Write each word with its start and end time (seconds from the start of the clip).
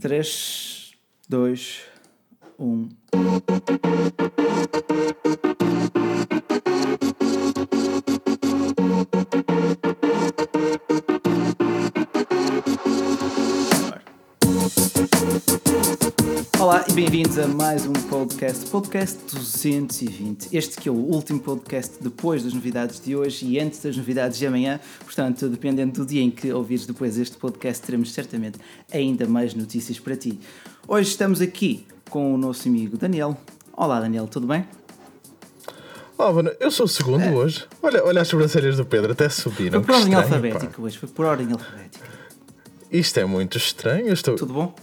3, 0.00 0.96
2, 1.28 1.56
1. 2.58 2.96
Olá 16.72 16.86
e 16.88 16.92
bem-vindos 16.94 17.38
a 17.38 17.46
mais 17.46 17.84
um 17.84 17.92
podcast, 17.92 18.64
podcast 18.70 19.18
220. 19.30 20.56
Este 20.56 20.80
que 20.80 20.88
é 20.88 20.90
o 20.90 20.94
último 20.94 21.38
podcast 21.38 22.02
depois 22.02 22.42
das 22.42 22.54
novidades 22.54 22.98
de 22.98 23.14
hoje 23.14 23.44
e 23.44 23.60
antes 23.60 23.82
das 23.82 23.94
novidades 23.94 24.38
de 24.38 24.46
amanhã. 24.46 24.80
Portanto, 25.04 25.50
dependendo 25.50 26.00
do 26.00 26.06
dia 26.06 26.22
em 26.22 26.30
que 26.30 26.50
ouvires 26.50 26.86
depois 26.86 27.18
este 27.18 27.36
podcast, 27.36 27.84
teremos 27.84 28.10
certamente 28.14 28.58
ainda 28.90 29.26
mais 29.26 29.52
notícias 29.52 30.00
para 30.00 30.16
ti. 30.16 30.40
Hoje 30.88 31.10
estamos 31.10 31.42
aqui 31.42 31.86
com 32.08 32.32
o 32.34 32.38
nosso 32.38 32.66
amigo 32.66 32.96
Daniel. 32.96 33.36
Olá, 33.74 34.00
Daniel, 34.00 34.26
tudo 34.26 34.46
bem? 34.46 34.66
Oh, 36.16 36.32
mano, 36.32 36.52
eu 36.58 36.70
sou 36.70 36.86
o 36.86 36.88
segundo 36.88 37.22
é. 37.22 37.32
hoje. 37.32 37.66
Olha, 37.82 38.02
olha 38.02 38.22
as 38.22 38.28
sobrancelhas 38.28 38.78
do 38.78 38.86
Pedro, 38.86 39.12
até 39.12 39.28
subiram. 39.28 39.84
Foi 39.84 39.94
por 39.94 40.00
ordem 40.00 40.14
alfabética 40.14 40.80
hoje, 40.80 40.96
foi 40.96 41.10
por 41.10 41.26
ordem 41.26 41.52
alfabética. 41.52 42.08
Isto 42.90 43.20
é 43.20 43.26
muito 43.26 43.58
estranho. 43.58 44.10
Estou... 44.10 44.36
Tudo 44.36 44.54
bom? 44.54 44.74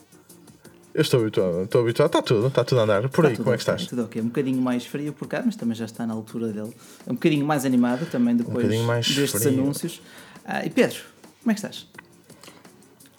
Eu 1.00 1.02
estou 1.02 1.22
habituado, 1.22 1.64
estou 1.64 1.82
habituado. 1.82 2.08
Está 2.08 2.22
tudo, 2.22 2.48
está 2.48 2.62
tudo 2.66 2.82
a 2.82 2.84
andar. 2.84 3.08
Por 3.08 3.24
está 3.24 3.30
aí, 3.30 3.38
como 3.38 3.52
é 3.52 3.54
que 3.54 3.62
estás? 3.62 3.88
Tudo 3.88 4.04
ok. 4.04 4.22
Um 4.22 4.26
bocadinho 4.26 4.62
mais 4.62 4.86
frio 4.86 5.14
por 5.14 5.30
cá, 5.30 5.42
mas 5.46 5.56
também 5.56 5.74
já 5.74 5.86
está 5.86 6.06
na 6.06 6.14
altura 6.14 6.48
dele. 6.48 6.76
Um 7.08 7.14
bocadinho 7.14 7.46
mais 7.46 7.64
animado 7.64 8.06
também 8.12 8.36
depois 8.36 8.66
um 8.66 8.88
destes 8.88 9.32
frio. 9.32 9.48
anúncios. 9.48 10.02
Ah, 10.44 10.66
e 10.66 10.70
Pedro, 10.70 11.00
como 11.42 11.52
é 11.52 11.54
que 11.54 11.60
estás? 11.60 11.88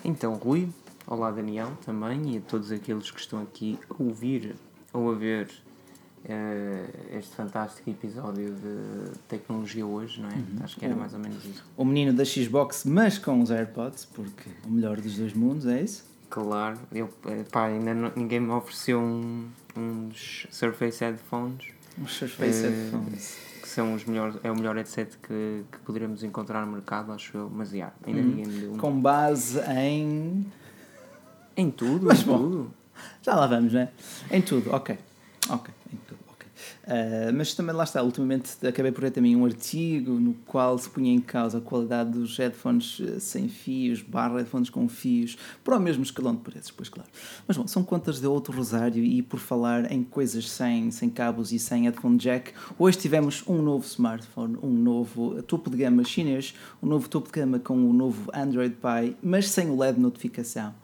Então, 0.04 0.34
Rui, 0.34 0.68
olá 1.06 1.30
Daniel 1.30 1.72
também 1.86 2.34
e 2.34 2.36
a 2.36 2.40
todos 2.42 2.70
aqueles 2.70 3.10
que 3.10 3.18
estão 3.18 3.40
aqui 3.40 3.78
a 3.88 4.02
ouvir 4.02 4.56
ou 4.92 5.10
a 5.10 5.14
ver 5.14 5.48
uh, 6.26 7.16
este 7.18 7.34
fantástico 7.34 7.88
episódio 7.88 8.56
de 8.56 9.18
tecnologia 9.26 9.86
hoje, 9.86 10.20
não 10.20 10.28
é? 10.28 10.34
Uhum. 10.34 10.58
Acho 10.64 10.78
que 10.78 10.84
era 10.84 10.94
mais 10.94 11.14
ou 11.14 11.18
menos 11.18 11.42
isso. 11.46 11.64
O 11.78 11.86
menino 11.86 12.12
da 12.12 12.26
Xbox, 12.26 12.84
mas 12.84 13.16
com 13.16 13.40
os 13.40 13.50
AirPods, 13.50 14.04
porque 14.04 14.50
o 14.66 14.70
melhor 14.70 15.00
dos 15.00 15.16
dois 15.16 15.32
mundos 15.32 15.64
é 15.64 15.80
isso? 15.80 16.09
Claro, 16.30 16.78
eu, 16.92 17.10
eh, 17.26 17.44
pá, 17.50 17.66
ainda 17.66 17.92
não, 17.92 18.12
ninguém 18.14 18.38
me 18.38 18.52
ofereceu 18.52 19.00
um, 19.00 19.48
uns 19.76 20.46
Surface 20.48 21.04
Headphones. 21.04 21.66
Uns 22.00 22.12
Surface 22.12 22.64
uh, 22.64 22.70
Headphones. 22.70 23.36
Que 23.60 23.68
são 23.68 23.94
os 23.94 24.04
melhores, 24.04 24.36
é 24.44 24.50
o 24.50 24.54
melhor 24.54 24.76
headset 24.76 25.18
que, 25.18 25.64
que 25.70 25.78
poderemos 25.80 26.22
encontrar 26.22 26.64
no 26.64 26.70
mercado, 26.70 27.10
acho 27.10 27.36
eu. 27.36 27.50
Mas 27.52 27.72
yeah, 27.72 27.92
ainda 28.06 28.20
hum. 28.20 28.24
ninguém 28.24 28.46
me 28.46 28.60
deu 28.60 28.72
um. 28.74 28.78
Com 28.78 29.00
base 29.00 29.60
em. 29.76 30.46
Em 31.56 31.68
tudo, 31.68 32.06
mas 32.06 32.22
em 32.22 32.24
bom, 32.24 32.38
tudo. 32.38 32.74
Já 33.22 33.34
lá 33.34 33.48
vamos, 33.48 33.72
né? 33.72 33.88
Em 34.30 34.40
tudo, 34.40 34.72
ok. 34.72 34.96
Ok. 35.48 35.74
Uh, 36.82 37.32
mas 37.34 37.54
também 37.54 37.74
lá 37.74 37.84
está, 37.84 38.02
ultimamente 38.02 38.66
acabei 38.66 38.90
por 38.90 39.02
ver 39.02 39.10
também 39.10 39.36
um 39.36 39.44
artigo 39.44 40.12
no 40.12 40.34
qual 40.46 40.78
se 40.78 40.88
punha 40.88 41.12
em 41.12 41.20
causa 41.20 41.58
a 41.58 41.60
qualidade 41.60 42.10
dos 42.10 42.36
headphones 42.38 43.00
ah, 43.02 43.20
sem 43.20 43.48
fios, 43.48 44.00
barra 44.02 44.38
headphones 44.38 44.70
com 44.70 44.88
fios, 44.88 45.36
para 45.62 45.76
o 45.76 45.80
mesmo 45.80 46.02
escalão 46.02 46.34
de 46.34 46.40
preços, 46.40 46.70
pois 46.70 46.88
claro. 46.88 47.08
Mas 47.46 47.56
bom, 47.56 47.66
são 47.66 47.84
contas 47.84 48.18
de 48.18 48.26
outro 48.26 48.56
rosário 48.56 49.04
e 49.04 49.20
por 49.22 49.38
falar 49.38 49.92
em 49.92 50.02
coisas 50.02 50.50
sem, 50.50 50.90
sem 50.90 51.10
cabos 51.10 51.52
e 51.52 51.58
sem 51.58 51.84
headphone 51.84 52.16
jack, 52.16 52.52
hoje 52.78 52.98
tivemos 52.98 53.44
um 53.46 53.60
novo 53.60 53.84
smartphone, 53.84 54.58
um 54.62 54.72
novo 54.72 55.42
topo 55.42 55.68
de 55.68 55.76
gama 55.76 56.02
chinês, 56.02 56.54
um 56.82 56.86
novo 56.86 57.08
topo 57.08 57.26
de 57.26 57.40
gama 57.40 57.58
com 57.58 57.74
o 57.74 57.90
um 57.90 57.92
novo 57.92 58.30
Android 58.34 58.74
Pie, 58.74 59.16
mas 59.22 59.48
sem 59.50 59.68
o 59.68 59.78
LED 59.78 60.00
notificação. 60.00 60.74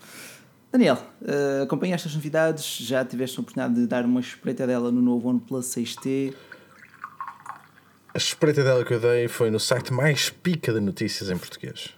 Daniel, 0.77 0.99
uh, 1.23 1.63
acompanhaste 1.63 2.07
as 2.07 2.15
novidades? 2.15 2.77
Já 2.83 3.03
tiveste 3.03 3.39
a 3.39 3.41
oportunidade 3.41 3.81
de 3.81 3.87
dar 3.87 4.05
uma 4.05 4.21
espreita 4.21 4.67
dela 4.67 4.93
no 4.93 5.01
novo 5.01 5.31
OnePlus 5.31 5.69
6T? 5.69 6.35
A 8.13 8.19
espreita 8.19 8.63
dela 8.63 8.85
que 8.85 8.93
eu 8.93 9.01
dei 9.01 9.27
foi 9.27 9.51
no 9.51 9.59
site 9.59 9.91
mais 9.91 10.29
pica 10.29 10.75
de 10.75 10.81
notícias 10.81 11.31
em 11.31 11.39
português. 11.39 11.95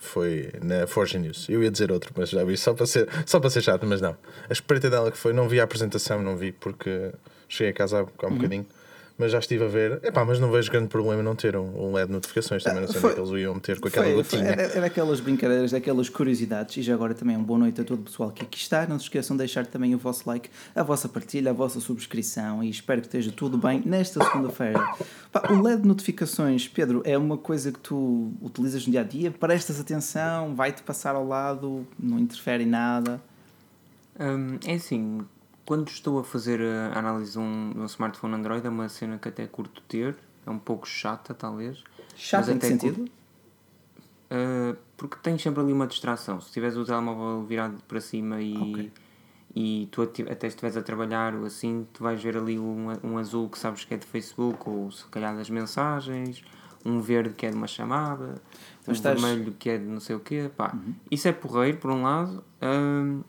Foi 0.00 0.50
na 0.60 0.88
Forge 0.88 1.16
News. 1.16 1.48
Eu 1.48 1.62
ia 1.62 1.70
dizer 1.70 1.92
outro, 1.92 2.12
mas 2.16 2.30
já 2.30 2.42
vi, 2.42 2.56
só 2.56 2.74
para 2.74 2.86
ser, 2.86 3.08
só 3.24 3.38
para 3.38 3.50
ser 3.50 3.62
chato, 3.62 3.86
mas 3.86 4.00
não. 4.00 4.16
A 4.50 4.52
espreita 4.52 4.90
dela 4.90 5.12
que 5.12 5.16
foi, 5.16 5.32
não 5.32 5.48
vi 5.48 5.60
a 5.60 5.64
apresentação, 5.64 6.20
não 6.20 6.36
vi 6.36 6.50
porque 6.50 7.12
cheguei 7.48 7.70
a 7.70 7.74
casa 7.74 8.00
há 8.00 8.02
um 8.02 8.30
uhum. 8.30 8.34
bocadinho 8.34 8.66
mas 9.18 9.32
já 9.32 9.40
estive 9.40 9.64
a 9.64 9.68
ver. 9.68 10.00
Epá, 10.04 10.24
mas 10.24 10.38
não 10.38 10.48
vejo 10.48 10.70
grande 10.70 10.86
problema 10.86 11.20
não 11.24 11.34
ter 11.34 11.56
um, 11.56 11.88
um 11.88 11.92
LED 11.92 12.06
de 12.06 12.12
notificações. 12.12 12.62
Também 12.62 12.82
não 12.82 12.88
sei 12.88 13.00
foi, 13.00 13.10
onde 13.10 13.20
é 13.20 13.24
que 13.24 13.28
eles 13.28 13.42
iam 13.42 13.54
meter 13.54 13.80
com 13.80 13.88
aquela 13.88 14.06
foi, 14.06 14.14
gotinha. 14.14 14.54
Foi, 14.54 14.76
era, 14.76 14.86
aquelas 14.86 15.18
brincadeiras, 15.18 15.72
daquelas 15.72 16.08
curiosidades. 16.08 16.76
E 16.76 16.82
já 16.82 16.94
agora 16.94 17.14
também 17.14 17.36
uma 17.36 17.44
boa 17.44 17.58
noite 17.58 17.80
a 17.80 17.84
todo 17.84 17.98
o 17.98 18.02
pessoal 18.04 18.30
que 18.30 18.44
aqui 18.44 18.56
está. 18.56 18.86
Não 18.86 18.96
se 18.96 19.06
esqueçam 19.06 19.36
de 19.36 19.38
deixar 19.38 19.66
também 19.66 19.92
o 19.92 19.98
vosso 19.98 20.22
like, 20.24 20.48
a 20.72 20.84
vossa 20.84 21.08
partilha, 21.08 21.50
a 21.50 21.52
vossa 21.52 21.80
subscrição. 21.80 22.62
E 22.62 22.70
espero 22.70 23.00
que 23.00 23.08
esteja 23.08 23.32
tudo 23.32 23.58
bem 23.58 23.82
nesta 23.84 24.22
segunda-feira. 24.24 24.78
O 25.50 25.62
LED 25.62 25.82
de 25.82 25.88
notificações, 25.88 26.68
Pedro, 26.68 27.02
é 27.04 27.18
uma 27.18 27.36
coisa 27.36 27.72
que 27.72 27.80
tu 27.80 28.32
utilizas 28.40 28.86
no 28.86 28.92
dia 28.92 29.00
a 29.00 29.04
dia? 29.04 29.32
Prestas 29.32 29.80
atenção? 29.80 30.54
Vai-te 30.54 30.80
passar 30.82 31.16
ao 31.16 31.26
lado? 31.26 31.84
Não 31.98 32.20
interfere 32.20 32.62
em 32.62 32.68
nada? 32.68 33.20
Hum, 34.18 34.58
é 34.64 34.74
assim, 34.74 35.20
quando 35.68 35.90
estou 35.90 36.18
a 36.18 36.24
fazer 36.24 36.62
a 36.62 36.98
análise 36.98 37.32
de 37.32 37.38
um, 37.38 37.72
de 37.74 37.78
um 37.80 37.84
smartphone 37.84 38.36
Android, 38.36 38.66
é 38.66 38.70
uma 38.70 38.88
cena 38.88 39.18
que 39.18 39.28
até 39.28 39.46
curto 39.46 39.82
ter, 39.82 40.16
é 40.46 40.50
um 40.50 40.58
pouco 40.58 40.88
chata, 40.88 41.34
talvez. 41.34 41.84
Chata 42.16 42.50
em 42.52 42.58
que 42.58 42.66
sentido? 42.66 43.02
uh, 43.04 44.74
porque 44.96 45.16
tens 45.22 45.42
sempre 45.42 45.60
ali 45.60 45.70
uma 45.70 45.86
distração. 45.86 46.40
Se 46.40 46.50
tiveres 46.50 46.74
o 46.74 46.86
telemóvel 46.86 47.44
virado 47.44 47.76
para 47.86 48.00
cima 48.00 48.40
e, 48.40 48.56
okay. 48.56 48.92
e 49.54 49.88
tu 49.92 50.00
até 50.00 50.46
estiveres 50.46 50.78
a 50.78 50.80
trabalhar 50.80 51.34
ou 51.34 51.44
assim, 51.44 51.86
tu 51.92 52.02
vais 52.02 52.22
ver 52.22 52.38
ali 52.38 52.58
um, 52.58 52.86
um 53.04 53.18
azul 53.18 53.46
que 53.50 53.58
sabes 53.58 53.84
que 53.84 53.92
é 53.92 53.98
de 53.98 54.06
Facebook 54.06 54.66
ou 54.66 54.90
se 54.90 55.04
calhar 55.08 55.36
das 55.36 55.50
mensagens, 55.50 56.42
um 56.82 56.98
verde 57.02 57.34
que 57.34 57.44
é 57.44 57.50
de 57.50 57.56
uma 57.56 57.66
chamada, 57.66 58.40
então 58.80 58.90
um 58.90 58.92
estás... 58.92 59.20
vermelho 59.20 59.54
que 59.58 59.68
é 59.68 59.76
de 59.76 59.84
não 59.84 60.00
sei 60.00 60.16
o 60.16 60.20
quê. 60.20 60.50
Pá. 60.56 60.72
Uhum. 60.72 60.94
Isso 61.10 61.28
é 61.28 61.32
porreiro, 61.32 61.76
por 61.76 61.90
um 61.90 62.04
lado. 62.04 62.42
Uh, 62.62 63.22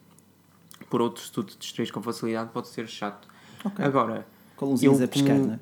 por 0.90 1.02
outros 1.02 1.30
tu 1.30 1.44
te 1.44 1.58
distraís 1.58 1.92
com 1.92 2.02
facilidade 2.02 2.50
pode 2.52 2.68
ser 2.68 2.88
chato. 2.88 3.28
Okay. 3.64 3.86
Agora, 3.86 4.26
com 4.56 4.66
luzinhas 4.68 5.02
a 5.02 5.08
pescar, 5.08 5.36
como... 5.36 5.48
não 5.48 5.54
é? 5.56 5.60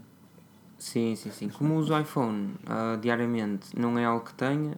Sim, 0.77 1.15
sim, 1.15 1.31
sim. 1.31 1.49
Como 1.49 1.75
uso 1.75 1.93
o 1.93 1.99
iPhone 1.99 2.53
uh, 2.65 2.97
diariamente, 2.99 3.77
não 3.77 3.97
é 3.97 4.05
algo 4.05 4.23
que 4.25 4.33
tenha. 4.33 4.77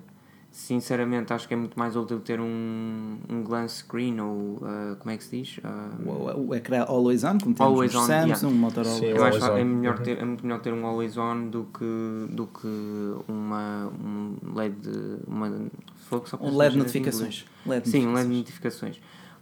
Sinceramente, 0.51 1.31
acho 1.31 1.47
que 1.47 1.53
é 1.53 1.57
muito 1.57 1.77
mais 1.77 1.95
útil 1.95 2.19
ter 2.21 2.39
um, 2.39 3.17
um 3.29 3.43
glance 3.43 3.77
screen 3.77 4.19
ou 4.19 4.55
uh, 4.55 4.95
como 4.97 5.11
é 5.11 5.17
que 5.17 5.23
se 5.23 5.37
diz? 5.37 5.57
Uh, 5.59 6.09
o, 6.09 6.47
o 6.47 6.55
ecrã 6.55 6.83
always 6.85 7.23
on, 7.23 7.37
como 7.37 7.53
temos 7.53 7.61
always 7.61 7.93
on, 7.93 8.07
Samsung, 8.07 8.47
yeah. 8.47 8.49
Motorola. 8.49 8.95
Sim, 8.95 9.05
eu 9.05 9.23
acho 9.23 9.39
que 9.39 9.45
é, 9.45 9.63
melhor 9.63 9.99
ter, 9.99 10.17
é 10.17 10.25
muito 10.25 10.43
melhor 10.43 10.59
ter 10.59 10.73
um 10.73 10.85
always 10.85 11.17
on 11.17 11.49
do 11.49 11.65
que, 11.65 12.33
do 12.33 12.47
que 12.47 12.67
uma, 13.27 13.91
um 14.03 14.35
LED. 14.55 14.75
Uma, 15.27 15.47
um 16.41 16.57
LED 16.57 16.77
notificações. 16.77 17.45
LED 17.65 17.87
Sim, 17.87 18.07
um 18.07 18.13
LED 18.13 18.29
notificações. 18.29 18.99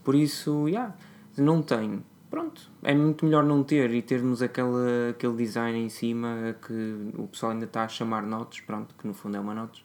Por 0.07 0.15
isso, 0.15 0.69
yeah, 0.69 0.95
não 1.37 1.61
tenho. 1.61 2.01
Pronto, 2.29 2.71
é 2.81 2.95
muito 2.95 3.25
melhor 3.25 3.43
não 3.43 3.61
ter 3.61 3.93
e 3.93 4.01
termos 4.01 4.41
aquele, 4.41 5.09
aquele 5.09 5.35
design 5.35 5.77
em 5.77 5.89
cima 5.89 6.55
que 6.65 7.11
o 7.17 7.27
pessoal 7.27 7.51
ainda 7.51 7.65
está 7.65 7.83
a 7.83 7.89
chamar 7.89 8.23
notes, 8.23 8.61
pronto, 8.61 8.95
que 8.97 9.05
no 9.05 9.13
fundo 9.13 9.35
é 9.35 9.39
uma 9.41 9.53
notes, 9.53 9.81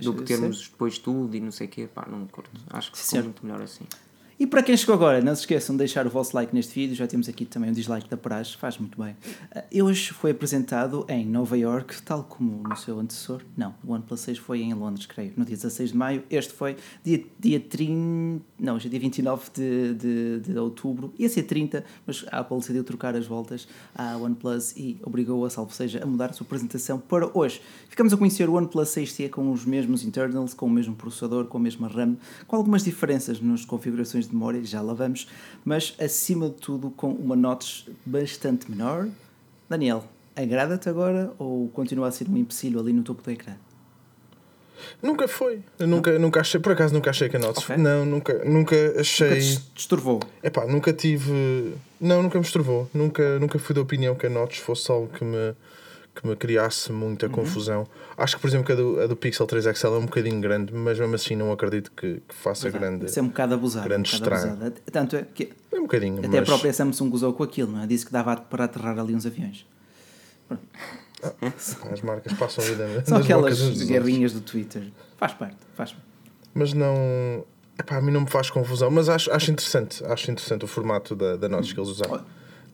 do 0.00 0.14
que 0.14 0.22
termos 0.22 0.60
ser. 0.60 0.70
depois 0.70 0.98
tudo 0.98 1.36
e 1.36 1.40
não 1.40 1.50
sei 1.50 1.66
o 1.66 1.70
quê, 1.70 1.86
pá, 1.94 2.06
não 2.10 2.26
curto. 2.26 2.58
Acho 2.70 2.90
que 2.90 2.96
ficou 2.96 3.24
muito 3.24 3.44
melhor 3.44 3.60
assim. 3.60 3.84
E 4.38 4.46
para 4.46 4.62
quem 4.62 4.76
chegou 4.76 4.94
agora, 4.94 5.22
não 5.22 5.34
se 5.34 5.40
esqueçam 5.40 5.74
de 5.74 5.78
deixar 5.78 6.06
o 6.06 6.10
vosso 6.10 6.36
like 6.36 6.54
neste 6.54 6.74
vídeo, 6.74 6.94
já 6.94 7.06
temos 7.06 7.26
aqui 7.26 7.46
também 7.46 7.70
o 7.70 7.72
dislike 7.72 8.06
da 8.06 8.18
praxe, 8.18 8.54
faz 8.54 8.76
muito 8.76 9.02
bem. 9.02 9.16
Uh, 9.72 9.84
hoje 9.84 10.12
foi 10.12 10.32
apresentado 10.32 11.06
em 11.08 11.24
Nova 11.24 11.56
York, 11.56 12.02
tal 12.02 12.22
como 12.22 12.68
no 12.68 12.76
seu 12.76 13.00
antecessor. 13.00 13.40
Não, 13.56 13.74
o 13.82 13.92
OnePlus 13.92 14.20
6 14.20 14.36
foi 14.36 14.60
em 14.60 14.74
Londres, 14.74 15.06
creio, 15.06 15.32
no 15.38 15.44
dia 15.46 15.56
16 15.56 15.92
de 15.92 15.96
maio. 15.96 16.22
Este 16.28 16.52
foi 16.52 16.76
dia, 17.02 17.24
dia 17.40 17.58
30, 17.58 18.44
não, 18.60 18.76
dia 18.76 19.00
29 19.00 19.50
de, 19.54 19.94
de, 19.94 20.40
de 20.40 20.58
outubro. 20.58 21.14
Ia 21.18 21.30
ser 21.30 21.44
30, 21.44 21.82
mas 22.06 22.22
a 22.30 22.40
Apple 22.40 22.58
decidiu 22.58 22.84
trocar 22.84 23.16
as 23.16 23.26
voltas 23.26 23.66
à 23.94 24.18
OnePlus 24.18 24.76
e 24.76 24.98
obrigou 25.02 25.46
a 25.46 25.50
salvo 25.50 25.72
seja 25.72 26.04
a 26.04 26.06
mudar 26.06 26.28
a 26.28 26.32
sua 26.34 26.44
apresentação 26.44 26.98
para 26.98 27.30
hoje. 27.32 27.62
Ficamos 27.88 28.12
a 28.12 28.18
conhecer 28.18 28.50
o 28.50 28.52
OnePlus 28.52 28.90
6T 28.90 29.30
com 29.30 29.50
os 29.50 29.64
mesmos 29.64 30.04
internals, 30.04 30.52
com 30.52 30.66
o 30.66 30.70
mesmo 30.70 30.94
processador, 30.94 31.46
com 31.46 31.56
a 31.56 31.60
mesma 31.60 31.88
RAM, 31.88 32.18
com 32.46 32.54
algumas 32.54 32.84
diferenças 32.84 33.40
nas 33.40 33.64
configurações 33.64 34.25
de 34.28 34.34
memória, 34.34 34.64
já 34.64 34.80
lá 34.80 34.94
vamos, 34.94 35.28
mas 35.64 35.94
acima 36.00 36.48
de 36.48 36.56
tudo 36.56 36.90
com 36.90 37.10
uma 37.10 37.36
notch 37.36 37.88
bastante 38.04 38.70
menor. 38.70 39.08
Daniel, 39.68 40.04
agrada-te 40.34 40.88
agora 40.88 41.32
ou 41.38 41.68
continua 41.68 42.08
a 42.08 42.10
ser 42.12 42.28
um 42.28 42.36
empecilho 42.36 42.78
ali 42.78 42.92
no 42.92 43.02
topo 43.02 43.22
do 43.22 43.30
ecrã? 43.30 43.54
Nunca 45.02 45.26
foi. 45.26 45.60
Eu 45.78 45.86
nunca, 45.86 46.18
nunca 46.18 46.40
achei, 46.40 46.60
por 46.60 46.72
acaso 46.72 46.92
nunca 46.94 47.10
achei 47.10 47.28
que 47.28 47.36
a 47.36 47.38
Notch. 47.38 47.64
Okay. 47.64 47.76
Não, 47.76 48.04
nunca, 48.04 48.44
nunca 48.44 49.00
achei. 49.00 49.28
Nunca 49.28 49.62
destourvou? 49.74 50.20
É 50.42 50.50
pá, 50.50 50.66
nunca 50.66 50.92
tive. 50.92 51.74
Não, 52.00 52.22
nunca 52.22 52.38
me 52.38 52.44
estorvou. 52.44 52.88
Nunca, 52.92 53.38
nunca 53.38 53.58
fui 53.58 53.74
da 53.74 53.80
opinião 53.80 54.14
que 54.14 54.26
a 54.26 54.30
Notch 54.30 54.60
fosse 54.60 54.90
algo 54.90 55.08
que 55.08 55.24
me, 55.24 55.54
que 56.20 56.26
me 56.26 56.34
criasse 56.34 56.90
Uhum. 56.90 56.98
muita 56.98 57.28
confusão. 57.28 57.86
Acho 58.16 58.36
que, 58.36 58.42
por 58.42 58.48
exemplo, 58.48 58.72
a 58.72 58.76
do, 58.76 59.00
a 59.02 59.06
do 59.06 59.14
Pixel 59.16 59.46
3 59.46 59.76
XL 59.76 59.86
é 59.88 59.90
um 59.98 60.06
bocadinho 60.06 60.40
grande, 60.40 60.72
mas 60.72 60.98
mesmo 60.98 61.14
assim 61.14 61.36
não 61.36 61.52
acredito 61.52 61.92
que, 61.92 62.22
que 62.26 62.34
faça 62.34 62.70
grande. 62.70 63.06
Isso 63.06 63.18
é 63.18 63.22
um 63.22 63.28
bocado 63.28 63.54
abusado. 63.54 63.88
grande 63.88 64.14
um 64.14 64.18
bocado 64.18 64.48
abusado. 64.48 64.74
Tanto 64.90 65.16
é 65.16 65.22
que 65.22 65.52
É 65.70 65.76
um 65.76 65.82
bocadinho, 65.82 66.18
até 66.18 66.28
mas 66.28 66.38
a 66.40 66.42
própria 66.42 66.72
Samsung 66.72 67.10
usou 67.12 67.32
com 67.32 67.42
aquilo, 67.42 67.72
não 67.72 67.82
é? 67.82 67.86
Disse 67.86 68.06
que 68.06 68.12
dava 68.12 68.36
para 68.36 68.64
aterrar 68.64 68.98
ali 68.98 69.14
uns 69.14 69.26
aviões. 69.26 69.66
as 71.92 72.02
marcas 72.02 72.32
passam 72.34 72.64
a 72.64 72.68
vida 72.68 73.04
São 73.06 73.18
aquelas 73.18 73.82
guerrinhas 73.84 74.32
do 74.32 74.40
Twitter. 74.40 74.90
Faz 75.16 75.34
parte, 75.34 75.56
faz 75.74 75.92
parte. 75.92 76.06
Mas 76.54 76.72
não. 76.72 77.44
Epá, 77.78 77.96
a 77.96 78.00
mim 78.00 78.10
não 78.10 78.22
me 78.22 78.30
faz 78.30 78.48
confusão, 78.48 78.90
mas 78.90 79.08
acho, 79.08 79.30
acho 79.30 79.50
interessante. 79.50 80.02
Acho 80.06 80.30
interessante 80.30 80.64
o 80.64 80.68
formato 80.68 81.14
da, 81.14 81.36
da 81.36 81.48
que 81.48 81.56
eles 81.56 81.90
usaram. 81.90 82.24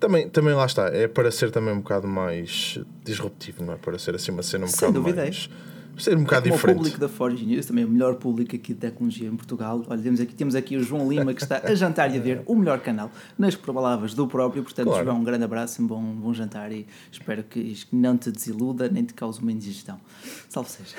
Também, 0.03 0.29
também 0.29 0.53
lá 0.53 0.67
está, 0.67 0.89
é 0.89 1.07
para 1.07 1.31
ser 1.31 1.53
também 1.53 1.73
um 1.73 1.79
bocado 1.79 2.09
mais 2.09 2.77
disruptivo, 3.05 3.65
não 3.65 3.75
é? 3.75 3.77
Para 3.77 3.97
ser 4.01 4.17
assim 4.17 4.33
uma 4.33 4.43
cena 4.43 4.65
um 4.65 4.69
Sem 4.69 4.89
bocado 4.89 4.93
dúvida, 4.95 5.21
é. 5.21 5.25
mais. 5.27 5.49
Ser 5.97 6.17
um 6.17 6.25
bocado 6.25 6.43
Como 6.49 6.55
diferente. 6.57 6.75
o 6.75 6.79
público 6.79 6.99
da 6.99 7.09
Forge 7.09 7.47
News, 7.47 7.67
também 7.67 7.85
o 7.85 7.89
melhor 7.89 8.17
público 8.17 8.57
aqui 8.57 8.75
de 8.75 8.81
tecnologia 8.81 9.29
em 9.29 9.37
Portugal. 9.37 9.85
Olha, 9.87 10.03
temos 10.03 10.19
aqui, 10.21 10.35
temos 10.35 10.55
aqui 10.57 10.77
o 10.77 10.83
João 10.83 11.09
Lima 11.09 11.33
que 11.33 11.41
está 11.43 11.61
a 11.63 11.73
jantar 11.77 12.13
e 12.13 12.19
a 12.19 12.21
ver 12.21 12.43
o 12.47 12.57
melhor 12.57 12.81
canal 12.81 13.13
nas 13.39 13.55
palavras 13.55 14.13
do 14.13 14.27
próprio. 14.27 14.65
Portanto, 14.65 14.89
Claro. 14.89 15.05
João, 15.05 15.21
um 15.21 15.23
grande 15.23 15.45
abraço, 15.45 15.81
um 15.81 15.87
bom, 15.87 16.03
bom 16.03 16.35
jantar 16.35 16.73
e 16.73 16.85
espero 17.13 17.45
que 17.45 17.61
isto 17.61 17.95
não 17.95 18.17
te 18.17 18.33
desiluda 18.33 18.89
nem 18.89 19.05
te 19.05 19.15
cause 19.15 19.41
uma 19.41 19.53
indigestão. 19.53 20.01
Salve 20.49 20.71
seja. 20.71 20.97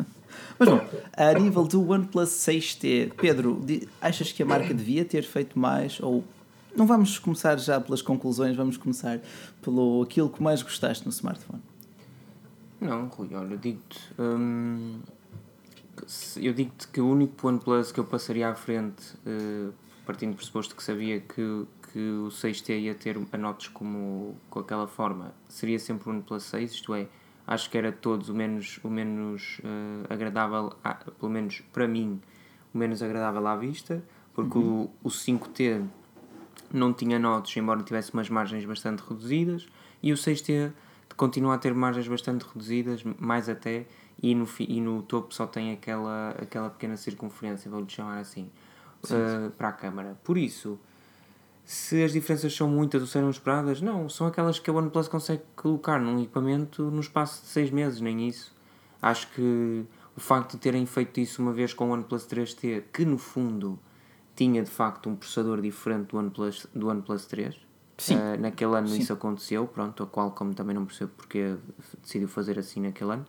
Mas 0.58 0.68
bom, 0.68 0.80
a 1.16 1.34
nível 1.34 1.64
do 1.64 1.90
OnePlus 1.90 2.30
6T, 2.30 3.12
Pedro, 3.20 3.60
achas 4.00 4.32
que 4.32 4.42
a 4.42 4.46
marca 4.46 4.72
devia 4.72 5.04
ter 5.04 5.22
feito 5.22 5.58
mais 5.58 6.00
ou 6.00 6.24
não 6.78 6.86
vamos 6.86 7.18
começar 7.18 7.58
já 7.58 7.80
pelas 7.80 8.00
conclusões, 8.00 8.56
vamos 8.56 8.76
começar 8.76 9.20
pelo 9.60 10.02
aquilo 10.02 10.30
que 10.30 10.42
mais 10.42 10.62
gostaste 10.62 11.04
no 11.04 11.10
smartphone? 11.10 11.62
Não, 12.80 13.08
Rui, 13.08 13.34
olha, 13.34 13.54
eu 13.54 13.58
digo-te. 13.58 13.98
hum, 14.18 15.00
eu 16.36 16.52
digo-te 16.54 16.86
que 16.88 17.00
o 17.00 17.10
único 17.10 17.48
OnePlus 17.48 17.90
que 17.90 17.98
eu 17.98 18.04
passaria 18.04 18.48
à 18.48 18.54
frente, 18.54 19.14
eh, 19.26 19.70
partindo 20.06 20.30
do 20.30 20.36
pressuposto 20.36 20.76
que 20.76 20.82
sabia 20.82 21.20
que, 21.20 21.66
que 21.92 21.98
o 21.98 22.28
6T 22.28 22.80
ia 22.80 22.94
ter 22.94 23.18
a 23.32 23.36
notas 23.36 23.66
como 23.66 24.36
com 24.48 24.60
aquela 24.60 24.86
forma, 24.86 25.34
seria 25.48 25.78
sempre 25.80 26.08
o 26.08 26.12
OnePlus 26.12 26.44
6, 26.44 26.70
isto 26.70 26.94
é, 26.94 27.08
acho 27.44 27.68
que 27.68 27.76
era 27.76 27.90
de 27.90 27.98
todos 27.98 28.28
o 28.28 28.34
menos, 28.34 28.78
o 28.84 28.88
menos 28.88 29.60
eh, 29.64 30.14
agradável, 30.14 30.72
ah, 30.84 30.94
pelo 31.18 31.32
menos 31.32 31.60
para 31.72 31.88
mim, 31.88 32.20
o 32.72 32.78
menos 32.78 33.02
agradável 33.02 33.44
à 33.48 33.56
vista, 33.56 34.00
porque 34.32 34.56
o, 34.56 34.88
o 35.02 35.08
5T 35.08 35.84
não 36.72 36.92
tinha 36.92 37.18
notas, 37.18 37.56
embora 37.56 37.82
tivesse 37.82 38.12
umas 38.12 38.28
margens 38.28 38.64
bastante 38.64 39.02
reduzidas, 39.08 39.66
e 40.02 40.12
o 40.12 40.16
6T 40.16 40.72
continua 41.16 41.54
a 41.54 41.58
ter 41.58 41.74
margens 41.74 42.06
bastante 42.06 42.44
reduzidas, 42.46 43.02
mais 43.18 43.48
até, 43.48 43.86
e 44.22 44.34
no, 44.34 44.48
e 44.60 44.80
no 44.80 45.02
topo 45.02 45.34
só 45.34 45.46
tem 45.46 45.72
aquela, 45.72 46.30
aquela 46.40 46.70
pequena 46.70 46.96
circunferência, 46.96 47.70
vou-lhe 47.70 47.88
chamar 47.88 48.18
assim, 48.18 48.50
uh, 49.04 49.50
para 49.50 49.68
a 49.68 49.72
câmara. 49.72 50.16
Por 50.22 50.38
isso, 50.38 50.78
se 51.64 52.02
as 52.02 52.12
diferenças 52.12 52.54
são 52.54 52.68
muitas 52.68 53.02
ou 53.02 53.06
serão 53.06 53.30
esperadas, 53.30 53.80
não, 53.80 54.08
são 54.08 54.26
aquelas 54.26 54.58
que 54.58 54.70
a 54.70 54.72
OnePlus 54.72 55.08
consegue 55.08 55.42
colocar 55.56 56.00
num 56.00 56.22
equipamento 56.22 56.84
no 56.84 57.00
espaço 57.00 57.42
de 57.42 57.48
6 57.48 57.70
meses, 57.70 58.00
nem 58.00 58.28
isso. 58.28 58.56
Acho 59.02 59.28
que 59.32 59.84
o 60.16 60.20
facto 60.20 60.52
de 60.52 60.58
terem 60.58 60.86
feito 60.86 61.20
isso 61.20 61.42
uma 61.42 61.52
vez 61.52 61.72
com 61.72 61.90
o 61.90 61.92
OnePlus 61.92 62.26
3T, 62.26 62.84
que 62.92 63.04
no 63.04 63.18
fundo 63.18 63.78
tinha 64.38 64.62
de 64.62 64.70
facto 64.70 65.08
um 65.10 65.16
processador 65.16 65.60
diferente 65.60 66.10
do 66.12 66.16
OnePlus, 66.18 66.66
do 66.72 66.86
OnePlus 66.88 67.26
3. 67.26 67.56
Sim. 67.98 68.14
Eh, 68.14 68.36
naquele 68.36 68.76
ano 68.76 68.86
Sim. 68.86 69.00
isso 69.00 69.12
aconteceu, 69.12 69.66
pronto, 69.66 70.00
a 70.04 70.06
Qualcomm 70.06 70.52
também 70.52 70.76
não 70.76 70.84
percebo 70.86 71.10
porque 71.16 71.56
decidiu 72.00 72.28
fazer 72.28 72.56
assim 72.56 72.80
naquele 72.80 73.14
ano. 73.14 73.26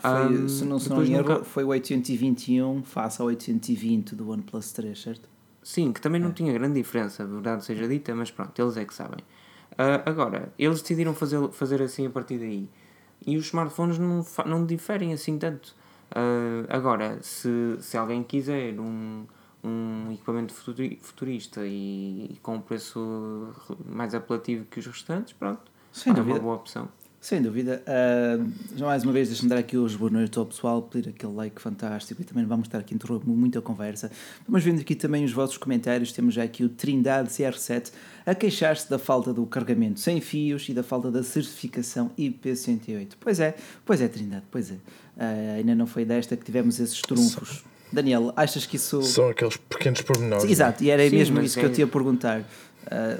Foi, 0.00 0.10
Ahm, 0.10 0.48
se 0.48 0.64
não, 0.64 0.78
se 0.80 0.88
não 0.90 0.98
me 0.98 1.10
nunca- 1.10 1.32
erro, 1.34 1.44
foi 1.44 1.62
o 1.62 1.68
821 1.68 2.82
face 2.82 3.20
ao 3.22 3.28
820 3.28 4.16
do 4.16 4.28
OnePlus 4.30 4.72
3, 4.72 5.00
certo? 5.00 5.28
Sim, 5.62 5.92
que 5.92 6.00
também 6.00 6.20
É. 6.20 6.24
não 6.24 6.32
tinha 6.32 6.52
grande 6.52 6.74
diferença, 6.74 7.24
verdade 7.24 7.64
seja 7.64 7.86
dita, 7.86 8.12
mas 8.14 8.30
pronto, 8.32 8.60
eles 8.60 8.76
é 8.76 8.84
que 8.84 8.94
sabem. 8.94 9.20
Ah, 9.78 10.02
agora, 10.04 10.52
eles 10.58 10.82
decidiram 10.82 11.14
fazer, 11.14 11.48
fazer 11.52 11.80
assim 11.80 12.06
a 12.06 12.10
partir 12.10 12.38
daí. 12.38 12.68
E 13.24 13.36
os 13.36 13.46
smartphones 13.46 13.98
não, 13.98 14.24
não 14.46 14.66
diferem 14.66 15.12
assim 15.12 15.38
tanto. 15.38 15.76
Ah, 16.10 16.64
agora, 16.68 17.18
se, 17.22 17.76
se 17.78 17.96
alguém 17.96 18.24
quiser 18.24 18.80
um, 18.80 19.24
um 19.62 20.12
equipamento 20.12 20.52
futuri- 20.54 20.98
futurista 21.02 21.60
e, 21.66 22.30
e 22.32 22.38
com 22.42 22.56
um 22.56 22.60
preço 22.60 23.48
mais 23.86 24.14
apelativo 24.14 24.64
que 24.66 24.78
os 24.78 24.86
restantes, 24.86 25.32
pronto, 25.32 25.60
Sem 25.92 26.12
é 26.12 26.16
dúvida. 26.16 26.34
uma 26.36 26.40
boa 26.42 26.56
opção. 26.56 26.88
Sem 27.22 27.42
dúvida. 27.42 27.82
Já 28.74 28.86
mais 28.86 29.02
uma 29.04 29.12
vez, 29.12 29.28
deixa-me 29.28 29.50
dar 29.50 29.58
aqui 29.58 29.76
os 29.76 29.94
boas 29.94 30.10
noites 30.10 30.38
ao 30.38 30.46
pessoal, 30.46 30.80
pedir 30.80 31.10
aquele 31.10 31.34
like 31.34 31.60
fantástico 31.60 32.22
e 32.22 32.24
também 32.24 32.46
vamos 32.46 32.66
estar 32.66 32.78
aqui 32.78 32.94
a 32.94 32.96
interromper 32.96 33.28
muita 33.28 33.60
conversa. 33.60 34.10
Vamos 34.48 34.64
vendo 34.64 34.80
aqui 34.80 34.94
também 34.94 35.22
os 35.22 35.30
vossos 35.30 35.58
comentários. 35.58 36.12
Temos 36.12 36.32
já 36.32 36.42
aqui 36.44 36.64
o 36.64 36.70
Trindade 36.70 37.28
CR7 37.28 37.92
a 38.24 38.34
queixar-se 38.34 38.88
da 38.88 38.98
falta 38.98 39.34
do 39.34 39.44
carregamento 39.44 40.00
sem 40.00 40.18
fios 40.18 40.66
e 40.70 40.72
da 40.72 40.82
falta 40.82 41.10
da 41.10 41.22
certificação 41.22 42.10
IP108. 42.18 43.12
Pois 43.20 43.38
é, 43.38 43.54
pois 43.84 44.00
é, 44.00 44.08
Trindade, 44.08 44.44
pois 44.50 44.70
é. 44.70 44.76
Ah, 45.18 45.56
ainda 45.58 45.74
não 45.74 45.86
foi 45.86 46.06
desta 46.06 46.38
que 46.38 46.44
tivemos 46.46 46.80
esses 46.80 47.02
trunfos. 47.02 47.62
Daniel, 47.92 48.32
achas 48.36 48.66
que 48.66 48.76
isso. 48.76 49.02
São 49.02 49.28
aqueles 49.28 49.56
pequenos 49.56 50.00
pormenores. 50.02 50.44
Sim, 50.44 50.50
Exato, 50.52 50.82
e 50.84 50.90
era 50.90 51.08
Sim, 51.08 51.16
mesmo 51.16 51.40
isso 51.40 51.58
que 51.58 51.64
eu 51.64 51.70
é- 51.70 51.72
te 51.72 51.80
ia 51.80 51.86
perguntar. 51.86 52.42
Ah, 52.90 53.18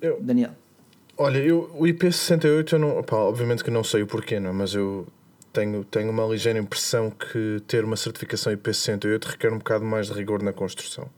Eu- 0.00 0.18
Daniel. 0.20 0.50
Olha, 1.16 1.38
eu, 1.38 1.70
o 1.74 1.84
IP68, 1.86 2.72
eu 2.72 2.78
não, 2.78 2.98
opá, 2.98 3.16
obviamente 3.16 3.62
que 3.62 3.70
não 3.70 3.84
sei 3.84 4.02
o 4.02 4.06
porquê, 4.06 4.40
não, 4.40 4.50
é? 4.50 4.52
mas 4.54 4.74
eu 4.74 5.06
tenho, 5.52 5.84
tenho 5.84 6.10
uma 6.10 6.24
ligeira 6.24 6.58
impressão 6.58 7.10
que 7.10 7.60
ter 7.66 7.84
uma 7.84 7.96
certificação 7.96 8.50
IP68 8.54 9.24
requer 9.24 9.52
um 9.52 9.58
bocado 9.58 9.84
mais 9.84 10.06
de 10.06 10.14
rigor 10.14 10.42
na 10.42 10.52
construção. 10.52 11.08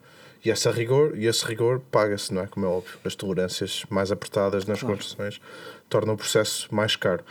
E, 0.44 0.50
essa 0.50 0.72
rigor, 0.72 1.16
e 1.16 1.26
esse 1.26 1.44
rigor 1.46 1.80
paga-se, 1.92 2.34
não 2.34 2.42
é? 2.42 2.48
Como 2.48 2.66
é 2.66 2.68
óbvio. 2.68 2.98
As 3.04 3.14
tolerâncias 3.14 3.84
mais 3.88 4.10
apertadas 4.10 4.64
nas 4.66 4.80
Claro. 4.80 4.96
construções 4.96 5.40
tornam 5.88 6.14
o 6.14 6.16
processo 6.16 6.66
mais 6.74 6.96
caro. 6.96 7.22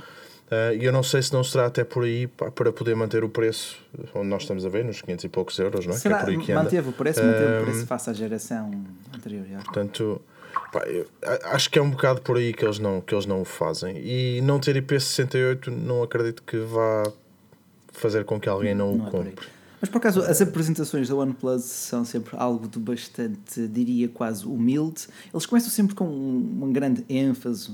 Ah, 0.51 0.73
E 0.73 0.83
eu 0.83 0.91
não 0.91 1.01
sei 1.01 1.21
se 1.21 1.31
não 1.31 1.43
será 1.43 1.67
até 1.67 1.83
por 1.83 2.03
aí 2.03 2.27
pá, 2.27 2.51
para 2.51 2.71
poder 2.73 2.93
manter 2.95 3.23
o 3.23 3.29
preço 3.29 3.77
onde 4.13 4.27
nós 4.27 4.41
estamos 4.43 4.65
a 4.65 4.69
ver, 4.69 4.83
nos 4.83 5.01
500 5.01 5.23
e 5.25 5.29
poucos 5.29 5.57
euros, 5.59 5.85
não 5.87 5.93
é? 5.93 5.97
Será, 5.97 6.25
que 6.25 6.51
é 6.51 6.55
manteve 6.55 6.89
o 6.89 6.91
preço, 6.91 7.23
manteve 7.23 7.45
o 7.45 7.57
Ahm, 7.59 7.63
preço 7.63 7.87
face 7.87 8.09
à 8.09 8.13
geração 8.13 8.71
anterior. 9.15 9.45
já. 9.49 9.59
Portanto, 9.59 10.21
pá, 10.73 10.81
acho 11.51 11.69
que 11.69 11.79
é 11.79 11.81
um 11.81 11.89
bocado 11.89 12.21
por 12.21 12.37
aí 12.37 12.53
que 12.53 12.65
eles 12.65 12.79
não, 12.79 12.99
que 13.01 13.15
eles 13.15 13.25
não 13.25 13.41
o 13.41 13.45
fazem. 13.45 13.97
E 13.97 14.41
não 14.41 14.59
ter 14.59 14.75
IP68 14.83 15.67
não 15.67 16.03
acredito 16.03 16.43
que 16.43 16.57
vá 16.57 17.03
fazer 17.93 18.25
com 18.25 18.39
que 18.39 18.49
alguém 18.49 18.75
não, 18.75 18.95
Não 18.95 19.05
o 19.05 19.07
é 19.07 19.11
por 19.11 19.23
compre. 19.25 19.47
Mas 19.79 19.89
por 19.89 19.97
acaso, 19.97 20.21
as 20.21 20.39
apresentações 20.41 21.09
da 21.09 21.15
OnePlus 21.15 21.63
são 21.63 22.05
sempre 22.05 22.35
algo 22.37 22.67
de 22.67 22.77
bastante, 22.77 23.67
diria 23.67 24.07
quase 24.09 24.45
humilde. 24.45 25.07
Eles 25.33 25.45
começam 25.47 25.71
sempre 25.71 25.95
com 25.95 26.05
um- 26.05 26.57
uma 26.61 26.67
grande 26.71 27.03
ênfase, 27.09 27.71
eh, 27.71 27.73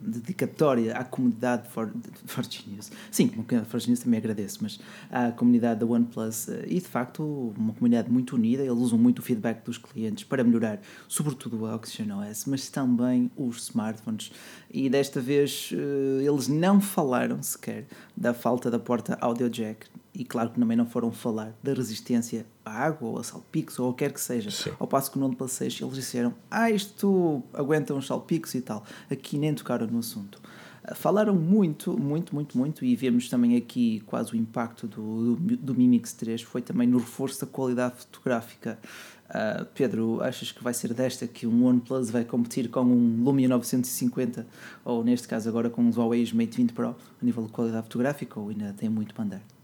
dedicatória 0.00 0.96
à 0.96 1.04
comunidade 1.04 1.64
de 1.64 1.68
For- 1.70 1.90
de 1.92 2.10
Forge 2.32 2.64
News. 2.68 2.90
Sim, 3.10 3.30
a 3.60 3.64
Forge 3.64 3.88
News 3.88 4.00
também 4.00 4.18
agradeço, 4.18 4.58
mas 4.62 4.78
à 5.10 5.30
comunidade 5.32 5.80
da 5.80 5.86
OnePlus 5.86 6.48
eh, 6.48 6.64
e 6.68 6.74
de 6.80 6.86
facto 6.88 7.52
uma 7.56 7.72
comunidade 7.74 8.10
muito 8.10 8.36
unida. 8.36 8.62
Eles 8.62 8.78
usam 8.78 8.98
muito 8.98 9.18
o 9.18 9.22
feedback 9.22 9.64
dos 9.64 9.78
clientes 9.78 10.24
para 10.24 10.42
melhorar, 10.44 10.80
sobretudo 11.08 11.58
o 11.64 11.74
Oxygen 11.74 12.12
OS, 12.12 12.44
mas 12.46 12.68
também 12.70 13.30
os 13.36 13.64
smartphones. 13.68 14.32
E 14.70 14.88
desta 14.88 15.20
vez 15.20 15.70
eh, 15.72 16.24
eles 16.24 16.48
não 16.48 16.80
falaram 16.80 17.42
sequer 17.42 17.86
da 18.16 18.32
falta 18.34 18.70
da 18.70 18.78
porta 18.78 19.16
audio 19.20 19.48
jack 19.50 19.86
e 20.12 20.24
claro 20.24 20.50
que 20.50 20.58
também 20.58 20.76
não 20.76 20.86
foram 20.86 21.12
falar 21.12 21.54
da 21.62 21.72
resistência 21.72 22.44
água 22.70 23.08
ou 23.08 23.18
a 23.18 23.24
salpicos 23.24 23.78
ou 23.78 23.90
o 23.90 23.92
que 23.92 24.04
quer 24.04 24.12
que 24.12 24.20
seja. 24.20 24.50
Sim. 24.50 24.72
Ao 24.78 24.86
passo 24.86 25.10
que 25.10 25.18
no 25.18 25.26
OnePlus 25.26 25.52
6 25.52 25.80
eles 25.80 25.94
disseram 25.94 26.34
ah, 26.50 26.70
isto 26.70 27.42
aguenta 27.52 27.94
uns 27.94 28.06
salpicos 28.06 28.54
e 28.54 28.60
tal. 28.60 28.84
Aqui 29.10 29.38
nem 29.38 29.54
tocaram 29.54 29.86
no 29.86 29.98
assunto. 29.98 30.40
Ah, 30.84 30.94
Falaram 30.94 31.34
muito, 31.34 31.98
muito, 31.98 32.34
muito, 32.34 32.56
muito 32.56 32.84
e 32.84 32.94
vemos 32.96 33.28
também 33.28 33.56
aqui 33.56 34.00
quase 34.06 34.32
o 34.32 34.36
impacto 34.36 34.86
do, 34.86 35.36
do, 35.36 35.56
do 35.56 35.74
Mi 35.74 35.86
Mix 35.86 36.12
3 36.12 36.42
foi 36.42 36.62
também 36.62 36.88
no 36.88 36.98
reforço 36.98 37.40
da 37.44 37.46
qualidade 37.46 37.96
fotográfica. 37.96 38.78
Ah, 39.28 39.64
Pedro, 39.74 40.20
achas 40.22 40.50
que 40.50 40.62
vai 40.62 40.74
ser 40.74 40.92
desta 40.92 41.26
que 41.26 41.46
um 41.46 41.64
OnePlus 41.64 42.10
vai 42.10 42.24
competir 42.24 42.68
com 42.68 42.80
um 42.80 43.22
Lumia 43.22 43.48
950 43.48 44.46
ou 44.84 45.04
neste 45.04 45.28
caso 45.28 45.48
agora 45.48 45.70
com 45.70 45.88
os 45.88 45.96
Huawei 45.96 46.28
Mate 46.34 46.56
20 46.56 46.72
Pro 46.72 46.88
a 46.88 47.24
nível 47.24 47.44
de 47.44 47.52
qualidade 47.52 47.84
fotográfica 47.84 48.40
ou 48.40 48.48
ainda 48.48 48.72
tem 48.72 48.88
muito 48.88 49.14
para 49.14 49.24
andar? 49.24 49.59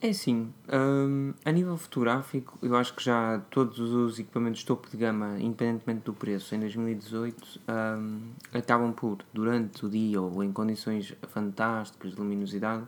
É 0.00 0.10
assim, 0.10 0.54
hum, 0.72 1.34
a 1.44 1.50
nível 1.50 1.76
fotográfico, 1.76 2.56
eu 2.62 2.76
acho 2.76 2.94
que 2.94 3.02
já 3.02 3.42
todos 3.50 3.80
os 3.80 4.20
equipamentos 4.20 4.62
topo 4.62 4.88
de 4.88 4.96
gama, 4.96 5.36
independentemente 5.40 6.02
do 6.04 6.12
preço, 6.12 6.54
em 6.54 6.60
2018, 6.60 7.60
hum, 7.68 8.20
acabam 8.54 8.92
por, 8.92 9.18
durante 9.34 9.84
o 9.84 9.90
dia 9.90 10.22
ou 10.22 10.44
em 10.44 10.52
condições 10.52 11.12
fantásticas 11.22 12.12
de 12.12 12.16
luminosidade, 12.16 12.84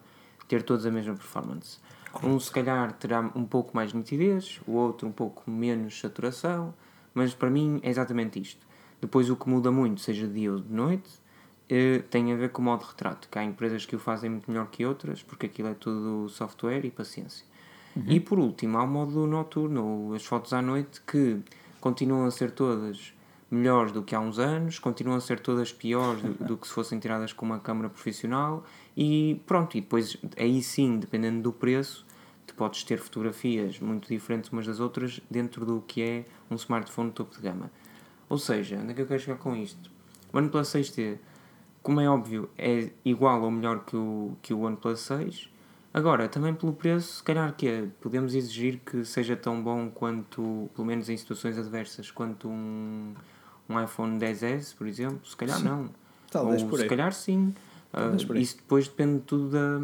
ter 0.46 0.62
todos 0.62 0.86
a 0.86 0.90
mesma 0.92 1.14
performance. 1.14 1.78
Um, 2.22 2.38
se 2.38 2.50
calhar, 2.50 2.92
terá 2.92 3.20
um 3.34 3.44
pouco 3.44 3.74
mais 3.74 3.92
nitidez, 3.92 4.60
o 4.64 4.72
outro 4.72 5.08
um 5.08 5.12
pouco 5.12 5.50
menos 5.50 5.98
saturação, 5.98 6.72
mas 7.12 7.34
para 7.34 7.50
mim 7.50 7.80
é 7.82 7.90
exatamente 7.90 8.40
isto. 8.40 8.64
Depois, 9.00 9.28
o 9.30 9.34
que 9.34 9.48
muda 9.48 9.72
muito, 9.72 10.00
seja 10.00 10.28
de 10.28 10.34
dia 10.34 10.52
ou 10.52 10.60
de 10.60 10.72
noite, 10.72 11.10
tem 12.08 12.32
a 12.32 12.36
ver 12.36 12.50
com 12.50 12.62
o 12.62 12.64
modo 12.64 12.82
retrato, 12.82 13.28
que 13.30 13.38
há 13.38 13.44
empresas 13.44 13.86
que 13.86 13.94
o 13.94 13.98
fazem 13.98 14.30
muito 14.30 14.50
melhor 14.50 14.66
que 14.68 14.84
outras, 14.84 15.22
porque 15.22 15.46
aquilo 15.46 15.68
é 15.68 15.74
tudo 15.74 16.28
software 16.28 16.84
e 16.84 16.90
paciência. 16.90 17.44
E 18.06 18.20
por 18.20 18.38
último, 18.38 18.78
há 18.78 18.84
o 18.84 18.86
modo 18.86 19.26
noturno, 19.26 19.84
ou 19.84 20.14
as 20.14 20.24
fotos 20.24 20.52
à 20.52 20.62
noite, 20.62 21.00
que 21.02 21.40
continuam 21.80 22.26
a 22.26 22.30
ser 22.30 22.52
todas 22.52 23.12
melhores 23.50 23.90
do 23.90 24.02
que 24.02 24.14
há 24.14 24.20
uns 24.20 24.38
anos, 24.38 24.78
continuam 24.78 25.18
a 25.18 25.20
ser 25.20 25.40
todas 25.40 25.72
piores 25.72 26.22
do, 26.22 26.44
do 26.44 26.56
que 26.56 26.68
se 26.68 26.72
fossem 26.72 27.00
tiradas 27.00 27.32
com 27.32 27.44
uma 27.44 27.58
câmera 27.58 27.88
profissional 27.88 28.64
e 28.96 29.40
pronto, 29.44 29.76
e 29.76 29.80
depois 29.80 30.16
aí 30.36 30.62
sim, 30.62 30.98
dependendo 30.98 31.42
do 31.42 31.52
preço, 31.52 32.06
tu 32.46 32.54
podes 32.54 32.84
ter 32.84 32.98
fotografias 32.98 33.80
muito 33.80 34.08
diferentes 34.08 34.50
umas 34.50 34.66
das 34.66 34.78
outras 34.78 35.20
dentro 35.28 35.66
do 35.66 35.82
que 35.84 36.00
é 36.00 36.24
um 36.48 36.54
smartphone 36.54 37.10
topo 37.10 37.34
de 37.34 37.42
gama. 37.42 37.70
Ou 38.28 38.38
seja, 38.38 38.78
onde 38.78 38.92
é 38.92 38.94
que 38.94 39.02
eu 39.02 39.06
quero 39.06 39.20
chegar 39.20 39.38
com 39.38 39.56
isto? 39.56 39.90
O 40.32 40.38
OnePlus 40.38 40.68
6T, 40.68 41.18
como 41.82 42.00
é 42.00 42.08
óbvio, 42.08 42.48
é 42.58 42.90
igual 43.04 43.42
ou 43.42 43.50
melhor 43.50 43.84
que 43.84 43.96
o, 43.96 44.36
que 44.42 44.52
o 44.52 44.60
OnePlus 44.60 45.00
6. 45.00 45.50
Agora, 45.92 46.28
também 46.28 46.54
pelo 46.54 46.72
preço, 46.72 47.16
se 47.16 47.22
calhar 47.22 47.52
que 47.56 47.66
é, 47.66 47.88
podemos 48.00 48.34
exigir 48.34 48.78
que 48.78 49.04
seja 49.04 49.36
tão 49.36 49.60
bom 49.60 49.90
quanto, 49.90 50.70
pelo 50.74 50.86
menos 50.86 51.08
em 51.08 51.16
situações 51.16 51.58
adversas, 51.58 52.10
quanto 52.10 52.48
um, 52.48 53.12
um 53.68 53.82
iPhone 53.82 54.18
10S, 54.18 54.76
por 54.76 54.86
exemplo. 54.86 55.20
Se 55.24 55.36
calhar 55.36 55.62
não. 55.62 55.90
Talvez 56.30 56.62
Ou 56.62 56.68
por 56.68 56.78
aí. 56.78 56.82
se 56.84 56.88
calhar 56.88 57.12
sim. 57.12 57.52
Talvez 57.90 58.24
por 58.24 58.36
aí. 58.36 58.42
isso 58.42 58.56
depois 58.56 58.86
depende 58.86 59.22
tudo 59.22 59.50
da, 59.50 59.80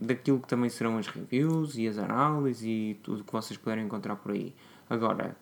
daquilo 0.00 0.40
que 0.40 0.48
também 0.48 0.70
serão 0.70 0.96
as 0.96 1.08
reviews 1.08 1.76
e 1.76 1.86
as 1.86 1.98
análises 1.98 2.62
e 2.62 2.98
tudo 3.02 3.22
que 3.22 3.32
vocês 3.32 3.58
puderem 3.58 3.84
encontrar 3.84 4.16
por 4.16 4.32
aí. 4.32 4.54
Agora, 4.88 5.36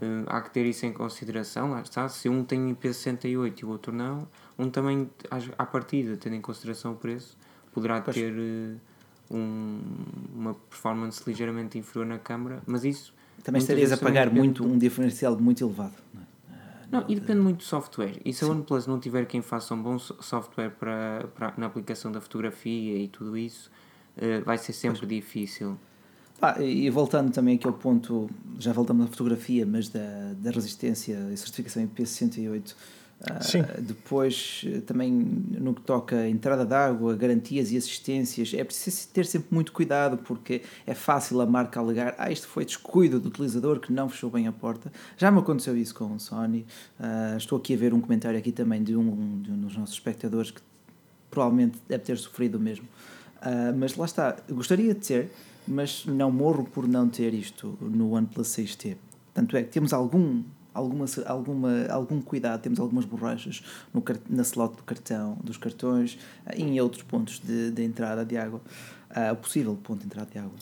ah, 0.00 0.36
há 0.36 0.40
que 0.40 0.50
ter 0.50 0.64
isso 0.66 0.86
em 0.86 0.92
consideração, 0.92 1.70
lá 1.72 1.80
está. 1.80 2.08
Se 2.08 2.28
um 2.28 2.44
tem 2.44 2.74
IP68 2.74 3.60
e 3.62 3.64
o 3.64 3.68
outro 3.68 3.92
não, 3.92 4.26
um 4.58 4.68
também, 4.70 5.08
à 5.58 5.66
partida, 5.66 6.16
tendo 6.16 6.36
em 6.36 6.40
consideração 6.40 6.92
o 6.92 6.96
preço, 6.96 7.36
poderá 7.72 8.00
Pois. 8.00 8.16
ter 8.16 8.32
eh, 8.36 8.74
um- 9.30 9.80
uma 10.34 10.54
performance 10.54 11.22
ligeiramente 11.26 11.78
inferior 11.78 12.06
na 12.06 12.18
câmara, 12.18 12.62
mas 12.66 12.84
isso. 12.84 13.12
Também 13.44 13.60
estarias 13.60 13.92
a 13.92 13.96
pagar 13.96 14.30
muito, 14.32 14.64
um 14.64 14.76
diferencial 14.78 15.38
muito 15.38 15.62
elevado. 15.64 15.94
não 16.12 16.22
é? 16.22 16.24
Não, 16.90 17.04
e 17.08 17.14
depende 17.14 17.40
muito 17.40 17.58
do 17.58 17.64
software. 17.64 18.18
E 18.24 18.32
se 18.32 18.44
a 18.44 18.48
OnePlus 18.48 18.86
não 18.86 18.98
tiver 18.98 19.26
quem 19.26 19.42
faça 19.42 19.74
um 19.74 19.82
bom 19.82 19.98
so- 19.98 20.16
software 20.22 20.70
para, 20.70 21.28
para, 21.34 21.52
na 21.56 21.66
aplicação 21.66 22.10
da 22.10 22.20
fotografia 22.20 22.96
e 22.98 23.06
tudo 23.08 23.36
isso, 23.36 23.70
eh, 24.16 24.40
vai 24.40 24.56
ser 24.58 24.72
sempre 24.72 25.06
difícil. 25.06 25.78
Pá, 26.40 26.60
e 26.60 26.88
voltando 26.88 27.32
também 27.32 27.56
aqui 27.56 27.66
ao 27.66 27.72
ponto, 27.72 28.30
já 28.60 28.72
voltamos 28.72 29.06
à 29.06 29.08
fotografia, 29.08 29.66
mas 29.66 29.88
da, 29.88 30.34
da 30.38 30.52
resistência 30.52 31.18
e 31.32 31.36
certificação 31.36 31.84
IP68. 31.88 32.74
ah, 33.22 33.40
Sim. 33.40 33.64
depois, 33.80 34.64
eh, 34.64 34.80
também 34.80 35.10
no 35.10 35.74
que 35.74 35.80
toca 35.80 36.14
a 36.14 36.28
entrada 36.28 36.64
de 36.64 36.72
água, 36.72 37.16
garantias 37.16 37.72
e 37.72 37.76
assistências, 37.76 38.54
é 38.54 38.62
preciso 38.62 39.08
ter 39.08 39.26
sempre 39.26 39.48
muito 39.50 39.72
cuidado 39.72 40.18
porque 40.18 40.62
é 40.86 40.94
fácil 40.94 41.40
a 41.40 41.46
marca 41.46 41.80
alegar: 41.80 42.14
ah, 42.16 42.30
isto 42.30 42.46
foi 42.46 42.64
descuido 42.64 43.18
do 43.18 43.28
utilizador 43.30 43.80
que 43.80 43.92
não 43.92 44.08
fechou 44.08 44.30
bem 44.30 44.46
a 44.46 44.52
porta. 44.52 44.92
Já 45.16 45.32
me 45.32 45.40
aconteceu 45.40 45.76
isso 45.76 45.92
com 45.92 46.14
o 46.14 46.20
Sony. 46.20 46.64
Ah, 47.00 47.34
estou 47.36 47.58
aqui 47.58 47.74
a 47.74 47.76
ver 47.76 47.92
um 47.92 48.00
comentário 48.00 48.38
aqui 48.38 48.52
também 48.52 48.80
de 48.84 48.94
um, 48.94 49.42
de 49.42 49.50
um 49.50 49.60
dos 49.60 49.76
nossos 49.76 49.96
espectadores 49.96 50.52
que 50.52 50.60
provavelmente 51.28 51.78
deve 51.88 52.04
ter 52.04 52.16
sofrido 52.16 52.58
o 52.58 52.60
mesmo. 52.60 52.86
Ah, 53.42 53.72
mas 53.76 53.96
lá 53.96 54.04
está, 54.04 54.36
gostaria 54.48 54.94
de 54.94 55.00
ter, 55.00 55.30
mas 55.68 56.04
não 56.06 56.30
morro 56.32 56.64
por 56.64 56.86
não 56.88 57.08
ter 57.08 57.32
isto 57.34 57.76
no 57.80 58.12
OnePlus 58.12 58.48
6T. 58.48 58.96
Tanto 59.34 59.56
é 59.56 59.62
que 59.62 59.68
temos 59.70 59.92
algum, 59.92 60.42
alguma, 60.74 61.04
alguma, 61.26 61.86
algum 61.90 62.20
cuidado, 62.20 62.60
temos 62.62 62.80
algumas 62.80 63.04
borrachas 63.04 63.62
no, 63.94 64.02
na 64.28 64.42
slot 64.42 64.76
do 64.76 64.82
cartão, 64.82 65.36
dos 65.44 65.56
cartões 65.56 66.18
ah, 66.46 66.56
e 66.56 66.62
em 66.62 66.80
outros 66.80 67.02
pontos 67.02 67.38
de, 67.40 67.70
de 67.70 67.82
entrada 67.84 68.24
de 68.24 68.36
água, 68.36 68.60
ah, 69.10 69.32
o 69.32 69.36
possível 69.36 69.76
ponto 69.82 70.00
de 70.00 70.06
entrada 70.06 70.28
de 70.32 70.38
água. 70.38 70.52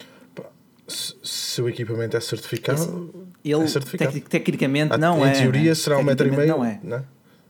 Se, 0.88 1.14
se 1.22 1.60
o 1.62 1.68
equipamento 1.68 2.16
é 2.16 2.20
certificado, 2.20 3.26
Ele, 3.44 3.64
é 3.64 3.66
certificado. 3.66 4.12
tec- 4.12 4.28
tecnicamente, 4.28 4.92
Ah, 4.92 4.98
não 4.98 5.26
em 5.26 5.30
é. 5.30 5.32
teoria 5.32 5.70
né? 5.70 5.74
será 5.74 5.98
um 5.98 6.02
metro 6.04 6.28
e 6.28 6.30
meio. 6.30 6.48
Não 6.48 6.64
é. 6.64 6.78
né? 6.82 7.02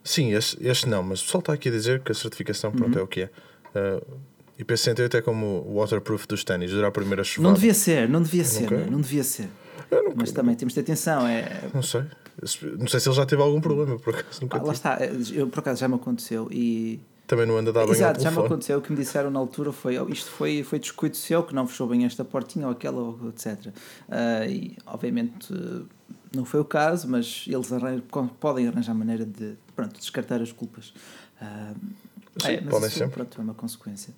Sim, 0.02 0.32
este, 0.32 0.56
este 0.66 0.88
não, 0.88 1.02
mas 1.02 1.20
o 1.20 1.24
pessoal 1.24 1.40
está 1.40 1.52
aqui 1.52 1.68
a 1.68 1.72
dizer 1.72 2.00
que 2.02 2.12
a 2.12 2.14
certificação 2.14 2.70
pronto, 2.72 2.94
Uhum. 2.94 3.00
é 3.00 3.04
o 3.04 3.06
que 3.06 3.22
é. 3.22 3.30
Uh, 3.74 4.16
IP68 4.58 5.14
é 5.14 5.22
como 5.22 5.64
o 5.66 5.80
waterproof 5.80 6.26
dos 6.26 6.42
ténis, 6.42 6.70
dura 6.70 6.88
a 6.88 6.90
primeira 6.90 7.22
chuva. 7.22 7.46
Não 7.46 7.54
devia 7.54 7.74
ser, 7.74 8.08
não 8.08 8.22
devia 8.22 8.44
ser, 8.44 8.70
não, 8.70 8.86
não 8.92 9.00
devia 9.00 9.22
ser. 9.24 9.48
Mas 10.16 10.32
também 10.32 10.54
temos 10.54 10.72
de 10.72 10.82
ter 10.82 10.92
atenção. 10.92 11.26
É, 11.26 11.62
Não 11.74 11.82
sei. 11.82 12.04
Não 12.78 12.86
sei 12.86 13.00
se 13.00 13.08
ele 13.08 13.16
já 13.16 13.24
teve 13.24 13.40
algum 13.40 13.60
problema, 13.60 13.98
por 13.98 14.14
acaso 14.14 14.42
nunca 14.42 14.58
Ah, 14.58 14.62
lá 14.62 14.72
está, 14.72 14.98
eu, 15.32 15.48
por 15.48 15.60
acaso 15.60 15.80
já 15.80 15.88
me 15.88 15.94
aconteceu 15.94 16.48
e. 16.50 17.00
Também 17.26 17.44
não 17.46 17.56
anda 17.56 17.70
a 17.70 17.72
dar 17.72 17.84
bem 17.84 17.92
Exato, 17.92 18.22
já 18.22 18.30
me 18.30 18.38
aconteceu. 18.38 18.78
O 18.78 18.82
que 18.82 18.92
me 18.92 18.98
disseram 18.98 19.30
na 19.30 19.38
altura 19.38 19.72
foi: 19.72 19.98
oh, 19.98 20.08
isto 20.08 20.30
foi, 20.30 20.62
foi 20.62 20.78
descuido 20.78 21.16
seu 21.16 21.42
que 21.42 21.54
não 21.54 21.66
fechou 21.66 21.88
bem 21.88 22.04
esta 22.04 22.24
portinha 22.24 22.66
ou 22.66 22.72
aquela, 22.72 22.98
ou 23.00 23.28
etc. 23.28 23.72
Ah, 24.08 24.46
e 24.46 24.76
obviamente 24.86 25.52
eh, 25.52 25.82
não 26.34 26.44
foi 26.44 26.60
o 26.60 26.64
caso, 26.64 27.08
mas 27.08 27.44
eles 27.46 27.72
arranjam, 27.72 28.02
podem 28.38 28.68
arranjar 28.68 28.94
maneira 28.94 29.24
de 29.24 29.54
pronto, 29.74 29.98
descartar 29.98 30.40
as 30.40 30.52
culpas. 30.52 30.92
Ah, 31.40 31.72
Sim, 32.38 32.48
é, 32.48 32.60
mas 32.60 32.70
podem 32.70 32.88
isso, 32.88 32.98
sempre. 32.98 33.14
Pronto, 33.14 33.40
é 33.40 33.44
uma 33.44 33.54
consequência. 33.54 34.14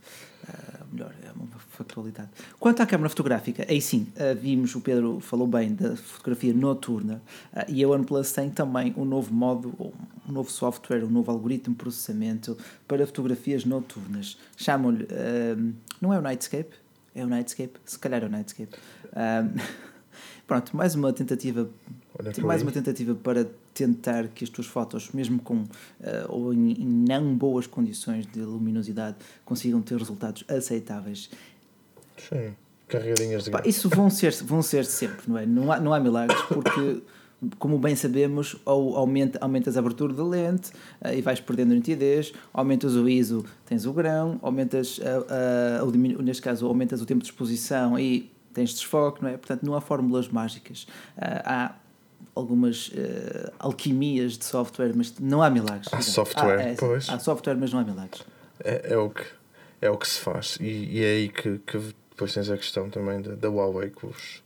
Ah, 0.48 0.84
melhor, 0.90 1.14
é 1.22 1.30
uma 1.32 1.46
factualidade. 1.70 2.30
Quanto 2.58 2.82
à 2.82 2.86
câmara 2.86 3.10
fotográfica, 3.10 3.66
aí 3.68 3.80
sim, 3.80 4.06
ah, 4.16 4.34
vimos, 4.34 4.74
o 4.74 4.80
Pedro 4.80 5.20
falou 5.20 5.46
bem 5.46 5.74
da 5.74 5.94
fotografia 5.96 6.54
noturna 6.54 7.20
ah, 7.52 7.66
e 7.68 7.84
a 7.84 7.88
OnePlus 7.88 8.32
tem 8.32 8.48
também 8.48 8.94
um 8.96 9.04
novo 9.04 9.32
modo, 9.32 9.92
um 10.26 10.32
novo 10.32 10.50
software, 10.50 11.04
um 11.04 11.10
novo 11.10 11.30
algoritmo 11.30 11.74
de 11.74 11.78
processamento 11.78 12.56
para 12.86 13.06
fotografias 13.06 13.64
noturnas. 13.64 14.38
Chamam-lhe, 14.56 15.06
não 16.00 16.12
é 16.12 16.18
o 16.18 16.22
Nightscape? 16.22 16.74
É 17.14 17.24
o 17.24 17.28
Nightscape? 17.28 17.78
Se 17.84 17.98
calhar 17.98 18.22
é 18.22 18.26
o 18.26 18.30
Nightscape. 18.30 18.74
Pronto, 20.46 20.74
mais 20.74 20.94
uma 20.94 21.12
tentativa 21.12 21.68
Olha 22.18 22.32
mais 22.44 22.62
uma 22.62 22.72
tentativa 22.72 23.14
para 23.14 23.46
tentar 23.78 24.26
que 24.28 24.42
as 24.42 24.50
tuas 24.50 24.66
fotos, 24.66 25.10
mesmo 25.12 25.40
com 25.40 25.64
eh, 26.02 26.26
ou 26.28 26.52
em, 26.52 26.72
em 26.72 26.84
não 26.84 27.36
boas 27.36 27.66
condições 27.66 28.26
de 28.26 28.40
luminosidade, 28.40 29.16
consigam 29.44 29.80
ter 29.80 29.96
resultados 29.96 30.44
aceitáveis. 30.48 31.30
Sim, 32.16 32.54
carregadinhas 32.88 33.44
de 33.44 33.50
Pá, 33.50 33.62
isso 33.64 33.88
vão 33.88 34.10
ser, 34.10 34.32
vão 34.42 34.62
ser 34.62 34.84
sempre, 34.84 35.28
não 35.28 35.38
é? 35.38 35.46
Não 35.46 35.70
há, 35.70 35.78
não 35.78 35.94
há 35.94 36.00
milagres, 36.00 36.40
porque, 36.42 37.00
como 37.56 37.78
bem 37.78 37.94
sabemos, 37.94 38.56
ou 38.64 38.96
aumenta, 38.96 39.38
aumentas 39.40 39.76
a 39.76 39.80
abertura 39.80 40.12
da 40.12 40.24
lente 40.24 40.72
eh, 41.00 41.18
e 41.18 41.22
vais 41.22 41.40
perdendo 41.40 41.72
nitidez, 41.72 42.32
aumentas 42.52 42.96
o 42.96 43.08
ISO, 43.08 43.44
tens 43.64 43.86
o 43.86 43.92
grão, 43.92 44.40
aumentas, 44.42 44.98
a, 45.00 45.80
a, 45.80 45.84
o 45.84 45.90
neste 46.20 46.42
caso, 46.42 46.66
aumentas 46.66 47.00
o 47.00 47.06
tempo 47.06 47.20
de 47.20 47.26
exposição 47.26 47.96
e 47.96 48.28
tens 48.52 48.70
desfoque, 48.70 49.22
não 49.22 49.28
é? 49.28 49.36
Portanto, 49.36 49.62
não 49.64 49.76
há 49.76 49.80
fórmulas 49.80 50.26
mágicas. 50.26 50.88
Ah, 51.16 51.42
há 51.44 51.87
algumas 52.38 52.90
eh, 52.94 53.52
alquimias 53.58 54.38
de 54.38 54.44
software, 54.44 54.92
mas 54.94 55.12
não 55.18 55.42
há 55.42 55.50
milagres. 55.50 55.88
Há 55.92 56.00
software, 56.00 56.60
é, 56.60 56.74
pois. 56.74 57.08
Há 57.08 57.18
software, 57.18 57.56
mas 57.56 57.72
não 57.72 57.80
há 57.80 57.84
milagres. 57.84 58.22
É, 58.62 58.92
é, 58.92 58.96
o 58.96 59.10
que, 59.10 59.24
é 59.80 59.90
o 59.90 59.96
que 59.96 60.08
se 60.08 60.20
faz. 60.20 60.56
E, 60.60 60.64
e 60.64 61.04
é 61.04 61.10
aí 61.10 61.28
que, 61.28 61.58
que 61.66 61.78
depois 62.10 62.32
tens 62.32 62.48
a 62.50 62.56
questão 62.56 62.88
também 62.88 63.20
da, 63.20 63.34
da 63.34 63.48
Huawei 63.48 63.90
com 63.90 64.06
os, 64.08 64.42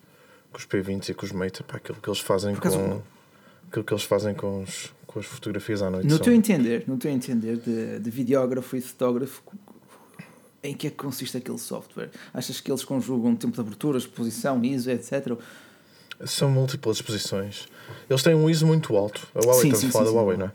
com 0.51 0.59
os 0.59 0.67
P20 0.67 1.11
e 1.11 1.15
com 1.15 1.27
os 1.27 1.33
Mate, 1.33 1.63
pá, 1.63 1.77
aquilo 1.77 1.99
que 2.01 2.09
eles 2.09 2.21
fazem 2.21 2.55
com. 2.55 3.03
Aquilo 3.69 3.85
que 3.85 3.93
eles 3.95 4.05
fazem 4.05 4.35
com, 4.35 4.63
os, 4.63 4.93
com 5.07 5.19
as 5.19 5.25
fotografias 5.25 5.81
à 5.81 5.91
noite. 5.91 6.05
No 6.07 6.17
são- 6.17 6.25
teu 6.25 6.35
entender, 6.35 6.85
no 6.87 6.99
teu 6.99 7.11
entender 7.11 7.57
de, 7.57 7.99
de 7.99 8.11
videógrafo 8.11 8.77
e 8.77 8.83
fotógrafo, 8.83 9.43
em 10.63 10.75
que 10.75 10.87
é 10.89 10.91
que 10.91 10.97
consiste 10.97 11.37
aquele 11.39 11.59
software? 11.59 12.11
Achas 12.35 12.61
que 12.61 12.71
eles 12.71 12.85
conjugam 12.85 13.35
tempo 13.35 13.55
de 13.55 13.61
abertura, 13.61 13.97
exposição, 13.97 14.63
ISO, 14.63 14.91
etc? 14.91 15.39
São 16.25 16.51
múltiplas 16.51 16.97
exposições. 16.97 17.67
Eles 18.09 18.23
têm 18.23 18.35
um 18.35 18.49
ISO 18.49 18.67
muito 18.67 18.97
alto. 18.97 19.27
A 19.35 19.41
Huawei, 19.41 19.63
Sim, 19.63 19.69
estamos 19.69 19.81
sim, 19.81 19.89
a 19.89 19.93
falar 19.93 20.05
sim, 20.07 20.13
da. 20.13 20.19
Huawei, 20.19 20.37
não 20.37 20.47
é? 20.47 20.53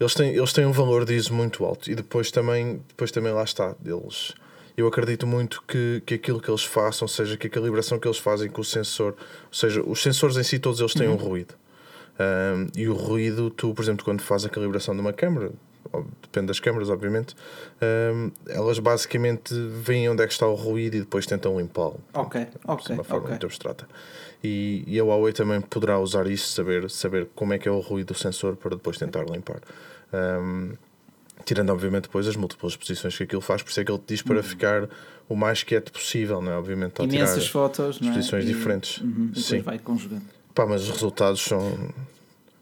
Eles 0.00 0.14
têm, 0.14 0.34
eles 0.34 0.52
têm 0.52 0.64
um 0.66 0.72
valor 0.72 1.04
de 1.04 1.14
ISO 1.14 1.34
muito 1.34 1.64
alto. 1.64 1.90
E 1.90 1.94
depois 1.94 2.30
também, 2.30 2.80
depois 2.88 3.10
também 3.10 3.32
lá 3.32 3.42
está. 3.42 3.74
Eles, 3.84 4.32
eu 4.76 4.86
acredito 4.86 5.26
muito 5.26 5.62
que, 5.66 6.02
que 6.06 6.14
aquilo 6.14 6.40
que 6.40 6.50
eles 6.50 6.62
façam, 6.64 7.04
ou 7.04 7.08
seja, 7.08 7.36
que 7.36 7.48
a 7.48 7.50
calibração 7.50 7.98
que 7.98 8.06
eles 8.06 8.18
fazem 8.18 8.48
com 8.48 8.60
o 8.60 8.64
sensor, 8.64 9.14
ou 9.46 9.52
seja, 9.54 9.82
os 9.82 10.00
sensores 10.02 10.36
em 10.36 10.42
si 10.44 10.58
todos 10.58 10.78
eles 10.80 10.94
têm 10.94 11.08
um 11.08 11.16
ruído. 11.16 11.54
Um, 12.20 12.66
e 12.76 12.88
o 12.88 12.94
ruído, 12.94 13.50
tu, 13.50 13.72
por 13.74 13.82
exemplo, 13.82 14.04
quando 14.04 14.20
fazes 14.20 14.46
a 14.46 14.48
calibração 14.48 14.94
de 14.94 15.00
uma 15.00 15.12
câmera, 15.12 15.52
depende 16.22 16.46
das 16.48 16.60
câmaras, 16.60 16.90
obviamente, 16.90 17.34
um, 18.12 18.30
elas 18.48 18.78
basicamente 18.78 19.54
veem 19.54 20.08
onde 20.08 20.22
é 20.22 20.26
que 20.26 20.32
está 20.32 20.46
o 20.46 20.54
ruído 20.54 20.96
e 20.96 21.00
depois 21.00 21.26
tentam 21.26 21.58
limpá-lo 21.58 22.00
Ok, 22.12 22.44
de 22.44 22.50
ok, 22.66 22.94
uma 22.94 23.04
forma 23.04 23.22
ok. 23.22 23.30
muito 23.30 23.46
abstrata. 23.46 23.88
E, 24.42 24.84
e 24.86 24.98
a 25.00 25.04
Huawei 25.04 25.32
também 25.32 25.60
poderá 25.60 25.98
usar 25.98 26.26
isso, 26.28 26.52
saber, 26.52 26.88
saber 26.90 27.26
como 27.34 27.52
é 27.52 27.58
que 27.58 27.68
é 27.68 27.72
o 27.72 27.80
ruído 27.80 28.08
do 28.12 28.18
sensor 28.18 28.54
para 28.56 28.70
depois 28.76 28.96
tentar 28.96 29.24
limpar. 29.24 29.60
Um, 30.12 30.72
tirando, 31.44 31.70
obviamente, 31.70 32.04
depois 32.04 32.26
as 32.28 32.36
múltiplas 32.36 32.72
exposições 32.72 33.16
que 33.16 33.24
aquilo 33.24 33.40
faz, 33.40 33.62
por 33.62 33.70
isso 33.70 33.80
é 33.80 33.84
que 33.84 33.90
ele 33.90 33.98
te 33.98 34.14
diz 34.14 34.22
para 34.22 34.42
ficar 34.42 34.88
o 35.28 35.34
mais 35.34 35.62
quieto 35.62 35.90
possível, 35.92 36.40
não 36.40 36.52
é? 36.52 36.56
Obviamente, 36.56 37.00
ao 37.00 37.06
Uhum. 37.06 37.12
Imensas 37.12 37.44
tirar 37.44 37.52
fotos, 37.52 38.00
não 38.00 38.08
é? 38.08 38.10
exposições 38.10 38.44
E- 38.44 38.46
diferentes. 38.46 38.98
Uhum, 38.98 39.32
Sim. 39.34 39.60
vai 39.60 39.78
conjugando. 39.78 40.22
Pá, 40.54 40.66
mas 40.66 40.82
os 40.82 40.90
resultados 40.90 41.40
são. 41.40 41.60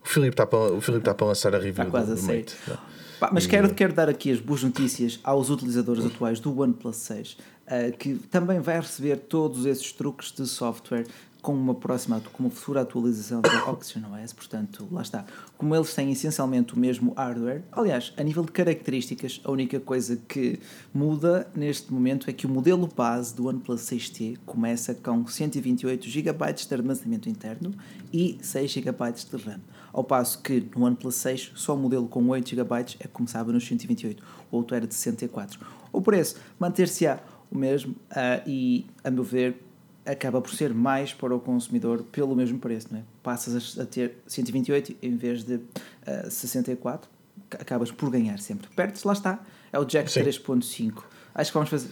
O 0.04 0.08
Filipe 0.08 0.34
está 0.34 0.46
para, 0.46 0.58
o 0.72 0.80
Filipe 0.80 1.02
está 1.02 1.14
para 1.14 1.26
lançar 1.26 1.54
a 1.54 1.58
review 1.58 1.84
Está 1.84 1.90
quase 1.90 2.14
do, 2.14 2.20
do. 2.20 2.26
Mate. 2.26 2.54
é? 2.70 2.76
Pá, 3.18 3.30
mas 3.32 3.46
quero, 3.46 3.74
quero 3.74 3.92
dar 3.94 4.08
aqui 4.08 4.30
as 4.30 4.38
boas 4.40 4.62
notícias 4.62 5.18
aos 5.24 5.48
utilizadores 5.50 6.04
atuais 6.04 6.38
do 6.38 6.60
OnePlus 6.60 6.96
6, 6.96 7.38
eh, 7.66 7.90
que 7.92 8.14
também 8.30 8.60
vai 8.60 8.78
receber 8.78 9.16
todos 9.16 9.64
esses 9.64 9.90
truques 9.90 10.30
de 10.32 10.46
software 10.46 11.06
com 11.46 11.54
uma 11.54 11.76
próxima, 11.76 12.20
com 12.32 12.42
uma 12.42 12.50
futura 12.50 12.80
atualização 12.80 13.40
da 13.40 13.66
OxygenOS, 13.70 14.32
portanto, 14.32 14.88
lá 14.90 15.00
está. 15.00 15.24
Como 15.56 15.76
eles 15.76 15.94
têm 15.94 16.10
essencialmente 16.10 16.74
o 16.74 16.76
mesmo 16.76 17.14
hardware, 17.16 17.62
aliás, 17.70 18.12
a 18.16 18.22
nível 18.24 18.42
de 18.42 18.50
características, 18.50 19.40
a 19.44 19.52
única 19.52 19.78
coisa 19.78 20.16
que 20.26 20.58
muda 20.92 21.48
neste 21.54 21.92
momento 21.92 22.28
é 22.28 22.32
que 22.32 22.46
o 22.46 22.48
modelo 22.48 22.88
base 22.88 23.32
do 23.32 23.46
OnePlus 23.46 23.82
6T 23.82 24.38
começa 24.44 24.92
com 24.92 25.24
128 25.24 26.08
GB 26.08 26.52
de 26.52 26.74
armazenamento 26.74 27.28
interno 27.28 27.72
e 28.12 28.40
6 28.42 28.68
GB 28.68 29.12
de 29.12 29.36
RAM. 29.44 29.60
Ao 29.92 30.02
passo 30.02 30.42
que 30.42 30.68
no 30.74 30.84
OnePlus 30.84 31.14
6 31.14 31.52
só 31.54 31.76
o 31.76 31.78
modelo 31.78 32.08
com 32.08 32.28
8 32.28 32.56
GB 32.56 32.74
é 32.74 32.82
que 33.04 33.08
começava 33.08 33.52
nos 33.52 33.64
128, 33.64 34.20
o 34.50 34.56
outro 34.56 34.74
era 34.74 34.84
de 34.84 34.94
64. 34.96 35.60
O 35.92 36.02
preço 36.02 36.40
manter-se-á 36.58 37.20
o 37.48 37.56
mesmo 37.56 37.94
ah, 38.10 38.42
e, 38.44 38.84
a 39.04 39.12
meu 39.12 39.22
ver, 39.22 39.65
acaba 40.06 40.40
por 40.40 40.52
ser 40.54 40.72
mais 40.72 41.12
para 41.12 41.34
o 41.34 41.40
consumidor 41.40 42.02
pelo 42.04 42.34
mesmo 42.36 42.58
preço, 42.58 42.88
não 42.92 43.00
é? 43.00 43.02
Passas 43.22 43.78
a, 43.78 43.82
a 43.82 43.86
ter 43.86 44.16
128 44.26 44.96
em 45.02 45.16
vez 45.16 45.42
de 45.44 45.60
ah, 46.06 46.30
64, 46.30 47.08
ca- 47.50 47.58
acabas 47.60 47.90
por 47.90 48.08
ganhar 48.10 48.38
sempre. 48.38 48.68
Perdes, 48.74 49.02
lá 49.04 49.12
está, 49.12 49.40
é 49.72 49.78
o 49.78 49.84
Jack 49.84 50.10
Sim. 50.10 50.22
3.5. 50.22 51.02
Acho 51.34 51.50
que 51.50 51.54
vamos 51.54 51.68
fazer. 51.70 51.90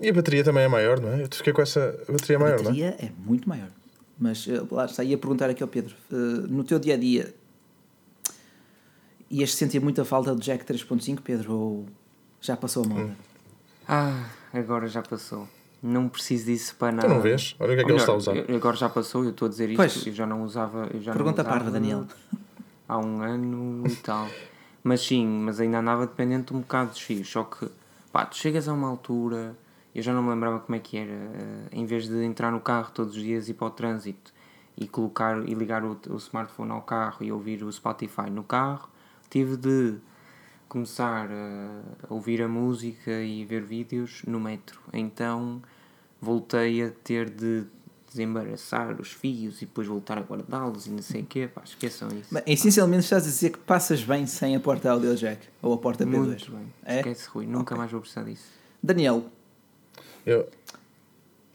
E 0.00 0.08
a 0.08 0.12
bateria 0.12 0.44
também 0.44 0.62
é 0.64 0.68
maior, 0.68 1.00
não 1.00 1.08
é? 1.08 1.22
Eu 1.24 1.28
fiquei 1.30 1.52
com 1.52 1.60
essa 1.60 1.98
bateria 2.08 2.36
A 2.36 2.40
maior, 2.40 2.54
não 2.62 2.70
é? 2.70 2.74
bateria 2.74 2.96
é 3.00 3.10
muito 3.18 3.48
maior. 3.48 3.68
Mas 4.18 4.46
eh, 4.48 4.62
lá 4.70 4.84
está, 4.86 5.02
ia 5.04 5.18
perguntar 5.18 5.50
aqui 5.50 5.62
ao 5.62 5.68
Pedro, 5.68 5.94
eh, 6.12 6.14
no 6.48 6.62
teu 6.64 6.78
dia 6.78 6.94
a 6.94 6.96
dia, 6.96 7.34
ias 9.30 9.54
sentir 9.54 9.80
muita 9.80 10.04
falta 10.04 10.34
do 10.34 10.40
Jack 10.40 10.64
3.5, 10.64 11.20
Pedro, 11.22 11.52
ou 11.52 11.86
já 12.40 12.56
passou 12.56 12.84
a 12.84 12.88
moda? 12.88 13.00
Hum. 13.10 13.14
Ah, 13.86 14.30
agora 14.52 14.86
já 14.86 15.02
passou. 15.02 15.48
Não 15.82 16.08
preciso 16.08 16.46
disso 16.46 16.74
para 16.76 16.90
nada. 16.92 17.08
Tu 17.08 17.14
não 17.14 17.20
vês? 17.20 17.54
Olha 17.60 17.72
o 17.72 17.74
que 17.76 17.80
é 17.80 17.84
que 17.84 17.90
ele 17.92 17.98
está 18.00 18.12
a 18.12 18.16
usar. 18.16 18.34
Agora 18.52 18.76
já 18.76 18.88
passou, 18.88 19.22
eu 19.24 19.30
estou 19.30 19.46
a 19.46 19.48
dizer 19.48 19.68
isto, 19.70 19.76
Pois. 19.76 20.06
eu 20.06 20.12
já 20.12 20.26
não 20.26 20.42
usava. 20.42 20.88
Eu 20.92 21.00
já 21.00 21.12
Pergunta 21.12 21.42
não 21.42 21.50
usava 21.50 21.58
parva, 21.64 21.70
Daniel. 21.70 22.04
Há 22.88 22.98
um 22.98 23.22
ano 23.22 23.86
e 23.86 23.96
tal. 23.96 24.28
Mas 24.82 25.02
sim, 25.02 25.26
mas 25.26 25.60
ainda 25.60 25.78
andava 25.78 26.06
dependente 26.06 26.52
um 26.54 26.60
bocado 26.60 26.90
dos 26.90 27.00
fios. 27.00 27.28
Só 27.28 27.44
que, 27.44 27.68
pá, 28.12 28.24
tu 28.26 28.36
chegas 28.36 28.66
a 28.68 28.72
uma 28.72 28.88
altura, 28.88 29.56
eu 29.94 30.02
já 30.02 30.12
não 30.12 30.22
me 30.22 30.30
lembrava 30.30 30.58
como 30.60 30.74
é 30.74 30.78
que 30.80 30.96
era. 30.96 31.12
eh, 31.12 31.68
Em 31.72 31.84
vez 31.86 32.08
de 32.08 32.24
entrar 32.24 32.50
no 32.50 32.60
carro 32.60 32.90
todos 32.92 33.14
os 33.16 33.22
dias 33.22 33.46
e 33.48 33.52
ir 33.52 33.54
para 33.54 33.66
o 33.68 33.70
trânsito 33.70 34.32
e 34.76 34.86
colocar 34.88 35.46
e 35.48 35.54
ligar 35.54 35.84
o, 35.84 35.96
o 36.08 36.16
smartphone 36.16 36.70
ao 36.72 36.82
carro 36.82 37.18
e 37.20 37.30
ouvir 37.30 37.62
o 37.62 37.70
Spotify 37.70 38.30
no 38.30 38.42
carro, 38.42 38.88
tive 39.30 39.56
de 39.56 39.96
começar 40.68 41.28
a 41.30 42.12
ouvir 42.12 42.42
a 42.42 42.48
música 42.48 43.10
e 43.22 43.44
ver 43.44 43.62
vídeos 43.62 44.22
no 44.26 44.38
metro. 44.38 44.78
Então 44.92 45.62
voltei 46.20 46.82
a 46.82 46.90
ter 47.04 47.30
de 47.30 47.64
desembaraçar 48.08 49.00
os 49.00 49.12
fios 49.12 49.60
e 49.60 49.66
depois 49.66 49.86
voltar 49.86 50.16
a 50.18 50.22
guardá-los 50.22 50.86
e 50.86 50.90
não 50.90 51.02
sei 51.02 51.22
o 51.22 51.26
quê. 51.26 51.48
Pá, 51.52 51.62
esqueçam 51.64 52.08
isso. 52.08 52.28
Mas, 52.30 52.42
essencialmente 52.46 53.04
estás 53.04 53.24
a 53.24 53.26
dizer 53.26 53.50
que 53.50 53.58
passas 53.58 54.02
bem 54.02 54.26
sem 54.26 54.56
a 54.56 54.60
porta 54.60 54.90
audio 54.90 55.14
jack, 55.14 55.46
ou 55.62 55.74
a 55.74 55.78
porta 55.78 56.06
P2. 56.06 56.10
Muito 56.10 56.50
bem. 56.52 56.72
É? 56.84 56.96
Esquece, 56.98 57.28
Rui. 57.28 57.46
Nunca 57.46 57.74
Ok. 57.74 57.76
mais 57.76 57.90
vou 57.92 58.00
precisar 58.00 58.22
disso. 58.24 58.46
Daniel, 58.82 59.24
Eu, 60.24 60.48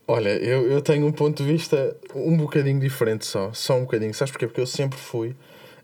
olha, 0.07 0.29
eu, 0.29 0.63
eu 0.71 0.81
tenho 0.81 1.05
um 1.07 1.11
ponto 1.11 1.43
de 1.43 1.51
vista 1.51 1.95
um 2.13 2.37
bocadinho 2.37 2.79
diferente 2.79 3.25
só. 3.25 3.51
Só 3.53 3.77
um 3.77 3.81
bocadinho. 3.81 4.13
Sabes 4.13 4.31
porquê? 4.31 4.45
Porque 4.47 4.61
eu 4.61 4.67
sempre 4.67 4.97
fui 4.99 5.35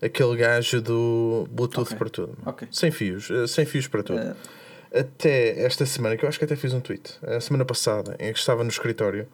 aquele 0.02 0.36
gajo 0.36 0.80
do 0.80 1.46
Bluetooth 1.50 1.88
Ok. 1.88 1.96
para 1.98 2.10
tudo. 2.10 2.38
Ok. 2.46 2.68
Sem 2.70 2.90
fios. 2.90 3.30
eh, 3.30 3.46
Sem 3.46 3.64
fios 3.66 3.86
para 3.88 4.02
tudo. 4.02 4.18
eh, 4.18 4.34
Até 5.00 5.62
esta 5.64 5.86
semana, 5.86 6.16
que 6.16 6.24
eu 6.24 6.28
acho 6.28 6.38
que 6.38 6.44
até 6.44 6.56
fiz 6.56 6.72
um 6.74 6.80
tweet, 6.80 7.16
a 7.22 7.40
semana 7.40 7.64
passada, 7.64 8.16
em 8.18 8.32
que 8.32 8.38
estava 8.38 8.64
no 8.64 8.70
escritório 8.70 9.28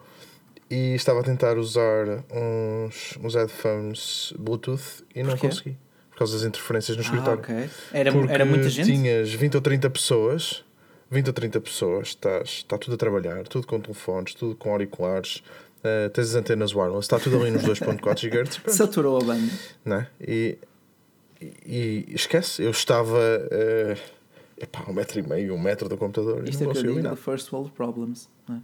e 0.71 0.95
estava 0.95 1.21
a 1.21 1.23
tentar 1.23 1.57
usar 1.57 2.07
uns, 2.31 3.17
uns 3.23 3.35
headphones 3.35 4.35
Bluetooth 4.39 5.05
e 5.15 5.23
não 5.23 5.31
Porquê? 5.31 5.49
consegui. 5.49 5.77
Por 6.11 6.19
causa 6.19 6.35
das 6.39 6.47
interferências 6.47 6.97
no 6.97 7.03
ah, 7.03 7.07
escritório. 7.07 7.41
ok. 7.41 7.71
Era, 7.93 8.13
Porque 8.13 8.33
era 8.33 8.45
muita 8.45 8.69
gente? 8.69 8.87
tinhas 8.93 9.33
20 9.33 9.55
ou 9.55 9.61
30 9.61 9.89
pessoas, 9.91 10.65
20 11.11 11.27
ou 11.29 11.33
30 11.33 11.61
pessoas, 11.61 12.09
estás, 12.09 12.49
está 12.49 12.77
tudo 12.79 12.95
a 12.95 12.97
trabalhar, 12.97 13.47
tudo 13.49 13.67
com 13.67 13.79
telefones, 13.81 14.35
tudo 14.35 14.57
com 14.57 14.71
auriculares, 14.73 15.43
eh, 15.85 16.09
tens 16.09 16.29
as 16.31 16.35
antenas 16.35 16.75
wireless, 16.75 17.05
está 17.05 17.19
tudo 17.19 17.41
ali 17.41 17.51
nos 17.51 17.63
2.4 17.63 18.29
GHz, 18.29 18.61
Saturou 18.75 19.17
a 19.19 19.25
banda. 19.25 19.53
não 19.85 19.97
é? 19.97 20.09
e, 20.21 20.59
e, 21.41 22.05
e 22.09 22.15
esquece, 22.15 22.63
eu 22.63 22.71
estava 22.71 23.19
eh, 23.51 23.97
epá, 24.59 24.85
um 24.89 24.93
metro 24.93 25.19
e 25.19 25.23
meio, 25.23 25.55
um 25.55 25.61
metro 25.61 25.89
do 25.89 25.97
computador 25.97 26.49
Isto 26.49 26.61
e 26.61 26.65
é 26.65 26.67
não 26.67 26.73
que 26.73 26.79
eu 26.79 26.95
digo 26.95 27.09
de 27.09 27.17
first 27.17 27.53
world 27.53 27.71
problems. 27.73 28.29
Não 28.49 28.57
é? 28.57 28.61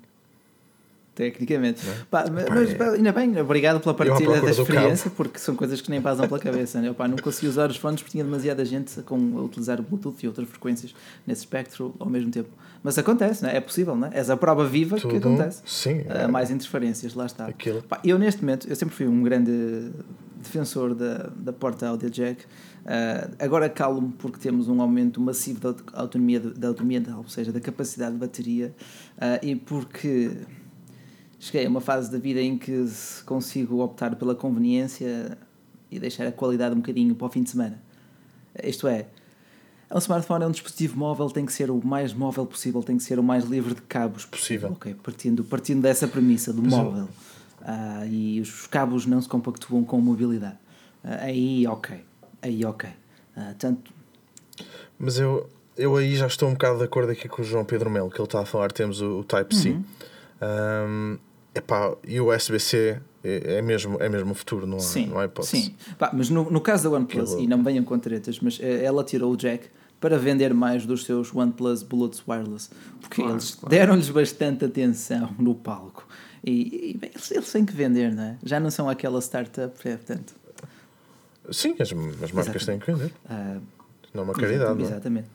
Tecnicamente. 1.15 1.83
Pá, 2.11 2.25
mas, 2.33 2.71
é- 2.73 2.89
ainda 2.97 3.13
bem, 3.13 3.39
obrigado 3.39 3.81
pela 3.81 3.95
partilha 3.95 4.41
da 4.41 4.51
experiência, 4.51 5.11
porque 5.11 5.39
são 5.39 5.55
coisas 5.55 5.79
que 5.83 5.91
nem 5.91 6.01
passam 6.01 6.27
pela 6.27 6.41
cabeça. 6.41 6.81
Né? 6.81 6.91
Pá, 6.95 7.07
não 7.07 7.19
consegui 7.19 7.49
usar 7.49 7.71
os 7.71 7.77
fones 7.77 8.01
porque 8.01 8.13
tinha 8.13 8.25
demasiada 8.25 8.65
gente 8.65 9.03
com, 9.03 9.39
a 9.39 9.43
utilizar 9.43 9.79
o 9.79 9.83
Bluetooth 9.83 10.17
e 10.25 10.27
outras 10.27 10.49
frequências 10.49 10.95
nesse 11.27 11.43
espectro 11.43 11.95
ao 11.99 12.09
mesmo 12.09 12.31
tempo. 12.31 12.49
Mas 12.83 12.97
acontece, 12.97 13.45
né? 13.45 13.55
é 13.57 13.61
possível, 13.61 13.95
né? 13.95 14.11
és 14.15 14.31
a 14.31 14.37
prova 14.39 14.67
viva 14.67 14.97
que 14.97 15.03
Tudo, 15.03 15.17
acontece. 15.29 15.63
sim, 15.67 16.03
Ah, 16.09 16.23
é. 16.23 16.27
mais 16.27 16.51
interferências, 16.51 17.15
lá 17.15 17.27
está. 17.27 17.47
Aquilo. 17.47 17.83
Pá, 17.83 18.01
eu 18.03 18.19
neste 18.19 18.41
momento, 18.43 18.67
eu 18.69 18.75
sempre 18.75 18.95
fui 18.95 19.07
um 19.07 19.23
grande 19.23 19.91
defensor 20.43 20.95
da, 20.95 21.31
da 21.37 21.53
porta 21.53 21.87
audio 21.89 22.09
jack. 22.11 22.45
Ah, 22.87 23.29
agora 23.39 23.69
calo-me 23.69 24.13
porque 24.19 24.39
temos 24.39 24.67
um 24.67 24.81
aumento 24.81 25.21
massivo 25.21 25.61
da 25.61 25.69
aut- 25.69 25.83
autonomia, 25.93 26.41
da 26.41 26.69
autonomia, 26.69 27.03
ou 27.19 27.29
seja, 27.29 27.53
da 27.53 27.61
capacidade 27.61 28.13
de 28.13 28.19
bateria 28.19 28.75
ah, 29.21 29.39
e 29.43 29.55
porque 29.55 30.31
cheguei 31.43 31.67
a 31.67 31.69
uma 31.69 31.81
fase 31.81 32.11
da 32.11 32.19
vida 32.19 32.41
em 32.41 32.57
que 32.57 32.87
se 32.87 33.23
consigo 33.25 33.83
optar 33.83 34.15
pela 34.15 34.33
conveniência 34.33 35.37
e 35.91 35.99
deixar 35.99 36.25
a 36.25 36.31
qualidade 36.31 36.73
um 36.73 36.79
bocadinho 36.79 37.17
para 37.17 37.27
o 37.27 37.29
fim 37.29 37.43
de 37.43 37.51
semana. 37.51 37.83
Isto 38.63 38.87
é, 38.87 39.07
um 39.91 39.99
smartphone 39.99 40.45
é 40.45 40.47
um 40.47 40.53
dispositivo 40.53 40.97
móvel, 40.97 41.29
tem 41.31 41.45
que 41.45 41.53
ser 41.53 41.69
o 41.69 41.85
mais 41.85 42.15
móvel 42.15 42.47
possível, 42.47 42.81
tem 42.81 42.97
que 42.97 43.03
ser 43.03 43.19
o 43.19 43.25
mais 43.25 43.45
livre 43.45 43.75
de 43.75 43.83
cabos 43.83 44.25
Possível. 44.25 44.71
Ok, 44.71 44.95
partindo, 45.03 45.43
partindo 45.43 45.83
dessa 45.83 46.07
premissa 46.07 46.53
do 46.53 46.63
móvel. 46.63 47.09
Ah, 47.61 48.07
e 48.07 48.41
os 48.41 48.69
cabos 48.69 49.05
não 49.05 49.21
se 49.21 49.29
compactuam 49.29 49.83
com 49.83 50.01
mobilidade. 50.01 50.59
Ah, 51.03 51.25
aí, 51.25 51.67
ok. 51.67 52.01
Aí, 52.41 52.65
ok. 52.65 52.89
Ah, 53.37 53.55
tanto, 53.59 53.93
Mas 54.97 55.19
eu, 55.19 55.51
eu 55.77 55.97
aí 55.97 56.15
já 56.15 56.29
estou 56.29 56.49
um 56.49 56.53
bocado 56.53 56.79
de 56.79 56.85
acordo 56.85 57.11
aqui 57.11 57.29
com 57.29 57.43
o 57.43 57.45
João 57.45 57.65
Pedro 57.65 57.91
Melo, 57.91 58.11
que 58.11 58.19
ele 58.19 58.25
está 58.25 58.43
a 58.43 58.47
falar, 58.47 58.71
temos 58.71 59.01
o, 59.01 59.19
o 59.19 59.25
Type-C. 59.25 59.71
Uhum. 59.71 59.85
Um, 60.41 61.19
epá, 61.55 61.95
e 62.07 62.21
o 62.21 62.35
USB-C 62.35 62.99
é, 63.25 63.57
é, 63.59 63.63
mesmo, 63.63 63.97
é 64.03 64.09
mesmo 64.09 64.33
o 64.33 64.35
futuro, 64.35 64.67
não 64.67 64.77
há, 64.79 64.81
sim, 64.81 65.07
não 65.07 65.19
há 65.19 65.25
hipótese. 65.27 65.63
sim. 65.63 65.75
Pá, 65.99 66.11
mas 66.13 66.29
no, 66.31 66.51
no 66.51 66.61
caso 66.61 66.85
da 66.91 66.97
OnePlus, 66.97 67.31
Aquilo- 67.31 67.45
e 67.45 67.47
não 67.47 67.59
me 67.59 67.65
venham 67.65 67.85
com 67.85 67.99
tretas, 67.99 68.39
mas 68.41 68.59
eh, 68.61 68.85
ela 68.85 69.05
tirou 69.05 69.33
o 69.33 69.37
jack 69.37 69.67
para 70.01 70.19
vender 70.19 70.53
mais 70.53 70.85
dos 70.85 71.05
seus 71.05 71.33
OnePlus 71.33 71.83
Bullets 71.85 72.23
Wireless, 72.27 72.69
porque 73.01 73.17
Claro, 73.23 73.35
eles 73.35 73.55
claro. 73.55 73.69
deram-lhes 73.71 74.09
bastante 74.11 74.65
atenção 74.65 75.33
no 75.39 75.55
palco. 75.55 76.07
E, 76.45 76.91
e, 76.91 76.99
bem, 76.99 77.11
eles, 77.15 77.31
eles 77.31 77.53
têm 77.53 77.65
que 77.65 77.73
vender, 77.73 78.13
não 78.13 78.23
é? 78.25 78.37
Já 78.45 78.59
não 78.59 78.69
são 78.71 78.89
aquela 78.89 79.21
startup, 79.21 79.73
é, 79.89 79.97
portanto. 79.97 80.35
Sim, 81.51 81.75
as, 81.81 81.93
as 82.23 82.33
marcas 82.33 82.65
têm 82.67 82.79
que 82.81 82.91
vender. 82.93 83.13
ah, 83.29 83.59
Não 84.13 84.23
é 84.23 84.25
uma 84.25 84.35
caridade, 84.35 84.75
não 84.75 84.85
é? 84.85 84.89
Exatamente. 84.89 85.29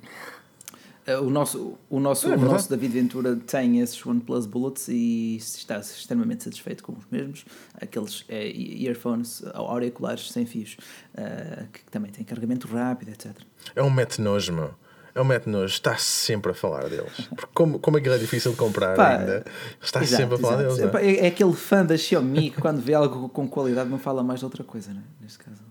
Uh, 1.07 1.23
O 1.25 1.29
nosso, 1.29 1.77
o, 1.89 1.99
nosso, 1.99 2.29
É 2.29 2.35
o 2.35 2.39
nosso 2.39 2.69
David 2.69 2.93
Ventura 2.93 3.35
tem 3.35 3.79
esses 3.79 4.05
OnePlus 4.05 4.45
Bullets 4.45 4.87
e 4.89 5.37
está 5.37 5.77
extremamente 5.79 6.43
satisfeito 6.43 6.83
com 6.83 6.93
os 6.93 7.05
mesmos. 7.09 7.45
Aqueles 7.79 8.25
eh, 8.27 8.49
earphones 8.49 9.41
auriculares 9.53 10.31
sem 10.31 10.45
fios, 10.45 10.77
uh, 11.15 11.67
que 11.71 11.83
também 11.89 12.11
têm 12.11 12.25
carregamento 12.25 12.67
rápido, 12.67 13.09
etc. 13.09 13.31
É 13.75 13.81
um 13.81 13.89
mete 13.89 14.19
nojo, 14.21 14.51
meu. 14.51 14.73
É 15.15 15.21
um 15.21 15.25
mete 15.25 15.47
nojo. 15.47 15.73
Está 15.73 15.97
sempre 15.97 16.51
a 16.51 16.53
falar 16.53 16.89
deles. 16.89 17.27
Porque 17.29 17.51
como, 17.53 17.79
como 17.79 17.97
aquilo 17.97 18.13
é 18.15 18.17
difícil 18.17 18.51
de 18.51 18.57
comprar 18.57 18.95
Pá, 18.95 19.17
ainda, 19.17 19.45
está 19.81 20.03
Exato, 20.03 20.21
sempre 20.21 20.35
a 20.35 20.39
falar 20.39 20.65
exato. 20.65 20.91
deles. 20.91 21.19
é? 21.19 21.21
É, 21.21 21.25
é 21.25 21.27
aquele 21.29 21.53
fã 21.53 21.85
da 21.85 21.97
Xiaomi 21.97 22.51
que 22.51 22.61
quando 22.61 22.81
vê 22.81 22.93
algo 22.93 23.29
com 23.29 23.47
qualidade 23.47 23.89
não 23.89 23.97
fala 23.97 24.21
mais 24.21 24.39
de 24.39 24.45
outra 24.45 24.63
coisa, 24.63 24.91
não 24.93 24.99
é? 24.99 25.03
Neste 25.21 25.39
caso. 25.39 25.61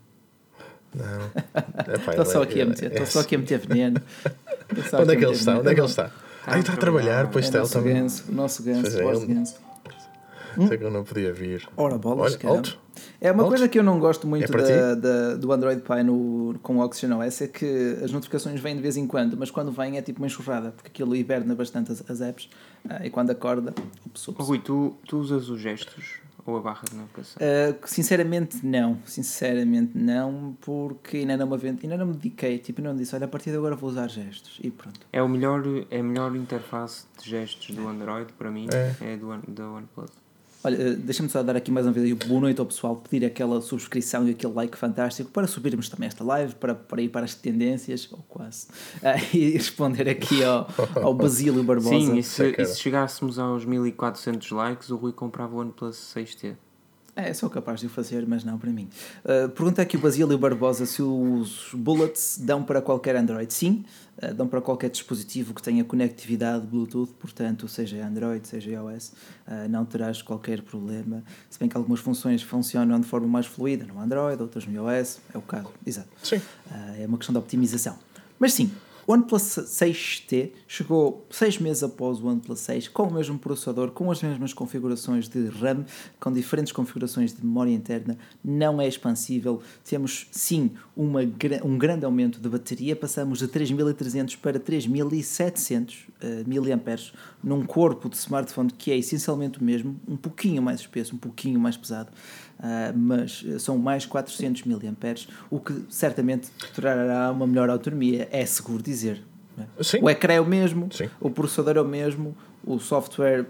Não. 0.96 1.94
Epá, 1.94 2.10
Estou 2.12 2.24
só 2.24 2.40
é- 2.40 2.44
aqui 2.44 2.60
a 2.60 2.66
meter, 2.66 2.84
é- 2.90 2.94
estou 2.94 3.06
só 3.06 3.20
aqui 3.20 3.34
a 3.34 3.38
meter 3.38 3.58
veneno. 3.58 4.00
Onde 5.00 5.12
é 5.12 5.16
que 5.16 5.24
ele 5.24 5.32
está? 5.32 5.58
Onde 5.58 5.68
é 5.70 5.74
que 5.74 5.80
ele 5.80 5.86
está? 5.88 6.10
Ah, 6.46 6.58
está 6.58 6.72
a 6.72 6.76
trabalhar, 6.76 7.28
pois 7.30 7.44
É 7.44 7.48
está. 7.48 7.58
o 7.58 7.60
Ele 7.60 7.64
nosso 7.64 7.78
também. 7.78 7.94
ganso, 8.02 8.24
o 8.28 8.34
nosso 8.34 8.62
ganso, 8.62 8.80
Pois 8.82 8.94
é, 8.94 9.04
o 9.04 9.08
nosso 9.12 9.24
ele- 9.24 9.34
ganso. 9.34 9.66
Sei 10.68 10.78
que 10.78 10.84
eu 10.84 10.90
não 10.90 11.04
podia 11.04 11.34
vir. 11.34 11.68
Ora, 11.76 11.98
bolas, 11.98 12.38
Olha. 12.42 12.62
É 13.20 13.30
uma 13.30 13.42
Alto. 13.42 13.50
coisa 13.50 13.68
que 13.68 13.78
eu 13.78 13.82
não 13.82 13.98
gosto 14.00 14.26
muito 14.26 14.44
É 14.44 14.48
para 14.48 14.62
da, 14.62 14.94
da- 14.94 15.34
do 15.36 15.52
Android 15.52 15.82
Pie 15.82 16.02
no, 16.02 16.58
com 16.62 16.78
o 16.78 16.80
Oxygen 16.80 17.12
OS 17.18 17.42
é 17.44 17.46
que 17.48 17.98
as 18.02 18.10
notificações 18.10 18.58
vêm 18.58 18.74
de 18.74 18.80
vez 18.80 18.96
em 18.96 19.06
quando, 19.06 19.36
mas 19.36 19.50
quando 19.50 19.70
vêm 19.70 19.98
é 19.98 20.02
tipo 20.02 20.18
uma 20.20 20.26
enxurrada, 20.26 20.70
porque 20.70 20.88
aquilo 20.88 21.14
hiberna 21.14 21.54
bastante 21.54 21.92
as, 21.92 22.02
as 22.10 22.22
apps 22.22 22.48
ah, 22.88 23.04
e 23.04 23.10
quando 23.10 23.30
acorda, 23.30 23.74
ups, 24.06 24.28
ups. 24.28 24.46
Rui, 24.48 24.58
tu, 24.60 24.96
tu 25.06 25.18
usas 25.18 25.50
os 25.50 25.60
gestos 25.60 26.20
ou 26.46 26.58
a 26.58 26.60
barra 26.60 26.82
de 26.88 26.96
navegação? 26.96 27.40
Uh, 27.40 27.86
sinceramente 27.86 28.64
não, 28.64 28.98
sinceramente 29.04 29.96
não, 29.96 30.56
porque 30.60 31.18
ainda 31.18 31.36
não 31.36 31.46
me, 31.48 31.56
ainda 31.68 31.96
não 31.96 32.06
me 32.06 32.14
dediquei, 32.14 32.58
tipo, 32.58 32.80
não 32.80 32.94
disse, 32.94 33.14
olha, 33.14 33.24
a 33.24 33.28
partir 33.28 33.50
de 33.50 33.56
agora 33.56 33.74
vou 33.74 33.90
usar 33.90 34.08
gestos 34.08 34.58
e 34.62 34.70
pronto. 34.70 35.00
É, 35.12 35.22
o 35.22 35.28
melhor, 35.28 35.62
é 35.90 36.00
a 36.00 36.02
melhor 36.02 36.34
interface 36.36 37.06
de 37.18 37.30
gestos 37.30 37.74
do 37.74 37.86
Android, 37.88 38.32
para 38.34 38.50
mim, 38.50 38.68
é, 38.72 39.12
é 39.12 39.16
do, 39.16 39.28
da 39.48 39.70
OnePlus. 39.70 40.25
Olha, 40.66 40.82
eh, 40.82 40.96
deixa-me 40.96 41.28
só 41.28 41.44
dar 41.44 41.54
aqui 41.54 41.70
mais 41.70 41.86
uma 41.86 41.92
vez 41.92 42.12
boa 42.26 42.40
noite 42.40 42.58
ao 42.58 42.66
pessoal, 42.66 42.96
pedir 42.96 43.24
aquela 43.24 43.60
subscrição 43.60 44.26
e 44.26 44.32
aquele 44.32 44.52
like 44.52 44.76
fantástico 44.76 45.30
para 45.30 45.46
subirmos 45.46 45.88
também 45.88 46.08
esta 46.08 46.24
live, 46.24 46.56
para, 46.56 46.74
para 46.74 47.00
ir 47.00 47.08
para 47.08 47.24
as 47.24 47.36
tendências, 47.36 48.08
ou 48.10 48.18
quase, 48.28 48.66
uh, 48.96 49.14
e 49.32 49.50
responder 49.50 50.08
aqui 50.08 50.42
ao, 50.42 50.66
ao 51.00 51.14
Basílio 51.14 51.62
Barbosa. 51.62 51.90
Sim, 51.90 52.18
e 52.18 52.22
se, 52.24 52.52
e 52.58 52.64
se 52.64 52.80
chegássemos 52.80 53.38
aos 53.38 53.64
1400 53.64 54.50
likes, 54.50 54.90
o 54.90 54.96
Rui 54.96 55.12
comprava 55.12 55.54
o 55.54 55.60
OnePlus 55.60 56.12
6T. 56.16 56.56
É, 57.18 57.32
sou 57.32 57.48
capaz 57.48 57.80
de 57.80 57.86
o 57.86 57.88
fazer, 57.88 58.26
mas 58.26 58.44
não 58.44 58.58
para 58.58 58.70
mim. 58.70 58.90
Uh, 59.24 59.48
pergunta 59.48 59.80
aqui 59.80 59.96
o 59.96 60.00
Basílio 60.00 60.36
Barbosa 60.36 60.84
se 60.84 61.00
os 61.00 61.70
bullets 61.72 62.36
dão 62.38 62.62
para 62.62 62.82
qualquer 62.82 63.16
Android. 63.16 63.50
Sim, 63.54 63.86
uh, 64.22 64.34
dão 64.34 64.46
para 64.46 64.60
qualquer 64.60 64.90
dispositivo 64.90 65.54
que 65.54 65.62
tenha 65.62 65.82
conectividade 65.82 66.66
Bluetooth, 66.66 67.14
portanto, 67.18 67.66
seja 67.68 68.06
Android, 68.06 68.46
seja 68.46 68.70
iOS, 68.72 69.14
uh, 69.48 69.66
não 69.70 69.86
terás 69.86 70.20
qualquer 70.20 70.60
problema. 70.60 71.24
Se 71.48 71.58
bem 71.58 71.70
que 71.70 71.76
algumas 71.78 72.00
funções 72.00 72.42
funcionam 72.42 73.00
de 73.00 73.06
forma 73.06 73.26
mais 73.26 73.46
fluida 73.46 73.86
no 73.86 73.98
Android, 73.98 74.42
outras 74.42 74.66
no 74.66 74.74
iOS, 74.74 75.18
é 75.32 75.38
o 75.38 75.42
caso, 75.42 75.70
exato. 75.86 76.10
Sim. 76.22 76.42
é 76.98 77.06
uma 77.06 77.16
questão 77.16 77.32
de 77.32 77.38
optimização. 77.38 77.96
Mas 78.38 78.52
sim, 78.52 78.70
o 79.06 79.12
OnePlus 79.12 79.42
6T 79.42 80.50
chegou 80.66 81.24
seis 81.30 81.58
meses 81.58 81.82
após 81.82 82.20
o 82.20 82.26
OnePlus 82.26 82.58
6 82.60 82.88
com 82.88 83.04
o 83.04 83.14
mesmo 83.14 83.38
processador, 83.38 83.92
com 83.92 84.10
as 84.10 84.20
mesmas 84.20 84.52
configurações 84.52 85.28
de 85.28 85.46
RAM, 85.46 85.84
com 86.18 86.32
diferentes 86.32 86.72
configurações 86.72 87.32
de 87.32 87.44
memória 87.44 87.70
interna, 87.70 88.18
não 88.44 88.80
é 88.80 88.88
expansível. 88.88 89.62
Temos 89.84 90.26
sim 90.32 90.72
uma, 90.96 91.20
um 91.64 91.78
grande 91.78 92.04
aumento 92.04 92.40
de 92.40 92.48
bateria, 92.48 92.96
passamos 92.96 93.38
de 93.38 93.46
3300 93.46 94.34
para 94.36 94.58
3700 94.58 96.06
uh, 96.22 96.48
mAh 96.48 96.96
num 97.42 97.64
corpo 97.64 98.08
de 98.08 98.16
smartphone 98.16 98.70
que 98.72 98.90
é 98.90 98.96
essencialmente 98.96 99.60
o 99.60 99.64
mesmo, 99.64 100.00
um 100.08 100.16
pouquinho 100.16 100.60
mais 100.60 100.80
espesso, 100.80 101.14
um 101.14 101.18
pouquinho 101.18 101.60
mais 101.60 101.76
pesado. 101.76 102.10
Uh, 102.58 102.96
mas 102.96 103.44
são 103.58 103.76
mais 103.76 104.06
400 104.06 104.64
mAh, 104.64 104.78
o 105.50 105.60
que 105.60 105.84
certamente 105.90 106.48
trará 106.74 107.30
uma 107.30 107.46
melhor 107.46 107.68
autonomia, 107.68 108.28
é 108.32 108.46
seguro 108.46 108.82
dizer. 108.82 109.22
É? 109.58 109.64
O 110.02 110.10
ecrã 110.10 110.34
é 110.34 110.40
o 110.40 110.46
mesmo, 110.46 110.88
Sim. 110.92 111.08
o 111.20 111.30
processador 111.30 111.76
é 111.76 111.80
o 111.80 111.84
mesmo, 111.84 112.36
o 112.64 112.78
software, 112.78 113.46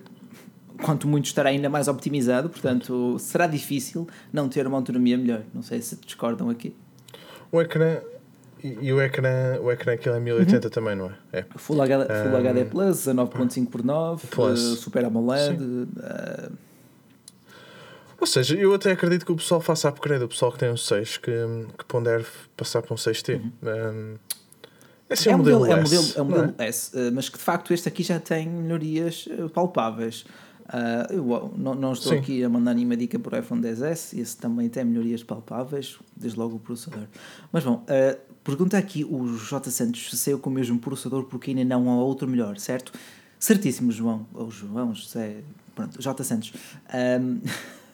quanto 0.83 1.09
muito, 1.09 1.27
estará 1.27 1.51
ainda 1.51 1.69
mais 1.69 1.89
optimizado, 1.89 2.49
portanto 2.49 3.19
será 3.19 3.47
difícil 3.47 4.07
não 4.33 4.49
ter 4.49 4.67
uma 4.67 4.77
autonomia 4.77 5.17
melhor. 5.17 5.43
Não 5.55 5.63
sei 5.63 5.81
se 5.81 5.97
discordam 5.97 6.51
aqui. 6.51 6.75
O 7.51 7.61
ecrã. 7.61 7.99
E, 8.63 8.93
o 8.93 9.01
ecrã, 9.01 9.61
o 9.61 9.71
ecrã 9.71 9.93
aquilo 9.93 10.17
é 10.17 10.21
1080 10.21 10.67
uhum. 10.67 10.71
também, 10.71 10.97
não 10.97 11.07
é? 11.07 11.39
é. 11.41 11.45
Full, 11.57 11.81
HD, 11.81 12.05
Full 12.07 12.33
um, 12.33 12.37
HD 12.37 12.65
Plus, 12.65 13.07
9.5 13.07 13.69
por 13.69 13.85
9 13.85 14.27
Plus. 14.27 14.61
Uh, 14.61 14.77
Super 14.77 15.05
AMOLED. 15.05 15.63
Uh, 15.63 16.53
ou 18.19 18.27
seja, 18.27 18.57
eu 18.57 18.75
até 18.75 18.93
acredito 18.93 19.27
que 19.27 19.33
o 19.33 19.37
pessoal 19.37 19.61
faça 19.61 19.89
upgrade, 19.89 20.25
o 20.25 20.29
pessoal 20.29 20.53
que 20.53 20.59
tem 20.59 20.71
um 20.71 20.77
6, 20.77 21.19
que, 21.19 21.33
que 21.79 21.85
pondere 21.85 22.25
passar 22.57 22.83
para 22.83 22.95
um 22.95 22.97
6T. 22.97 23.35
Uhum. 23.35 23.53
Um, 23.63 24.15
esse 25.09 25.29
é, 25.29 25.33
é, 25.33 25.35
o 25.35 25.39
modelo, 25.39 25.61
modelo, 25.61 25.83
S, 25.83 25.95
é 25.95 25.97
o 25.97 26.03
modelo, 26.03 26.17
é 26.17 26.21
o 26.21 26.25
modelo 26.25 26.55
é? 26.59 26.69
S, 26.69 26.99
eh, 26.99 27.11
mas 27.13 27.29
que 27.29 27.39
de 27.39 27.45
facto 27.45 27.73
este 27.73 27.89
aqui 27.89 28.03
já 28.03 28.19
tem 28.19 28.49
melhorias 28.49 29.29
eh, 29.31 29.49
palpáveis. 29.49 30.25
Uh, 30.67 31.13
eu 31.13 31.55
não, 31.57 31.77
não 31.77 31.93
estou 31.93 32.13
Sim. 32.13 32.19
aqui 32.19 32.43
a 32.43 32.49
mandar 32.49 32.75
nenhuma 32.75 32.97
dica 32.97 33.17
para 33.21 33.37
o 33.37 33.41
iPhone 33.41 33.63
10S, 33.63 34.19
esse 34.19 34.37
também 34.37 34.69
tem 34.69 34.85
melhorias 34.85 35.23
palpáveis, 35.23 35.97
desde 36.17 36.37
logo 36.37 36.57
o 36.57 36.59
processador. 36.59 37.07
Mas 37.53 37.63
bom, 37.63 37.85
uh, 37.85 38.35
pergunta 38.43 38.77
aqui 38.77 39.05
o 39.05 39.37
J. 39.37 39.71
Santos 39.71 40.11
se 40.11 40.17
saiu 40.17 40.41
com 40.41 40.51
o 40.51 40.53
mesmo 40.53 40.77
processador 40.81 41.23
porque 41.27 41.53
ainda 41.53 41.65
não 41.65 41.89
há 41.89 42.03
outro 42.03 42.27
melhor, 42.27 42.59
certo? 42.59 42.93
Certíssimo, 43.39 43.93
João, 43.93 44.27
ou 44.35 44.51
João, 44.51 44.93
José, 44.93 45.37
pronto, 45.73 46.03
J. 46.03 46.25
Santos. 46.25 46.53
Um, 46.93 47.41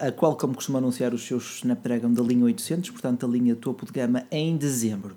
a 0.00 0.12
Qualcomm 0.12 0.54
costuma 0.54 0.78
anunciar 0.78 1.12
os 1.14 1.26
seus 1.26 1.58
Snapdragon 1.58 2.12
da 2.12 2.22
linha 2.22 2.44
800, 2.44 2.90
portanto, 2.90 3.26
a 3.26 3.28
linha 3.28 3.54
topo 3.56 3.86
de 3.86 3.92
gama, 3.92 4.24
em 4.30 4.56
dezembro. 4.56 5.16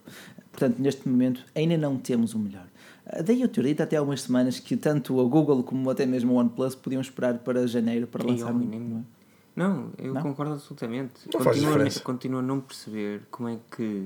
Portanto, 0.51 0.79
neste 0.79 1.07
momento, 1.07 1.45
ainda 1.55 1.77
não 1.77 1.97
temos 1.97 2.33
o 2.33 2.39
melhor. 2.39 2.65
Daí 3.25 3.41
eu 3.41 3.47
teoria 3.47 3.75
até 3.79 3.97
há 3.97 4.01
umas 4.01 4.21
semanas 4.21 4.59
que 4.59 4.77
tanto 4.77 5.19
a 5.19 5.23
Google 5.23 5.63
como 5.63 5.89
até 5.89 6.05
mesmo 6.05 6.37
a 6.37 6.41
OnePlus 6.41 6.75
podiam 6.75 7.01
esperar 7.01 7.39
para 7.39 7.65
janeiro 7.65 8.05
para 8.05 8.23
e 8.23 8.27
lançar. 8.27 8.53
Um... 8.53 9.03
Não, 9.55 9.91
eu 9.97 10.13
não? 10.13 10.21
concordo 10.21 10.53
absolutamente. 10.53 11.27
Não 11.33 11.43
continuo, 11.43 12.01
continuo 12.03 12.39
a 12.39 12.43
não 12.43 12.59
perceber 12.59 13.23
como 13.31 13.49
é 13.49 13.57
que. 13.75 14.03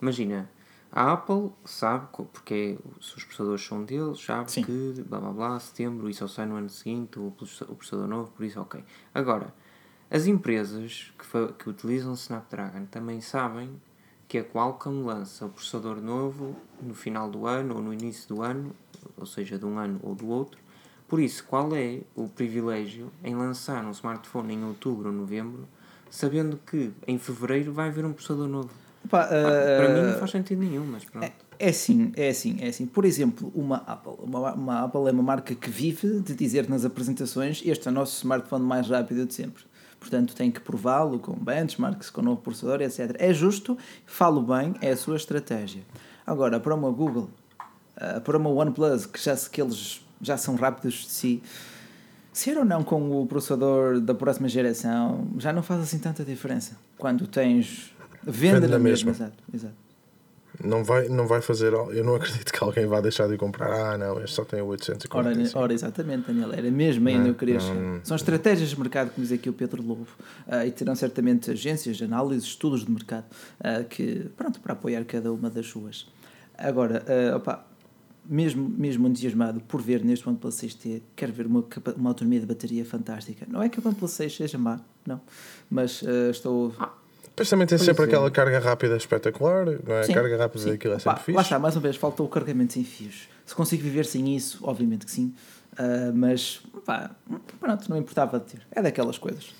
Imagina, 0.00 0.48
a 0.92 1.12
Apple 1.12 1.52
sabe, 1.64 2.08
porque 2.32 2.78
os 2.98 3.12
processadores 3.12 3.64
são 3.64 3.84
deles, 3.84 4.20
sabe 4.20 4.50
Sim. 4.50 4.64
que 4.64 5.02
blá 5.06 5.20
blá 5.20 5.30
blá, 5.30 5.60
setembro, 5.60 6.10
isso 6.10 6.26
sai 6.28 6.46
no 6.46 6.56
ano 6.56 6.68
seguinte, 6.68 7.18
o 7.18 7.30
processador 7.30 8.08
novo, 8.08 8.30
por 8.32 8.44
isso 8.44 8.60
ok. 8.60 8.82
Agora, 9.14 9.54
as 10.10 10.26
empresas 10.26 11.12
que, 11.16 11.52
que 11.52 11.70
utilizam 11.70 12.14
Snapdragon 12.14 12.86
também 12.86 13.20
sabem 13.20 13.80
que 14.26 14.38
a 14.38 14.44
Qualcomm 14.44 15.04
lança 15.04 15.46
o 15.46 15.48
processador 15.50 16.00
novo 16.00 16.56
no 16.82 16.94
final 16.94 17.30
do 17.30 17.46
ano 17.46 17.76
ou 17.76 17.82
no 17.82 17.92
início 17.92 18.28
do 18.28 18.42
ano, 18.42 18.74
ou 19.16 19.26
seja, 19.26 19.58
de 19.58 19.64
um 19.64 19.78
ano 19.78 20.00
ou 20.02 20.14
do 20.14 20.28
outro. 20.28 20.60
Por 21.06 21.20
isso, 21.20 21.44
qual 21.44 21.74
é 21.74 22.02
o 22.14 22.28
privilégio 22.28 23.12
em 23.22 23.34
lançar 23.34 23.84
um 23.84 23.90
smartphone 23.90 24.54
em 24.54 24.64
outubro 24.64 25.08
ou 25.08 25.14
novembro, 25.14 25.68
sabendo 26.08 26.58
que 26.64 26.92
em 27.06 27.18
fevereiro 27.18 27.72
vai 27.72 27.88
haver 27.88 28.04
um 28.04 28.12
processador 28.12 28.48
novo? 28.48 28.70
Pá, 29.08 29.26
uh, 29.26 29.28
para 29.28 29.88
mim 29.88 30.10
não 30.10 30.18
faz 30.18 30.30
sentido 30.30 30.62
nenhum, 30.62 30.84
mas 30.84 31.04
pronto. 31.04 31.24
É, 31.24 31.32
é 31.58 31.68
assim, 31.68 32.12
é 32.16 32.28
assim, 32.28 32.58
é 32.60 32.68
assim. 32.68 32.86
Por 32.86 33.04
exemplo, 33.04 33.50
uma 33.54 33.78
Apple. 33.78 34.12
Uma, 34.18 34.52
uma 34.52 34.84
Apple 34.84 35.08
é 35.08 35.10
uma 35.10 35.22
marca 35.22 35.54
que 35.54 35.70
vive 35.70 36.20
de 36.20 36.34
dizer 36.34 36.68
nas 36.68 36.84
apresentações 36.84 37.62
este 37.64 37.88
é 37.88 37.90
o 37.90 37.94
nosso 37.94 38.16
smartphone 38.18 38.64
mais 38.64 38.88
rápido 38.88 39.26
de 39.26 39.34
sempre. 39.34 39.64
Portanto, 39.98 40.34
tem 40.34 40.50
que 40.50 40.60
prová-lo 40.60 41.18
com 41.18 41.32
benchmarks, 41.34 42.08
com 42.08 42.22
novo 42.22 42.40
processador, 42.40 42.80
etc. 42.80 43.16
É 43.18 43.34
justo, 43.34 43.76
falo 44.06 44.40
bem, 44.42 44.74
é 44.80 44.90
a 44.90 44.96
sua 44.96 45.16
estratégia. 45.16 45.82
Agora, 46.26 46.58
para 46.58 46.74
uma 46.74 46.90
Google, 46.90 47.28
para 48.24 48.38
uma 48.38 48.48
OnePlus, 48.48 49.04
que 49.04 49.22
já, 49.22 49.36
que 49.36 49.60
eles 49.60 50.02
já 50.22 50.38
são 50.38 50.56
rápidos 50.56 50.94
de 50.94 51.10
si, 51.10 51.42
ser 52.32 52.56
ou 52.56 52.64
não 52.64 52.82
com 52.82 53.20
o 53.20 53.26
processador 53.26 54.00
da 54.00 54.14
próxima 54.14 54.48
geração 54.48 55.28
já 55.36 55.52
não 55.52 55.62
faz 55.62 55.82
assim 55.82 55.98
tanta 55.98 56.24
diferença. 56.24 56.76
Quando 56.96 57.26
tens 57.26 57.94
Venda, 58.22 58.68
na 58.68 58.78
mesma. 58.78 59.10
Exato, 59.10 59.42
exato. 59.52 59.90
Não 60.62 60.84
vai, 60.84 61.08
não 61.08 61.26
vai 61.26 61.40
fazer. 61.40 61.72
Eu 61.72 62.04
não 62.04 62.14
acredito 62.16 62.52
que 62.52 62.62
alguém 62.62 62.86
vá 62.86 63.00
deixar 63.00 63.28
de 63.28 63.36
comprar. 63.36 63.72
Ah, 63.72 63.98
não, 63.98 64.22
este 64.22 64.36
só 64.36 64.44
tem 64.44 64.60
840. 64.60 65.40
Ora, 65.40 65.64
ora 65.64 65.72
exatamente, 65.72 66.26
Daniel. 66.26 66.52
Era 66.52 66.70
mesmo 66.70 67.08
ainda 67.08 67.28
eu 67.28 67.34
queria 67.34 67.58
não, 67.58 68.00
São 68.04 68.16
estratégias 68.16 68.68
de 68.68 68.78
mercado, 68.78 69.10
como 69.10 69.26
diz 69.26 69.32
aqui 69.32 69.48
o 69.48 69.52
Pedro 69.52 69.82
Lobo. 69.82 70.06
Uh, 70.46 70.66
e 70.66 70.70
terão 70.70 70.94
certamente 70.94 71.50
agências 71.50 71.96
de 71.96 72.04
análise, 72.04 72.44
estudos 72.44 72.84
de 72.84 72.90
mercado, 72.90 73.24
uh, 73.60 73.84
que, 73.84 74.28
pronto, 74.36 74.60
para 74.60 74.74
apoiar 74.74 75.04
cada 75.04 75.32
uma 75.32 75.48
das 75.48 75.66
suas. 75.66 76.06
Agora, 76.58 77.02
uh, 77.08 77.36
opa, 77.36 77.64
mesmo, 78.28 78.68
mesmo 78.68 79.08
entusiasmado 79.08 79.60
por 79.60 79.80
ver 79.80 80.04
neste 80.04 80.28
OnePlus 80.28 80.56
6T, 80.56 81.00
quero 81.16 81.32
ver 81.32 81.46
uma, 81.46 81.64
uma 81.96 82.10
autonomia 82.10 82.40
de 82.40 82.46
bateria 82.46 82.84
fantástica. 82.84 83.46
Não 83.48 83.62
é 83.62 83.68
que 83.70 83.80
o 83.80 83.82
OnePlus 83.86 84.10
6 84.10 84.36
seja 84.36 84.58
má, 84.58 84.78
não, 85.06 85.22
mas 85.70 86.02
estou. 86.30 86.74
Depois 87.40 87.48
também 87.48 87.66
tem 87.66 87.78
sempre 87.78 88.04
aquela 88.04 88.30
carga 88.30 88.58
rápida 88.58 88.98
espetacular, 88.98 89.64
não 89.64 89.96
é? 89.96 90.02
Sim, 90.02 90.12
a 90.12 90.14
carga 90.14 90.36
rápida 90.36 90.62
sim. 90.62 90.70
daquilo 90.72 90.92
é 90.92 90.98
sempre 90.98 91.12
Pá, 91.14 91.16
fixe. 91.20 91.36
Lá 91.36 91.40
está, 91.40 91.58
mais 91.58 91.74
uma 91.74 91.80
vez, 91.80 91.96
falta 91.96 92.22
o 92.22 92.28
carregamento 92.28 92.74
sem 92.74 92.84
fios. 92.84 93.30
Se 93.46 93.54
consigo 93.54 93.82
viver 93.82 94.04
sem 94.04 94.36
isso, 94.36 94.58
obviamente 94.62 95.06
que 95.06 95.10
sim. 95.10 95.32
Uh, 95.72 96.12
mas, 96.14 96.60
pá, 96.84 97.10
pronto, 97.58 97.88
não 97.88 97.96
importava 97.96 98.38
de 98.38 98.44
ter. 98.44 98.60
É 98.70 98.82
daquelas 98.82 99.16
coisas. 99.16 99.54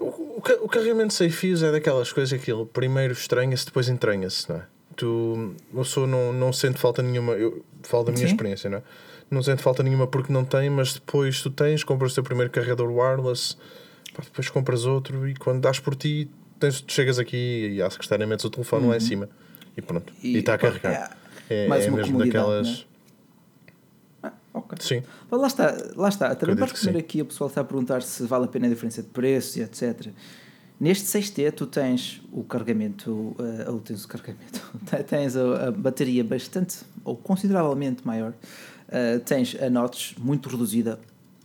O, 0.00 0.42
o, 0.64 0.68
carregamento 0.68 1.14
sem 1.14 1.30
fios 1.30 1.62
é 1.62 1.70
daquelas 1.70 2.12
coisas 2.12 2.36
aquilo 2.36 2.66
primeiro 2.66 3.12
estranha-se, 3.12 3.64
depois 3.64 3.88
entranha-se, 3.88 4.50
não 4.50 4.56
é? 4.56 4.62
Tu, 4.96 5.54
uma 5.72 5.84
pessoa 5.84 6.08
não, 6.08 6.32
não 6.32 6.52
sente 6.52 6.80
falta 6.80 7.00
nenhuma, 7.00 7.34
eu 7.34 7.64
falo 7.84 8.02
da 8.02 8.10
minha 8.10 8.26
sim. 8.26 8.32
experiência, 8.32 8.68
não 8.68 8.78
é? 8.78 8.82
Não 9.30 9.40
sente 9.40 9.62
falta 9.62 9.84
nenhuma 9.84 10.08
porque 10.08 10.32
não 10.32 10.44
tem, 10.44 10.68
mas 10.68 10.94
depois 10.94 11.40
tu 11.40 11.48
tens, 11.48 11.84
compras 11.84 12.10
o 12.10 12.14
teu 12.16 12.24
primeiro 12.24 12.50
carregador 12.50 12.90
wireless, 12.90 13.56
pá, 14.12 14.24
depois 14.24 14.48
compras 14.48 14.84
outro 14.84 15.28
e 15.28 15.36
quando 15.36 15.60
dás 15.60 15.78
por 15.78 15.94
ti 15.94 16.28
tens, 16.64 16.84
chegas 16.86 17.18
aqui 17.18 17.74
e 17.74 17.82
à 17.82 17.90
secretária 17.90 18.26
metes 18.26 18.44
o 18.44 18.50
telefone 18.50 18.84
uhum. 18.84 18.88
lá 18.90 18.96
em 18.96 19.00
uhum. 19.00 19.06
cima 19.06 19.28
e 19.76 19.82
pronto. 19.82 20.12
E 20.22 20.38
está 20.38 20.54
a 20.54 20.58
carregar. 20.58 21.16
É, 21.48 21.54
é, 21.54 21.66
é 21.66 21.90
mesmo 21.90 22.18
daquelas. 22.18 22.68
Né? 22.68 22.84
Ah, 24.22 24.32
ok. 24.54 24.78
Sim. 24.80 25.02
lá 25.30 25.46
está, 25.46 25.76
lá 25.96 26.08
está. 26.08 26.34
Também 26.34 26.56
para 26.56 26.66
responder 26.66 26.98
aqui, 26.98 27.22
o 27.22 27.26
pessoal 27.26 27.48
está 27.48 27.60
a 27.60 27.64
perguntar 27.64 28.02
se 28.02 28.22
vale 28.24 28.44
a 28.44 28.48
pena 28.48 28.66
a 28.66 28.70
diferença 28.70 29.02
de 29.02 29.08
preço 29.08 29.58
e 29.58 29.62
etc. 29.62 30.08
Neste 30.80 31.06
6T 31.06 31.52
tu 31.52 31.66
tens 31.66 32.20
o 32.32 32.42
carregamento, 32.42 33.10
uh, 33.10 33.72
ou 33.72 33.78
tens 33.80 34.04
o 34.04 34.08
carregamento, 34.08 34.60
tens 35.06 35.36
a, 35.36 35.68
a, 35.68 35.70
bateria 35.70 36.24
bastante 36.24 36.78
ou 37.04 37.16
consideravelmente 37.16 38.04
maior, 38.04 38.32
uh, 38.32 39.20
tens 39.20 39.56
a 39.60 39.70
notch 39.70 40.16
muito 40.18 40.48
reduzida 40.48 40.98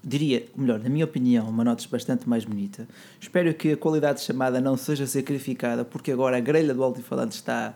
diria, 0.04 0.46
melhor, 0.56 0.80
na 0.80 0.90
minha 0.90 1.06
opinião, 1.06 1.50
uma 1.50 1.64
nota 1.64 1.84
bastante 1.92 2.28
mais 2.28 2.46
bonita. 2.46 2.88
Espero 3.20 3.54
que 3.54 3.74
a 3.74 3.78
qualidade 3.78 4.20
de 4.20 4.26
chamada 4.26 4.62
não 4.62 4.78
seja 4.78 5.06
sacrificada, 5.06 5.84
porque 5.84 6.12
agora 6.12 6.38
a 6.38 6.40
grelha 6.40 6.74
do 6.74 6.84
altifalante 6.84 7.36
está 7.36 7.74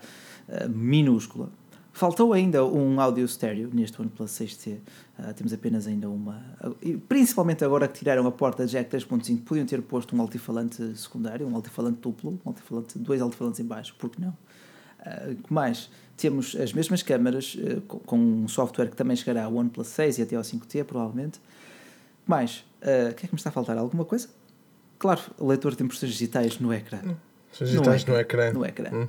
uh, 0.47 0.69
minúscula. 0.69 1.49
Faltou 1.95 2.33
ainda 2.33 2.65
um 2.65 2.99
áudio 2.99 3.23
estéreo 3.23 3.69
neste 3.71 4.01
OnePlus 4.01 4.31
6T. 4.31 4.71
Uh, 4.71 4.79
ah, 5.19 5.33
temos 5.33 5.53
apenas 5.53 5.85
ainda 5.85 6.09
uma. 6.09 6.43
Uh, 6.63 6.97
principalmente 7.07 7.63
agora 7.63 7.87
que 7.87 7.99
tiraram 7.99 8.25
a 8.25 8.31
porta 8.31 8.65
Jack 8.65 8.89
3.5, 8.89 9.43
podiam 9.43 9.65
ter 9.65 9.81
posto 9.81 10.15
um 10.15 10.21
altifalante 10.21 10.97
secundário, 10.97 11.45
um 11.47 11.55
altifalante 11.55 11.99
duplo, 12.01 12.39
um 12.43 12.49
altifalante, 12.49 12.97
dois 12.97 13.21
altifalantes 13.21 13.59
em 13.59 13.65
baixo, 13.65 13.95
porque 13.99 14.19
não? 14.19 14.29
Uh, 14.29 15.37
mais? 15.49 15.89
Temos 16.17 16.55
as 16.55 16.73
mesmas 16.73 17.03
câmaras 17.03 17.55
uh, 17.55 17.81
com, 17.81 17.99
com, 17.99 18.17
um 18.17 18.47
software 18.47 18.87
que 18.87 18.95
também 18.95 19.15
chegará 19.15 19.43
ao 19.43 19.53
OnePlus 19.53 19.87
6 19.87 20.17
e 20.17 20.21
até 20.23 20.35
ao 20.35 20.41
5T, 20.41 20.83
provavelmente. 20.85 21.39
Mais? 22.25 22.63
O 22.81 23.13
que 23.15 23.25
é 23.25 23.27
que 23.27 23.33
me 23.33 23.37
está 23.37 23.49
a 23.49 23.53
faltar? 23.53 23.77
Alguma 23.77 24.05
coisa? 24.05 24.27
Claro, 24.99 25.21
leitor 25.39 25.75
de 25.75 25.83
impressões 25.83 26.11
digitais 26.11 26.59
no 26.59 26.73
ecrã. 26.73 26.99
Digitais 27.59 28.05
no 28.05 28.17
ecrã. 28.17 28.51
No 28.51 28.65
ecrã. 28.65 28.89
No 28.89 28.95
ecrã. 28.95 29.03
Hum. 29.03 29.07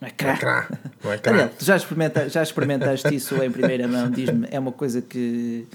Não 0.00 0.08
é 0.08 0.10
crá. 0.12 0.68
Não 1.04 1.12
é 1.12 1.18
crá. 1.18 1.32
Daniel, 1.32 1.50
tu 1.58 1.64
já, 1.64 1.76
experimenta, 1.76 2.28
já 2.28 2.42
experimentaste 2.42 3.14
isso 3.14 3.42
em 3.42 3.50
primeira 3.50 3.86
mão? 3.86 4.10
Diz-me, 4.10 4.48
é 4.50 4.58
uma 4.58 4.72
coisa 4.72 5.02
que. 5.02 5.66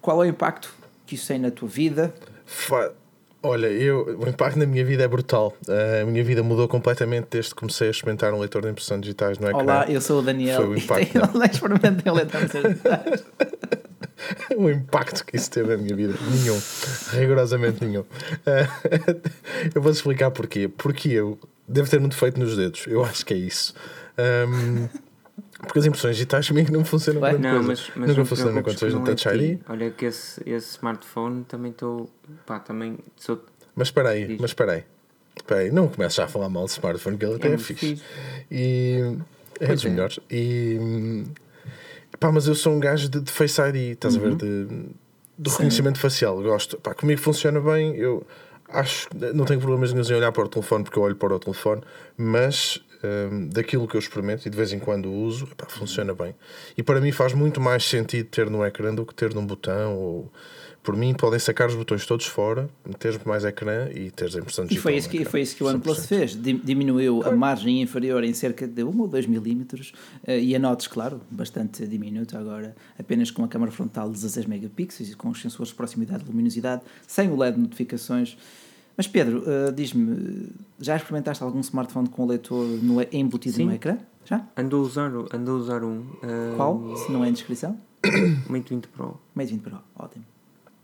Qual 0.00 0.22
é 0.22 0.26
o 0.26 0.30
impacto 0.30 0.72
que 1.04 1.16
isso 1.16 1.26
tem 1.26 1.38
na 1.38 1.50
tua 1.50 1.68
vida? 1.68 2.14
Fa... 2.46 2.92
Olha, 3.42 3.66
eu, 3.66 4.18
o 4.20 4.28
impacto 4.28 4.58
na 4.58 4.66
minha 4.66 4.84
vida 4.84 5.02
é 5.02 5.08
brutal. 5.08 5.56
Uh, 5.66 6.02
a 6.02 6.06
minha 6.06 6.22
vida 6.22 6.42
mudou 6.42 6.68
completamente 6.68 7.26
desde 7.30 7.50
que 7.50 7.56
comecei 7.56 7.88
a 7.88 7.90
experimentar 7.90 8.32
um 8.32 8.38
leitor 8.38 8.62
de 8.62 8.68
impressão 8.68 9.00
digitais 9.00 9.38
no 9.38 9.48
ecrã. 9.48 9.62
Olá, 9.62 9.86
eu 9.88 10.00
sou 10.00 10.20
o 10.20 10.22
Daniel 10.22 10.58
Foi 10.58 10.68
o 10.68 10.76
impacto, 10.78 11.16
e 11.16 11.20
tenho, 11.20 11.44
experimentei 11.44 12.12
um 12.12 12.14
leitor 12.14 12.40
de 12.40 12.46
impressão 12.46 12.70
digitais. 12.70 13.24
o 14.56 14.70
impacto 14.70 15.24
que 15.24 15.36
isso 15.36 15.50
teve 15.50 15.68
na 15.68 15.76
minha 15.76 15.94
vida, 15.94 16.14
nenhum, 16.30 16.60
rigorosamente 17.12 17.84
nenhum. 17.84 18.02
Uh, 18.02 19.20
eu 19.74 19.82
vou-te 19.82 19.96
explicar 19.96 20.30
porquê. 20.30 20.68
Porque 20.68 21.08
eu 21.08 21.38
Deve 21.70 21.88
ter 21.88 22.00
um 22.00 22.08
defeito 22.08 22.40
nos 22.40 22.56
dedos, 22.56 22.84
eu 22.88 23.04
acho 23.04 23.24
que 23.24 23.32
é 23.32 23.36
isso. 23.36 23.72
Um, 24.18 24.88
porque 25.60 25.78
as 25.78 25.86
impressões 25.86 26.16
digitais 26.16 26.48
comigo 26.48 26.72
não 26.72 26.84
funcionam 26.84 27.20
com 27.20 27.38
não, 27.38 27.62
mas, 27.62 27.92
mas 27.94 28.08
Nunca 28.08 28.24
funcionam 28.24 28.54
com 28.54 28.62
coisas 28.64 28.92
no 28.92 29.04
Touch 29.04 29.28
ID. 29.28 29.60
Olha 29.68 29.88
que 29.92 30.06
esse, 30.06 30.42
esse 30.44 30.70
smartphone 30.72 31.44
também 31.44 31.70
estou. 31.70 32.10
Pá, 32.44 32.58
também 32.58 32.98
sou. 33.16 33.44
Mas 33.76 33.86
espera 33.86 34.08
aí, 34.08 34.36
mas 34.40 34.50
espera 34.50 34.72
aí. 34.72 34.84
Espera 35.36 35.60
aí, 35.60 35.70
não 35.70 35.86
começo 35.86 36.16
já 36.16 36.24
a 36.24 36.28
falar 36.28 36.48
mal 36.48 36.64
do 36.64 36.70
smartphone, 36.70 37.16
que 37.16 37.24
ele 37.24 37.36
até 37.36 37.50
é, 37.50 37.52
é 37.54 37.58
fixe. 37.58 37.86
fixe. 37.86 38.04
E 38.50 39.16
é 39.60 39.68
dos 39.68 39.84
é. 39.84 39.88
melhores. 39.88 40.18
E 40.28 41.24
pá, 42.18 42.32
mas 42.32 42.46
eu 42.46 42.54
sou 42.54 42.72
um 42.72 42.80
gajo 42.80 43.08
de, 43.08 43.20
de 43.20 43.30
Face 43.30 43.60
ID, 43.60 43.92
estás 43.92 44.16
uhum. 44.16 44.22
a 44.22 44.28
ver? 44.28 44.36
De, 44.36 44.64
do 45.38 45.48
Sim. 45.48 45.56
reconhecimento 45.56 45.98
facial. 45.98 46.40
Gosto. 46.42 46.78
Pá, 46.78 46.94
comigo 46.94 47.20
funciona 47.20 47.60
bem. 47.60 47.96
Eu 47.96 48.26
acho 48.68 49.08
não 49.34 49.44
tenho 49.44 49.60
problemas 49.60 49.92
nenhum 49.92 50.06
em 50.06 50.14
olhar 50.14 50.32
para 50.32 50.44
o 50.44 50.48
telefone 50.48 50.84
porque 50.84 50.98
eu 50.98 51.02
olho 51.02 51.16
para 51.16 51.34
o 51.34 51.38
telefone, 51.38 51.82
mas 52.16 52.80
um, 53.02 53.48
daquilo 53.48 53.88
que 53.88 53.96
eu 53.96 53.98
experimento 53.98 54.46
e 54.46 54.50
de 54.50 54.56
vez 54.56 54.72
em 54.72 54.78
quando 54.78 55.10
uso, 55.10 55.48
epá, 55.50 55.66
funciona 55.68 56.14
bem. 56.14 56.34
E 56.76 56.82
para 56.82 57.00
mim 57.00 57.12
faz 57.12 57.32
muito 57.32 57.60
mais 57.60 57.84
sentido 57.84 58.28
ter 58.28 58.50
no 58.50 58.64
ecrã 58.64 58.94
do 58.94 59.04
que 59.04 59.14
ter 59.14 59.34
num 59.34 59.44
botão 59.44 59.96
ou 59.96 60.32
por 60.82 60.96
mim 60.96 61.12
podem 61.12 61.38
sacar 61.38 61.68
os 61.68 61.74
botões 61.74 62.06
todos 62.06 62.26
fora, 62.26 62.68
meter 62.86 63.20
mais 63.26 63.44
ecrã 63.44 63.88
e 63.90 64.10
teres 64.10 64.34
a 64.34 64.38
impressão 64.38 64.64
digital. 64.64 64.80
E 64.80 64.82
foi 64.82 64.96
isso 64.96 65.08
que, 65.08 65.24
foi 65.24 65.40
isso 65.42 65.54
que 65.54 65.62
o 65.62 65.66
OnePlus 65.66 66.06
fez, 66.06 66.38
diminuiu 66.40 67.22
a 67.22 67.32
margem 67.32 67.82
inferior 67.82 68.24
em 68.24 68.32
cerca 68.32 68.66
de 68.66 68.82
1 68.82 69.00
ou 69.00 69.06
2 69.06 69.26
milímetros 69.26 69.92
eh, 70.26 70.40
e 70.40 70.56
a 70.56 70.58
notes, 70.58 70.86
claro, 70.86 71.20
bastante 71.30 71.86
diminuto 71.86 72.36
agora, 72.36 72.74
apenas 72.98 73.30
com 73.30 73.44
a 73.44 73.48
câmara 73.48 73.70
frontal 73.70 74.06
de 74.06 74.14
16 74.14 74.46
megapixels 74.46 75.10
e 75.10 75.14
com 75.14 75.28
os 75.28 75.40
sensores 75.40 75.68
de 75.68 75.74
proximidade 75.74 76.24
de 76.24 76.30
luminosidade, 76.30 76.82
sem 77.06 77.30
o 77.30 77.36
LED 77.36 77.56
de 77.56 77.62
notificações. 77.62 78.38
Mas 78.96 79.06
Pedro, 79.06 79.42
uh, 79.42 79.72
diz-me, 79.72 80.48
já 80.78 80.96
experimentaste 80.96 81.42
algum 81.44 81.60
smartphone 81.60 82.08
com 82.08 82.24
o 82.24 82.26
leitor 82.26 82.66
no, 82.82 82.96
embutido 83.12 83.56
Sim. 83.56 83.66
no 83.66 83.74
ecrã? 83.74 83.98
Já? 84.24 84.46
Ando 84.56 84.76
a 84.76 84.80
usar, 84.80 85.10
ando 85.32 85.50
a 85.50 85.54
usar 85.54 85.84
um. 85.84 86.00
Uh, 86.00 86.56
Qual? 86.56 86.96
Se 86.96 87.12
não 87.12 87.24
é 87.24 87.28
indiscrição? 87.28 87.78
Mate 88.48 88.74
20 88.74 88.88
Pro. 88.88 89.20
Mate 89.34 89.52
20 89.52 89.60
Pro, 89.60 89.78
ótimo. 89.96 90.24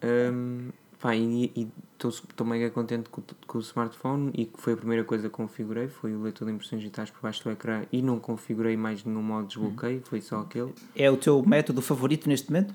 Um, 0.02 0.70
pá, 1.00 1.14
e 1.16 1.68
estou 1.98 2.46
mega 2.46 2.70
contente 2.70 3.08
com, 3.08 3.22
com, 3.46 3.58
o 3.58 3.60
smartphone 3.60 4.30
e 4.34 4.46
que 4.46 4.60
foi 4.60 4.74
a 4.74 4.76
primeira 4.76 5.04
coisa 5.04 5.28
que 5.28 5.34
configurei, 5.34 5.88
foi 5.88 6.14
o 6.14 6.22
leitor 6.22 6.46
de 6.46 6.52
impressões 6.52 6.80
digitais 6.80 7.10
por 7.10 7.22
baixo 7.22 7.42
do 7.44 7.50
ecrã 7.50 7.84
e 7.92 8.02
não 8.02 8.18
configurei 8.18 8.76
mais 8.76 9.04
nenhum 9.04 9.22
modo 9.22 9.46
de 9.46 9.54
desbloqueio, 9.54 10.02
foi 10.04 10.20
só 10.20 10.40
aquele. 10.40 10.74
É 10.94 11.10
o 11.10 11.16
teu 11.16 11.42
método 11.46 11.80
favorito 11.80 12.28
neste 12.28 12.50
momento? 12.50 12.74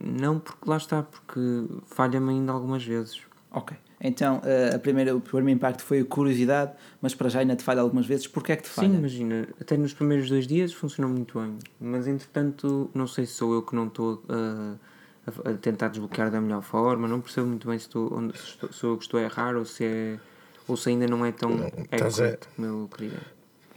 Não, 0.00 0.38
porque 0.38 0.68
lá 0.68 0.76
está, 0.76 1.02
porque 1.02 1.40
falha-me 1.86 2.30
ainda 2.30 2.52
algumas 2.52 2.84
vezes. 2.84 3.20
Ok. 3.50 3.76
Então, 4.00 4.38
uh, 4.38 4.74
a 4.74 4.78
primeira, 4.78 5.16
o 5.16 5.20
primeiro 5.20 5.56
impacto 5.56 5.82
foi 5.82 6.00
a 6.00 6.04
curiosidade, 6.04 6.72
mas 7.00 7.14
para 7.14 7.28
já 7.28 7.40
ainda 7.40 7.54
te 7.56 7.62
falha 7.62 7.80
algumas 7.80 8.04
vezes. 8.04 8.26
Porquê 8.26 8.52
é 8.52 8.56
que 8.56 8.64
te 8.64 8.68
falha? 8.68 8.88
Sim, 8.88 8.98
imagina, 8.98 9.48
até 9.60 9.76
nos 9.76 9.94
primeiros 9.94 10.28
dois 10.28 10.46
dias 10.46 10.72
funcionou 10.72 11.10
muito 11.10 11.40
bem, 11.40 11.56
mas 11.80 12.06
entretanto, 12.06 12.90
não 12.92 13.06
sei 13.06 13.24
se 13.24 13.32
sou 13.34 13.54
eu 13.54 13.62
que 13.62 13.74
não 13.74 13.86
estou 13.86 14.22
uh, 14.28 14.78
a, 15.26 15.50
a, 15.50 15.54
tentar 15.54 15.88
desbloquear 15.88 16.30
da 16.30 16.40
melhor 16.40 16.62
forma, 16.62 17.08
não 17.08 17.20
percebo 17.20 17.46
muito 17.46 17.68
bem 17.68 17.78
se, 17.78 17.86
estou, 17.86 18.12
onde, 18.12 18.36
se 18.38 18.44
estou, 18.44 18.72
sou 18.72 18.90
eu 18.90 18.98
estou 18.98 19.20
a 19.20 19.22
errar 19.22 19.56
ou 19.56 19.64
se, 19.64 19.84
é, 19.84 20.18
ou 20.66 20.76
se 20.76 20.90
ainda 20.90 21.06
não 21.06 21.24
é 21.24 21.32
tão 21.32 21.50
não, 21.50 21.66
é, 21.66 22.38
como 22.56 22.66
eu 22.66 22.88
queria. 22.94 23.18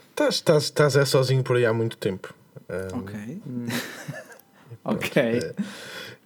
Estás, 0.10 0.36
estás, 0.36 0.64
estás 0.64 0.96
é 0.96 1.06
sozinho 1.06 1.44
por 1.44 1.58
aí 1.58 1.66
há 1.66 1.74
muito 1.74 1.98
tempo. 1.98 2.34
Um, 2.70 3.00
ok. 3.00 3.42
Ok. 4.84 5.22
É, 5.22 5.54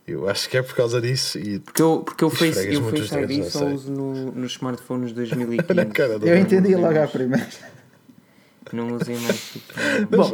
eu 0.07 0.27
acho 0.29 0.49
que 0.49 0.57
é 0.57 0.61
por 0.61 0.75
causa 0.75 1.01
disso. 1.01 1.39
E 1.39 1.59
porque 1.59 1.81
eu, 1.81 1.99
porque 1.99 2.23
eu 2.23 2.29
Face, 2.29 2.73
eu 2.73 2.83
face 2.83 3.15
ID 3.17 3.43
só 3.43 3.65
uso 3.65 3.91
no, 3.91 4.31
nos 4.31 4.53
smartphones 4.53 5.11
2015. 5.13 6.27
eu 6.27 6.37
entendi 6.37 6.75
logo 6.75 6.99
à 6.99 7.07
primeira. 7.07 7.47
Não 8.71 8.95
usei 8.95 9.17
mais. 9.17 9.51
Tipo, 9.51 9.73
Bom, 10.09 10.33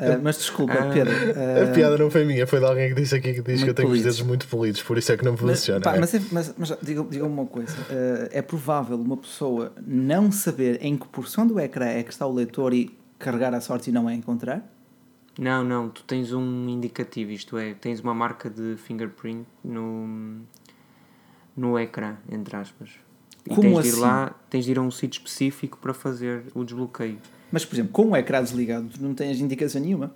uh, 0.00 0.20
mas 0.22 0.38
desculpa, 0.38 0.74
ah, 0.74 0.90
Pedro. 0.92 1.12
Uh, 1.12 1.70
a 1.70 1.72
piada 1.74 1.98
não 1.98 2.10
foi 2.10 2.24
minha, 2.24 2.46
foi 2.46 2.58
de 2.58 2.66
alguém 2.66 2.88
que 2.88 3.00
disse 3.00 3.14
aqui 3.14 3.34
que 3.34 3.42
diz 3.42 3.62
que 3.62 3.70
eu 3.70 3.74
tenho 3.74 3.88
polidos. 3.88 4.06
os 4.06 4.16
dedos 4.16 4.28
muito 4.28 4.48
polidos, 4.48 4.82
por 4.82 4.98
isso 4.98 5.12
é 5.12 5.16
que 5.16 5.24
não 5.24 5.36
funciona. 5.36 5.80
Pá, 5.80 5.96
é. 5.96 6.00
Mas, 6.00 6.14
é, 6.14 6.20
mas, 6.30 6.54
mas 6.56 6.76
diga-me 6.82 7.10
diga 7.10 7.26
uma 7.26 7.46
coisa: 7.46 7.76
uh, 7.76 8.28
é 8.30 8.42
provável 8.42 8.96
uma 8.96 9.16
pessoa 9.16 9.72
não 9.86 10.32
saber 10.32 10.78
em 10.82 10.96
que 10.96 11.06
porção 11.08 11.46
do 11.46 11.58
ecrã 11.60 11.86
é 11.86 12.02
que 12.02 12.10
está 12.10 12.26
o 12.26 12.32
leitor 12.32 12.72
e 12.74 12.98
carregar 13.18 13.54
a 13.54 13.60
sorte 13.60 13.90
e 13.90 13.92
não 13.92 14.08
a 14.08 14.14
encontrar? 14.14 14.62
Não, 15.38 15.64
não, 15.64 15.88
tu 15.88 16.02
tens 16.02 16.32
um 16.32 16.68
indicativo, 16.68 17.30
isto 17.30 17.56
é, 17.56 17.74
tens 17.74 18.00
uma 18.00 18.14
marca 18.14 18.50
de 18.50 18.76
fingerprint 18.76 19.46
no, 19.64 20.40
no 21.56 21.78
ecrã, 21.78 22.16
entre 22.30 22.56
aspas. 22.56 22.90
E 23.46 23.48
Como 23.48 23.62
tens 23.62 23.78
assim? 23.78 23.82
de 23.82 23.88
ir 23.88 23.92
assim? 23.92 24.00
lá, 24.00 24.34
tens 24.50 24.64
de 24.64 24.70
ir 24.72 24.78
a 24.78 24.82
um 24.82 24.90
sítio 24.90 25.18
específico 25.18 25.78
para 25.78 25.94
fazer 25.94 26.44
o 26.54 26.64
desbloqueio. 26.64 27.18
Mas, 27.50 27.64
por 27.64 27.74
exemplo, 27.74 27.92
com 27.92 28.10
o 28.10 28.16
ecrã 28.16 28.42
desligado, 28.42 28.88
não 29.00 29.14
tens 29.14 29.40
indicação 29.40 29.80
nenhuma? 29.80 30.12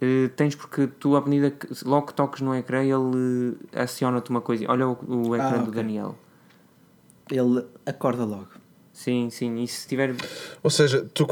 Uh, 0.00 0.28
tens 0.36 0.54
porque 0.54 0.86
tu, 0.86 1.16
à 1.16 1.22
medida 1.22 1.50
que 1.50 1.66
logo 1.84 2.08
que 2.08 2.14
toques 2.14 2.42
no 2.42 2.54
ecrã, 2.54 2.82
ele 2.82 3.56
aciona-te 3.74 4.30
uma 4.30 4.40
coisa. 4.40 4.64
Olha 4.68 4.88
o, 4.88 5.28
o 5.28 5.34
ecrã 5.34 5.48
ah, 5.48 5.52
okay. 5.54 5.64
do 5.64 5.70
Daniel. 5.70 6.18
Ele 7.30 7.64
acorda 7.84 8.24
logo. 8.24 8.48
Sim, 8.92 9.30
sim. 9.30 9.62
E 9.62 9.66
se 9.66 9.88
tiver. 9.88 10.14
Ou 10.62 10.70
seja, 10.70 11.02
tu, 11.12 11.26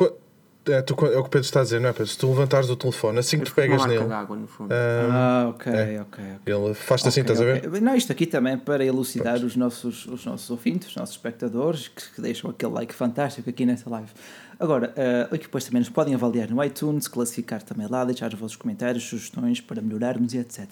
é, 0.67 0.81
tu, 0.81 0.95
é 1.07 1.19
o 1.19 1.23
que 1.23 1.29
o 1.29 1.31
Pedro 1.31 1.41
está 1.41 1.61
a 1.61 1.63
dizer, 1.63 1.81
não 1.81 1.91
é, 1.91 1.93
Pedro? 1.93 2.07
Se 2.07 2.17
tu 2.17 2.29
levantares 2.29 2.71
o 2.71 2.77
telefone, 2.77 3.19
assim 3.19 3.39
que 3.39 3.45
tu 3.45 3.55
pegas 3.55 3.85
nele. 3.87 4.11
Água, 4.13 4.37
no 4.37 4.47
fundo. 4.47 4.73
Ah, 4.73 5.47
ok, 5.51 5.73
é, 5.73 6.01
ok. 6.01 6.25
Ele 6.47 6.75
faz-te 6.75 7.09
assim, 7.09 7.21
okay, 7.21 7.33
assim, 7.33 7.43
estás 7.43 7.59
okay. 7.59 7.69
a 7.69 7.71
ver? 7.71 7.83
Não, 7.83 7.95
isto 7.95 8.11
aqui 8.11 8.27
também 8.27 8.57
para 8.57 8.85
elucidar 8.85 9.37
os 9.37 9.57
nossos, 9.57 10.07
os 10.07 10.25
nossos 10.25 10.49
ouvintes, 10.51 10.89
os 10.89 10.97
nossos 10.97 11.17
espectadores, 11.17 11.89
que, 11.89 12.15
que 12.15 12.21
deixam 12.21 12.51
aquele 12.51 12.73
like 12.73 12.95
fantástico 12.95 13.49
aqui 13.51 13.67
nessa 13.67 13.91
live. 13.91 14.11
Agora, 14.59 14.95
uh, 15.31 15.37
depois 15.37 15.65
também 15.65 15.81
nos 15.81 15.89
podem 15.89 16.15
avaliar 16.15 16.49
no 16.51 16.63
iTunes, 16.63 17.09
classificar 17.09 17.63
também 17.63 17.87
lá, 17.89 18.05
deixar 18.05 18.33
os 18.33 18.39
vossos 18.39 18.57
comentários, 18.57 19.05
sugestões 19.05 19.61
para 19.61 19.81
melhorarmos 19.81 20.35
e 20.35 20.39
etc. 20.39 20.69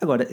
Agora, 0.00 0.28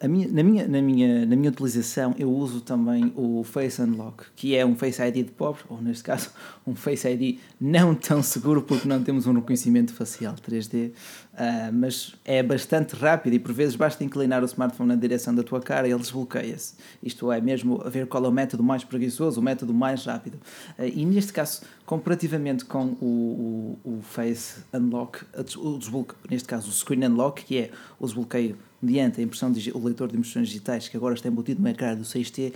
a 0.00 0.08
minha, 0.08 0.26
na, 0.26 0.42
minha, 0.42 0.66
na, 0.66 0.82
minha, 0.82 1.24
na 1.24 1.36
minha 1.36 1.48
utilização, 1.48 2.16
eu 2.18 2.28
uso 2.28 2.60
também 2.60 3.12
o 3.14 3.44
Face 3.44 3.80
Unlock, 3.80 4.24
que 4.34 4.56
é 4.56 4.66
um 4.66 4.74
Face 4.74 5.00
ID 5.00 5.26
de 5.26 5.30
pobre, 5.30 5.62
ou 5.68 5.80
neste 5.80 6.02
caso, 6.02 6.30
um 6.66 6.74
Face 6.74 7.06
ID 7.06 7.38
não 7.60 7.94
tão 7.94 8.20
seguro 8.24 8.62
porque 8.62 8.88
não 8.88 9.00
temos 9.04 9.28
um 9.28 9.32
reconhecimento 9.34 9.94
facial 9.94 10.34
3D, 10.34 10.90
Uh, 11.34 11.72
mas 11.72 12.14
é 12.24 12.42
bastante 12.44 12.94
rápido 12.94 13.34
e 13.34 13.40
por 13.40 13.52
vezes 13.52 13.74
basta 13.74 14.04
inclinar 14.04 14.42
o 14.42 14.46
smartphone 14.46 14.90
na 14.90 14.94
direção 14.94 15.34
da 15.34 15.42
tua 15.42 15.60
cara 15.60 15.88
e 15.88 15.90
ele 15.90 16.00
desbloqueia-se. 16.00 16.74
Isto 17.02 17.32
é 17.32 17.40
mesmo 17.40 17.82
a 17.84 17.88
ver 17.88 18.06
qual 18.06 18.24
é 18.24 18.28
o 18.28 18.32
método 18.32 18.62
mais 18.62 18.84
preguiçoso, 18.84 19.40
o 19.40 19.42
método 19.42 19.74
mais 19.74 20.04
rápido. 20.04 20.36
Uh, 20.78 20.84
e 20.84 21.04
neste 21.04 21.32
caso, 21.32 21.62
comparativamente 21.84 22.64
com 22.64 22.96
o, 23.00 23.78
o, 23.84 23.96
o 23.96 24.02
Face 24.02 24.62
Unlock, 24.72 25.24
o 25.56 25.76
desbloqueio, 25.76 26.18
neste 26.30 26.46
caso 26.46 26.68
o 26.68 26.72
Screen 26.72 27.06
Unlock, 27.06 27.44
que 27.44 27.58
é 27.58 27.70
o 27.98 28.06
desbloqueio 28.06 28.56
mediante 28.80 29.20
a 29.20 29.24
impressão 29.24 29.52
o 29.74 29.84
leitor 29.84 30.08
de 30.08 30.16
impressões 30.16 30.48
digitais 30.48 30.88
que 30.88 30.96
agora 30.96 31.14
está 31.14 31.28
embutido 31.28 31.60
no 31.60 31.68
ecrã 31.68 31.96
do 31.96 32.04
6T, 32.04 32.52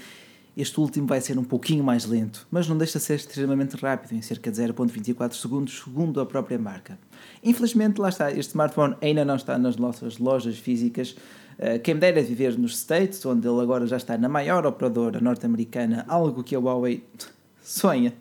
este 0.61 0.81
último 0.81 1.07
vai 1.07 1.21
ser 1.21 1.39
um 1.39 1.45
pouquinho 1.45 1.85
mais 1.85 2.05
lento, 2.05 2.47
mas 2.51 2.69
não 2.69 2.77
deixa 2.77 2.99
de 2.99 3.05
ser 3.05 3.15
extremamente 3.15 3.77
rápido, 3.77 4.13
em 4.13 4.21
cerca 4.21 4.51
de 4.51 4.61
0.24 4.61 5.33
segundos, 5.35 5.83
segundo 5.85 6.21
a 6.21 6.27
própria 6.27 6.59
marca. 6.59 6.99
Infelizmente, 7.45 8.01
lá 8.01 8.09
está, 8.09 8.31
este 8.31 8.51
smartphone 8.51 8.97
ainda 9.01 9.25
não 9.25 9.37
está 9.37 9.57
nas 9.57 9.77
nossas 9.77 10.19
lojas 10.19 10.59
físicas, 10.59 11.17
Uh, 11.59 11.77
quem 11.81 11.95
me 11.95 12.01
dera 12.01 12.23
viver 12.23 12.57
nos 12.57 12.79
States, 12.79 13.27
onde 13.27 13.49
ele 13.49 13.61
agora 13.61 13.85
já 13.85 13.97
está 13.97 14.17
na 14.17 14.29
maior 14.29 14.65
operadora 14.65 15.21
norte-americana, 15.21 16.05
algo 16.07 16.45
que 16.45 16.55
a 16.55 16.59
Huawei 16.61 17.03
sonha 17.61 18.15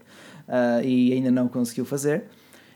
uh, 0.48 0.84
e 0.84 1.14
ainda 1.14 1.30
não 1.30 1.48
conseguiu 1.48 1.86
fazer. 1.86 2.24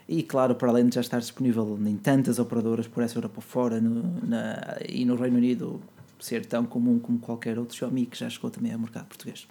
E 0.08 0.22
claro, 0.22 0.54
para 0.54 0.68
além 0.68 0.88
de 0.88 0.94
já 0.94 1.00
estar 1.00 1.18
disponível 1.18 1.76
em 1.84 1.96
tantas 1.96 2.38
operadoras 2.38 2.86
por 2.86 3.02
essa 3.02 3.18
Europa 3.18 3.40
fora 3.40 3.80
no, 3.80 4.04
na, 4.24 4.78
e 4.88 5.04
no 5.04 5.16
Reino 5.16 5.38
Unido 5.38 5.80
ser 6.24 6.46
tão 6.46 6.64
comum 6.64 6.98
como 6.98 7.18
qualquer 7.18 7.58
outro 7.58 7.76
Xiaomi 7.76 8.06
que 8.06 8.18
já 8.18 8.30
chegou 8.30 8.50
também 8.50 8.72
ao 8.72 8.78
mercado 8.78 9.06
português. 9.06 9.46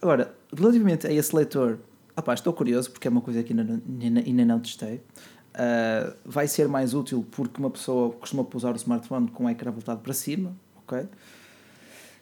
Agora, 0.00 0.34
relativamente 0.52 1.06
a 1.06 1.12
esse 1.12 1.34
leitor, 1.34 1.78
opá, 2.16 2.34
estou 2.34 2.52
curioso 2.52 2.90
porque 2.90 3.06
é 3.06 3.10
uma 3.10 3.20
coisa 3.20 3.42
que 3.42 3.52
ainda, 3.52 3.80
ainda, 4.00 4.20
ainda 4.20 4.44
não 4.44 4.60
testei. 4.60 5.02
Uh, 5.50 6.14
vai 6.24 6.46
ser 6.46 6.68
mais 6.68 6.94
útil 6.94 7.26
porque 7.30 7.58
uma 7.58 7.70
pessoa 7.70 8.12
costuma 8.12 8.46
usar 8.54 8.72
o 8.72 8.76
smartphone 8.76 9.28
com 9.28 9.44
o 9.44 9.50
ecrã 9.50 9.70
voltado 9.70 10.00
para 10.00 10.14
cima, 10.14 10.54
ok? 10.76 11.06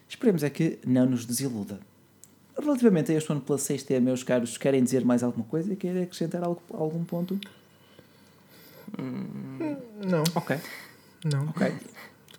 Esperemos 0.09 0.43
é 0.43 0.51
que 0.51 0.79
não 0.85 1.07
nos 1.07 1.27
desiluda. 1.27 1.79
Relativamente 2.59 3.13
a 3.13 3.15
este 3.15 3.31
OnePlus 3.31 3.63
6T, 3.63 4.01
meus 4.01 4.25
caros, 4.25 4.57
querem 4.57 4.83
dizer 4.83 5.05
mais 5.05 5.23
alguma 5.23 5.45
coisa? 5.45 5.77
Querem 5.77 6.03
acrescentar 6.03 6.43
algo, 6.43 6.61
algum 6.73 7.05
ponto? 7.05 7.39
Hum, 8.99 9.77
não. 10.05 10.25
Ok. 10.35 10.59
Não. 11.25 11.49
Ok. 11.51 11.73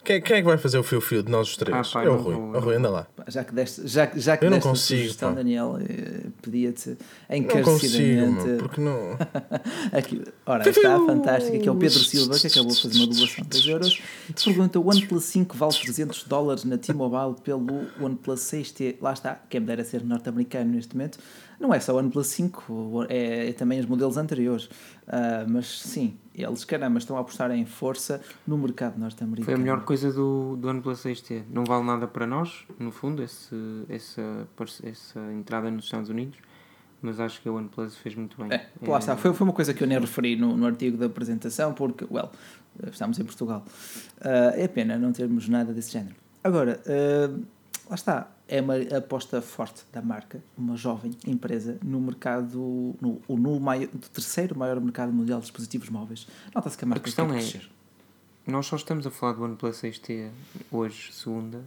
Quem, 0.03 0.21
quem 0.21 0.37
é 0.37 0.39
que 0.39 0.45
vai 0.47 0.57
fazer 0.57 0.77
o 0.77 0.83
fio-fio 0.83 1.21
de 1.21 1.29
nós 1.29 1.49
os 1.49 1.57
três? 1.57 1.75
Ah, 1.75 1.83
pá, 1.93 2.03
é 2.03 2.09
o 2.09 2.15
Rui. 2.15 2.33
vou, 2.33 2.43
O 2.55 2.59
Rui, 2.59 2.75
anda 2.75 2.89
lá. 2.89 3.07
Já 3.27 3.43
que 3.43 3.53
deste, 3.53 3.87
já, 3.87 4.09
já 4.15 4.37
que 4.37 4.45
Eu 4.45 4.49
não 4.49 4.59
consigo, 4.59 5.01
sugestão, 5.01 5.29
pá. 5.29 5.35
Daniel, 5.35 5.77
eh, 5.81 6.27
pedia-te 6.41 6.89
Não 6.89 7.43
consigo, 7.43 7.59
encarecidamente. 7.59 8.45
meu, 8.47 8.57
porque 8.57 8.81
não. 8.81 9.17
Aqui, 9.91 10.23
ora, 10.45 10.67
está 10.69 10.99
fantástico. 11.05 11.57
Aqui 11.57 11.67
é 11.67 11.71
o 11.71 11.75
Pedro 11.75 11.99
Silva, 11.99 12.39
que 12.39 12.47
acabou 12.47 12.71
de 12.71 12.81
fazer 12.81 12.97
uma 12.97 13.07
doação 13.07 13.43
de 13.43 13.49
2 13.49 13.67
euros. 13.67 14.01
Pergunta: 14.43 14.79
o 14.79 14.87
OnePlus 14.89 15.23
5 15.25 15.57
vale 15.57 15.73
300 15.73 16.23
dólares 16.23 16.63
na 16.63 16.77
T-Mobile 16.77 17.35
pelo 17.43 17.67
OnePlus 18.01 18.39
6T? 18.41 18.95
Lá 19.01 19.13
está, 19.13 19.39
quem 19.49 19.59
me 19.59 19.67
dera 19.67 19.83
ser 19.83 20.03
norte-americano 20.03 20.71
neste 20.71 20.95
momento. 20.95 21.19
Não 21.59 21.73
é 21.73 21.79
só 21.79 21.93
o 21.93 21.97
OnePlus 21.97 22.27
5, 22.27 23.07
é, 23.09 23.49
é 23.49 23.53
também 23.53 23.79
os 23.79 23.85
modelos 23.85 24.15
anteriores. 24.15 24.69
Ah, 25.05 25.45
mas 25.47 25.67
sim, 25.81 26.17
eles, 26.33 26.63
caramba, 26.63 26.99
estão 26.99 27.17
a 27.17 27.19
apostar 27.19 27.51
em 27.51 27.65
força 27.65 28.21
no 28.47 28.57
mercado 28.57 28.97
norte-americano. 28.97 29.45
Foi 29.45 29.53
a 29.55 29.57
melhor 29.57 29.83
coisa 29.83 30.11
do, 30.13 30.55
do 30.55 30.69
OnePlus 30.69 31.03
6T. 31.03 31.43
Não 31.51 31.65
vale 31.65 31.83
nada 31.83 32.07
para 32.07 32.25
nós, 32.25 32.65
no 32.79 32.91
fundo, 32.91 33.21
esse, 33.21 33.55
essa, 33.89 34.47
essa 34.83 35.19
entrada 35.33 35.69
nos 35.69 35.85
Estados 35.85 36.09
Unidos, 36.09 36.37
mas 37.01 37.19
acho 37.19 37.41
que 37.41 37.49
a 37.49 37.51
OnePlus 37.51 37.97
fez 37.97 38.15
muito 38.15 38.37
bem. 38.41 38.53
É, 38.53 38.67
lá 38.81 38.99
está, 38.99 39.17
foi, 39.17 39.33
foi 39.33 39.45
uma 39.45 39.53
coisa 39.53 39.73
que 39.73 39.83
eu 39.83 39.87
nem 39.87 39.99
referi 39.99 40.37
no, 40.37 40.55
no 40.55 40.65
artigo 40.65 40.95
da 40.95 41.07
apresentação, 41.07 41.73
porque, 41.73 42.05
well, 42.09 42.31
estamos 42.89 43.19
em 43.19 43.25
Portugal. 43.25 43.65
Ah, 44.21 44.53
é 44.55 44.67
pena 44.67 44.97
não 44.97 45.11
termos 45.11 45.49
nada 45.49 45.73
desse 45.73 45.91
género. 45.91 46.15
Agora, 46.41 46.81
ah, 46.87 47.37
lá 47.89 47.95
está, 47.95 48.31
é 48.49 48.59
uma 48.61 48.75
aposta 48.97 49.41
forte 49.41 49.83
da 49.93 50.01
marca, 50.01 50.41
uma 50.57 50.75
jovem 50.75 51.11
empresa 51.25 51.77
no 51.83 52.01
mercado, 52.01 52.95
no, 52.99 53.21
no, 53.29 53.59
maior, 53.59 53.87
do 53.87 54.09
terceiro 54.09 54.57
maior 54.57 54.79
mercado 54.81 55.13
mundial 55.13 55.39
de 55.39 55.45
dispositivos 55.45 55.89
móveis. 55.89 56.27
Nota-se 56.53 56.77
que 56.77 56.83
a 56.83 56.87
marca 56.87 57.03
questão 57.03 57.27
quer 57.27 57.35
é- 57.35 57.37
crescer. 57.39 57.69
Nós 58.47 58.65
só 58.65 58.75
estamos 58.75 59.05
a 59.05 59.11
falar 59.11 59.33
do 59.33 59.43
OnePlus 59.43 59.77
6T 59.77 60.31
hoje, 60.71 61.13
segunda, 61.13 61.61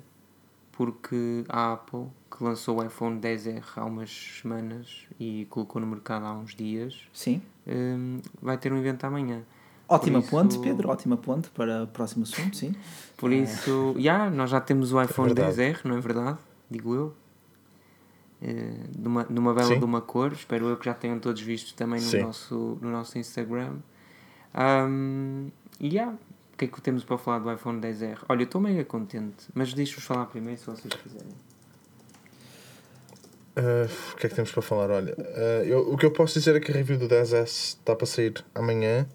porque 0.72 1.44
a 1.48 1.74
Apple, 1.74 2.06
que 2.30 2.42
lançou 2.42 2.80
o 2.80 2.84
iPhone 2.84 3.20
10R 3.20 3.62
há 3.76 3.84
umas 3.84 4.10
semanas 4.40 5.06
e 5.20 5.46
colocou 5.48 5.80
no 5.80 5.86
mercado 5.86 6.24
há 6.26 6.32
uns 6.34 6.54
dias, 6.56 7.02
Sim. 7.12 7.40
hum, 7.68 8.18
vai 8.40 8.58
ter 8.58 8.72
um 8.72 8.78
evento 8.78 9.04
amanhã. 9.04 9.42
Ótima 9.88 10.18
isso- 10.20 10.30
ponte, 10.30 10.58
Pedro, 10.58 10.88
ótima 10.88 11.16
ponte 11.16 11.50
para 11.50 11.84
o 11.84 11.86
próximo 11.86 12.24
assunto, 12.24 12.56
sim. 12.56 12.74
Por 13.16 13.30
isso, 13.30 13.94
já, 13.98 14.28
nós 14.30 14.50
já 14.50 14.60
temos 14.60 14.92
o 14.92 15.00
iPhone 15.00 15.32
verdade. 15.34 15.56
10R, 15.56 15.84
não 15.84 15.96
é 15.98 16.00
verdade? 16.00 16.38
Digo 16.72 16.94
eu. 16.94 17.14
Eh, 18.42 18.74
numa, 18.98 19.24
numa 19.30 19.62
Sim. 19.62 19.78
de 19.78 19.84
uma 19.84 20.00
cor, 20.00 20.32
espero 20.32 20.66
eu 20.68 20.76
que 20.76 20.86
já 20.86 20.94
tenham 20.94 21.18
todos 21.20 21.40
visto 21.40 21.74
também 21.76 22.00
no, 22.00 22.08
Sim. 22.08 22.22
nosso, 22.22 22.78
no 22.80 22.90
nosso 22.90 23.16
Instagram. 23.18 23.76
Ahm, 24.52 25.48
E 25.78 25.90
já, 25.90 26.08
o 26.08 26.56
que 26.56 26.64
é 26.64 26.68
que 26.68 26.80
temos 26.80 27.04
para 27.04 27.16
falar 27.18 27.38
do 27.38 27.52
iPhone 27.52 27.80
10R? 27.80 28.18
Olha, 28.28 28.40
eu 28.42 28.44
estou 28.44 28.60
mega 28.60 28.84
contente, 28.84 29.46
mas 29.54 29.72
deixo-vos 29.72 30.04
falar 30.04 30.26
primeiro 30.26 30.58
se 30.60 30.66
vocês 30.66 30.92
quiserem. 30.94 31.32
Ah, 33.54 33.86
o 34.12 34.16
que 34.16 34.26
é 34.26 34.28
que 34.28 34.34
temos 34.34 34.50
para 34.50 34.62
falar? 34.62 34.90
Olha, 34.90 35.14
ah, 35.18 35.64
eu- 35.64 35.92
o 35.92 35.96
que 35.96 36.06
eu 36.06 36.10
posso 36.10 36.34
dizer 36.38 36.56
é 36.56 36.60
que 36.60 36.70
a 36.72 36.74
review 36.74 36.98
do 36.98 37.06
10S 37.08 37.76
está 37.78 37.94
para 37.94 38.06
sair 38.06 38.34
amanhã. 38.54 39.06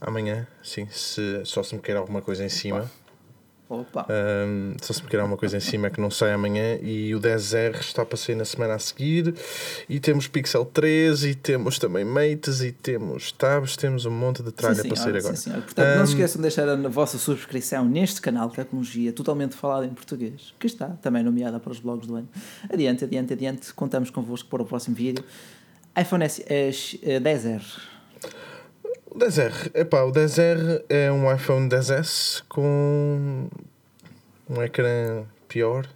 Amanhã, 0.00 0.46
sim, 0.62 0.86
se, 0.90 1.42
só 1.44 1.62
se 1.62 1.74
me 1.74 1.80
quer 1.82 1.96
alguma 1.96 2.22
coisa 2.22 2.44
em 2.44 2.48
cima. 2.48 2.90
Opa, 3.68 4.06
Um, 4.08 4.74
só 4.80 4.92
se 4.92 5.02
me 5.02 5.08
quer 5.08 5.18
alguma 5.18 5.36
coisa 5.36 5.56
em 5.56 5.60
cima 5.60 5.88
é 5.88 5.90
que 5.90 6.00
não 6.00 6.08
sai 6.10 6.32
amanhã 6.32 6.78
e 6.80 7.12
o 7.14 7.20
10R 7.20 7.80
está 7.80 8.04
para 8.04 8.16
sair 8.16 8.36
na 8.36 8.44
semana 8.44 8.74
a 8.74 8.78
seguir 8.78 9.34
e 9.88 9.98
temos 9.98 10.28
Pixel 10.28 10.64
3 10.64 11.24
e 11.24 11.34
temos 11.34 11.76
também 11.78 12.04
Mates 12.04 12.60
e 12.60 12.70
temos 12.70 13.32
Tabs, 13.32 13.76
temos 13.76 14.06
um 14.06 14.10
monte 14.12 14.40
de 14.42 14.52
tralha 14.52 14.76
sim, 14.82 14.88
para 14.88 14.96
sair 14.96 15.16
agora. 15.16 15.34
sim. 15.34 15.50
Portanto, 15.50 15.98
não 15.98 16.06
se 16.06 16.12
esqueçam 16.12 16.36
de 16.36 16.42
deixar 16.42 16.68
a 16.68 16.76
vossa 16.88 17.18
subscrição 17.18 17.84
neste 17.84 18.20
canal 18.20 18.48
de 18.48 18.54
tecnologia 18.54 19.12
totalmente 19.12 19.56
falado 19.56 19.84
em 19.84 19.90
português, 19.92 20.54
que 20.60 20.66
está 20.68 20.90
também 21.02 21.24
nomeada 21.24 21.58
para 21.58 21.72
os 21.72 21.80
blogs 21.80 22.06
do 22.06 22.14
ano. 22.14 22.28
Adiante, 22.72 23.04
adiante, 23.04 23.32
adiante. 23.32 23.74
Contamos 23.74 24.10
convosco 24.10 24.48
para 24.48 24.62
o 24.62 24.64
próximo 24.64 24.94
vídeo. 24.94 25.24
iPhone 26.00 26.22
S, 26.24 26.44
X- 26.48 26.98
eh, 27.02 27.18
10R. 27.18 27.62
O 29.16 29.18
10R, 29.18 29.70
epá, 29.72 30.02
o 30.02 30.12
10R 30.12 30.84
é 30.90 31.10
um 31.10 31.34
iPhone 31.34 31.70
10S 31.70 32.42
com 32.50 33.48
um 34.46 34.62
ecrã 34.62 35.24
pior, 35.48 35.86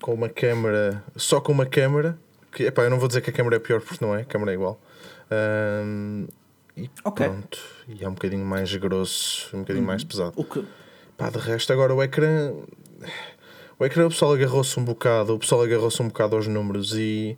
com 0.00 0.14
uma 0.14 0.28
câmera, 0.28 1.02
só 1.16 1.40
com 1.40 1.50
uma 1.50 1.66
câmera, 1.66 2.16
que 2.52 2.62
epá, 2.62 2.82
eu 2.84 2.90
não 2.90 3.00
vou 3.00 3.08
dizer 3.08 3.20
que 3.20 3.30
a 3.30 3.32
câmera 3.32 3.56
é 3.56 3.58
pior 3.58 3.80
porque 3.80 4.04
não 4.04 4.14
é, 4.14 4.20
a 4.20 4.24
câmera 4.24 4.52
é 4.52 4.54
igual. 4.54 4.80
Ahm, 5.28 6.28
e 6.76 6.88
Ok. 7.02 7.26
pronto, 7.26 7.58
e 7.88 8.04
é 8.04 8.08
um 8.08 8.14
bocadinho 8.14 8.46
mais 8.46 8.72
grosso, 8.76 9.50
um 9.56 9.60
bocadinho 9.62 9.84
mais 9.84 10.04
pesado. 10.04 10.32
O 10.36 10.44
que, 10.44 10.64
Pá, 11.16 11.30
de 11.30 11.38
resto, 11.38 11.72
agora 11.72 11.92
o 11.92 12.00
ecrã. 12.00 12.52
O 13.76 13.84
ecrã, 13.84 14.06
o 14.06 14.08
pessoal 14.10 14.34
agarrou-se 14.34 14.78
um 14.78 14.84
bocado, 14.84 15.34
o 15.34 15.38
pessoal 15.40 15.62
agarrou-se 15.62 16.00
um 16.00 16.06
bocado 16.06 16.36
aos 16.36 16.46
números 16.46 16.94
e, 16.96 17.36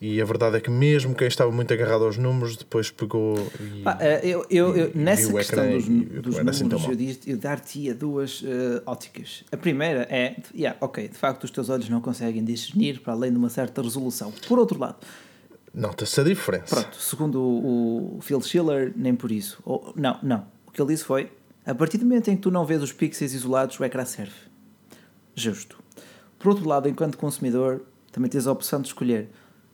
e 0.00 0.20
a 0.20 0.24
verdade 0.24 0.56
é 0.56 0.60
que 0.60 0.70
mesmo 0.70 1.14
quem 1.14 1.28
estava 1.28 1.50
muito 1.52 1.72
agarrado 1.74 2.04
aos 2.04 2.16
números 2.16 2.56
depois 2.56 2.90
pegou 2.90 3.34
e. 3.60 3.82
Pá, 3.82 3.98
eu, 4.22 4.46
eu, 4.48 4.74
eu- 4.76 4.90
nessa 4.94 5.32
questão 5.32 5.70
dos, 5.72 5.86
e 5.86 5.90
dos 6.20 6.38
assim 6.38 6.64
números, 6.64 6.86
eu, 7.26 7.34
eu 7.34 7.36
dar-te 7.38 7.92
duas 7.92 8.42
eh, 8.46 8.82
óticas. 8.86 9.44
A 9.52 9.56
primeira 9.56 10.06
é, 10.10 10.36
yeah, 10.54 10.76
ok, 10.80 11.06
de 11.08 11.16
facto 11.18 11.44
os 11.44 11.50
teus 11.50 11.68
olhos 11.68 11.88
não 11.88 12.00
conseguem 12.00 12.42
discernir 12.42 13.00
para 13.00 13.12
além 13.12 13.30
de 13.30 13.36
uma 13.36 13.50
certa 13.50 13.82
resolução. 13.82 14.32
Por 14.48 14.58
outro 14.58 14.78
lado, 14.78 14.96
Nota-se 15.72 16.20
a 16.20 16.24
diferença. 16.24 16.74
pronto, 16.74 16.96
segundo 16.96 17.40
o, 17.40 18.16
o 18.16 18.20
Phil 18.22 18.40
Schiller, 18.42 18.92
nem 18.96 19.14
por 19.14 19.30
isso. 19.30 19.58
Ou, 19.64 19.92
não, 19.96 20.18
não. 20.22 20.46
O 20.66 20.70
que 20.72 20.80
ele 20.80 20.92
disse 20.92 21.04
foi, 21.04 21.30
a 21.64 21.74
partir 21.74 21.98
do 21.98 22.04
momento 22.06 22.28
em 22.28 22.36
que 22.36 22.42
tu 22.42 22.50
não 22.50 22.64
vês 22.64 22.82
os 22.82 22.92
pixels 22.92 23.32
isolados, 23.34 23.78
o 23.78 23.84
ecrã 23.84 24.04
serve. 24.04 24.32
Justo. 25.34 25.78
Por 26.38 26.48
outro 26.48 26.66
lado, 26.66 26.88
enquanto 26.88 27.16
consumidor, 27.18 27.82
também 28.10 28.28
tens 28.30 28.46
a 28.46 28.52
opção 28.52 28.80
de 28.80 28.88
escolher 28.88 29.28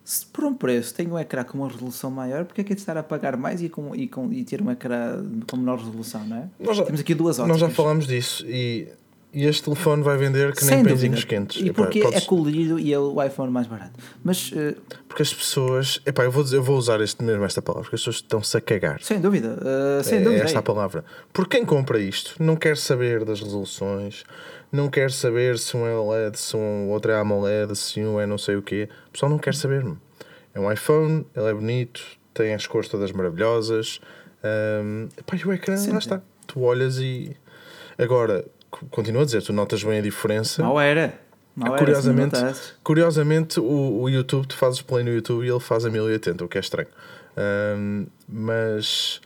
se 0.07 0.25
por 0.25 0.45
um 0.45 0.55
preço 0.55 0.95
tem 0.95 1.09
um 1.09 1.19
ecrã 1.19 1.43
com 1.43 1.59
uma 1.59 1.69
resolução 1.69 2.13
maior, 2.13 2.45
porque 2.45 2.61
é 2.61 2.65
que 2.65 2.73
é 2.73 2.77
de 2.77 2.81
estar 2.81 2.97
a 2.97 3.03
pagar 3.03 3.37
mais 3.37 3.61
e, 3.61 3.69
com, 3.69 3.93
e, 3.93 4.07
com, 4.07 4.33
e 4.33 4.45
ter 4.45 4.63
um 4.63 4.71
ecrã 4.71 5.21
com 5.51 5.57
menor 5.57 5.79
resolução, 5.79 6.25
não 6.25 6.37
é? 6.37 6.45
Nós 6.61 6.77
já, 6.77 6.85
Temos 6.85 7.01
aqui 7.01 7.13
duas 7.13 7.39
nós 7.39 7.51
óticas. 7.51 7.69
já 7.71 7.75
falámos 7.75 8.07
disso 8.07 8.47
e, 8.47 8.87
e 9.35 9.45
este 9.47 9.65
telefone 9.65 10.05
vai 10.05 10.17
vender 10.17 10.55
que 10.55 10.65
nem 10.65 10.85
pãezinhos 10.85 11.25
quentes. 11.25 11.61
E 11.61 11.71
Epá, 11.71 11.83
porque 11.83 12.01
podes- 12.01 12.23
é 12.23 12.25
colorido 12.25 12.79
e 12.79 12.93
é 12.93 12.99
o 13.01 13.21
iPhone 13.21 13.51
mais 13.51 13.67
barato. 13.67 13.99
Mas, 14.23 14.53
eh, 14.55 14.77
Porque 15.09 15.23
as 15.23 15.35
pessoas. 15.35 16.01
Epá, 16.07 16.23
eu 16.25 16.31
vou, 16.31 16.45
dizer- 16.45 16.57
eu 16.59 16.63
vou 16.63 16.79
usar 16.79 17.01
este, 17.01 17.25
mesmo 17.25 17.45
esta 17.45 17.61
palavra, 17.61 17.83
porque 17.83 17.97
as 17.97 18.01
pessoas 18.01 18.17
estão-se 18.17 18.57
a 18.57 18.61
cagar. 18.61 19.03
sem 19.03 19.21
dúvida, 19.21 19.59
eh, 19.99 20.03
sem 20.05 20.19
é, 20.19 20.23
dúvida. 20.23 20.43
é 20.43 20.45
esta 20.45 20.59
é. 20.59 20.61
a 20.61 20.63
palavra. 20.63 21.05
Porque 21.33 21.57
quem 21.57 21.67
compra 21.67 21.99
isto 21.99 22.41
não 22.43 22.55
quer 22.55 22.77
saber 22.77 23.25
das 23.25 23.41
resoluções, 23.41 24.25
não 24.73 24.89
quer 24.89 25.11
saber 25.11 25.59
se 25.59 25.77
um 25.77 25.87
é 25.87 25.95
OLED, 25.95 26.39
se 26.39 26.57
um 26.57 26.91
outro 26.91 27.11
é 27.13 27.19
AMOLED, 27.19 27.75
se 27.77 28.01
um 28.01 28.21
é 28.21 28.27
não 28.27 28.39
sei 28.39 28.57
o 28.57 28.63
quê. 28.63 28.89
O 29.09 29.11
pessoal 29.13 29.31
não 29.31 29.39
quer 29.39 29.55
saber. 29.55 29.85
-me. 29.85 29.97
É 30.55 30.61
um 30.61 30.71
iPhone, 30.73 31.27
ele 31.37 31.47
é 31.49 31.55
bonito, 31.55 32.03
tem 32.33 32.55
as 32.55 32.67
cores 32.67 32.89
todas 32.89 33.13
maravilhosas. 33.13 34.01
Um, 34.83 35.09
epá, 35.19 35.37
e 35.37 35.45
o 35.45 35.53
ecrã, 35.53 35.77
Sim, 35.77 35.93
lá 35.93 35.99
está. 35.99 36.21
Tu 36.47 36.61
olhas 36.61 36.99
e. 36.99 37.37
Agora, 37.99 38.45
co- 38.71 38.87
continuo 38.91 39.23
a 39.23 39.25
dizer, 39.25 39.43
tu 39.43 39.53
notas 39.53 39.83
bem 39.83 39.99
a 39.99 40.03
diferença. 40.03 40.63
Mal 40.63 40.81
era. 40.81 41.15
Mal 41.55 41.69
era, 41.75 41.79
Curiosamente, 41.79 42.41
não 42.41 42.53
curiosamente 42.85 43.59
o, 43.61 44.03
o 44.03 44.09
YouTube, 44.11 44.47
tu 44.47 44.57
fazes 44.57 44.83
play 44.83 45.03
no 45.03 45.11
YouTube 45.11 45.45
e 45.47 45.51
ele 45.51 45.61
faz 45.61 45.85
a 45.87 45.91
1080, 45.91 46.45
o 46.45 46.49
que 46.49 46.59
é 46.59 46.61
estranho. 46.61 46.89
Ahm, 47.37 48.07
mas, 48.29 49.21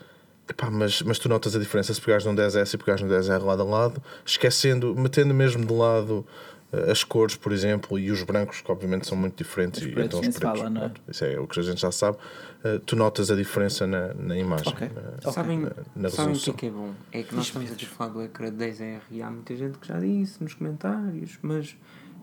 epá, 0.50 0.70
mas, 0.70 1.00
mas 1.02 1.18
tu 1.18 1.28
notas 1.28 1.54
a 1.56 1.58
diferença 1.58 1.94
se 1.94 2.00
pegares 2.00 2.24
num 2.26 2.34
10S 2.34 2.74
e 2.74 2.78
pegares 2.78 3.00
num 3.02 3.08
10R 3.08 3.42
lado 3.42 3.62
a 3.62 3.64
lado, 3.64 4.02
esquecendo, 4.26 4.94
metendo 4.94 5.32
mesmo 5.34 5.64
de 5.64 5.72
lado 5.72 6.26
Uh, 6.72 6.88
as 6.88 7.02
cores, 7.02 7.34
por 7.34 7.50
exemplo, 7.50 7.98
e 7.98 8.12
os 8.12 8.22
brancos, 8.22 8.60
que 8.60 8.70
obviamente 8.70 9.04
são 9.04 9.18
muito 9.18 9.36
diferentes. 9.36 9.80
Os 9.82 9.88
e 9.88 9.90
então 9.90 10.20
os 10.20 10.28
pretos. 10.28 10.38
fala, 10.40 10.70
não 10.70 10.84
é? 10.84 10.92
Isso 11.08 11.24
é 11.24 11.36
o 11.40 11.44
que 11.48 11.58
a 11.58 11.62
gente 11.64 11.80
já 11.80 11.90
sabe. 11.90 12.16
Uh, 12.64 12.78
tu 12.86 12.94
notas 12.94 13.28
a 13.28 13.34
diferença 13.34 13.88
na, 13.88 14.14
na 14.14 14.38
imagem. 14.38 14.72
Ok. 14.72 14.88
na- 14.94 15.00
Ok. 15.18 15.32
Sabem, 15.32 15.58
na- 15.62 15.70
na 15.96 16.10
sabem 16.10 16.32
o 16.36 16.38
que 16.38 16.48
resolução. 16.48 16.54
é 16.54 16.56
que 16.56 16.66
é 16.66 16.70
bom? 16.70 16.92
É 17.10 17.22
que 17.24 17.34
nós 17.34 17.46
estamos 17.46 17.72
a 17.72 17.74
ter 17.74 17.86
falado 17.86 18.12
do 18.12 18.22
ecrã 18.22 18.52
10R 18.52 19.00
e 19.10 19.20
há 19.20 19.28
muita 19.28 19.56
gente 19.56 19.78
que 19.78 19.88
já 19.88 19.98
disse 19.98 20.40
nos 20.40 20.54
comentários, 20.54 21.40
mas 21.42 21.74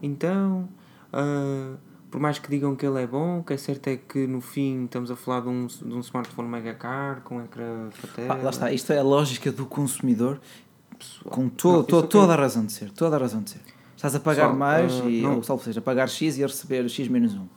então, 0.01 0.69
ah, 1.11 1.73
por 2.09 2.19
mais 2.21 2.39
que 2.39 2.49
digam 2.49 2.75
que 2.75 2.85
ele 2.85 3.01
é 3.01 3.07
bom, 3.07 3.39
o 3.39 3.43
que 3.43 3.53
é 3.53 3.57
certo 3.57 3.87
é 3.87 3.97
que 3.97 4.25
no 4.27 4.39
fim 4.41 4.85
estamos 4.85 5.11
a 5.11 5.15
falar 5.15 5.41
de 5.41 5.49
um, 5.49 5.67
de 5.67 5.93
um 5.93 5.99
smartphone 5.99 6.47
mega 6.47 6.73
caro, 6.73 7.21
com 7.21 7.41
ecrã 7.41 7.89
para 7.99 8.11
tela. 8.11 8.33
Ah, 8.33 8.43
lá 8.43 8.49
está, 8.49 8.71
isto 8.71 8.93
é 8.93 8.99
a 8.99 9.03
lógica 9.03 9.51
do 9.51 9.65
consumidor 9.65 10.39
Pessoal, 10.97 11.33
com 11.33 11.43
não, 11.43 11.49
to, 11.49 11.69
eu 11.75 11.83
to- 11.83 11.99
só 12.01 12.07
toda 12.07 12.33
a 12.33 12.35
razão 12.35 12.65
de 12.65 12.71
ser. 12.71 12.91
Toda 12.91 13.15
a 13.15 13.19
razão 13.19 13.41
de 13.41 13.51
ser. 13.51 13.61
Estás 13.95 14.15
a 14.15 14.19
pagar 14.19 14.43
Pessoal, 14.43 14.57
mais 14.57 15.01
ah, 15.01 15.09
e, 15.09 15.21
não- 15.21 15.41
ou 15.47 15.59
seja, 15.59 15.81
pagar 15.81 16.07
X 16.09 16.37
e 16.37 16.43
a 16.43 16.47
receber 16.47 16.87
X 16.89 17.07
menos 17.07 17.33
1. 17.33 17.47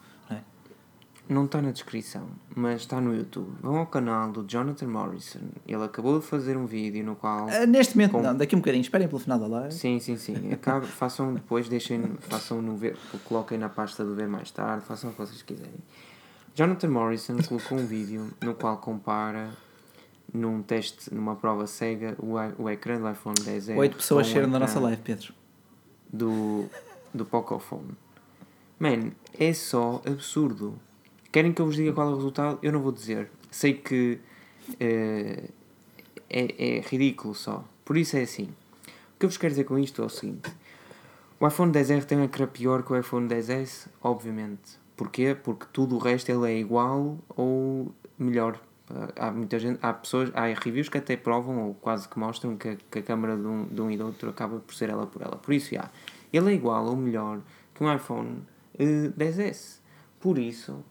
Não 1.31 1.45
está 1.45 1.63
na 1.63 1.71
descrição, 1.71 2.27
mas 2.57 2.81
está 2.81 3.01
no 3.01 3.15
YouTube. 3.15 3.53
Vão 3.63 3.77
ao 3.77 3.87
canal 3.87 4.33
do 4.33 4.45
Jonathan 4.51 4.89
Morrison. 4.89 5.39
Ele 5.67 5.85
acabou 5.85 6.19
de 6.19 6.27
fazer 6.27 6.57
um 6.57 6.67
vídeo 6.67 7.05
no 7.05 7.15
qual. 7.15 7.49
Ah, 7.49 7.65
neste 7.67 7.97
momento, 7.97 8.13
Com- 8.13 8.23
não, 8.23 8.37
daqui 8.37 8.57
um 8.57 8.59
bocadinho, 8.59 8.83
esperem 8.83 9.07
pelo 9.07 9.21
final 9.21 9.39
da 9.39 9.47
live. 9.47 9.73
Sim, 9.73 10.01
sim, 10.01 10.17
sim. 10.17 10.53
Acabe, 10.53 10.87
façam 10.91 11.33
depois, 11.33 11.69
deixem, 11.69 12.03
façam 12.19 12.61
no 12.61 12.77
ver, 12.77 12.97
coloquem 13.25 13.57
na 13.59 13.69
pasta 13.69 14.05
do 14.05 14.13
ver 14.17 14.27
mais 14.27 14.51
tarde, 14.51 14.85
façam 14.85 15.11
o 15.11 15.13
que 15.13 15.21
vocês 15.21 15.41
quiserem. 15.41 15.73
Jonathan 16.53 16.89
Morrison 16.89 17.37
colocou 17.49 17.79
um 17.79 17.87
vídeo 17.87 18.29
no 18.43 18.53
qual 18.55 18.79
compara 18.79 19.51
num 20.35 20.63
teste, 20.63 21.15
numa 21.15 21.37
prova 21.37 21.65
cega, 21.69 22.17
o, 22.19 22.35
o 22.63 22.69
ecrã 22.69 23.01
do 23.01 23.09
iPhone 23.09 23.39
10 23.41 23.69
Oito 23.71 23.97
pessoas 23.97 24.27
cheiram 24.27 24.49
ecrã 24.49 24.59
nossa 24.59 24.81
live, 24.81 25.01
Pedro. 25.01 25.33
do, 26.13 26.67
do 27.15 27.25
Pocophone. 27.25 27.93
Man, 28.81 29.13
é 29.39 29.53
só 29.53 30.03
absurdo. 30.05 30.77
Querem 31.33 31.53
que 31.53 31.61
eu 31.63 31.67
vos 31.67 31.77
diga 31.77 31.93
qual 31.93 32.09
é 32.09 32.13
o 32.13 32.17
resultado? 32.17 32.59
Eu 32.63 32.73
não 32.73 32.81
vou 32.81 32.93
dizer. 32.93 33.31
Sei 33.51 33.75
que 33.75 34.19
eh, 34.79 35.45
é, 36.29 36.77
é 36.79 36.81
ridículo 36.81 37.35
só. 37.35 37.65
Por 37.85 37.97
isso 37.97 38.17
é 38.17 38.23
assim. 38.23 38.45
O 38.45 39.19
que 39.21 39.27
eu 39.27 39.29
vos 39.29 39.37
quero 39.39 39.53
dizer 39.53 39.65
com 39.65 39.79
isto 39.79 40.03
é 40.03 40.05
o 40.05 40.09
seguinte. 40.09 40.51
O 41.39 41.47
iPhone 41.47 41.73
10R 41.73 42.05
tem 42.05 42.19
um 42.19 42.25
ecrã 42.25 42.47
pior 42.47 42.83
que 42.83 42.93
o 42.93 42.97
iPhone 42.99 43.29
10S? 43.29 43.87
Obviamente. 44.03 44.79
Porquê? 44.97 45.35
Porque 45.43 45.67
tudo 45.73 45.97
o 45.97 45.99
resto 45.99 46.31
ele 46.31 46.53
é 46.53 46.59
igual 46.59 47.19
ou 47.37 47.93
melhor. 48.19 48.61
Há 49.17 49.31
muita 49.31 49.57
gente, 49.59 49.79
há 49.81 49.93
pessoas, 49.93 50.31
há 50.35 50.47
reviews 50.47 50.89
que 50.89 50.99
até 50.99 51.17
provam 51.17 51.69
ou 51.69 51.75
quase 51.75 52.09
que 52.09 52.19
mostram 52.19 52.57
que, 52.57 52.71
a- 52.71 52.77
que 52.91 52.99
a 52.99 53.03
câmera 53.03 53.37
de 53.37 53.47
um, 53.47 53.65
de 53.67 53.81
um 53.81 53.89
e 53.89 53.97
do 53.97 54.05
outro 54.07 54.29
acaba 54.29 54.59
por 54.59 54.75
ser 54.75 54.91
ela 54.91 55.07
por 55.07 55.23
ela. 55.23 55.37
Por 55.37 55.55
isso, 55.55 55.73
já, 55.73 55.89
ele 56.33 56.51
é 56.51 56.55
igual 56.55 56.85
ou 56.87 56.97
melhor 56.97 57.41
que 57.73 57.85
um 57.85 57.95
iPhone 57.95 58.43
eh, 58.77 59.11
10S. 59.17 59.79
Por 60.19 60.39
isso, 60.39 60.85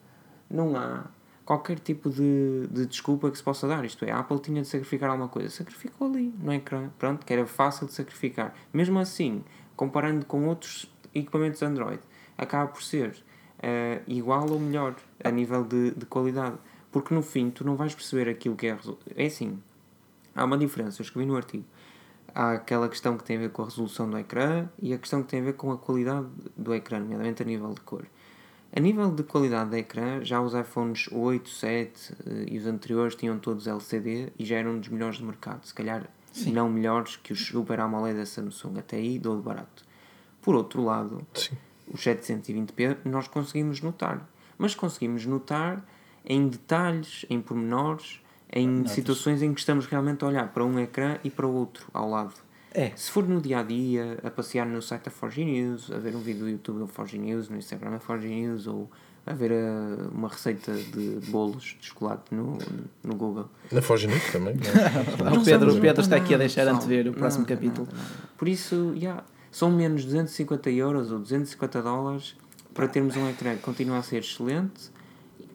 não 0.50 0.76
há 0.76 1.06
qualquer 1.50 1.80
tipo 1.80 2.12
de, 2.12 2.68
de 2.68 2.86
desculpa 2.86 3.32
que 3.32 3.38
se 3.38 3.44
possa 3.44 3.68
dar. 3.68 3.84
Isto 3.84 4.06
é, 4.06 4.12
a 4.12 4.20
Apple 4.20 4.40
tinha 4.40 4.62
de 4.62 4.68
sacrificar 4.68 5.10
alguma 5.10 5.28
coisa. 5.28 5.50
Sacrificou 5.50 6.08
ali 6.08 6.34
no 6.38 6.54
ecrã. 6.54 6.90
Pronto, 7.00 7.26
que 7.26 7.34
era 7.34 7.46
fácil 7.46 7.88
de 7.88 7.94
sacrificar. 7.94 8.54
Mesmo 8.72 9.00
assim, 9.00 9.44
comparando 9.76 10.26
com 10.26 10.48
outros 10.48 10.92
equipamentos 11.14 11.64
Android, 11.64 12.00
acaba 12.38 12.70
por 12.70 12.84
ser 12.84 13.16
eh, 13.62 14.02
igual 14.08 14.48
ou 14.50 14.60
melhor 14.60 14.96
a 15.24 15.32
nível 15.32 15.64
de, 15.64 15.92
de 15.92 16.06
qualidade. 16.06 16.56
Porque 16.92 17.14
no 17.16 17.24
fim, 17.24 17.50
tu 17.50 17.66
não 17.66 17.76
vais 17.76 17.96
perceber 17.96 18.30
aquilo 18.30 18.56
que 18.56 18.68
é. 18.68 18.78
É 19.16 19.26
assim, 19.26 19.60
há 20.36 20.46
uma 20.46 20.58
diferença. 20.58 21.02
Eu 21.02 21.04
escrevi 21.04 21.26
no 21.26 21.36
artigo. 21.36 21.66
Há 22.34 22.54
aquela 22.54 22.88
questão 22.88 23.18
que 23.18 23.24
tem 23.24 23.38
a 23.38 23.40
ver 23.40 23.50
com 23.50 23.64
a 23.64 23.66
resolução 23.66 24.08
do 24.08 24.20
ecrã 24.20 24.70
e 24.80 24.94
a 24.94 25.00
questão 25.00 25.24
que 25.24 25.30
tem 25.30 25.42
a 25.42 25.44
ver 25.44 25.54
com 25.54 25.72
a 25.72 25.78
qualidade 25.80 26.28
do 26.56 26.76
ecrã, 26.76 27.00
nomeadamente 27.00 27.42
a 27.42 27.46
nível 27.46 27.74
de 27.74 27.82
cor. 27.82 28.06
A 28.76 28.80
nível 28.80 29.12
de 29.12 29.24
qualidade 29.24 29.72
de 29.72 29.78
ecrã, 29.78 30.24
já 30.24 30.40
os 30.40 30.54
iPhones 30.54 31.08
8, 31.12 31.50
7 31.50 32.14
eh, 32.26 32.46
e 32.52 32.58
os 32.58 32.66
anteriores 32.68 33.16
tinham 33.16 33.40
todos 33.40 33.66
LCD 33.66 34.32
e 34.38 34.46
já 34.46 34.58
eram 34.58 34.80
dos 34.80 34.90
melhores 34.90 35.18
do 35.18 35.26
mercado. 35.26 35.66
Se 35.66 35.74
calhar 35.74 36.08
não 36.48 36.70
melhores 36.70 37.16
que 37.16 37.34
os 37.34 37.48
Super 37.48 37.80
AMOLED 37.80 38.20
da 38.20 38.26
Samsung. 38.26 38.78
Até 38.78 38.98
aí 38.98 39.20
dou 39.20 39.38
de 39.38 39.42
barato. 39.42 39.84
Por 40.42 40.56
outro 40.56 40.84
lado, 40.84 41.26
Sim. 41.34 41.58
os 41.92 42.00
720p 42.02 42.98
nós 43.06 43.28
conseguimos 43.28 43.82
notar. 43.82 44.28
Mas 44.58 44.76
conseguimos 44.76 45.26
notar 45.26 45.84
em 46.26 46.48
detalhes, 46.48 47.26
em 47.30 47.42
pormenores, 47.42 48.22
em 48.52 48.86
situações 48.88 49.42
em 49.42 49.54
que 49.54 49.60
estamos 49.60 49.86
realmente 49.86 50.24
a 50.24 50.28
olhar 50.28 50.52
para 50.52 50.66
um 50.66 50.80
ecrã 50.80 51.18
e 51.24 51.30
para 51.30 51.48
o 51.48 51.54
outro 51.54 51.88
ao 51.94 52.10
lado. 52.10 52.34
É. 52.74 52.92
Se 52.96 53.10
for 53.12 53.28
no 53.28 53.42
dia 53.42 53.60
a 53.60 53.64
dia, 53.64 54.20
a 54.24 54.30
passear 54.30 54.66
no 54.66 54.82
site 54.82 55.04
da 55.06 55.12
4G 55.12 55.44
News, 55.46 55.92
a 55.92 55.98
ver 55.98 56.16
um 56.16 56.20
vídeo 56.20 56.42
do 56.42 56.50
YouTube 56.50 56.80
da 56.80 56.86
4G 56.86 57.18
News, 57.20 57.50
no 57.50 57.58
Instagram 57.58 57.92
da 57.92 58.00
4G 58.00 58.28
News, 58.28 58.68
ou 58.68 58.90
a 59.26 59.34
ver 59.34 59.52
uh, 59.52 60.10
uma 60.14 60.28
receita 60.28 60.74
de 60.74 61.20
bolos 61.30 61.76
de 61.80 61.86
chocolate 61.88 62.34
no, 62.34 62.58
no 63.04 63.16
Google. 63.16 63.50
Na 63.72 63.82
Forge 63.82 64.08
News 64.08 64.32
também. 64.32 64.56
não 64.56 65.26
é? 65.28 65.32
O 65.32 65.36
Não 65.36 65.44
Pedro, 65.44 65.70
o 65.72 65.74
Pedro 65.76 65.88
nada, 65.88 66.02
está 66.02 66.16
aqui 66.16 66.34
a 66.34 66.38
deixar 66.38 66.66
pessoal. 66.66 66.82
antever 66.84 67.08
o 67.12 67.14
próximo 67.14 67.44
Nada, 67.44 67.56
capítulo. 67.56 67.88
nada, 67.88 67.98
nada. 67.98 68.30
Por 68.38 68.48
isso, 68.48 68.94
yeah, 68.96 69.24
são 69.52 69.72
menos 69.72 70.04
250 70.06 70.70
euros 70.72 71.12
ou 71.12 71.20
250 71.20 71.82
dólares 71.82 72.36
para 72.74 72.88
termos 72.88 73.16
um 73.18 73.30
ecrã 73.30 73.56
que 73.56 73.62
continua 73.62 73.98
a 73.98 74.04
ser 74.04 74.18
excelente 74.20 74.92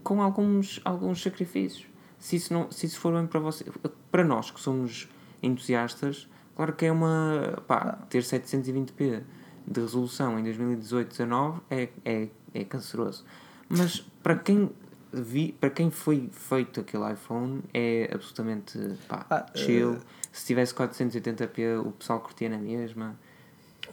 com 0.03 0.21
alguns, 0.21 0.81
alguns 0.85 1.23
sacrifícios. 1.23 1.87
Se 2.19 2.37
isso, 2.37 2.53
não, 2.53 2.71
se 2.71 2.87
isso 2.87 2.99
for 3.01 3.13
bem 3.15 3.27
para 3.27 3.41
você, 3.41 3.65
para 4.11 4.25
nós 4.25 4.51
que 4.51 4.61
somos 4.61 5.09
entusiastas, 5.43 6.29
claro 6.57 6.73
que 6.73 6.87
é 6.87 6.93
uma. 6.93 7.63
pá, 7.67 7.99
ter 8.09 8.23
720p 8.23 9.23
de 9.67 9.81
resolução 9.81 10.39
em 10.39 10.45
2018-19 10.45 11.61
é, 11.71 11.89
é, 12.05 12.29
é 12.53 12.65
canceroso. 12.65 13.25
Mas 13.69 14.01
para 14.23 14.37
quem, 14.37 14.71
vi, 15.13 15.53
para 15.59 15.71
quem 15.71 15.91
foi 15.91 16.29
feito 16.33 16.81
aquele 16.81 17.11
iPhone 17.13 17.63
é 17.73 18.11
absolutamente 18.13 18.79
pá, 19.09 19.27
Ah, 19.31 19.47
chill. 19.55 19.99
Se 20.33 20.47
tivesse 20.47 20.75
480p, 20.75 21.81
o 21.87 21.93
pessoal 21.93 22.21
curtia 22.21 22.49
na 22.49 22.59
mesma. 22.59 23.17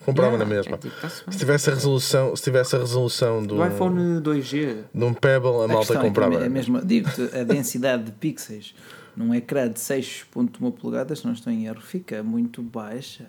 Comprava 0.05 0.31
Yeah, 0.35 0.49
na 0.49 0.55
mesma. 0.55 0.75
é 0.75 0.77
tipo, 0.79 0.99
tá-se 0.99 1.23
bem. 1.23 1.31
Se 1.33 1.37
tivesse 1.39 1.69
a 1.69 1.73
resolução, 1.75 2.35
se 2.35 2.43
tivesse 2.43 2.75
a 2.75 2.79
resolução 2.79 3.45
do, 3.45 3.55
Do 3.57 3.65
iPhone 3.67 4.19
2G, 4.21 4.85
de 4.93 5.03
um 5.03 5.13
Pebble, 5.13 5.61
a, 5.61 5.65
A 5.65 5.67
malta 5.67 5.93
é 5.93 6.01
comprava. 6.01 6.43
é 6.43 6.49
mesmo, 6.49 6.83
digo-te, 6.83 7.21
a 7.37 7.43
densidade 7.43 8.03
de 8.05 8.11
pixels 8.13 8.73
num 9.15 9.33
ecrã 9.33 9.69
de 9.69 9.79
6.1 9.79 10.71
polegadas, 10.73 11.19
se 11.19 11.25
não 11.25 11.33
estou 11.33 11.51
em 11.51 11.65
erro, 11.65 11.81
fica 11.81 12.23
muito 12.23 12.61
baixa. 12.61 13.27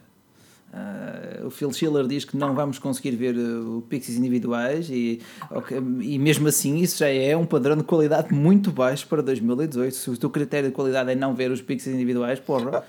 Ah, 0.73 1.45
o 1.45 1.51
Phil 1.51 1.71
Schiller 1.71 2.07
diz 2.07 2.25
que 2.25 2.35
não 2.35 2.55
vamos 2.55 2.79
conseguir 2.79 3.11
ver 3.11 3.37
uh, 3.37 3.79
os 3.79 3.85
pixels 3.85 4.17
individuais 4.17 4.89
e, 4.89 5.21
ok, 5.51 5.77
e 6.01 6.19
mesmo 6.19 6.49
assim 6.49 6.79
isso 6.79 6.99
já 6.99 7.09
é 7.09 7.37
um 7.37 7.45
padrão 7.45 7.77
de 7.77 7.85
qualidade 7.85 8.33
muito 8.33 8.71
baixo 8.71 9.07
para 9.07 9.21
2018. 9.23 9.95
Se 9.95 10.11
o 10.11 10.17
teu 10.17 10.31
critério 10.31 10.71
de 10.71 10.75
qualidade 10.75 11.11
é 11.11 11.15
não 11.15 11.35
ver 11.35 11.51
os 11.51 11.61
pixels 11.61 11.95
individuais, 11.95 12.41
porra, 12.41 12.83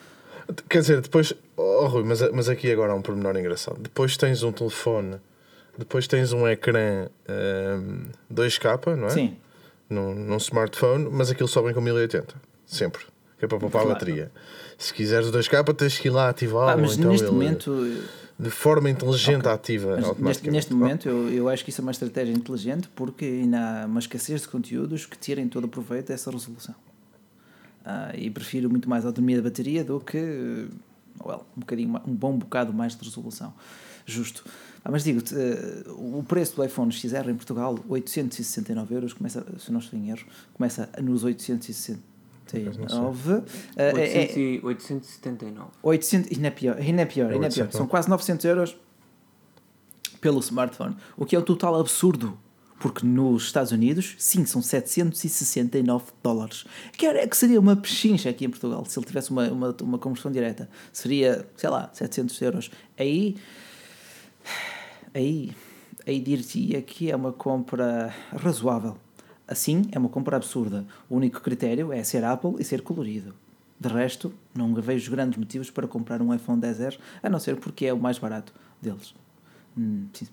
Quer 0.69 0.79
dizer, 0.79 1.01
depois. 1.01 1.33
Oh, 1.55 1.87
Rui, 1.87 2.03
mas, 2.03 2.21
mas 2.31 2.49
aqui 2.49 2.71
agora 2.71 2.91
há 2.91 2.95
um 2.95 3.01
pormenor 3.01 3.37
engraçado. 3.37 3.79
Depois 3.79 4.17
tens 4.17 4.43
um 4.43 4.51
telefone, 4.51 5.17
depois 5.77 6.07
tens 6.07 6.33
um 6.33 6.47
ecrã 6.47 7.07
ehm, 7.27 8.07
2K, 8.33 8.95
não 8.95 9.07
é? 9.07 9.09
sim. 9.09 9.37
Num, 9.89 10.13
num 10.13 10.37
smartphone, 10.37 11.07
mas 11.11 11.29
aquilo 11.29 11.47
vem 11.63 11.73
com 11.73 11.81
1080 11.81 12.35
sempre. 12.75 13.03
Que 13.37 13.45
é 13.45 13.47
para 13.47 13.57
poupar 13.59 13.81
claro. 13.81 13.89
a 13.89 13.93
bateria. 13.93 14.31
Se 14.77 14.93
quiseres 14.93 15.27
o 15.27 15.31
2K, 15.31 15.75
tens 15.75 15.97
que 15.97 16.07
ir 16.07 16.11
lá 16.11 16.29
ativar. 16.29 16.69
Ah, 16.69 16.77
mas 16.77 16.97
então 16.97 17.11
neste 17.11 17.25
ele, 17.25 17.33
momento. 17.33 18.03
De 18.39 18.49
forma 18.49 18.89
inteligente 18.89 19.41
okay. 19.41 19.51
ativa. 19.51 20.15
Neste, 20.17 20.49
neste 20.49 20.73
momento, 20.73 21.07
eu, 21.07 21.31
eu 21.31 21.49
acho 21.49 21.63
que 21.63 21.69
isso 21.69 21.81
é 21.81 21.83
uma 21.83 21.91
estratégia 21.91 22.33
inteligente 22.33 22.89
porque 22.95 23.25
ainda 23.25 23.83
há 23.83 23.85
uma 23.85 23.99
escassez 23.99 24.41
de 24.41 24.47
conteúdos 24.47 25.05
que 25.05 25.17
tirem 25.17 25.47
todo 25.47 25.65
o 25.65 25.67
proveito 25.67 26.07
dessa 26.07 26.31
resolução. 26.31 26.73
Uh, 27.85 28.17
e 28.17 28.29
prefiro 28.29 28.69
muito 28.69 28.89
mais 28.89 29.05
autonomia 29.05 29.37
da 29.37 29.43
bateria 29.43 29.83
do 29.83 29.99
que 29.99 30.67
well, 31.23 31.45
um, 31.55 31.59
bocadinho, 31.59 32.01
um 32.07 32.13
bom 32.13 32.37
bocado 32.37 32.73
mais 32.73 32.95
de 32.95 33.03
resolução. 33.03 33.53
Justo. 34.05 34.43
Ah, 34.83 34.91
mas 34.91 35.03
digo-te, 35.03 35.33
uh, 35.35 36.17
o 36.17 36.23
preço 36.23 36.55
do 36.55 36.63
iPhone 36.63 36.91
XR 36.91 37.29
em 37.29 37.35
Portugal, 37.35 37.77
869 37.87 38.95
euros, 38.95 39.13
começa, 39.13 39.45
se 39.59 39.71
não 39.71 39.79
estou 39.79 39.97
em 39.97 40.09
erro, 40.09 40.25
começa 40.53 40.89
nos 41.01 41.23
860, 41.23 41.99
Uh, 44.61 44.67
879. 44.67 45.69
800, 45.81 46.31
ainda 46.31 46.47
é, 46.47 46.47
é 46.47 46.51
pior, 46.51 46.77
ainda 46.77 47.01
é 47.01 47.05
pior, 47.05 47.31
pior. 47.49 47.71
São 47.71 47.87
quase 47.87 48.09
900 48.09 48.45
euros 48.45 48.77
pelo 50.21 50.39
smartphone, 50.39 50.95
o 51.17 51.25
que 51.25 51.35
é 51.35 51.39
um 51.39 51.43
total 51.43 51.79
absurdo. 51.79 52.37
Porque 52.79 53.05
nos 53.05 53.43
Estados 53.43 53.71
Unidos, 53.71 54.13
sim, 54.17 54.45
são 54.45 54.61
769 54.61 56.05
dólares. 56.21 56.65
Que, 56.97 57.05
era, 57.05 57.25
que 57.25 57.37
seria 57.37 57.57
uma 57.57 57.77
pechincha 57.77 58.29
aqui 58.29 58.43
em 58.43 58.49
Portugal, 58.49 58.83
se 58.83 58.99
ele 58.99 59.05
tivesse 59.05 59.31
uma, 59.31 59.47
uma, 59.49 59.75
uma 59.81 59.97
conversão 59.97 60.29
direta. 60.29 60.69
Seria, 60.91 61.47
sei 61.55 61.69
lá, 61.69 61.89
700 61.93 62.41
euros. 62.41 62.71
Aí. 62.99 63.37
Aí. 65.13 65.51
Aí 66.05 66.19
dir-te 66.19 66.81
que 66.81 67.09
é 67.09 67.15
uma 67.15 67.31
compra 67.31 68.13
razoável. 68.35 68.97
Assim, 69.53 69.83
é 69.91 69.99
uma 69.99 70.09
compra 70.09 70.35
absurda. 70.35 70.83
O 71.07 71.15
único 71.15 71.39
critério 71.39 71.93
é 71.93 72.03
ser 72.03 72.23
Apple 72.23 72.55
e 72.57 72.63
ser 72.63 72.81
colorido. 72.81 73.35
De 73.79 73.87
resto, 73.87 74.33
não 74.55 74.73
vejo 74.73 75.11
grandes 75.11 75.37
motivos 75.37 75.69
para 75.69 75.87
comprar 75.87 76.23
um 76.23 76.33
iPhone 76.33 76.59
10R, 76.59 76.97
a 77.21 77.29
não 77.29 77.39
ser 77.39 77.57
porque 77.57 77.85
é 77.85 77.93
o 77.93 77.99
mais 77.99 78.17
barato 78.17 78.51
deles. 78.81 79.13
Hum, 79.77 80.07
sim. 80.11 80.27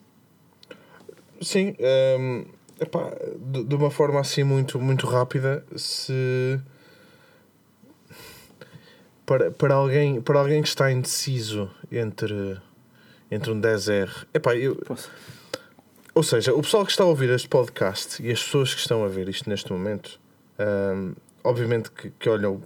Sim, 1.43 1.77
hum, 2.19 2.47
epá, 2.81 3.15
de, 3.53 3.65
de 3.65 3.75
uma 3.75 3.91
forma 3.91 4.21
assim 4.21 4.43
muito, 4.43 4.81
muito 4.81 5.07
rápida, 5.07 5.67
se 5.77 6.59
para, 9.27 9.51
para, 9.51 9.75
alguém, 9.75 10.23
para 10.23 10.39
alguém 10.41 10.63
que 10.63 10.69
está 10.69 10.91
indeciso 10.91 11.71
entre, 11.93 12.59
entre 13.31 13.51
um 13.51 13.61
10R, 13.61 14.27
epá, 14.33 14.57
eu, 14.57 14.77
Posso. 14.77 15.11
Ou 16.15 16.23
seja, 16.23 16.53
o 16.55 16.63
pessoal 16.63 16.85
que 16.85 16.91
está 16.91 17.05
a 17.05 17.07
ouvir 17.07 17.31
este 17.31 17.49
podcast 17.49 18.23
e 18.23 18.31
as 18.31 18.43
pessoas 18.43 18.75
que 18.75 18.81
estão 18.81 19.05
a 19.05 19.09
ver 19.09 19.29
isto 19.29 19.49
neste 19.49 19.73
momento, 19.73 20.21
hum, 20.59 21.15
obviamente 21.45 21.91
que, 21.91 22.11
que 22.11 22.29
olham, 22.29 22.63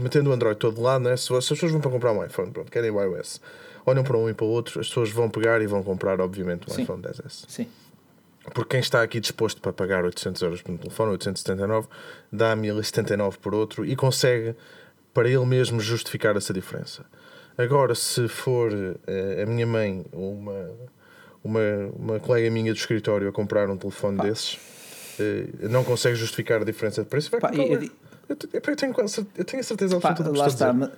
metendo 0.00 0.30
o 0.30 0.32
Android 0.32 0.58
todo 0.58 0.80
lá, 0.80 0.98
né? 0.98 1.16
se, 1.16 1.32
as 1.34 1.48
pessoas 1.48 1.72
vão 1.72 1.80
para 1.80 1.90
comprar 1.90 2.12
um 2.12 2.24
iPhone, 2.24 2.50
pronto, 2.50 2.70
querem 2.70 2.90
o 2.90 3.00
iOS, 3.00 3.40
olham 3.84 4.02
para 4.02 4.16
um 4.16 4.28
e 4.28 4.34
para 4.34 4.46
o 4.46 4.48
outro, 4.48 4.80
as 4.80 4.88
pessoas 4.88 5.10
vão 5.10 5.28
pegar 5.28 5.60
e 5.60 5.66
vão 5.66 5.82
comprar, 5.82 6.20
obviamente, 6.20 6.70
um 6.70 6.74
Sim. 6.74 6.82
iPhone 6.82 7.02
10S. 7.02 7.44
Sim. 7.48 7.68
Porque 8.54 8.70
quem 8.70 8.80
está 8.80 9.02
aqui 9.02 9.20
disposto 9.20 9.60
para 9.60 9.72
pagar 9.72 10.04
800 10.04 10.40
euros 10.40 10.62
por 10.62 10.72
um 10.72 10.76
telefone, 10.76 11.12
879, 11.12 11.88
dá 12.32 12.56
1079 12.56 13.38
por 13.38 13.54
outro 13.54 13.84
e 13.84 13.94
consegue 13.94 14.54
para 15.12 15.28
ele 15.28 15.44
mesmo 15.44 15.80
justificar 15.80 16.36
essa 16.36 16.52
diferença. 16.52 17.04
Agora, 17.56 17.94
se 17.94 18.28
for 18.28 18.70
eh, 19.06 19.42
a 19.42 19.46
minha 19.46 19.66
mãe 19.66 20.06
uma, 20.12 20.70
uma, 21.48 21.60
uma 21.98 22.20
colega 22.20 22.50
minha 22.50 22.72
do 22.72 22.76
escritório 22.76 23.28
a 23.28 23.32
comprar 23.32 23.68
um 23.70 23.76
telefone 23.76 24.18
desses, 24.18 24.58
eh, 25.18 25.46
não 25.68 25.82
consegue 25.84 26.14
justificar 26.16 26.60
a 26.60 26.64
diferença 26.64 27.02
de 27.02 27.08
preço, 27.08 27.30
vai 27.30 27.40
Pá, 27.40 27.48
comprar. 27.48 27.64
eu, 28.28 28.36
te- 28.36 28.48
eu 28.52 28.76
tenho, 28.76 28.92
quase- 28.92 29.26
eu 29.36 29.44
tenho 29.44 29.60
a 29.60 29.64
certeza 29.64 29.98
Pá, 30.00 30.12
do 30.12 30.22
que 30.32 30.38
está. 30.40 30.70
dizer. 30.70 30.72
ma- 30.74 30.90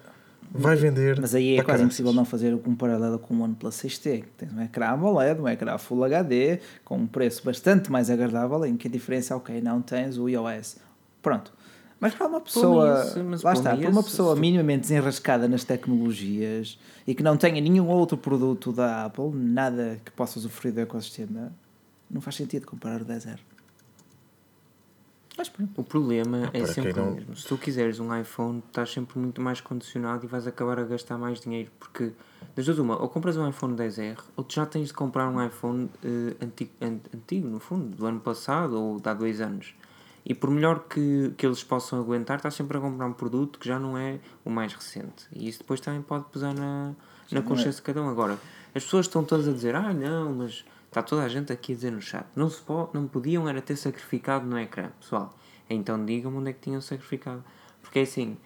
Vai 0.52 0.74
vender. 0.74 1.20
Mas 1.20 1.32
aí 1.32 1.52
é 1.52 1.56
para 1.58 1.66
quase 1.66 1.84
impossível 1.84 2.12
não 2.12 2.24
fazer 2.24 2.52
um 2.66 2.74
paralelo 2.74 3.20
com 3.20 3.34
o 3.34 3.40
OnePlus 3.42 3.76
6T, 3.76 4.22
que 4.22 4.46
tem 4.46 4.48
um 4.52 4.60
ecrã 4.60 4.88
AMOLED, 4.88 5.40
um 5.40 5.46
ecrã 5.48 5.78
Full 5.78 6.02
HD, 6.02 6.58
com 6.84 6.96
um 6.96 7.06
preço 7.06 7.44
bastante 7.44 7.88
mais 7.92 8.10
agradável, 8.10 8.66
em 8.66 8.76
que 8.76 8.88
a 8.88 8.90
diferença, 8.90 9.36
ok, 9.36 9.60
não 9.60 9.80
tens 9.80 10.18
o 10.18 10.28
iOS. 10.28 10.78
Pronto. 11.22 11.52
Mas 12.00 12.14
para 12.14 12.26
uma 12.26 12.40
pessoa, 12.40 13.04
mas 13.28 13.42
lá 13.42 13.52
está, 13.52 13.76
para 13.76 13.90
uma 13.90 14.02
pessoa 14.02 14.34
minimamente 14.34 14.80
desenrascada 14.80 15.46
nas 15.46 15.64
tecnologias 15.64 16.78
e 17.06 17.14
que 17.14 17.22
não 17.22 17.36
tenha 17.36 17.60
nenhum 17.60 17.86
outro 17.88 18.16
produto 18.16 18.72
da 18.72 19.04
Apple, 19.04 19.30
nada 19.34 20.00
que 20.02 20.10
possa 20.10 20.38
usufruir 20.38 20.72
do 20.74 20.80
ecossistema, 20.80 21.52
não 22.10 22.22
faz 22.22 22.36
sentido 22.36 22.66
comparar 22.66 23.02
o 23.02 23.04
10R. 23.04 23.38
Mas 25.36 25.48
pronto. 25.48 25.70
O 25.80 25.84
problema 25.84 26.50
é 26.52 26.60
para 26.60 26.66
sempre 26.72 27.00
o 27.00 27.14
mesmo. 27.14 27.36
Se 27.36 27.46
tu 27.46 27.56
quiseres 27.56 28.00
um 28.00 28.14
iPhone, 28.18 28.62
estás 28.66 28.90
sempre 28.92 29.18
muito 29.18 29.40
mais 29.40 29.60
condicionado 29.60 30.24
e 30.24 30.28
vais 30.28 30.46
acabar 30.46 30.78
a 30.78 30.84
gastar 30.84 31.16
mais 31.16 31.40
dinheiro. 31.40 31.70
Porque, 31.78 32.12
das 32.56 32.66
duas, 32.66 32.78
uma, 32.78 33.00
ou 33.00 33.08
compras 33.08 33.36
um 33.36 33.48
iPhone 33.48 33.74
10R, 33.76 34.18
ou 34.36 34.44
tu 34.44 34.54
já 34.54 34.66
tens 34.66 34.88
de 34.88 34.94
comprar 34.94 35.28
um 35.28 35.42
iPhone 35.44 35.88
eh, 36.04 36.34
antigo, 36.44 36.70
an- 36.80 36.98
antigo, 37.14 37.46
no 37.48 37.58
fundo, 37.60 37.96
do 37.96 38.04
ano 38.06 38.20
passado 38.20 38.78
ou 38.78 39.00
de 39.00 39.08
há 39.08 39.14
dois 39.14 39.40
anos. 39.40 39.74
E 40.24 40.34
por 40.34 40.50
melhor 40.50 40.80
que, 40.88 41.32
que 41.36 41.46
eles 41.46 41.64
possam 41.64 41.98
aguentar, 41.98 42.36
estás 42.36 42.54
sempre 42.54 42.76
a 42.76 42.80
comprar 42.80 43.06
um 43.06 43.12
produto 43.12 43.58
que 43.58 43.66
já 43.66 43.78
não 43.78 43.96
é 43.96 44.20
o 44.44 44.50
mais 44.50 44.74
recente. 44.74 45.26
E 45.32 45.48
isso 45.48 45.60
depois 45.60 45.80
também 45.80 46.02
pode 46.02 46.24
pesar 46.24 46.54
na, 46.54 46.94
na 47.32 47.42
consciência 47.42 47.72
de 47.72 47.82
cada 47.82 48.02
um. 48.02 48.08
Agora, 48.08 48.38
as 48.74 48.84
pessoas 48.84 49.06
estão 49.06 49.24
todas 49.24 49.48
a 49.48 49.52
dizer, 49.52 49.74
ah, 49.74 49.92
não, 49.92 50.34
mas 50.34 50.64
está 50.86 51.02
toda 51.02 51.22
a 51.22 51.28
gente 51.28 51.52
aqui 51.52 51.72
a 51.72 51.74
dizer 51.74 51.92
no 51.92 52.02
chat, 52.02 52.26
não, 52.34 52.50
se 52.50 52.60
pode, 52.60 52.90
não 52.92 53.06
podiam 53.06 53.48
era 53.48 53.62
ter 53.62 53.76
sacrificado 53.76 54.46
no 54.46 54.58
ecrã. 54.58 54.90
Pessoal, 55.00 55.34
então 55.68 56.04
digam-me 56.04 56.38
onde 56.38 56.50
é 56.50 56.52
que 56.52 56.60
tinham 56.60 56.80
sacrificado. 56.80 57.42
Porque 57.80 58.00
é 58.00 58.02
assim, 58.02 58.36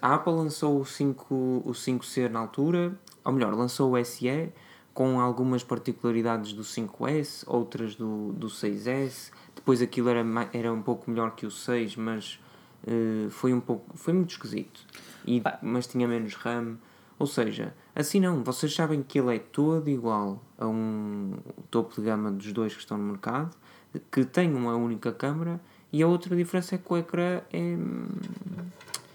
a 0.00 0.14
Apple 0.14 0.32
lançou 0.32 0.80
o, 0.80 0.84
5, 0.84 1.34
o 1.34 1.70
5C 1.72 2.28
na 2.28 2.40
altura, 2.40 2.98
ou 3.24 3.32
melhor, 3.32 3.54
lançou 3.54 3.92
o 3.92 4.04
SE 4.04 4.52
com 4.94 5.20
algumas 5.20 5.64
particularidades 5.64 6.52
do 6.52 6.62
5S, 6.62 7.44
outras 7.46 7.94
do, 7.94 8.32
do 8.32 8.48
6S. 8.48 9.30
Depois 9.62 9.80
aquilo 9.80 10.08
era, 10.08 10.24
era 10.52 10.72
um 10.72 10.82
pouco 10.82 11.08
melhor 11.08 11.36
que 11.36 11.46
o 11.46 11.50
6, 11.50 11.94
mas 11.94 12.40
eh, 12.84 13.28
foi 13.30 13.54
um 13.54 13.60
pouco 13.60 13.96
foi 13.96 14.12
muito 14.12 14.30
esquisito. 14.30 14.80
E, 15.24 15.40
mas 15.62 15.86
tinha 15.86 16.08
menos 16.08 16.34
RAM. 16.34 16.76
Ou 17.16 17.28
seja, 17.28 17.72
assim 17.94 18.18
não, 18.18 18.42
vocês 18.42 18.74
sabem 18.74 19.04
que 19.04 19.20
ele 19.20 19.36
é 19.36 19.38
todo 19.38 19.88
igual 19.88 20.42
a 20.58 20.66
um 20.66 21.34
topo 21.70 21.94
de 21.94 22.02
gama 22.02 22.32
dos 22.32 22.52
dois 22.52 22.74
que 22.74 22.80
estão 22.80 22.98
no 22.98 23.04
mercado, 23.04 23.56
que 24.10 24.24
tem 24.24 24.52
uma 24.52 24.74
única 24.74 25.12
câmera 25.12 25.60
e 25.92 26.02
a 26.02 26.08
outra 26.08 26.34
diferença 26.34 26.74
é 26.74 26.78
que 26.78 26.92
o 26.92 26.96
ecrã 26.96 27.40
é, 27.52 27.76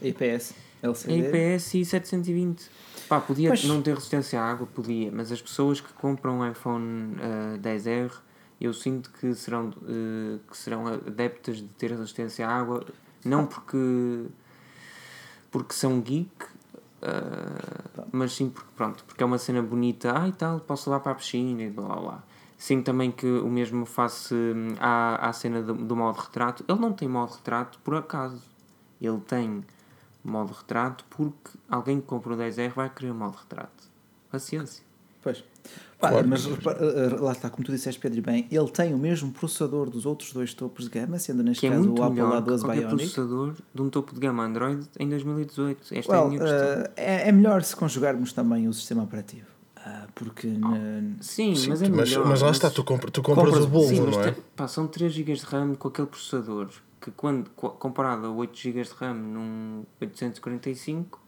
IPS, 0.02 0.54
é 0.82 0.88
LCD. 0.88 1.28
IPS 1.28 1.74
e 1.74 1.84
720. 1.84 2.70
Pá, 3.10 3.20
podia 3.20 3.54
não 3.66 3.82
ter 3.82 3.96
resistência 3.96 4.40
à 4.40 4.46
água, 4.50 4.68
podia, 4.68 5.12
mas 5.12 5.30
as 5.30 5.42
pessoas 5.42 5.82
que 5.82 5.92
compram 5.94 6.40
um 6.40 6.50
iPhone 6.50 7.16
ah, 7.20 7.58
10R, 7.58 8.12
eu 8.60 8.74
sinto 8.74 9.12
que 9.12 9.34
serão, 9.36 9.72
eh, 9.88 10.40
que 10.50 10.58
serão 10.58 10.88
adeptas 10.88 11.58
de 11.58 11.68
ter 11.70 11.92
resistência 11.92 12.48
à 12.48 12.52
água, 12.52 12.86
não 13.24 13.46
porque, 13.46 14.26
porque 15.52 15.74
são 15.74 16.00
geek, 16.02 16.46
ah, 17.02 18.06
mas 18.12 18.34
sim 18.34 18.50
porque, 18.50 18.72
pronto, 18.76 19.04
porque 19.06 19.24
é 19.24 19.26
uma 19.26 19.38
cena 19.38 19.62
bonita, 19.62 20.14
ah 20.18 20.28
e 20.28 20.32
tal, 20.32 20.60
posso 20.60 20.90
levar 20.90 21.02
para 21.02 21.12
a 21.12 21.16
piscina 21.16 21.64
e 21.64 21.70
blá 21.70 21.96
blá. 21.96 22.24
Sinto 22.58 22.86
também 22.86 23.12
que 23.12 23.28
o 23.28 23.50
mesmo 23.50 23.86
face 23.86 24.34
hum, 24.34 24.76
à, 24.80 25.30
à 25.30 25.34
cena 25.34 25.62
do, 25.62 25.76
do 25.76 25.96
modo 25.96 26.18
retrato. 26.18 26.66
Ele 26.68 26.80
não 26.80 26.92
tem 26.92 27.08
modo 27.08 27.34
retrato 27.34 27.78
por 27.84 27.96
acaso. 27.96 28.42
Ele 29.00 29.20
tem 29.22 29.64
modo 30.24 30.54
retrato 30.54 31.06
porque 31.10 31.52
alguém 31.70 32.02
que 32.02 32.08
compra 32.08 32.34
o 32.34 32.38
10R 32.38 32.74
vai 32.74 32.90
querer 32.90 33.14
modo 33.14 33.36
retrato. 33.36 33.84
Paciência. 34.32 34.87
Pois. 35.22 35.44
Pá, 36.00 36.10
Claro. 36.10 36.28
mas 36.28 36.46
repara, 36.46 36.78
eh, 36.86 37.16
lá 37.20 37.32
está, 37.32 37.50
como 37.50 37.66
tu 37.66 37.72
disseste, 37.72 38.00
Pedro, 38.00 38.20
e 38.20 38.22
bem, 38.22 38.48
ele 38.52 38.70
tem 38.70 38.94
o 38.94 38.98
mesmo 39.00 39.32
processador 39.32 39.90
dos 39.90 40.06
outros 40.06 40.32
dois 40.32 40.54
topos 40.54 40.86
de 40.86 40.92
gama, 40.92 41.18
sendo 41.18 41.42
neste 41.44 41.62
Que 41.62 41.68
é 41.68 41.70
caso 41.72 41.84
muito 41.88 42.00
o 42.00 42.04
Apple 42.04 42.16
melhor 42.22 42.44
que 42.44 42.50
A12 42.52 42.60
qualquer 42.62 42.80
Bionic. 42.88 42.96
processador 42.98 43.56
de 43.74 43.82
um 43.82 43.90
topo 43.90 44.14
de 44.14 44.20
gama 44.20 44.44
Android 44.44 44.88
em 45.00 45.10
2018. 45.10 45.96
Esta 45.96 46.14
é 46.14 46.16
a 46.16 46.20
Well, 46.22 46.30
minha 46.30 46.40
questão. 46.42 46.60
eh, 46.60 46.92
é, 46.96 47.30
é 47.30 47.32
melhor 47.32 47.64
se 47.64 47.76
conjugarmos 47.76 48.32
também 48.32 48.68
o 48.68 48.74
sistema 48.74 49.04
operativo. 49.04 49.48
Ah, 49.76 50.06
porque 50.14 50.48
na- 50.48 50.78
Sim, 51.22 51.56
Sim, 51.56 51.70
mas 51.70 51.82
é 51.82 51.90
mas, 51.90 52.10
melhor. 52.10 52.28
mas 52.28 52.42
lá 52.42 52.52
está, 52.52 52.70
tu, 52.70 52.84
compra, 52.84 53.10
tu 53.10 53.24
compras, 53.24 53.46
Compras- 53.46 53.66
o 53.66 53.68
bolo, 53.68 53.88
Sim, 53.88 54.02
mas 54.02 54.18
não 54.18 54.24
é? 54.24 54.36
pá, 54.56 54.68
são 54.68 54.86
3 54.86 55.12
GB 55.14 55.34
de 55.34 55.46
RAM 55.46 55.74
com 55.76 55.88
aquele 55.88 56.08
processador 56.08 56.70
que 57.02 57.10
quando 57.12 57.50
co- 57.56 57.70
comparado 57.72 58.28
a 58.28 58.32
8 58.32 58.56
GB 58.58 58.84
de 58.84 58.92
RAM 58.92 59.14
num 59.16 59.84
845 60.00 61.20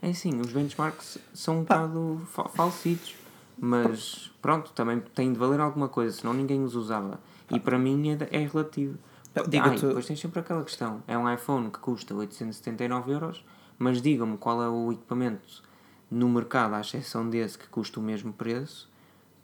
é 0.00 0.10
assim, 0.10 0.40
os 0.40 0.52
benchmarks 0.52 1.18
são 1.34 1.58
um 1.58 1.60
bocado 1.60 2.20
fa 2.26 2.48
falsitos 2.48 3.14
mas 3.60 4.30
pronto, 4.40 4.70
também 4.72 5.00
tem 5.14 5.32
de 5.32 5.38
valer 5.38 5.60
alguma 5.60 5.88
coisa 5.88 6.16
senão 6.16 6.32
ninguém 6.32 6.62
os 6.62 6.76
usava. 6.76 7.18
E 7.50 7.58
para 7.58 7.78
mim 7.78 8.10
é, 8.10 8.42
é 8.42 8.46
relativo. 8.46 8.96
Pá, 9.34 9.42
ah, 9.42 9.48
diga-te- 9.48 9.86
depois 9.86 10.06
tens 10.06 10.20
sempre 10.20 10.40
aquela 10.40 10.62
questão 10.64 11.02
é 11.06 11.18
um 11.18 11.32
iPhone 11.32 11.70
que 11.70 11.78
custa 11.78 12.14
879 12.14 13.12
euros 13.12 13.44
mas 13.78 14.00
digam-me 14.00 14.36
qual 14.38 14.62
é 14.62 14.68
o 14.68 14.92
equipamento 14.92 15.62
no 16.10 16.28
mercado, 16.28 16.74
à 16.74 16.80
exceção 16.80 17.28
desse 17.28 17.58
que 17.58 17.68
custa 17.68 18.00
o 18.00 18.02
mesmo 18.02 18.32
preço 18.32 18.88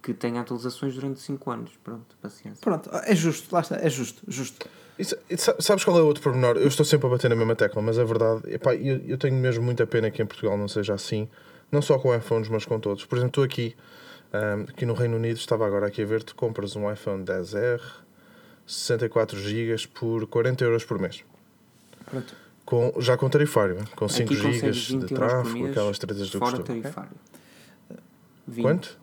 que 0.05 0.13
tem 0.13 0.39
atualizações 0.39 0.95
durante 0.95 1.19
5 1.21 1.51
anos. 1.51 1.71
Pronto, 1.83 2.15
paciência. 2.21 2.61
Pronto, 2.61 2.91
é 2.93 3.15
justo, 3.17 3.53
lá 3.55 3.61
está, 3.63 3.77
é 3.77 3.89
justo, 3.89 4.23
justo. 4.29 4.69
E 4.99 5.05
sa- 5.37 5.57
sabes 5.59 5.83
qual 5.83 5.99
é 5.99 6.03
o 6.03 6.07
outro 6.07 6.23
pormenor? 6.23 6.57
Eu 6.59 6.69
estou 6.69 6.85
sempre 6.85 7.07
a 7.07 7.11
bater 7.11 7.29
na 7.31 7.35
mesma 7.35 7.57
tecla, 7.57 7.81
mas 7.81 7.99
a 7.99 8.05
verdade, 8.05 8.43
epá, 8.53 8.75
eu, 8.75 8.99
eu 9.07 9.17
tenho 9.19 9.35
mesmo 9.35 9.65
muita 9.65 9.87
pena 9.87 10.11
que 10.11 10.23
em 10.23 10.27
Portugal 10.27 10.57
não 10.59 10.69
seja 10.69 10.93
assim, 10.95 11.27
não 11.73 11.81
só 11.83 11.99
com 11.99 12.15
iPhones, 12.15 12.49
mas 12.51 12.65
com 12.67 12.79
todos. 12.79 13.05
Por 13.07 13.17
exemplo, 13.17 13.33
tu 13.33 13.43
aqui, 13.43 13.75
ahm, 14.33 14.67
aqui 14.69 14.85
no 14.87 14.93
Reino 14.93 15.17
Unido, 15.17 15.37
estava 15.39 15.67
agora 15.67 15.87
aqui 15.87 16.03
a 16.03 16.07
ver, 16.07 16.23
tu 16.23 16.37
compras 16.37 16.77
um 16.77 16.93
iPhone 16.93 17.25
10R, 17.25 17.81
64 18.67 19.39
GB 19.39 19.89
por 19.95 20.27
40 20.27 20.65
euros 20.65 20.85
por 20.85 20.99
mês. 20.99 21.25
Pronto. 22.05 22.35
Com, 22.65 22.95
já 22.99 23.17
com 23.17 23.29
tarifário, 23.29 23.79
com 23.97 24.09
5 24.09 24.33
Aqui 24.33 24.43
GB 24.43 24.71
de 24.71 24.81
20 24.81 24.93
euros 24.93 25.09
por 25.09 25.15
tráfego, 25.17 25.59
mês, 25.59 25.71
aquelas 25.71 25.99
tretas 25.99 26.31
do 26.31 26.39
fora 26.39 26.57
costume. 26.59 26.83
tarifário. 26.83 27.11
20. 28.47 28.63
Quanto? 28.63 28.99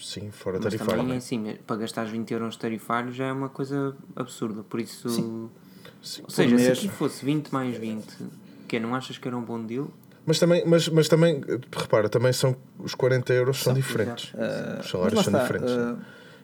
Sim, 0.00 0.30
fora 0.30 0.58
Mas 0.58 0.64
tarifário. 0.64 1.00
também 1.00 1.14
é 1.14 1.18
assim, 1.18 1.56
para 1.66 1.76
gastar 1.76 2.04
20 2.04 2.30
euros 2.32 2.56
tarifário 2.56 3.12
já 3.12 3.26
é 3.26 3.32
uma 3.32 3.48
coisa 3.48 3.96
absurda. 4.14 4.62
Por 4.62 4.80
isso, 4.80 5.08
Sim. 5.08 5.50
Sim. 6.02 6.22
ou 6.24 6.30
seja, 6.30 6.58
se 6.58 6.70
aqui 6.70 6.88
fosse 6.88 7.24
20 7.24 7.50
mais 7.50 7.76
20, 7.76 8.06
que 8.68 8.78
não 8.78 8.94
achas 8.94 9.18
que 9.18 9.26
era 9.26 9.36
um 9.36 9.42
bom 9.42 9.62
deal? 9.64 9.90
Mas 10.24 10.38
também, 10.38 10.64
mas, 10.66 10.88
mas 10.88 11.08
também, 11.08 11.40
repara, 11.72 12.08
também 12.08 12.32
são 12.32 12.56
os 12.78 12.94
40 12.94 13.32
euros 13.32 13.62
são, 13.62 13.72
diferentes. 13.72 14.32
Ah, 14.36 14.80
Os 14.80 14.90
salários 14.90 15.22
são 15.22 15.32
diferentes. 15.32 15.72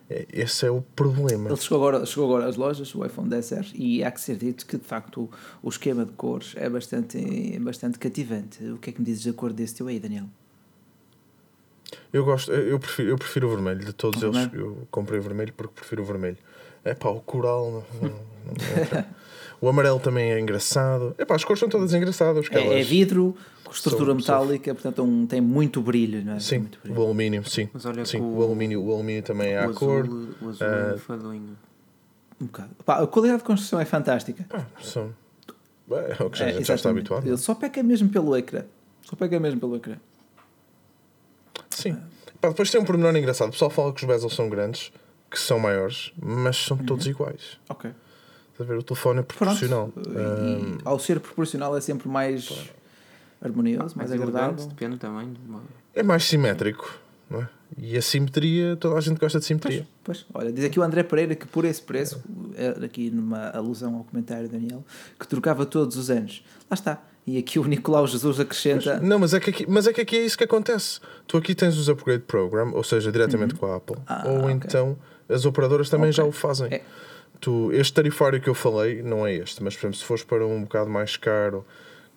É- 0.09 0.27
Esse 0.33 0.67
é 0.67 0.71
o 0.71 0.83
problema. 0.83 1.49
Ele 1.49 1.57
chegou 1.57 1.79
agora, 1.79 2.05
chegou 2.07 2.27
agora 2.27 2.47
às 2.49 2.57
lojas, 2.57 2.95
o 2.95 3.05
iPhone 3.05 3.29
10R, 3.31 3.73
e 3.75 4.05
há 4.05 4.11
que 4.11 4.21
ser 4.21 4.37
dito 4.37 4.67
que 4.67 4.77
de 4.77 4.85
facto 4.85 5.23
o, 5.23 5.31
o 5.63 5.69
esquema 5.69 6.05
de 6.05 6.13
cores 6.13 6.55
é 6.57 6.69
bastante, 6.69 7.19
é 7.55 7.59
bastante 7.59 7.99
cativante. 7.99 8.63
O 8.65 8.79
que 8.79 8.91
é 8.91 8.93
que 8.93 9.01
me 9.01 9.07
dizes 9.07 9.25
da 9.25 9.33
cor 9.33 9.53
desse 9.53 9.75
teu 9.77 9.87
aí, 9.89 9.99
Daniel? 9.99 10.27
Eu 12.13 12.25
gosto, 12.25 12.53
eu 12.53 12.79
prefiro, 12.79 13.09
eu 13.11 13.19
prefiro 13.19 13.47
o 13.49 13.51
vermelho. 13.51 13.81
De 13.81 13.93
todos 13.93 14.23
O 14.23 14.27
eles, 14.27 14.37
vermelho? 14.39 14.61
eu 14.81 14.89
comprei 14.91 15.19
o 15.19 15.23
vermelho 15.23 15.53
porque 15.57 15.75
prefiro 15.75 16.03
o 16.03 16.05
vermelho. 16.05 16.37
É 16.85 16.95
pá, 16.95 17.09
o 17.11 17.21
coral. 17.21 17.85
Não, 18.01 18.09
não, 18.09 18.15
o 19.61 19.69
amarelo 19.69 20.01
também 20.01 20.33
é 20.33 20.41
engraçado. 20.41 21.15
É 21.19 21.25
pá, 21.25 21.35
as 21.37 21.45
cores 21.45 21.61
são 21.61 21.69
todas 21.69 21.93
engraçadas. 21.95 22.47
É, 22.51 22.81
é 22.81 22.83
vidro, 22.83 23.37
com 23.65 23.73
estrutura 23.73 24.07
são- 24.07 24.15
metálica, 24.17 24.75
portanto 24.75 25.03
um- 25.03 25.27
tem 25.27 25.41
muito 25.41 25.81
brilho, 25.81 26.25
não 26.25 26.35
é? 26.35 26.41
Sim, 26.41 26.59
muito 26.59 26.79
brilho. 26.83 26.99
o 26.99 27.03
alumínio, 27.05 27.49
sim. 27.49 27.69
Mas 27.73 27.85
olha 27.87 28.05
sim 28.05 28.19
o, 28.21 28.39
o- 28.39 28.43
alumínio, 28.43 28.83
o 28.83 28.93
alumínio 28.93 29.23
também 29.23 29.53
é 29.53 29.59
o 29.61 29.63
à 29.63 29.65
azul, 29.67 29.79
cor. 29.79 30.09
o 30.09 30.49
azul 30.49 30.67
Ah, 30.67 30.91
é 30.93 30.95
enfadonho. 30.97 31.59
Um 32.41 32.47
bocado. 32.47 32.71
Pá, 32.85 33.01
a 33.03 33.07
qualidade 33.07 33.39
de 33.43 33.47
construção 33.47 33.79
é 33.81 33.85
fantástica. 33.85 34.45
Ah, 34.51 34.65
são. 34.83 35.15
É, 35.91 36.17
é 36.19 36.25
o 36.25 36.31
que 36.31 36.39
já, 36.39 36.47
É, 36.47 36.49
a 36.49 36.53
gente 36.55 36.65
já 36.67 36.75
está 36.75 36.91
habituado. 36.91 37.27
Ele 37.27 37.37
só 37.37 37.55
peca 37.55 37.83
mesmo 37.83 38.09
pelo 38.09 38.37
ecrã. 38.37 38.63
Só 39.03 39.15
peca 39.15 39.39
mesmo 39.39 39.61
pelo 39.61 39.77
ecrã. 39.77 39.97
Sim. 41.83 41.97
Pá, 42.41 42.49
depois 42.49 42.71
tem 42.71 42.81
um 42.81 42.85
pormenor 42.85 43.15
engraçado. 43.17 43.49
O 43.49 43.53
pessoal 43.53 43.71
fala 43.71 43.93
que 43.93 44.01
os 44.03 44.07
bezels 44.07 44.35
são 44.35 44.49
grandes, 44.49 44.93
que 45.31 45.39
são 45.39 45.59
maiores, 45.59 46.13
mas 46.21 46.57
são 46.57 46.77
todos 46.77 47.07
iguais. 47.07 47.59
Ok. 47.69 47.91
Estás 48.53 48.69
a 48.69 48.73
ver? 48.73 48.79
O 48.79 48.83
telefone 48.83 49.21
é 49.21 49.23
proporcional. 49.23 49.91
E, 49.97 50.79
ao 50.85 50.99
ser 50.99 51.21
proporcional 51.21 51.77
é 51.77 51.81
sempre 51.81 52.09
mais 52.09 52.51
harmonioso, 53.41 53.97
mais, 53.97 54.11
Mais 54.11 54.11
elegante, 54.11 54.37
agradável. 54.37 54.67
depende 54.67 54.97
também. 54.99 55.35
É 55.95 56.03
mais 56.03 56.25
simétrico, 56.25 56.99
não 57.31 57.43
é? 57.43 57.49
E 57.79 57.97
a 57.97 58.03
simetria, 58.03 58.77
toda 58.77 58.97
a 58.97 59.01
gente 59.01 59.19
gosta 59.19 59.39
de 59.39 59.47
simetria. 59.47 59.87
Pois, 60.05 60.27
olha, 60.35 60.53
diz 60.53 60.65
aqui 60.65 60.79
o 60.79 60.83
André 60.83 61.03
Pereira 61.03 61.35
que 61.35 61.47
por 61.47 61.65
esse 61.65 61.81
preço, 61.81 62.23
é, 62.55 62.85
aqui 62.85 63.11
numa 63.11 63.49
alusão 63.49 63.97
ao 63.97 64.05
comentário 64.05 64.47
do 64.47 64.53
Daniel, 64.53 64.85
que 65.19 65.27
trocava 65.27 65.65
todos 65.65 65.97
os 65.97 66.11
anos. 66.11 66.45
Lá 66.71 66.75
está. 66.75 67.03
E 67.27 67.39
aqui 67.39 67.59
o 67.59 67.65
Nicolau 67.65 68.07
Jesus 68.07 68.41
acrescenta. 68.41 68.99
Não, 69.01 69.19
mas 69.19 69.33
é, 69.33 69.39
que 69.41 69.51
aqui, 69.51 69.65
mas 69.69 69.87
é 69.87 69.93
que 69.93 70.01
aqui 70.01 70.17
é 70.17 70.25
isso 70.25 70.37
que 70.37 70.43
acontece. 70.45 70.99
Tu 71.27 71.37
aqui 71.37 71.55
tens 71.55 71.77
os 71.79 71.89
upgrade 71.89 72.25
program, 72.25 72.73
ou 72.75 72.83
seja, 72.83 73.13
diretamente 73.13 73.55
com 73.55 73.67
a 73.67 73.77
Apple, 73.77 73.97
Ah, 74.07 74.25
ou 74.27 74.39
ok. 74.41 74.51
então 74.55 74.99
as 75.29 75.45
operadoras 75.47 75.89
também 75.89 76.11
Ok. 76.11 76.13
já 76.17 76.25
o 76.25 76.33
fazem. 76.33 76.67
É. 76.73 76.83
Tu, 77.41 77.71
este 77.73 77.93
tarifário 77.95 78.41
que 78.41 78.49
eu 78.49 78.55
falei 78.55 79.03
não 79.03 79.25
é 79.27 79.35
este, 79.35 79.63
mas 79.63 79.75
por 79.75 79.81
exemplo, 79.87 79.99
se 79.99 80.05
fores 80.05 80.25
para 80.25 80.45
um 80.47 80.63
bocado 80.63 80.91
mais 80.91 81.17
caro, 81.17 81.65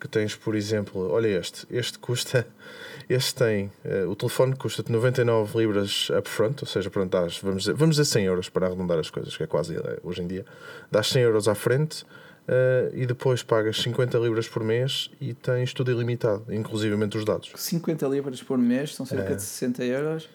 que 0.00 0.06
tens, 0.08 0.34
por 0.34 0.54
exemplo, 0.56 1.08
olha 1.10 1.28
este, 1.38 1.66
este 1.70 1.98
custa, 2.00 2.46
este 3.08 3.34
tem, 3.34 3.70
eh, 3.84 4.04
o 4.04 4.14
telefone 4.16 4.54
custa-te 4.56 4.90
99 4.92 5.56
libras 5.58 6.10
upfront, 6.10 6.62
ou 6.62 6.68
seja, 6.68 6.90
pronto, 6.90 7.10
dás, 7.10 7.38
vamos, 7.40 7.62
dizer, 7.62 7.74
vamos 7.74 7.96
dizer 7.96 8.04
100 8.10 8.24
euros 8.26 8.48
para 8.48 8.66
arredondar 8.66 8.98
as 8.98 9.08
coisas, 9.08 9.36
que 9.36 9.42
é 9.42 9.46
quase 9.46 9.76
eh, 9.76 9.98
hoje 10.02 10.20
em 10.22 10.26
dia, 10.26 10.44
dás 10.90 11.06
100 11.08 11.22
euros 11.22 11.48
à 11.48 11.54
frente 11.54 12.04
eh, 12.48 12.90
e 12.94 13.06
depois 13.06 13.42
pagas 13.42 13.76
50 13.82 14.18
libras 14.18 14.46
por 14.48 14.62
mês 14.64 15.10
e 15.20 15.34
tens 15.34 15.72
tudo 15.72 15.90
ilimitado, 15.90 16.44
inclusivamente 16.52 17.16
os 17.18 17.24
dados. 17.24 17.50
50 17.54 18.06
libras 18.08 18.42
por 18.42 18.56
mês, 18.58 18.94
são 18.94 19.04
cerca 19.06 19.32
É. 19.32 19.36
de 19.36 19.42
60 19.42 19.84
euros. 19.84 20.28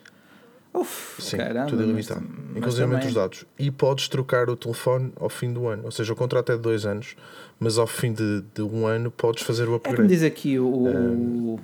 Uf, 0.74 1.22
Sim, 1.22 1.36
caramba. 1.38 1.66
tudo 1.68 1.80
mas- 1.80 1.88
ilimitado. 1.88 2.22
mas 2.48 2.58
Inclusive 2.58 2.90
também- 2.92 3.08
os 3.08 3.14
dados. 3.14 3.46
E 3.60 3.70
podes 3.70 4.08
trocar 4.08 4.50
o 4.50 4.56
telefone 4.56 5.12
ao 5.20 5.30
fim 5.30 5.52
do 5.52 5.68
ano. 5.68 5.84
Ou 5.84 5.92
seja, 5.92 6.14
o 6.14 6.16
contrato 6.16 6.52
é 6.52 6.56
de 6.56 6.62
dois 6.62 6.86
anos, 6.86 7.16
mas 7.60 7.78
ao 7.78 7.86
fim 7.88 8.14
de, 8.14 8.42
de 8.56 8.62
um 8.62 8.88
ano 8.88 9.12
podes 9.12 9.44
fazer 9.44 9.64
o 9.64 9.76
É 9.76 9.80
como 9.80 9.90
upgrade. 9.96 10.08
diz 10.08 10.24
aqui 10.24 10.58
o. 10.58 10.66
o- 10.66 11.60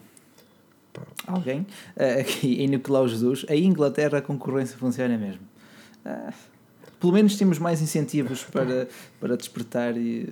alguém, 1.28 1.66
eh, 1.95 2.22
aqui 2.22 2.62
em 2.62 2.68
Nicolau 2.68 3.08
Jesus, 3.08 3.45
a 3.50 3.56
Inglaterra 3.56 4.18
a 4.18 4.22
concorrência 4.22 4.78
funciona 4.78 5.18
mesmo. 5.18 5.41
Ah, 6.04 6.34
pelo 7.00 7.14
menos 7.14 7.36
temos 7.38 7.60
mais 7.60 7.82
incentivos 7.82 8.43
para, 8.43 8.88
para 9.20 9.38
despertar 9.38 9.95
eh, 9.98 10.26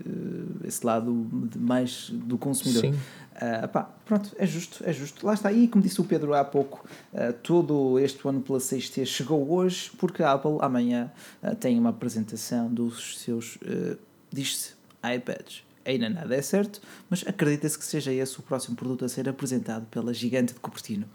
esse 0.63 0.85
lado 0.85 1.27
de 1.31 1.59
mais 1.59 2.09
do 2.09 2.37
consumidor. 2.37 2.81
Sim. 2.81 2.95
Ah, 3.35 3.67
pá, 3.67 3.83
pronto, 4.05 4.33
é 4.37 4.45
justo, 4.45 4.81
é 4.85 4.93
justo. 4.93 5.25
Lá 5.25 5.33
está. 5.33 5.51
E 5.51 5.67
como 5.67 5.83
disse 5.83 5.99
o 5.99 6.05
Pedro 6.05 6.33
há 6.33 6.43
pouco, 6.43 6.85
ah, 7.13 7.33
todo 7.33 7.99
este 7.99 8.25
OnePlus 8.25 8.63
6T 8.63 9.05
chegou 9.05 9.51
hoje 9.51 9.91
porque 9.97 10.23
a 10.23 10.31
Apple 10.31 10.57
amanhã 10.61 11.11
ah, 11.43 11.53
tem 11.53 11.77
uma 11.77 11.89
apresentação 11.89 12.73
dos 12.73 13.19
seus, 13.19 13.57
ah, 13.65 13.97
diz-se, 14.31 14.73
iPads. 15.03 15.63
Ainda 15.83 16.09
nada 16.09 16.35
é 16.35 16.41
certo, 16.41 16.81
mas 17.09 17.23
acredita-se 17.27 17.77
que 17.77 17.85
seja 17.85 18.11
esse 18.11 18.39
o 18.39 18.41
próximo 18.41 18.75
produto 18.75 19.05
a 19.05 19.09
ser 19.09 19.29
apresentado 19.29 19.85
pela 19.87 20.13
gigante 20.13 20.53
de 20.53 20.59
Cupertino. 20.59 21.05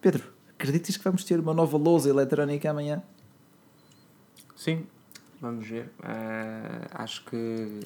Pedro, 0.00 0.22
acreditas 0.56 0.96
que 0.96 1.02
vamos 1.02 1.24
ter 1.24 1.40
uma 1.40 1.52
nova 1.52 1.76
lousa 1.76 2.08
eletrónica 2.08 2.70
amanhã? 2.70 3.02
Sim, 4.54 4.86
vamos 5.42 5.66
ver. 5.66 5.90
Ah, 6.02 7.02
acho 7.02 7.24
que 7.26 7.80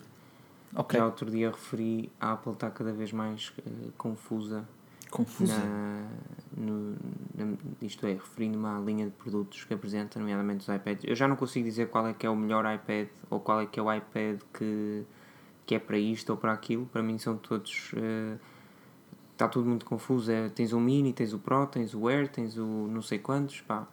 Ok, 0.77 0.99
já 0.99 1.05
outro 1.07 1.31
dia 1.31 1.51
referi, 1.51 2.11
a 2.21 2.33
Apple 2.33 2.53
está 2.53 2.71
cada 2.71 2.93
vez 2.93 3.11
mais 3.13 3.53
eh, 3.59 3.71
confusa. 3.97 4.65
confusa. 5.11 5.53
Na, 5.55 6.07
no, 6.57 6.97
na- 7.35 7.57
isto 7.81 8.07
é, 8.07 8.13
referindo-me 8.13 8.67
à 8.67 8.79
linha 8.79 9.07
de 9.07 9.13
produtos 9.13 9.65
que 9.65 9.73
apresenta, 9.75 10.19
nomeadamente 10.21 10.69
os 10.69 10.75
iPads. 10.75 11.05
Eu 11.05 11.17
já 11.17 11.27
não 11.27 11.35
consigo 11.37 11.65
dizer 11.65 11.89
qual 11.89 12.07
é 12.07 12.13
que 12.13 12.27
é 12.27 12.31
o 12.31 12.37
melhor 12.37 12.65
iPad 12.75 13.09
ou 13.31 13.41
qual 13.41 13.61
é 13.63 13.67
que 13.67 13.81
é 13.81 13.83
o 13.83 13.93
iPad 13.93 14.41
que, 14.53 15.05
que 15.65 15.75
é 15.75 15.79
para 15.79 15.97
isto 15.99 16.31
ou 16.31 16.37
para 16.37 16.53
aquilo. 16.53 16.87
Para 16.87 17.03
mim 17.03 17.19
são 17.19 17.37
todos. 17.37 17.93
eh, 17.97 18.37
Está 19.33 19.49
tudo 19.49 19.69
muito 19.69 19.85
confuso. 19.85 20.31
É, 20.33 20.49
tens 20.49 20.73
o 20.73 20.81
Mini, 20.81 21.13
tens 21.13 21.35
o 21.35 21.39
Pro, 21.39 21.67
tens 21.67 21.95
o 21.95 22.09
Air, 22.09 22.27
tens 22.29 22.57
o 22.57 22.65
não 22.65 23.03
sei 23.03 23.19
quantos. 23.19 23.61
Pá. 23.61 23.87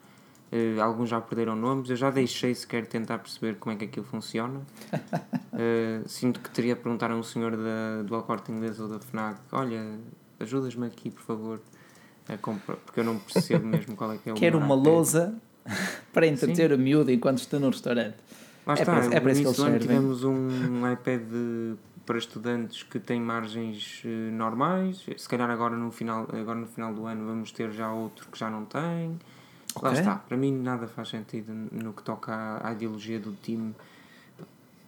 Eh, 0.55 0.79
alguns 0.79 1.09
já 1.09 1.19
perderam 1.19 1.55
nomes. 1.55 1.89
Eu 1.89 1.95
já 1.95 2.11
deixei 2.11 2.53
sequer 2.53 2.85
tentar 2.85 3.17
perceber 3.17 3.55
como 3.55 3.73
é 3.73 3.77
que 3.79 3.85
aquilo 3.85 4.05
funciona. 4.05 4.61
Eh, 5.55 6.01
sinto 6.07 6.39
que 6.39 6.49
teria 6.49 6.73
de 6.73 6.81
perguntar 6.81 7.11
a 7.11 7.15
um 7.15 7.21
senhor 7.21 7.55
da, 7.55 8.01
do 8.03 8.15
El 8.15 8.23
Corte 8.23 8.51
Inglês 8.51 8.79
ou 8.79 8.87
da 8.89 8.99
FNAC: 8.99 9.39
Olha, 9.51 9.99
ajudas-me 10.39 10.87
aqui, 10.87 11.11
por 11.11 11.21
favor, 11.21 11.61
a 12.27 12.35
comprar, 12.37 12.75
porque 12.77 12.99
eu 12.99 13.03
não 13.03 13.19
percebo 13.19 13.63
mesmo 13.67 13.95
qual 13.95 14.11
é 14.13 14.17
que 14.17 14.29
é 14.31 14.33
o 14.33 14.35
Quero 14.35 14.57
uma 14.57 14.73
lousa 14.73 15.35
para 16.11 16.25
entreter 16.25 16.71
o 16.73 16.77
miúdo 16.79 17.11
enquanto 17.11 17.37
está 17.37 17.59
no 17.59 17.69
restaurante. 17.69 18.15
Lá 18.65 18.73
É 18.73 18.79
está, 18.79 18.85
para- 18.95 19.15
é 19.15 19.19
para 19.19 19.31
isso 19.31 19.53
que 19.53 19.61
ano 19.61 19.77
tivemos 19.79 20.23
um 20.23 20.91
iPad 20.91 21.21
de- 21.21 21.75
para 22.03 22.17
estudantes 22.17 22.81
que 22.81 22.99
tem 22.99 23.21
margens 23.21 24.01
eh, 24.03 24.31
normais. 24.31 25.05
Se 25.15 25.29
calhar 25.29 25.49
agora 25.51 25.75
no, 25.77 25.91
final, 25.91 26.27
agora 26.33 26.57
no 26.59 26.65
final 26.67 26.91
do 26.95 27.05
ano 27.05 27.27
vamos 27.27 27.51
ter 27.51 27.69
já 27.71 27.91
outro 27.93 28.27
que 28.31 28.39
já 28.39 28.49
não 28.49 28.65
tem. 28.65 29.19
Lá 29.81 29.89
Ok. 29.89 29.99
está, 29.99 30.15
para 30.15 30.37
mim 30.37 30.51
nada 30.51 30.87
faz 30.87 31.09
sentido 31.09 31.51
no 31.51 31.93
que 31.93 32.03
toca 32.03 32.31
à, 32.31 32.69
à 32.69 32.73
ideologia 32.73 33.19
do 33.19 33.33
time. 33.33 33.73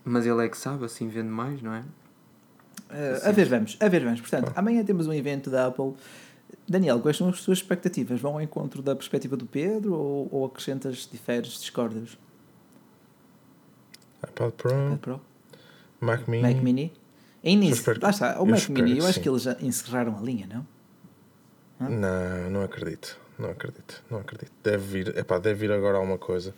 Mas 0.03 0.25
ele 0.25 0.45
é 0.45 0.49
que 0.49 0.57
sabe, 0.57 0.85
assim 0.85 1.07
vende 1.07 1.29
mais, 1.29 1.61
não 1.61 1.73
é? 1.73 1.79
Uh, 2.89 3.29
a 3.29 3.31
ver, 3.31 3.45
vamos, 3.47 3.77
a 3.79 3.87
ver, 3.87 4.03
vamos. 4.03 4.21
Portanto, 4.21 4.51
amanhã 4.55 4.83
temos 4.83 5.07
um 5.07 5.13
evento 5.13 5.49
da 5.49 5.67
Apple. 5.67 5.93
Daniel, 6.67 6.99
quais 6.99 7.17
são 7.17 7.29
as 7.29 7.41
tuas 7.41 7.57
expectativas? 7.57 8.19
Vão 8.19 8.33
ao 8.33 8.41
encontro 8.41 8.81
da 8.83 8.95
perspectiva 8.95 9.35
do 9.35 9.45
Pedro 9.45 9.93
ou, 9.93 10.29
ou 10.31 10.45
acrescentas, 10.45 11.09
diferes, 11.11 11.59
discordas? 11.59 12.17
iPad 14.23 14.51
Pro, 14.51 14.69
iPad 14.69 14.99
Pro? 14.99 15.21
Mac 15.99 16.27
Mini. 16.27 16.53
Mac 16.53 16.63
Mini? 16.63 16.93
Isso, 17.43 17.73
espero 17.73 17.99
lá 18.01 18.09
está, 18.09 18.41
o 18.41 18.45
Mac 18.45 18.67
Mini, 18.69 18.97
eu 18.97 19.05
acho 19.05 19.15
sim. 19.15 19.21
que 19.21 19.29
eles 19.29 19.43
já 19.43 19.55
encerraram 19.61 20.17
a 20.17 20.21
linha, 20.21 20.47
não? 20.47 20.65
Não, 21.89 22.49
não 22.49 22.61
acredito. 22.63 23.19
Não 23.37 23.49
acredito. 23.49 24.03
Não 24.09 24.19
acredito. 24.19 24.51
Deve 24.63 25.03
vir, 25.03 25.17
epá, 25.17 25.37
deve 25.37 25.67
vir 25.67 25.71
agora 25.71 25.97
alguma 25.97 26.17
coisa. 26.17 26.53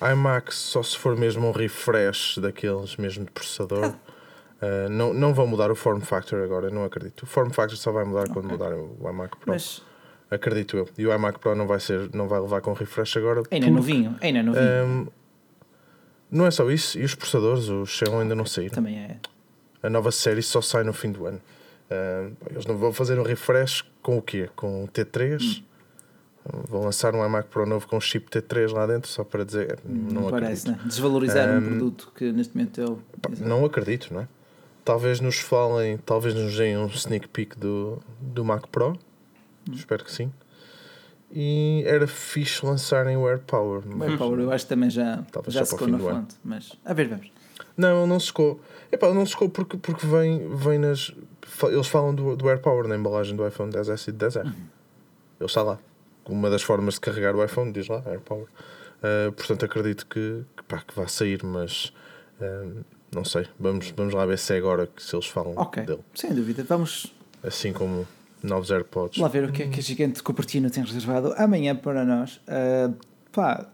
iMac 0.00 0.54
só 0.54 0.82
se 0.82 0.96
for 0.96 1.16
mesmo 1.16 1.46
um 1.46 1.52
refresh 1.52 2.38
daqueles 2.38 2.96
mesmo 2.96 3.24
de 3.24 3.30
processador. 3.30 3.94
Uh, 4.56 4.88
não, 4.90 5.12
não 5.12 5.34
vão 5.34 5.46
mudar 5.46 5.70
o 5.70 5.74
form 5.74 6.00
factor 6.00 6.42
agora, 6.42 6.70
não 6.70 6.84
acredito. 6.84 7.22
O 7.24 7.26
form 7.26 7.50
factor 7.50 7.76
só 7.76 7.92
vai 7.92 8.04
mudar 8.04 8.28
quando 8.28 8.48
mudarem 8.48 8.78
o 8.78 9.08
iMac 9.08 9.36
Pro. 9.36 9.52
Mas 9.52 9.82
Acredito 10.30 10.76
eu. 10.76 10.88
E 10.98 11.06
o 11.06 11.14
iMac 11.14 11.38
Pro 11.38 11.54
não 11.54 11.66
vai, 11.66 11.78
ser, 11.78 12.10
não 12.12 12.26
vai 12.26 12.40
levar 12.40 12.60
com 12.60 12.72
refresh 12.72 13.16
agora. 13.16 13.42
ainda 13.50 13.54
é 13.54 13.58
porque, 13.58 13.70
novinho, 13.70 14.16
ainda 14.20 14.40
é 14.40 14.42
novinho. 14.42 14.84
um, 14.84 15.06
não 16.30 16.46
é 16.46 16.50
só 16.50 16.68
isso, 16.70 16.98
e 16.98 17.04
os 17.04 17.14
processadores, 17.14 17.68
os 17.68 17.90
Xeon 17.90 18.20
ainda 18.20 18.34
não 18.34 18.44
saíram. 18.44 18.74
Também 18.74 18.98
é. 18.98 19.18
A 19.82 19.88
nova 19.88 20.10
série 20.10 20.42
só 20.42 20.60
sai 20.60 20.82
no 20.82 20.92
fim 20.92 21.12
do 21.12 21.26
ano. 21.26 21.40
Eles 22.50 22.66
não 22.66 22.76
vão 22.76 22.92
fazer 22.92 23.18
um 23.18 23.22
refresh 23.22 23.84
com 24.02 24.18
o 24.18 24.22
quê? 24.22 24.50
Com 24.56 24.84
o 24.84 24.88
T3? 24.88 25.62
Vão 26.68 26.82
lançar 26.84 27.14
um 27.14 27.24
iMac 27.24 27.48
Pro 27.48 27.66
novo 27.66 27.86
com 27.88 28.00
chip 28.00 28.28
T3 28.30 28.72
lá 28.72 28.86
dentro, 28.86 29.10
só 29.10 29.24
para 29.24 29.44
dizer. 29.44 29.78
Não, 29.84 30.22
Não, 30.22 30.30
parece, 30.30 30.62
acredito. 30.68 30.82
né? 30.84 30.88
Desvalorizar 30.88 31.48
um 31.48 31.58
Um, 31.58 31.62
produto 31.68 32.12
que 32.14 32.32
neste 32.32 32.56
momento 32.56 32.80
é 32.80 32.84
o. 32.84 32.98
Não 33.40 33.64
acredito, 33.64 34.12
não 34.12 34.20
é? 34.20 34.28
Talvez 34.84 35.20
nos 35.20 35.38
falem, 35.38 35.98
talvez 35.98 36.34
nos 36.34 36.56
deem 36.56 36.78
um 36.78 36.86
sneak 36.86 37.26
peek 37.28 37.58
do, 37.58 37.98
do 38.20 38.44
Mac 38.44 38.66
Pro. 38.68 38.96
Espero 39.72 40.04
que 40.04 40.12
sim. 40.12 40.32
E 41.32 41.82
era 41.86 42.06
fixe 42.06 42.64
lançarem 42.64 43.16
o 43.16 43.28
AirPower. 43.28 43.82
O 43.84 44.04
AirPower 44.04 44.38
eu 44.40 44.52
acho 44.52 44.64
que 44.64 44.68
também 44.68 44.88
já, 44.88 45.24
Talvez 45.32 45.52
já 45.54 45.64
secou 45.64 45.88
na 45.88 45.98
fonte. 45.98 46.36
Mas 46.44 46.72
a 46.84 46.94
ver, 46.94 47.08
vamos. 47.08 47.30
Não, 47.76 48.06
não 48.06 48.20
secou. 48.20 48.60
Epá, 48.92 49.12
não 49.12 49.26
secou 49.26 49.48
porque, 49.48 49.76
porque 49.76 50.06
vem, 50.06 50.48
vem 50.54 50.78
nas. 50.78 51.12
Eles 51.64 51.88
falam 51.88 52.14
do, 52.14 52.36
do 52.36 52.48
AirPower 52.48 52.86
na 52.86 52.96
embalagem 52.96 53.34
do 53.34 53.46
iPhone 53.46 53.72
10S 53.72 54.08
e 54.08 54.12
do 54.12 54.24
10R. 54.24 54.46
Ele 54.46 54.54
está 55.40 55.62
lá. 55.62 55.78
Uma 56.28 56.50
das 56.50 56.62
formas 56.62 56.94
de 56.94 57.00
carregar 57.00 57.34
o 57.36 57.44
iPhone 57.44 57.72
diz 57.72 57.88
lá 57.88 58.02
AirPower. 58.06 58.46
Uh, 58.46 59.30
portanto, 59.32 59.64
acredito 59.64 60.06
que, 60.06 60.44
que, 60.56 60.62
pá, 60.64 60.78
que 60.86 60.94
vai 60.94 61.08
sair, 61.08 61.42
mas 61.44 61.92
uh, 62.40 62.84
não 63.14 63.24
sei. 63.24 63.46
Vamos, 63.60 63.90
vamos 63.96 64.14
lá 64.14 64.24
ver 64.26 64.38
se 64.38 64.54
é 64.54 64.58
agora 64.58 64.86
que 64.86 65.02
se 65.02 65.14
eles 65.14 65.26
falam 65.26 65.52
Ok, 65.56 65.84
dele. 65.84 66.00
sem 66.14 66.34
dúvida. 66.34 66.64
Vamos 66.64 67.12
Assim 67.42 67.72
como 67.72 68.06
novos 68.42 68.70
AirPods. 68.70 69.18
lá 69.20 69.28
ver 69.28 69.44
o 69.44 69.52
que 69.52 69.62
é 69.62 69.68
que 69.68 69.78
a 69.78 69.82
gigante 69.82 70.22
Cupertino 70.22 70.68
tem 70.70 70.82
reservado 70.84 71.32
amanhã 71.36 71.76
para 71.76 72.04
nós. 72.04 72.40
Ah, 72.48 72.90
pá, 73.30 73.66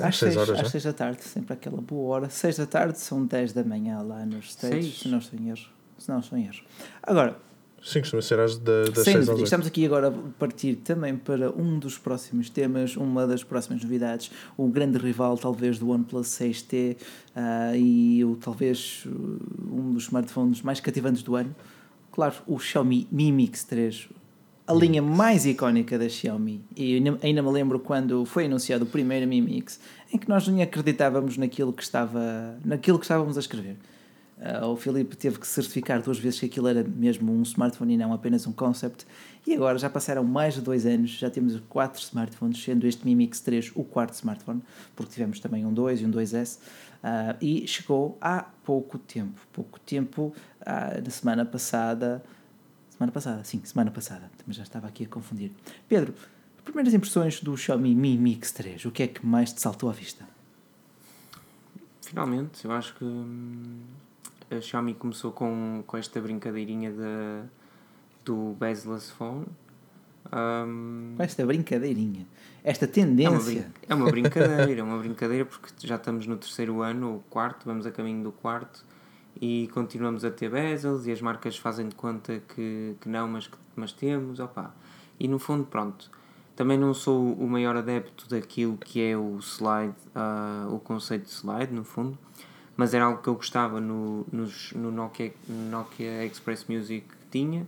Às 0.00 0.16
seis 0.18 0.34
6 0.34 0.36
horas 0.36 0.50
às 0.50 0.58
já. 0.66 0.70
seis 0.70 0.84
da 0.84 0.92
tarde, 0.92 1.22
sempre 1.22 1.52
aquela 1.52 1.80
boa 1.80 2.16
hora. 2.16 2.30
6 2.30 2.56
da 2.56 2.66
tarde 2.66 2.98
são 2.98 3.24
10 3.24 3.52
da 3.52 3.62
manhã 3.62 4.00
lá 4.02 4.24
nos 4.26 4.50
States, 4.50 5.00
se 5.00 5.08
não 5.08 5.18
estou 5.18 5.38
em 5.38 5.48
erro. 5.50 5.68
Se 5.98 6.08
não 6.08 6.18
estou 6.18 6.36
em 6.38 6.46
erro. 6.46 6.64
Agora, 7.02 7.36
Sim, 7.84 8.00
costuma 8.00 8.22
ser 8.22 8.38
às 8.38 8.56
da- 8.58 8.84
das 8.84 9.04
sem 9.04 9.14
6 9.14 9.16
às 9.16 9.26
dúvida, 9.26 9.32
8. 9.32 9.44
estamos 9.44 9.66
aqui 9.66 9.84
agora 9.84 10.08
a 10.08 10.12
partir 10.38 10.76
também 10.76 11.16
para 11.16 11.50
um 11.50 11.78
dos 11.78 11.98
próximos 11.98 12.48
temas, 12.48 12.96
uma 12.96 13.26
das 13.26 13.42
próximas 13.42 13.82
novidades, 13.82 14.30
o 14.56 14.68
grande 14.68 14.98
rival 14.98 15.36
talvez 15.36 15.78
do 15.80 15.90
OnePlus 15.90 16.28
6T 16.28 16.96
ah, 17.34 17.72
e 17.76 18.24
o, 18.24 18.36
talvez 18.36 19.04
uh, 19.06 19.10
um 19.74 19.92
dos 19.94 20.04
smartphones 20.04 20.62
mais 20.62 20.78
cativantes 20.78 21.22
do 21.24 21.34
ano. 21.34 21.54
Claro, 22.12 22.34
o 22.46 22.58
Xiaomi 22.58 23.08
Mi 23.10 23.32
Mix 23.32 23.64
3, 23.64 24.08
a 24.66 24.72
linha 24.74 25.02
mais 25.02 25.44
icónica 25.44 25.98
da 25.98 26.08
Xiaomi. 26.08 26.62
E 26.76 26.94
ainda- 26.96 27.18
ainda 27.20 27.42
me 27.42 27.50
lembro 27.50 27.80
quando 27.80 28.24
foi 28.24 28.44
anunciado 28.46 28.84
o 28.84 28.86
primeiro 28.86 29.26
Mi 29.26 29.40
Mix, 29.40 29.80
em 30.12 30.18
que 30.18 30.28
nós 30.28 30.46
nem 30.46 30.62
acreditávamos 30.62 31.36
naquilo 31.36 31.72
que 31.72 31.82
estava, 31.82 32.56
naquilo 32.64 32.98
que 32.98 33.04
estávamos 33.06 33.36
a 33.36 33.40
escrever. 33.40 33.76
Uh, 34.42 34.66
o 34.66 34.76
Filipe 34.76 35.16
teve 35.16 35.38
que 35.38 35.46
certificar 35.46 36.02
duas 36.02 36.18
vezes 36.18 36.40
que 36.40 36.46
aquilo 36.46 36.66
era 36.66 36.82
mesmo 36.82 37.32
um 37.32 37.42
smartphone 37.42 37.94
e 37.94 37.96
não 37.96 38.12
apenas 38.12 38.44
um 38.44 38.52
concept. 38.52 39.06
E 39.46 39.54
agora 39.54 39.78
já 39.78 39.88
passaram 39.88 40.24
mais 40.24 40.54
de 40.54 40.60
dois 40.60 40.84
anos, 40.84 41.10
já 41.10 41.30
temos 41.30 41.60
quatro 41.68 42.02
smartphones, 42.02 42.60
sendo 42.60 42.84
este 42.84 43.04
Mi 43.04 43.14
Mix 43.14 43.40
3 43.40 43.70
o 43.76 43.84
quarto 43.84 44.14
smartphone, 44.14 44.60
porque 44.96 45.12
tivemos 45.12 45.38
também 45.38 45.64
um 45.64 45.72
2 45.72 46.00
e 46.00 46.06
um 46.06 46.10
2S. 46.10 46.58
uh, 46.58 47.36
e 47.40 47.68
chegou 47.68 48.18
há 48.20 48.42
pouco 48.64 48.98
tempo. 48.98 49.40
Pouco 49.52 49.78
tempo, 49.78 50.34
uh, 50.60 51.04
na 51.04 51.10
semana 51.10 51.44
passada. 51.44 52.20
Semana 52.90 53.12
passada, 53.12 53.44
sim, 53.44 53.60
semana 53.64 53.92
passada. 53.92 54.28
Mas 54.44 54.56
já 54.56 54.64
estava 54.64 54.88
aqui 54.88 55.04
a 55.04 55.08
confundir. 55.08 55.52
Pedro, 55.88 56.14
primeiras 56.64 56.92
impressões 56.92 57.40
do 57.40 57.56
Xiaomi 57.56 57.94
Mi 57.94 58.18
Mix 58.18 58.50
3. 58.50 58.86
O 58.86 58.90
que 58.90 59.04
é 59.04 59.06
que 59.06 59.24
mais 59.24 59.52
te 59.52 59.60
saltou 59.60 59.88
à 59.88 59.92
vista? 59.92 60.24
Finalmente, 62.00 62.64
eu 62.64 62.72
acho 62.72 62.94
que 62.94 63.04
hum, 63.04 63.80
a 64.56 64.60
Xiaomi 64.60 64.94
começou 64.94 65.32
com, 65.32 65.82
com 65.86 65.96
esta 65.96 66.20
brincadeirinha 66.20 66.90
da, 66.92 67.44
do 68.24 68.54
bezel-less 68.58 69.10
phone. 69.12 69.46
Hum, 70.34 71.14
Com 71.16 71.22
esta 71.22 71.44
brincadeirinha, 71.44 72.26
esta 72.64 72.84
é, 72.84 72.88
uma, 72.88 72.92
tendência. 72.94 73.40
brin- 73.40 73.64
é 73.88 73.94
uma 73.94 74.10
brincadeira, 74.10 74.80
é 74.80 74.82
uma 74.82 74.98
brincadeira 74.98 75.44
porque 75.44 75.68
já 75.86 75.96
estamos 75.96 76.26
no 76.26 76.36
terceiro 76.36 76.80
ano, 76.80 77.14
ou 77.14 77.24
quarto, 77.28 77.64
vamos 77.66 77.84
a 77.86 77.90
caminho 77.90 78.22
do 78.22 78.32
quarto 78.32 78.84
e 79.40 79.68
continuamos 79.74 80.24
a 80.24 80.30
ter 80.30 80.48
bezels 80.50 81.06
e 81.06 81.12
as 81.12 81.20
marcas 81.20 81.58
fazem 81.58 81.88
de 81.88 81.94
conta 81.96 82.40
que, 82.54 82.94
que 83.00 83.08
não, 83.08 83.26
mas, 83.28 83.46
que- 83.46 83.58
mas 83.76 83.92
temos, 83.92 84.38
opa. 84.40 84.72
E 85.18 85.26
no 85.28 85.38
fundo, 85.38 85.64
pronto, 85.64 86.10
também 86.56 86.78
não 86.78 86.94
sou 86.94 87.32
o 87.34 87.46
maior 87.48 87.76
adepto 87.76 88.28
daquilo 88.28 88.76
que 88.78 89.02
é 89.02 89.16
o 89.16 89.38
slide, 89.40 89.94
ah, 90.14 90.66
o 90.70 90.78
conceito 90.78 91.24
de 91.24 91.30
slide, 91.30 91.72
no 91.74 91.84
fundo, 91.84 92.16
mas 92.76 92.94
era 92.94 93.04
algo 93.04 93.22
que 93.22 93.28
eu 93.28 93.34
gostava 93.34 93.80
no, 93.80 94.26
nos, 94.32 94.72
no 94.72 94.90
Nokia, 94.90 95.32
Nokia 95.48 96.24
Express 96.24 96.66
Music 96.68 97.06
que 97.06 97.26
tinha 97.30 97.66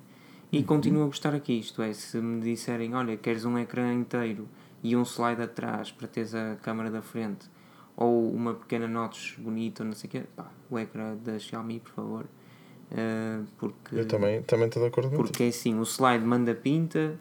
e 0.50 0.62
continuo 0.62 1.02
a 1.02 1.07
gostar 1.07 1.34
aqui. 1.34 1.59
Isto 1.59 1.82
é, 1.82 1.92
se 1.92 2.18
me 2.18 2.40
disserem, 2.40 2.94
olha, 2.94 3.16
queres 3.16 3.44
um 3.44 3.59
ecrã 3.59 3.92
inteiro 3.92 4.48
e 4.82 4.96
um 4.96 5.02
slide 5.02 5.42
atrás 5.42 5.90
para 5.90 6.07
teres 6.07 6.34
a 6.34 6.57
câmera 6.62 6.90
da 6.90 7.02
frente 7.02 7.48
ou 7.96 8.30
uma 8.32 8.55
pequena 8.55 8.88
notch 8.88 9.38
bonita, 9.38 9.82
ou 9.82 9.88
não 9.88 9.94
sei 9.94 10.09
o 10.09 10.11
quê, 10.11 10.22
pá, 10.34 10.46
o 10.70 10.78
ecrã 10.78 11.16
da 11.16 11.38
Xiaomi, 11.38 11.80
por 11.80 11.92
favor. 11.92 12.24
Ah, 12.92 13.42
porque 13.59 13.96
Eu 13.96 14.07
também 14.07 14.42
também 14.42 14.66
estou 14.66 14.82
de 14.82 14.88
acordo 14.88 15.11
contigo. 15.11 15.22
porque 15.24 15.44
é 15.44 15.48
assim, 15.48 15.78
o 15.78 15.82
slide 15.84 16.24
manda 16.24 16.55
pinta, 16.55 17.18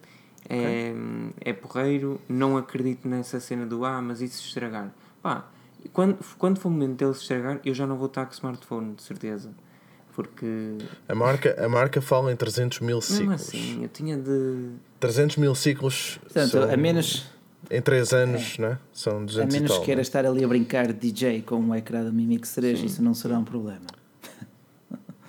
é, 0.50 0.94
é 1.42 1.54
porreiro, 1.54 2.20
não 2.28 2.58
acredito 2.58 3.08
nessa 3.08 3.40
cena 3.40 3.66
do 3.66 3.86
ah, 3.86 4.02
mas 4.02 4.22
isso 4.22 4.44
estragar. 4.46 4.94
Pá, 5.22 5.48
quando, 5.90 6.18
quando 6.38 6.60
for 6.60 6.70
o 6.70 6.72
momento 6.72 6.96
dele 6.98 7.14
se 7.14 7.22
estragar, 7.22 7.60
eu 7.66 7.74
já 7.74 7.86
não 7.88 7.98
vou 7.98 8.08
estar 8.08 8.26
com 8.26 8.32
o 8.32 8.34
smartphone, 8.34 8.94
de 8.96 9.04
certeza. 9.04 9.50
Porque, 10.16 10.78
A 11.10 11.16
marca, 11.16 11.56
a 11.66 11.68
marca 11.68 12.00
fala 12.00 12.32
em 12.32 12.36
300 12.36 12.80
mil 12.82 13.02
ciclos. 13.02 13.34
assim, 13.34 13.82
eu 13.82 13.90
tinha 13.90 14.16
de. 14.16 14.70
300 15.00 15.38
mil 15.38 15.56
ciclos 15.56 16.20
Portanto, 16.22 16.52
são- 16.52 16.72
a 16.72 16.78
menos, 16.78 17.26
em 17.72 17.82
3 17.82 18.14
anos, 18.14 18.58
né? 18.60 18.78
São 18.94 19.18
a 19.18 19.26
200 19.26 19.54
menos 19.56 19.72
e 19.72 19.74
tal. 19.74 19.80
que 19.80 19.86
queira 19.86 19.98
né? 19.98 20.02
estar 20.04 20.24
ali 20.26 20.44
a 20.44 20.48
brincar 20.48 20.94
DJ 20.94 21.42
com 21.42 21.56
um 21.56 21.74
ecrã 21.74 22.04
do 22.04 22.14
Mi 22.14 22.28
Mix 22.28 22.54
3, 22.54 22.80
Sim. 22.80 22.86
isso 22.86 23.02
não 23.02 23.16
será 23.16 23.40
um 23.40 23.44
problema. 23.44 23.88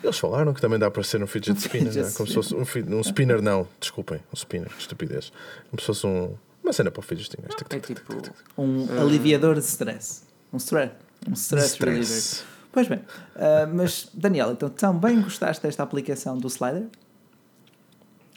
Eles 0.02 0.18
falaram 0.18 0.52
que 0.52 0.60
também 0.60 0.78
dá 0.78 0.90
para 0.90 1.02
ser 1.02 1.22
um 1.22 1.26
fidget 1.26 1.56
spinner, 1.64 1.86
Fidget 1.90 2.08
né? 2.10 2.12
como 2.14 2.28
se 2.28 2.34
fosse 2.34 2.54
um, 2.54 2.60
um 2.94 3.00
spinner, 3.00 3.40
não, 3.40 3.66
desculpem, 3.80 4.18
um 4.30 4.36
spinner, 4.36 4.68
que 4.68 4.80
estupidez. 4.82 5.32
Como 5.70 5.80
se 5.80 5.86
fosse 5.86 6.06
um, 6.06 6.34
uma 6.62 6.74
cena 6.74 6.90
para 6.90 7.00
o 7.00 7.02
fidget 7.02 7.30
spinner. 7.30 7.50
É 7.70 7.78
tipo. 7.80 8.12
Um 8.58 8.86
aliviador 9.00 9.54
de 9.54 9.60
stress. 9.64 10.24
Um 10.54 10.58
stress. 10.58 10.92
Um 11.28 11.32
stress, 11.34 11.78
reliever. 11.80 12.02
Stress. 12.04 12.44
Pois 12.72 12.88
bem, 12.88 13.00
ah, 13.36 13.68
mas 13.72 14.08
Daniel, 14.14 14.52
então 14.52 14.68
também 14.70 15.20
gostaste 15.20 15.62
desta 15.62 15.82
aplicação 15.82 16.38
do 16.38 16.48
slider? 16.48 16.86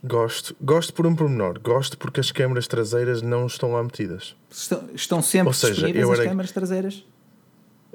Gosto, 0.04 0.56
gosto 0.62 0.94
por 0.94 1.08
um 1.08 1.16
pormenor, 1.16 1.60
gosto 1.60 1.98
porque 1.98 2.20
as 2.20 2.32
câmaras 2.32 2.68
traseiras 2.68 3.22
não 3.22 3.48
estão 3.48 3.72
lá 3.72 3.82
metidas. 3.84 4.36
Estão, 4.50 4.84
estão 4.94 5.22
sempre 5.24 5.48
Ou 5.48 5.54
seja, 5.54 5.74
disponíveis 5.74 6.04
eu 6.04 6.12
as 6.12 6.20
era- 6.20 6.30
câmaras 6.30 6.52
traseiras? 6.52 7.06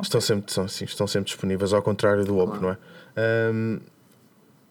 Estão 0.01 0.21
sempre, 0.21 0.53
são, 0.53 0.67
sim, 0.67 0.85
estão 0.85 1.07
sempre 1.07 1.27
disponíveis, 1.31 1.73
ao 1.73 1.81
contrário 1.83 2.25
do 2.25 2.39
Oppo, 2.39 2.61
não 2.61 2.71
é? 2.71 2.79
Ahm, 3.17 3.79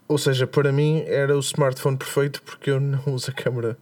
ou 0.10 0.18
seja, 0.18 0.46
para 0.46 0.74
mim 0.74 1.04
era 1.08 1.36
o 1.38 1.40
smartphone 1.40 1.96
perfeito 1.96 2.42
porque 2.44 2.70
eu 2.70 2.80
não 2.82 3.02
uso 3.08 3.32
a 3.32 3.34
câmera. 3.34 3.78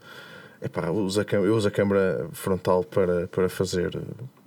Epá, 0.61 0.87
eu 0.87 0.95
uso 0.95 1.21
a, 1.21 1.25
câmera- 1.25 1.49
eu 1.49 1.55
uso 1.55 1.67
a 1.67 1.71
câmera 1.71 2.27
frontal 2.33 2.83
para, 2.83 3.27
para 3.29 3.47
fazer 3.47 3.97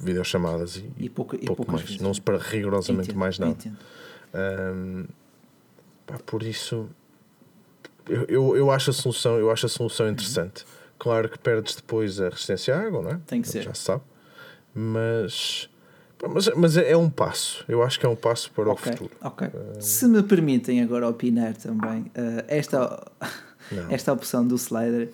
videochamadas 0.03 0.77
e, 0.77 0.91
E, 0.99 1.09
pouca, 1.09 1.37
e 1.37 1.47
pouco 1.47 1.71
mais. 1.73 1.85
vezes. 1.85 2.01
Não 2.03 2.11
uso 2.11 2.21
para 2.21 2.37
rigorosamente 2.39 3.09
Entendo, 3.11 3.19
mais 3.19 3.39
nada. 3.39 3.57
Ahm, 4.35 5.05
pá, 6.07 6.19
por 6.27 6.43
isso, 6.43 6.89
eu, 8.09 8.25
eu, 8.29 8.57
eu 8.57 8.71
acho 8.71 8.91
a 8.91 8.93
solução, 8.93 9.39
eu 9.39 9.51
acho 9.51 9.65
a 9.67 9.69
solução 9.69 10.09
interessante. 10.09 10.67
Claro 10.99 11.29
que 11.29 11.39
perdes 11.39 11.77
depois 11.77 12.21
a 12.21 12.29
resistência 12.29 12.77
à 12.77 12.81
água, 12.81 13.03
não 13.03 13.11
é? 13.13 13.21
Tem 13.27 13.41
que 13.41 13.49
ser. 13.49 13.63
Já 13.63 13.73
se 13.75 13.83
sabe. 13.83 14.03
Mas, 14.75 15.69
pá, 16.19 16.29
mas, 16.29 16.49
mas 16.55 16.77
é 16.77 16.97
um 16.97 17.09
passo. 17.11 17.65
Eu 17.69 17.83
acho 17.83 17.99
que 17.99 18.07
é 18.07 18.09
um 18.09 18.17
passo 18.17 18.51
para 18.53 18.71
Ok, 18.71 18.93
o 18.93 18.97
futuro. 18.97 19.11
ok. 19.23 19.49
Se 19.81 20.07
me 20.07 20.23
permitem 20.23 20.83
agora 20.83 21.09
opinar 21.09 21.57
também, 21.57 22.11
ah, 22.15 22.45
esta, 22.49 23.13
Não. 23.71 23.87
esta 23.91 24.13
opção 24.13 24.47
do 24.47 24.55
slider 24.57 25.11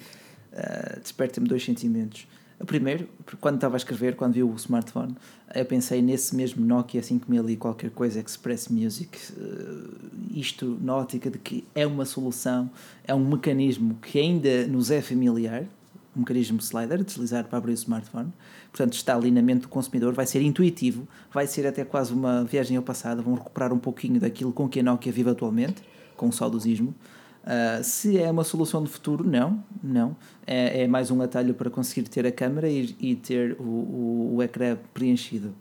ah, 0.58 0.98
desperta-me 1.00 1.46
dois 1.46 1.64
sentimentos. 1.64 2.26
O 2.60 2.66
primeiro, 2.66 3.08
quando 3.40 3.54
estava 3.54 3.76
a 3.76 3.78
escrever, 3.78 4.16
quando 4.16 4.34
vi 4.34 4.42
o 4.42 4.52
smartphone, 4.56 5.14
eu 5.54 5.64
pensei 5.64 6.02
nesse 6.02 6.34
mesmo 6.34 6.66
Nokia 6.66 7.00
5000 7.00 7.50
e 7.50 7.56
qualquer 7.56 7.90
coisa 7.90 8.18
Express 8.18 8.68
Music. 8.68 9.16
ah, 9.38 10.08
isto 10.34 10.76
na 10.80 10.96
ótica 10.96 11.30
de 11.30 11.38
que 11.38 11.64
é 11.74 11.86
uma 11.86 12.04
solução, 12.04 12.68
é 13.04 13.14
um 13.14 13.24
mecanismo 13.24 13.96
que 14.02 14.18
ainda 14.18 14.66
nos 14.66 14.90
é 14.90 15.00
familiar, 15.00 15.64
um 16.16 16.20
mecanismo 16.20 16.58
slider, 16.58 17.04
deslizar 17.04 17.44
para 17.44 17.58
abrir 17.58 17.72
o 17.72 17.74
smartphone. 17.74 18.32
Portanto, 18.72 18.94
está 18.94 19.14
ali 19.14 19.30
na 19.30 19.40
mente 19.40 19.62
do 19.62 19.68
consumidor, 19.68 20.12
vai 20.12 20.26
ser 20.26 20.42
intuitivo, 20.42 21.06
vai 21.32 21.46
ser 21.46 21.66
até 21.66 21.84
quase 21.84 22.12
uma 22.12 22.44
viagem 22.44 22.76
ao 22.76 22.82
passado, 22.82 23.22
vão 23.22 23.34
recuperar 23.34 23.72
um 23.72 23.78
pouquinho 23.78 24.18
daquilo 24.18 24.52
com 24.52 24.68
que 24.68 24.80
a 24.80 24.82
Nokia 24.82 25.12
vive 25.12 25.30
atualmente, 25.30 25.82
com 26.16 26.28
o 26.28 26.32
saudosismo. 26.32 26.92
Ah, 27.50 27.82
se 27.82 28.18
é 28.18 28.30
uma 28.30 28.44
solução 28.44 28.84
de 28.84 28.90
futuro, 28.90 29.26
não, 29.26 29.64
não. 29.82 30.14
É, 30.46 30.82
é 30.82 30.86
mais 30.86 31.10
um 31.10 31.22
atalho 31.22 31.54
para 31.54 31.70
conseguir 31.70 32.06
ter 32.06 32.26
a 32.26 32.30
câmera 32.30 32.68
e, 32.68 32.94
e 33.00 33.16
ter 33.16 33.56
o, 33.58 33.62
o, 33.62 34.34
o 34.36 34.42
ecrã 34.42 34.76
preenchido. 34.92 35.54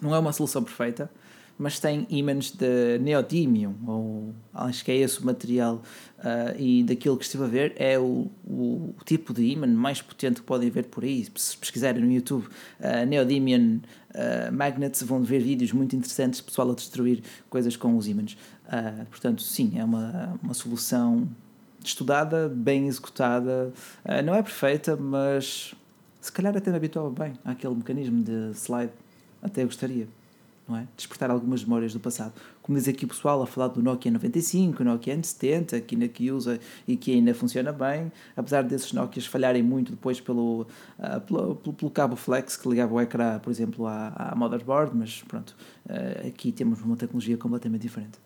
Não 0.00 0.14
é 0.14 0.18
uma 0.20 0.32
solução 0.32 0.62
perfeita, 0.62 1.10
mas 1.58 1.80
tem 1.80 2.06
ímãs 2.08 2.52
de 2.52 2.98
neodymium, 3.00 3.74
ou 3.86 4.34
acho 4.52 4.84
que 4.84 4.92
é 4.92 4.96
esse 4.96 5.20
o 5.20 5.26
material, 5.26 5.82
ah, 6.18 6.54
e 6.56 6.84
daquilo 6.84 7.16
que 7.16 7.24
estive 7.24 7.42
a 7.42 7.48
ver 7.48 7.74
é 7.76 7.98
o, 7.98 8.30
o 8.44 8.94
tipo 9.04 9.34
de 9.34 9.42
ímã 9.44 9.66
mais 9.66 10.00
potente 10.00 10.40
que 10.40 10.46
podem 10.46 10.70
ver 10.70 10.84
por 10.84 11.02
aí. 11.02 11.26
Se 11.34 11.56
pesquisarem 11.56 12.02
no 12.02 12.12
YouTube 12.12 12.46
ah, 12.80 13.04
neodymium 13.04 13.80
ah, 14.14 14.50
magnets, 14.52 15.02
vão 15.02 15.22
ver 15.22 15.40
vídeos 15.40 15.72
muito 15.72 15.94
interessantes 15.96 16.40
pessoal 16.40 16.70
a 16.70 16.74
destruir 16.74 17.22
coisas 17.50 17.76
com 17.76 17.96
os 17.96 18.06
ímãs. 18.06 18.36
Ah, 18.66 19.04
portanto, 19.10 19.42
sim, 19.42 19.72
é 19.78 19.84
uma, 19.84 20.38
uma 20.42 20.54
solução 20.54 21.28
estudada, 21.84 22.48
bem 22.48 22.86
executada. 22.86 23.72
Ah, 24.04 24.22
não 24.22 24.34
é 24.34 24.42
perfeita, 24.42 24.96
mas 24.96 25.74
se 26.20 26.32
calhar 26.32 26.56
até 26.56 26.70
me 26.70 26.76
habituava 26.76 27.10
bem 27.10 27.34
àquele 27.44 27.74
mecanismo 27.74 28.22
de 28.22 28.52
slide. 28.54 28.92
Até 29.42 29.62
gostaria, 29.62 30.08
não 30.66 30.74
é? 30.74 30.86
Despertar 30.96 31.30
algumas 31.30 31.62
memórias 31.62 31.92
do 31.92 32.00
passado. 32.00 32.32
Como 32.62 32.78
diz 32.78 32.88
aqui 32.88 33.04
o 33.04 33.08
pessoal 33.08 33.42
a 33.42 33.46
falar 33.46 33.68
do 33.68 33.82
Nokia 33.82 34.10
95, 34.10 34.82
Nokia 34.82 35.14
N70, 35.18 35.82
que 35.82 35.94
ainda 35.94 36.08
que 36.08 36.32
usa 36.32 36.58
e 36.88 36.96
que 36.96 37.12
ainda 37.12 37.34
funciona 37.34 37.70
bem, 37.70 38.10
apesar 38.34 38.62
desses 38.64 38.94
Nokias 38.94 39.26
falharem 39.26 39.62
muito 39.62 39.92
depois 39.92 40.18
pelo, 40.18 40.66
ah, 40.98 41.20
pelo, 41.20 41.56
pelo, 41.56 41.90
cabo 41.90 42.16
flex 42.16 42.56
que 42.56 42.66
ligava 42.66 42.94
o 42.94 43.00
ecrã, 43.02 43.38
por 43.38 43.50
exemplo, 43.50 43.86
à, 43.86 44.08
à 44.16 44.34
motherboard, 44.34 44.96
mas 44.96 45.22
pronto, 45.28 45.54
aqui 46.26 46.50
temos 46.50 46.80
uma 46.80 46.96
tecnologia 46.96 47.36
completamente 47.36 47.82
diferente. 47.82 48.23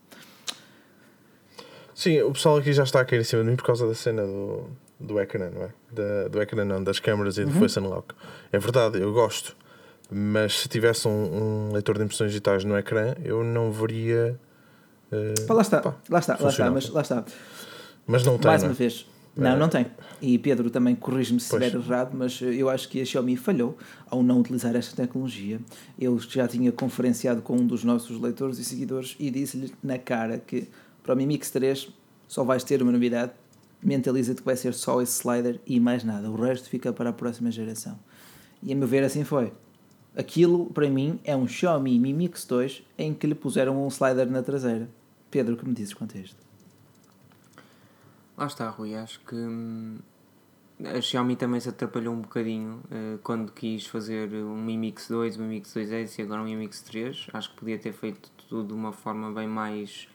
Sim, 1.99 2.23
o 2.23 2.31
pessoal 2.31 2.59
aqui 2.59 2.73
já 2.73 2.85
está 2.85 3.01
a 3.01 3.05
cair 3.05 3.23
em 3.23 3.25
cima 3.25 3.43
de 3.43 3.51
mim 3.51 3.57
por 3.57 3.65
causa 3.65 3.85
da 3.85 3.93
cena 3.93 4.25
do, 4.25 4.71
do 5.01 5.19
ecrã, 5.19 5.51
não 5.51 5.65
é? 5.65 5.71
Da, 5.91 6.29
do 6.29 6.41
ecrã 6.41 6.65
não, 6.65 6.81
das 6.81 7.01
câmaras 7.01 7.39
e 7.39 7.45
do 7.45 7.51
Uhum. 7.51 7.59
Face 7.59 7.81
Unlock. 7.81 8.15
É 8.53 8.59
verdade, 8.61 9.01
eu 9.01 9.13
gosto. 9.13 9.57
Mas 10.09 10.61
se 10.61 10.69
tivesse 10.69 11.09
um, 11.09 11.11
um 11.11 11.73
leitor 11.73 11.99
de 11.99 12.05
impressões 12.05 12.31
digitais 12.31 12.63
no 12.63 12.79
ecrã, 12.79 13.17
eu 13.25 13.43
não 13.43 13.73
veria. 13.73 14.39
Uh, 15.11 15.45
pá, 15.49 15.55
lá 15.55 15.63
está, 15.63 15.81
pá, 15.81 15.97
lá 16.09 16.21
está, 16.21 16.39
lá 16.41 16.51
está, 16.51 16.71
mas 16.71 16.89
lá 16.89 17.01
está. 17.01 17.25
Mas 18.07 18.25
não 18.25 18.39
tem. 18.39 18.49
Mais 18.49 18.63
não 18.63 18.69
é? 18.69 18.71
uma 18.71 18.77
vez. 18.77 19.05
Não, 19.35 19.57
não 19.57 19.69
tem. 19.69 19.87
E 20.23 20.39
Pedro 20.39 20.71
também 20.71 20.95
corrige-me 20.95 21.41
se 21.41 21.47
estiver 21.47 21.75
errado, 21.77 22.11
mas 22.13 22.41
eu 22.41 22.69
acho 22.69 22.89
que 22.89 23.01
a 23.01 23.05
Xiaomi 23.05 23.37
falhou 23.37 23.77
ao 24.09 24.23
não 24.23 24.39
utilizar 24.39 24.77
esta 24.77 24.95
tecnologia. 24.95 25.61
Eu 25.99 26.17
já 26.21 26.47
tinha 26.47 26.71
conferenciado 26.71 27.43
com 27.43 27.57
um 27.57 27.67
dos 27.67 27.83
nossos 27.83 28.21
leitores 28.21 28.59
e 28.61 28.65
seguidores 28.65 29.17
e 29.19 29.33
disse-lhe 29.33 29.73
na 29.83 29.99
cara 29.99 30.39
que 30.39 30.69
para 31.09 31.15
o 31.15 31.17
Mi 31.17 31.25
Mix 31.25 31.51
3 31.51 31.89
só 32.29 32.45
vais 32.45 32.63
ter 32.63 32.83
uma 32.83 32.93
novidade, 32.93 33.33
mentaliza-te 33.83 34.43
que 34.43 34.45
vai 34.45 34.59
ser 34.59 34.75
só 34.75 35.01
esse 35.01 35.21
slider 35.21 35.59
e 35.67 35.81
mais 35.81 36.05
nada. 36.05 36.31
O 36.31 36.37
resto 36.37 36.69
fica 36.69 36.93
para 36.93 37.09
a 37.09 37.13
próxima 37.15 37.51
geração. 37.51 37.99
E 38.63 38.75
a 38.75 38.77
meu 38.77 38.87
ver 38.87 39.03
assim 39.03 39.25
foi. 39.25 39.51
Aquilo, 40.15 40.67
para 40.67 40.91
mim, 40.91 41.19
é 41.25 41.35
um 41.35 41.49
Xiaomi 41.49 41.99
Mi 41.99 42.13
Mix 42.13 42.45
2 42.45 42.83
em 42.99 43.15
que 43.15 43.27
lhe 43.27 43.35
puseram 43.35 43.83
um 43.83 43.89
slider 43.89 44.31
na 44.31 44.43
traseira. 44.43 44.87
Pedro, 45.31 45.55
o 45.55 45.57
que 45.57 45.67
me 45.67 45.73
dizes 45.73 45.95
quanto 45.95 46.15
a 46.15 46.21
isto? 46.21 46.37
Lá 48.37 48.45
está, 48.45 48.69
Rui. 48.69 48.95
Acho 48.95 49.19
que 49.21 49.35
hum, 49.35 49.97
a 50.85 51.01
Xiaomi 51.01 51.37
também 51.37 51.59
se 51.59 51.71
atrapalhou 51.71 52.13
um 52.13 52.21
bocadinho 52.21 52.83
uh, 52.85 53.19
quando 53.23 53.51
quis 53.51 53.87
fazer 53.87 54.29
um 54.35 54.63
Mi 54.63 54.77
Mix 54.77 55.09
2, 55.09 55.39
um 55.39 55.45
Mi 55.45 55.49
Mix 55.55 55.73
2S 55.73 56.19
e 56.19 56.23
agora 56.23 56.43
um 56.43 56.45
Mi 56.45 56.55
Mix 56.55 56.83
3. 56.83 57.29
Acho 57.33 57.49
que 57.49 57.57
podia 57.57 57.79
ter 57.79 57.95
feito 57.95 58.31
tudo 58.47 58.69
de 58.69 58.75
uma 58.75 58.93
forma 58.93 59.33
bem 59.33 59.49
mais 59.49 60.07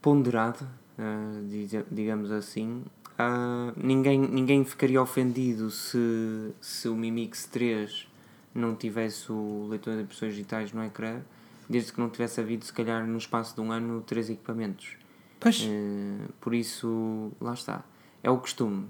ponderada, 0.00 0.68
uh, 0.98 1.84
digamos 1.90 2.30
assim. 2.30 2.84
Uh, 3.18 3.72
ninguém, 3.76 4.18
ninguém 4.18 4.64
ficaria 4.64 5.02
ofendido 5.02 5.70
se, 5.70 6.52
se 6.60 6.88
o 6.88 6.94
Mi 6.94 7.10
Mix 7.10 7.46
3 7.46 8.06
não 8.54 8.74
tivesse 8.74 9.30
o 9.30 9.66
leitor 9.68 9.96
de 9.96 10.02
impressões 10.02 10.34
digitais 10.34 10.72
no 10.72 10.84
ecrã, 10.84 11.20
desde 11.68 11.92
que 11.92 12.00
não 12.00 12.08
tivesse 12.08 12.40
havido, 12.40 12.64
se 12.64 12.72
calhar, 12.72 13.06
no 13.06 13.18
espaço 13.18 13.54
de 13.54 13.60
um 13.60 13.72
ano, 13.72 14.00
três 14.02 14.30
equipamentos. 14.30 14.96
Pois. 15.40 15.60
Uh, 15.62 16.32
por 16.40 16.54
isso, 16.54 17.32
lá 17.40 17.54
está. 17.54 17.84
É 18.22 18.30
o 18.30 18.38
costume. 18.38 18.86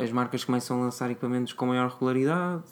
As 0.00 0.12
marcas 0.12 0.44
começam 0.44 0.80
a 0.80 0.84
lançar 0.84 1.10
equipamentos 1.10 1.52
com 1.52 1.66
maior 1.66 1.90
regularidade, 1.90 2.62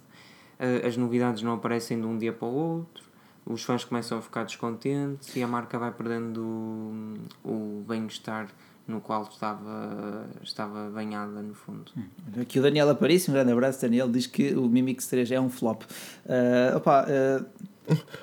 as 0.86 0.96
novidades 0.96 1.42
não 1.42 1.54
aparecem 1.54 2.00
de 2.00 2.06
um 2.06 2.16
dia 2.16 2.32
para 2.32 2.46
o 2.46 2.52
outro, 2.52 3.09
os 3.46 3.62
fãs 3.62 3.84
começam 3.84 4.18
a 4.18 4.22
ficar 4.22 4.44
descontentes 4.44 5.34
e 5.34 5.42
a 5.42 5.46
marca 5.46 5.78
vai 5.78 5.90
perdendo 5.90 6.42
o, 6.42 7.14
o 7.44 7.84
bem-estar 7.86 8.48
no 8.86 9.00
qual 9.00 9.22
estava, 9.22 10.26
estava 10.42 10.90
banhada 10.90 11.40
no 11.42 11.54
fundo. 11.54 11.92
Hum. 11.96 12.04
Aqui 12.40 12.58
o 12.58 12.62
Daniel 12.62 12.90
Aparício, 12.90 13.30
um 13.30 13.34
grande 13.34 13.52
abraço, 13.52 13.80
Daniel, 13.80 14.08
diz 14.08 14.26
que 14.26 14.52
o 14.54 14.68
Mimix 14.68 15.06
3 15.06 15.30
é 15.32 15.40
um 15.40 15.48
flop. 15.48 15.82
Uh, 16.26 16.76
opa, 16.76 17.06
uh, 17.06 17.46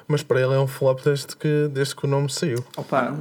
mas 0.08 0.24
para 0.24 0.42
ele 0.42 0.54
é 0.54 0.60
um 0.60 0.68
flop 0.68 1.02
desde 1.04 1.36
que, 1.36 1.68
desde 1.70 1.96
que 1.96 2.06
o 2.06 2.08
nome 2.08 2.30
saiu. 2.30 2.64
Opa, 2.76 3.14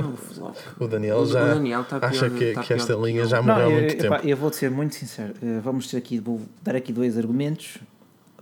o 0.78 0.86
Daniel 0.86 1.24
já 1.26 1.42
o 1.42 1.46
Daniel 1.54 1.84
tá 1.84 1.98
pior, 1.98 2.08
acha 2.08 2.30
que, 2.30 2.52
tá 2.52 2.62
que 2.62 2.72
esta 2.72 2.94
linha 2.94 3.24
já 3.24 3.40
morreu 3.40 3.66
há 3.66 3.70
muito 3.70 3.94
eu, 3.94 3.98
tempo. 3.98 4.26
eu 4.26 4.36
vou 4.36 4.52
ser 4.52 4.70
muito 4.70 4.94
sincero. 4.94 5.34
Eh, 5.42 5.60
vamos 5.62 5.88
ter 5.88 5.96
aqui, 5.96 6.20
vou 6.20 6.40
dar 6.62 6.76
aqui 6.76 6.92
dois 6.92 7.16
argumentos. 7.16 7.78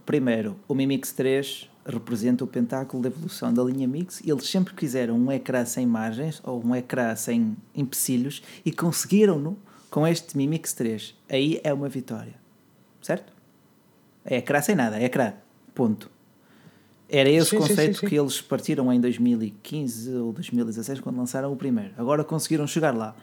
Primeiro, 0.04 0.56
o 0.68 0.74
Mi 0.74 0.86
Mix 0.86 1.12
3 1.12 1.70
representa 1.86 2.44
o 2.44 2.46
pentáculo 2.46 3.02
da 3.02 3.08
evolução 3.08 3.52
da 3.52 3.62
linha 3.62 3.86
Mix. 3.86 4.22
Eles 4.24 4.48
sempre 4.48 4.74
quiseram 4.74 5.16
um 5.16 5.30
ecrã 5.30 5.64
sem 5.64 5.86
margens 5.86 6.40
ou 6.44 6.64
um 6.64 6.74
ecrã 6.74 7.14
sem 7.14 7.56
empecilhos 7.74 8.42
e 8.64 8.72
conseguiram-no 8.72 9.56
com 9.90 10.06
este 10.06 10.36
Mi 10.36 10.46
Mix 10.46 10.72
3. 10.72 11.14
Aí 11.28 11.60
é 11.62 11.72
uma 11.72 11.88
vitória. 11.88 12.34
Certo? 13.00 13.32
É 14.24 14.38
ecrã 14.38 14.60
sem 14.60 14.74
nada, 14.74 14.98
é 14.98 15.04
ecrã. 15.04 15.34
Ponto. 15.74 16.10
Era 17.08 17.28
esse 17.28 17.50
sim, 17.50 17.58
conceito 17.58 17.94
sim, 17.94 18.00
sim, 18.00 18.06
que 18.08 18.18
eles 18.18 18.40
partiram 18.40 18.92
em 18.92 19.00
2015 19.00 20.14
ou 20.16 20.32
2016 20.32 21.00
quando 21.00 21.18
lançaram 21.18 21.52
o 21.52 21.56
primeiro. 21.56 21.92
Agora 21.98 22.24
conseguiram 22.24 22.66
chegar 22.66 22.94
lá. 22.94 23.14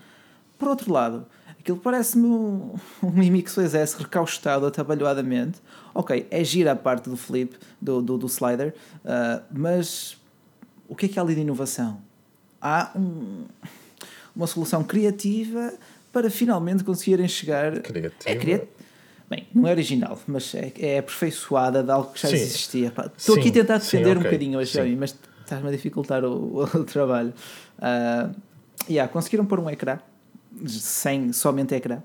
Por 0.58 0.68
outro 0.68 0.94
lado, 0.94 1.26
aquilo 1.62 1.78
parece-me 1.78 2.26
um, 2.26 2.76
um 3.02 3.12
Mimix 3.12 3.56
2S 3.56 3.98
recaustado 3.98 4.66
atabalhoadamente. 4.66 5.60
Ok, 5.94 6.28
é 6.30 6.44
gira 6.44 6.72
a 6.72 6.76
parte 6.76 7.10
do 7.10 7.18
flip, 7.18 7.56
do, 7.82 8.02
do, 8.02 8.18
do 8.18 8.28
slider, 8.28 8.74
uh, 9.06 9.44
mas 9.52 10.18
o 10.88 10.96
que 10.96 11.06
é 11.06 11.10
que 11.10 11.20
há 11.20 11.22
ali 11.22 11.36
de 11.36 11.42
inovação? 11.42 12.02
Há 12.62 12.92
um, 12.96 13.46
uma 14.36 14.48
solução 14.48 14.84
criativa 14.84 15.74
para 16.12 16.30
finalmente 16.30 16.84
conseguirem 16.84 17.28
chegar. 17.28 17.80
Criativa. 17.82 18.14
É 18.26 18.36
criativa 18.36 18.82
Bem, 19.32 19.48
não 19.56 19.66
é 19.66 19.72
original, 19.72 20.20
mas 20.28 20.54
é, 20.54 20.74
é 20.78 20.98
aperfeiçoada 20.98 21.82
de 21.82 21.90
algo 21.90 22.12
que 22.12 22.20
já 22.20 22.28
sim. 22.28 22.36
existia. 22.36 22.94
Estou 23.18 23.38
aqui 23.38 23.48
a 23.48 23.52
tentar 23.54 23.78
defender 23.78 24.04
sim, 24.04 24.12
okay. 24.12 24.20
um 24.20 24.24
bocadinho 24.24 24.60
hoje, 24.60 24.74
sim. 24.74 24.96
mas 24.98 25.16
estás-me 25.40 25.70
a 25.70 25.72
dificultar 25.72 26.26
o, 26.26 26.64
o 26.76 26.84
trabalho. 26.84 27.34
Uh, 27.78 28.36
yeah, 28.90 29.10
conseguiram 29.10 29.46
pôr 29.46 29.62
um 29.62 29.70
ecrã, 29.70 30.00
sem 30.68 31.32
somente 31.34 31.76
ecrã. 31.76 32.02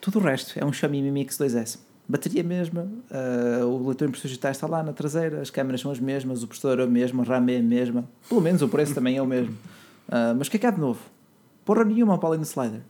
Tudo 0.00 0.18
o 0.18 0.22
resto 0.22 0.58
é 0.58 0.64
um 0.64 0.72
Xiaomi 0.72 1.02
Mi 1.02 1.10
Mix 1.10 1.38
2S. 1.38 1.78
Bateria 2.06 2.44
mesma, 2.44 2.82
uh, 2.82 3.64
o 3.64 3.86
leitor 3.86 4.06
de 4.06 4.10
impressões 4.10 4.30
digitais 4.30 4.58
está 4.58 4.66
lá 4.66 4.82
na 4.82 4.92
traseira, 4.92 5.40
as 5.40 5.48
câmeras 5.48 5.80
são 5.80 5.90
as 5.90 5.98
mesmas, 5.98 6.42
o 6.42 6.46
processador 6.46 6.80
é 6.80 6.86
o 6.86 6.90
mesmo, 6.90 7.22
a 7.22 7.24
RAM 7.24 7.50
é 7.50 7.56
a 7.56 7.62
mesma, 7.62 8.04
pelo 8.28 8.42
menos 8.42 8.60
o 8.60 8.68
preço 8.68 8.94
também 8.94 9.16
é 9.16 9.22
o 9.22 9.26
mesmo. 9.26 9.54
Uh, 10.08 10.36
mas 10.36 10.48
o 10.48 10.50
que 10.50 10.58
é 10.58 10.60
que 10.60 10.66
há 10.66 10.70
de 10.70 10.80
novo? 10.80 11.00
Porra 11.64 11.82
nenhuma 11.82 12.18
para 12.18 12.28
além 12.28 12.40
do 12.40 12.44
slider. 12.44 12.82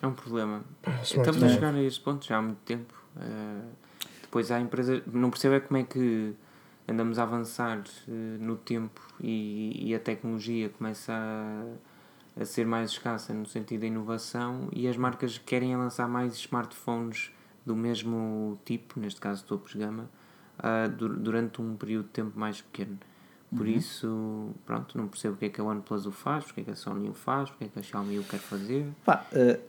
É 0.00 0.06
um 0.06 0.12
problema. 0.12 0.62
Estamos 1.02 1.42
a 1.42 1.48
chegar 1.48 1.74
a 1.74 1.82
esse 1.82 1.98
ponto 1.98 2.24
já 2.24 2.36
há 2.36 2.42
muito 2.42 2.58
tempo. 2.58 2.94
Uh, 3.16 3.64
depois 4.22 4.50
há 4.52 4.60
empresas. 4.60 5.02
Não 5.12 5.30
percebo 5.30 5.56
é 5.56 5.60
como 5.60 5.78
é 5.78 5.82
que 5.82 6.34
andamos 6.88 7.18
a 7.18 7.22
avançar 7.22 7.78
uh, 7.78 8.10
no 8.40 8.56
tempo 8.56 9.00
e, 9.20 9.90
e, 9.90 9.94
a 9.94 10.00
tecnologia 10.00 10.70
começa 10.70 11.12
a, 11.12 12.42
a, 12.42 12.44
ser 12.44 12.66
mais 12.66 12.90
escassa 12.90 13.34
no 13.34 13.44
sentido 13.44 13.82
da 13.82 13.86
inovação 13.86 14.68
e 14.72 14.88
as 14.88 14.96
marcas 14.96 15.36
querem 15.38 15.76
lançar 15.76 16.08
mais 16.08 16.34
smartphones 16.34 17.30
do 17.66 17.76
mesmo 17.76 18.58
tipo, 18.64 18.98
neste 18.98 19.20
caso 19.20 19.44
topos 19.44 19.74
gama, 19.74 20.08
uh, 20.58 20.88
durante 20.88 21.60
um 21.60 21.76
período 21.76 22.06
de 22.06 22.12
tempo 22.12 22.38
mais 22.38 22.62
pequeno. 22.62 22.98
Por 23.50 23.66
uhum. 23.66 23.72
isso, 23.72 24.50
pronto, 24.66 24.96
não 24.98 25.08
percebo 25.08 25.34
o 25.34 25.38
que 25.38 25.46
é 25.46 25.48
que 25.48 25.60
a 25.60 25.64
OnePlus 25.64 26.06
o 26.06 26.12
faz, 26.12 26.44
porque 26.44 26.60
é 26.60 26.64
que 26.64 26.70
a 26.70 26.74
Sony 26.74 27.08
o 27.08 27.14
faz, 27.14 27.48
porque 27.48 27.64
é 27.64 27.68
que 27.68 27.78
a 27.78 27.82
Xiaomi 27.82 28.18
o 28.18 28.24
quer 28.24 28.38
fazer. 28.38 28.86
Pá, 29.06 29.24
uh, 29.32 29.60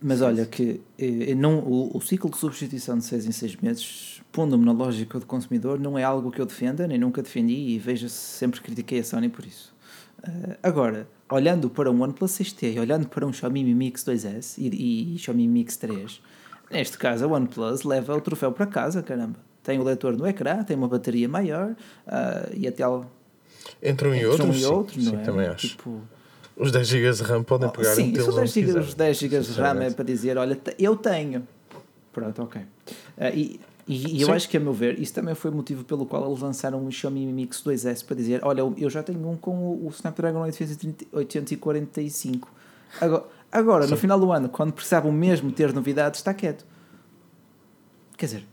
mas 0.00 0.22
olha 0.22 0.46
que 0.46 0.80
eh, 0.98 1.34
não, 1.34 1.58
o, 1.58 1.96
o, 1.96 2.00
ciclo 2.00 2.30
de 2.30 2.36
substituição 2.36 2.98
de 2.98 3.04
6 3.04 3.26
em 3.26 3.32
6 3.32 3.56
meses, 3.56 4.22
pondo-me 4.30 4.64
na 4.64 4.72
lógica 4.72 5.18
do 5.18 5.26
consumidor, 5.26 5.78
não 5.78 5.98
é 5.98 6.04
algo 6.04 6.30
que 6.30 6.40
eu 6.40 6.46
defenda, 6.46 6.86
nem 6.86 6.98
nunca 6.98 7.20
defendi 7.20 7.54
e 7.54 7.78
veja-se, 7.78 8.14
sempre 8.14 8.60
critiquei 8.60 9.00
a 9.00 9.04
Sony 9.04 9.28
por 9.28 9.44
isso. 9.44 9.74
Uh, 10.20 10.56
agora, 10.62 11.08
olhando 11.30 11.68
para 11.68 11.90
um 11.90 12.00
OnePlus 12.00 12.32
6T 12.32 12.74
e 12.74 12.80
olhando 12.80 13.08
para 13.08 13.26
um 13.26 13.32
Xiaomi 13.32 13.64
Mi 13.64 13.74
Mix 13.74 14.04
2S 14.04 14.54
e, 14.58 15.14
e 15.14 15.18
Xiaomi 15.18 15.48
Mi 15.48 15.60
Mix 15.60 15.76
3, 15.76 16.20
neste 16.70 16.96
caso 16.96 17.24
a 17.24 17.28
OnePlus 17.28 17.82
leva 17.82 18.16
o 18.16 18.20
troféu 18.20 18.52
para 18.52 18.66
casa, 18.66 19.02
caramba. 19.02 19.38
Tem 19.62 19.78
o 19.78 19.82
leitor 19.82 20.16
no 20.16 20.26
ecrã, 20.26 20.62
tem 20.62 20.76
uma 20.76 20.88
bateria 20.88 21.28
maior 21.28 21.72
uh, 22.06 22.56
e 22.56 22.66
até... 22.66 22.84
Entre 23.82 24.08
um 24.08 24.14
e 24.14 24.24
outro, 24.24 24.46
um 24.46 24.54
e 24.54 24.64
outro, 24.64 24.94
sim, 24.94 25.06
não 25.06 25.12
sim, 25.12 25.20
é? 25.20 25.24
também 25.24 25.46
acho. 25.46 25.68
Tipo, 25.68 26.00
os 26.58 26.72
10 26.72 26.88
GB 26.88 27.12
de 27.12 27.22
RAM 27.22 27.44
podem 27.44 27.70
pegar 27.70 27.94
Sim, 27.94 28.12
isso 28.12 28.32
10 28.32 28.50
GB, 28.50 28.78
os 28.80 28.94
10 28.94 29.16
GB 29.16 29.40
de 29.40 29.52
RAM 29.52 29.82
é 29.82 29.90
para 29.90 30.04
dizer, 30.04 30.36
olha, 30.36 30.58
eu 30.78 30.96
tenho. 30.96 31.46
Pronto, 32.12 32.42
ok. 32.42 32.60
Uh, 32.60 32.66
e, 33.32 33.60
e, 33.86 34.18
e 34.18 34.22
eu 34.22 34.32
acho 34.32 34.48
que, 34.48 34.56
a 34.56 34.60
meu 34.60 34.72
ver, 34.72 34.98
isso 34.98 35.14
também 35.14 35.34
foi 35.34 35.50
o 35.50 35.54
motivo 35.54 35.84
pelo 35.84 36.04
qual 36.04 36.26
eles 36.26 36.40
lançaram 36.40 36.84
o 36.84 36.90
Xiaomi 36.90 37.24
Mi 37.26 37.32
Mix 37.32 37.62
2S 37.62 38.04
para 38.04 38.16
dizer, 38.16 38.40
olha, 38.42 38.62
eu 38.76 38.90
já 38.90 39.02
tenho 39.02 39.26
um 39.28 39.36
com 39.36 39.56
o, 39.56 39.86
o 39.86 39.90
Snapdragon 39.90 40.42
845. 40.42 42.48
Agora, 43.00 43.24
agora 43.52 43.86
no 43.86 43.96
final 43.96 44.18
do 44.18 44.32
ano, 44.32 44.48
quando 44.48 44.72
precisavam 44.72 45.12
mesmo 45.12 45.52
ter 45.52 45.72
novidades, 45.72 46.20
está 46.20 46.34
quieto. 46.34 46.66
Quer 48.16 48.26
dizer, 48.26 48.44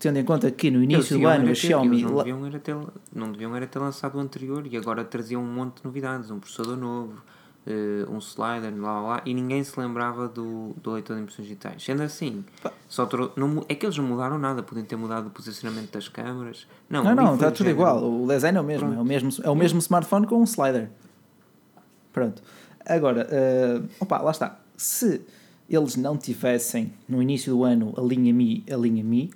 tendo 0.00 0.18
em 0.18 0.24
conta 0.24 0.50
que 0.50 0.70
no 0.70 0.82
início 0.82 1.18
do 1.18 1.26
ano 1.26 1.52
o 1.52 1.54
Xiaomi. 1.54 2.02
Não 2.02 2.16
deviam, 2.16 2.46
era 2.46 2.58
ter, 2.58 2.76
não 3.14 3.30
deviam 3.30 3.54
era 3.54 3.66
ter 3.66 3.78
lançado 3.78 4.16
o 4.16 4.20
anterior 4.20 4.66
e 4.66 4.76
agora 4.76 5.04
traziam 5.04 5.42
um 5.42 5.46
monte 5.46 5.76
de 5.76 5.84
novidades, 5.84 6.30
um 6.30 6.40
processador 6.40 6.74
novo, 6.74 7.22
uh, 7.66 8.10
um 8.10 8.18
slider, 8.18 8.74
lá, 8.80 8.92
lá, 8.92 9.00
lá, 9.08 9.22
e 9.26 9.34
ninguém 9.34 9.62
se 9.62 9.78
lembrava 9.78 10.26
do, 10.26 10.74
do 10.82 10.92
leitor 10.92 11.16
de 11.16 11.22
impressões 11.22 11.46
digitais. 11.46 11.84
Sendo 11.84 12.02
assim, 12.02 12.42
só 12.88 13.04
trou, 13.04 13.30
não, 13.36 13.62
é 13.68 13.74
que 13.74 13.84
eles 13.84 13.98
não 13.98 14.04
mudaram 14.04 14.38
nada, 14.38 14.62
podem 14.62 14.84
ter 14.84 14.96
mudado 14.96 15.26
o 15.26 15.30
posicionamento 15.30 15.92
das 15.92 16.08
câmaras. 16.08 16.66
Não, 16.88 17.04
não, 17.04 17.14
não 17.14 17.34
está 17.34 17.50
tudo 17.50 17.66
género. 17.66 17.76
igual. 17.76 18.22
O 18.22 18.26
design 18.26 18.56
é 18.56 18.60
o 18.60 18.64
mesmo, 18.64 18.94
é 18.94 18.98
o 18.98 19.04
mesmo, 19.04 19.30
é 19.44 19.50
o 19.50 19.54
mesmo 19.54 19.78
smartphone 19.80 20.26
com 20.26 20.40
um 20.40 20.44
slider. 20.44 20.90
Pronto. 22.10 22.42
Agora, 22.86 23.28
uh, 23.30 23.86
opa, 24.00 24.18
lá 24.18 24.30
está. 24.30 24.58
Se 24.78 25.20
eles 25.68 25.94
não 25.94 26.16
tivessem 26.16 26.92
no 27.06 27.22
início 27.22 27.52
do 27.52 27.64
ano 27.64 27.92
a 27.98 28.00
linha 28.00 28.32
Mi, 28.32 28.64
a 28.68 28.76
linha 28.76 29.04
Mi, 29.04 29.30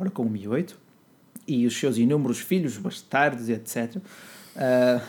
agora 0.00 0.10
com 0.10 0.22
o 0.22 0.30
Mi 0.30 0.48
8, 0.48 0.76
e 1.46 1.66
os 1.66 1.78
seus 1.78 1.98
inúmeros 1.98 2.38
filhos, 2.38 2.78
bastardos, 2.78 3.50
etc. 3.50 3.96
Uh, 3.96 4.00
ah, 4.56 5.02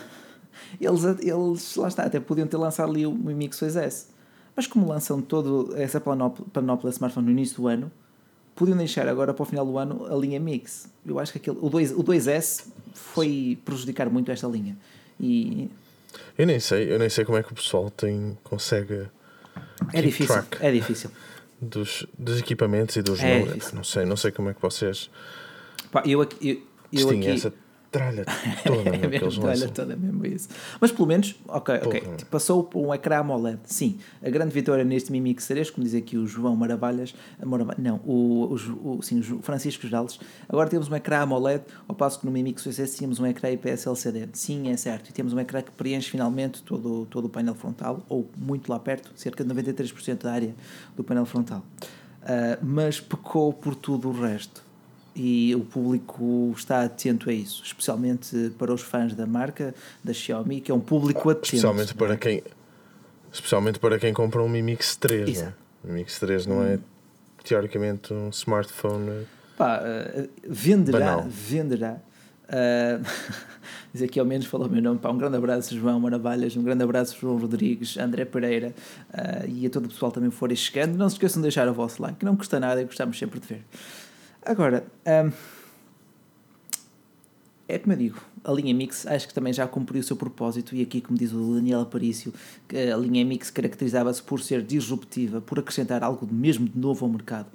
eles, 0.78 1.04
eles, 1.20 1.76
lá 1.76 1.88
está, 1.88 2.04
até 2.04 2.20
podiam 2.20 2.46
ter 2.46 2.58
lançado 2.58 2.90
ali 2.90 3.06
o 3.06 3.12
Mi 3.12 3.32
Mix 3.32 3.58
2S. 3.58 4.08
Mas 4.54 4.66
como 4.66 4.86
lançam 4.86 5.22
toda 5.22 5.80
essa 5.80 5.98
panóplia 5.98 6.90
de 6.90 6.94
smartphone 6.94 7.26
no 7.26 7.32
início 7.32 7.56
do 7.56 7.68
ano, 7.68 7.90
podiam 8.54 8.76
deixar 8.76 9.08
agora 9.08 9.32
para 9.32 9.42
o 9.42 9.46
final 9.46 9.64
do 9.64 9.78
ano 9.78 10.06
a 10.12 10.14
linha 10.14 10.38
Mix. 10.38 10.90
Eu 11.06 11.18
acho 11.18 11.32
que 11.32 11.38
aquele, 11.38 11.56
o, 11.58 11.70
2, 11.70 11.92
o 11.92 12.04
2S 12.04 12.66
foi 12.92 13.58
prejudicar 13.64 14.10
muito 14.10 14.30
esta 14.30 14.46
linha. 14.46 14.76
E 15.18 15.70
Eu 16.36 16.46
nem 16.46 16.60
sei, 16.60 16.92
eu 16.92 16.98
nem 16.98 17.08
sei 17.08 17.24
como 17.24 17.38
é 17.38 17.42
que 17.42 17.50
o 17.50 17.54
pessoal 17.54 17.90
tem, 17.90 18.36
consegue 18.44 19.08
é 19.92 20.02
difícil. 20.02 20.34
track 20.34 20.58
É 20.60 20.70
difícil. 20.70 21.10
Dos, 21.62 22.04
dos 22.18 22.40
equipamentos 22.40 22.96
e 22.96 23.02
dos 23.02 23.20
É 23.20 23.38
números. 23.38 23.72
Não 23.72 23.84
sei, 23.84 24.04
não 24.04 24.16
sei 24.16 24.32
como 24.32 24.50
é 24.50 24.54
que 24.54 24.60
vocês 24.60 25.08
Pá, 25.92 26.02
eu 26.06 26.20
aqui. 26.20 26.64
Eu, 26.92 27.00
eu 27.00 27.10
aqui 27.10 27.28
essa 27.28 27.52
tralha 27.92 28.24
toda 28.64 28.80
é 28.88 28.98
meu, 28.98 29.10
que 29.10 29.16
eles 29.16 29.22
mesmo, 29.36 29.46
lançam. 29.46 29.68
toda 29.68 29.94
mesmo 29.96 30.26
isso. 30.26 30.48
Mas 30.80 30.90
pelo 30.90 31.06
menos, 31.06 31.36
ok, 31.46 31.74
ok. 31.84 32.00
Porra. 32.00 32.16
tipo, 32.16 32.30
Passou 32.30 32.68
um 32.74 32.92
ecrã 32.92 33.18
AMOLED. 33.18 33.60
Sim, 33.66 33.98
a 34.24 34.30
grande 34.30 34.52
vitória 34.52 34.82
neste 34.82 35.12
Mi 35.12 35.20
Mix 35.20 35.46
3, 35.46 35.70
como 35.70 35.84
diz 35.84 35.94
aqui 35.94 36.16
o 36.16 36.26
João 36.26 36.56
Maravilhas, 36.56 37.14
Marava- 37.44 37.74
não, 37.78 37.96
o, 38.04 38.56
o, 38.84 38.96
o, 38.98 39.02
sim, 39.02 39.20
o 39.20 39.42
Francisco 39.42 39.86
Jales, 39.86 40.18
agora 40.48 40.68
temos 40.68 40.88
um 40.88 40.94
ecrã 40.96 41.18
AMOLED, 41.20 41.62
ao 41.86 41.94
passo 41.94 42.18
que 42.18 42.26
no 42.26 42.32
Mi 42.32 42.42
Mix 42.42 42.64
2S 42.66 42.96
tínhamos 42.96 43.20
um 43.20 43.26
ecrã 43.26 43.50
IPS 43.50 43.86
LCD. 43.86 44.28
Sim, 44.32 44.70
é 44.70 44.76
certo. 44.76 45.10
E 45.10 45.12
temos 45.12 45.32
um 45.32 45.38
ecrã 45.38 45.60
que 45.62 45.70
preenche 45.70 46.10
finalmente 46.10 46.62
todo, 46.62 47.06
todo 47.10 47.26
o 47.26 47.28
painel 47.28 47.54
frontal, 47.54 48.02
ou 48.08 48.28
muito 48.36 48.70
lá 48.72 48.78
perto, 48.78 49.12
cerca 49.14 49.44
de 49.44 49.54
93% 49.54 50.22
da 50.22 50.32
área 50.32 50.54
do 50.96 51.04
painel 51.04 51.26
frontal. 51.26 51.62
Ah, 52.22 52.58
mas 52.62 53.00
pecou 53.00 53.52
por 53.52 53.74
tudo 53.74 54.08
o 54.08 54.12
resto 54.12 54.62
e 55.14 55.54
o 55.54 55.60
público 55.60 56.52
está 56.56 56.82
atento 56.82 57.28
a 57.28 57.32
isso, 57.32 57.62
especialmente 57.64 58.52
para 58.58 58.72
os 58.72 58.80
fãs 58.80 59.14
da 59.14 59.26
marca 59.26 59.74
da 60.02 60.12
Xiaomi, 60.12 60.60
que 60.60 60.70
é 60.70 60.74
um 60.74 60.80
público 60.80 61.28
atento. 61.30 61.46
Especialmente 61.46 61.94
para 61.94 62.14
é? 62.14 62.16
quem 62.16 62.42
especialmente 63.32 63.78
para 63.78 63.98
quem 63.98 64.12
compra 64.12 64.42
um 64.42 64.48
Mi 64.48 64.62
Mix 64.62 64.96
3. 64.96 65.28
Exato. 65.28 65.48
Né? 65.50 65.54
O 65.84 65.86
Mi 65.88 65.92
Mix 66.00 66.18
3 66.18 66.46
não 66.46 66.62
é 66.62 66.78
teoricamente 67.42 68.12
um 68.12 68.28
smartphone. 68.28 69.26
Pá, 69.56 69.80
eh, 69.82 70.28
venderá, 70.46 70.98
Banal. 70.98 71.26
venderá. 71.28 71.96
Ah, 72.54 73.00
diz 73.94 74.02
aqui 74.02 74.20
ao 74.20 74.26
menos 74.26 74.44
falou 74.46 74.66
o 74.66 74.70
meu 74.70 74.82
nome. 74.82 74.98
Pá, 74.98 75.10
um 75.10 75.16
grande 75.16 75.38
abraço, 75.38 75.74
João 75.74 75.98
Maravilhas, 75.98 76.54
um 76.54 76.62
grande 76.62 76.84
abraço, 76.84 77.16
João 77.18 77.38
Rodrigues, 77.38 77.96
André 77.96 78.26
Pereira 78.26 78.74
ah, 79.10 79.46
e 79.46 79.64
a 79.64 79.70
todo 79.70 79.86
o 79.86 79.88
pessoal 79.88 80.12
também 80.12 80.28
que 80.28 80.36
for 80.36 80.54
chegando. 80.54 80.94
Não 80.98 81.08
se 81.08 81.14
esqueçam 81.14 81.40
de 81.40 81.44
deixar 81.44 81.66
o 81.66 81.72
vosso 81.72 82.02
like, 82.02 82.22
não 82.22 82.36
custa 82.36 82.60
nada 82.60 82.82
e 82.82 82.84
gostamos 82.84 83.18
sempre 83.18 83.40
de 83.40 83.46
ver. 83.46 83.64
Agora, 84.44 84.84
ahm, 85.06 85.30
é 87.68 87.78
como 87.78 87.92
eu 87.92 87.96
digo, 87.96 88.20
a 88.44 88.52
linha 88.52 88.74
Mix 88.74 89.06
acho 89.06 89.28
que 89.28 89.34
também 89.34 89.52
já 89.52 89.66
cumpriu 89.66 90.00
o 90.00 90.04
seu 90.04 90.16
propósito 90.16 90.74
e 90.74 90.82
aqui, 90.82 91.00
como 91.00 91.16
diz 91.16 91.32
o 91.32 91.54
Daniel 91.54 91.80
Aparício, 91.80 92.34
a 92.70 92.96
linha 92.96 93.24
Mix 93.24 93.50
caracterizava-se 93.50 94.22
por 94.22 94.40
ser 94.40 94.62
disruptiva, 94.62 95.40
por 95.40 95.58
acrescentar 95.58 96.02
algo 96.02 96.28
mesmo 96.30 96.68
de 96.68 96.78
novo 96.78 97.04
ao 97.04 97.10
mercado. 97.10 97.46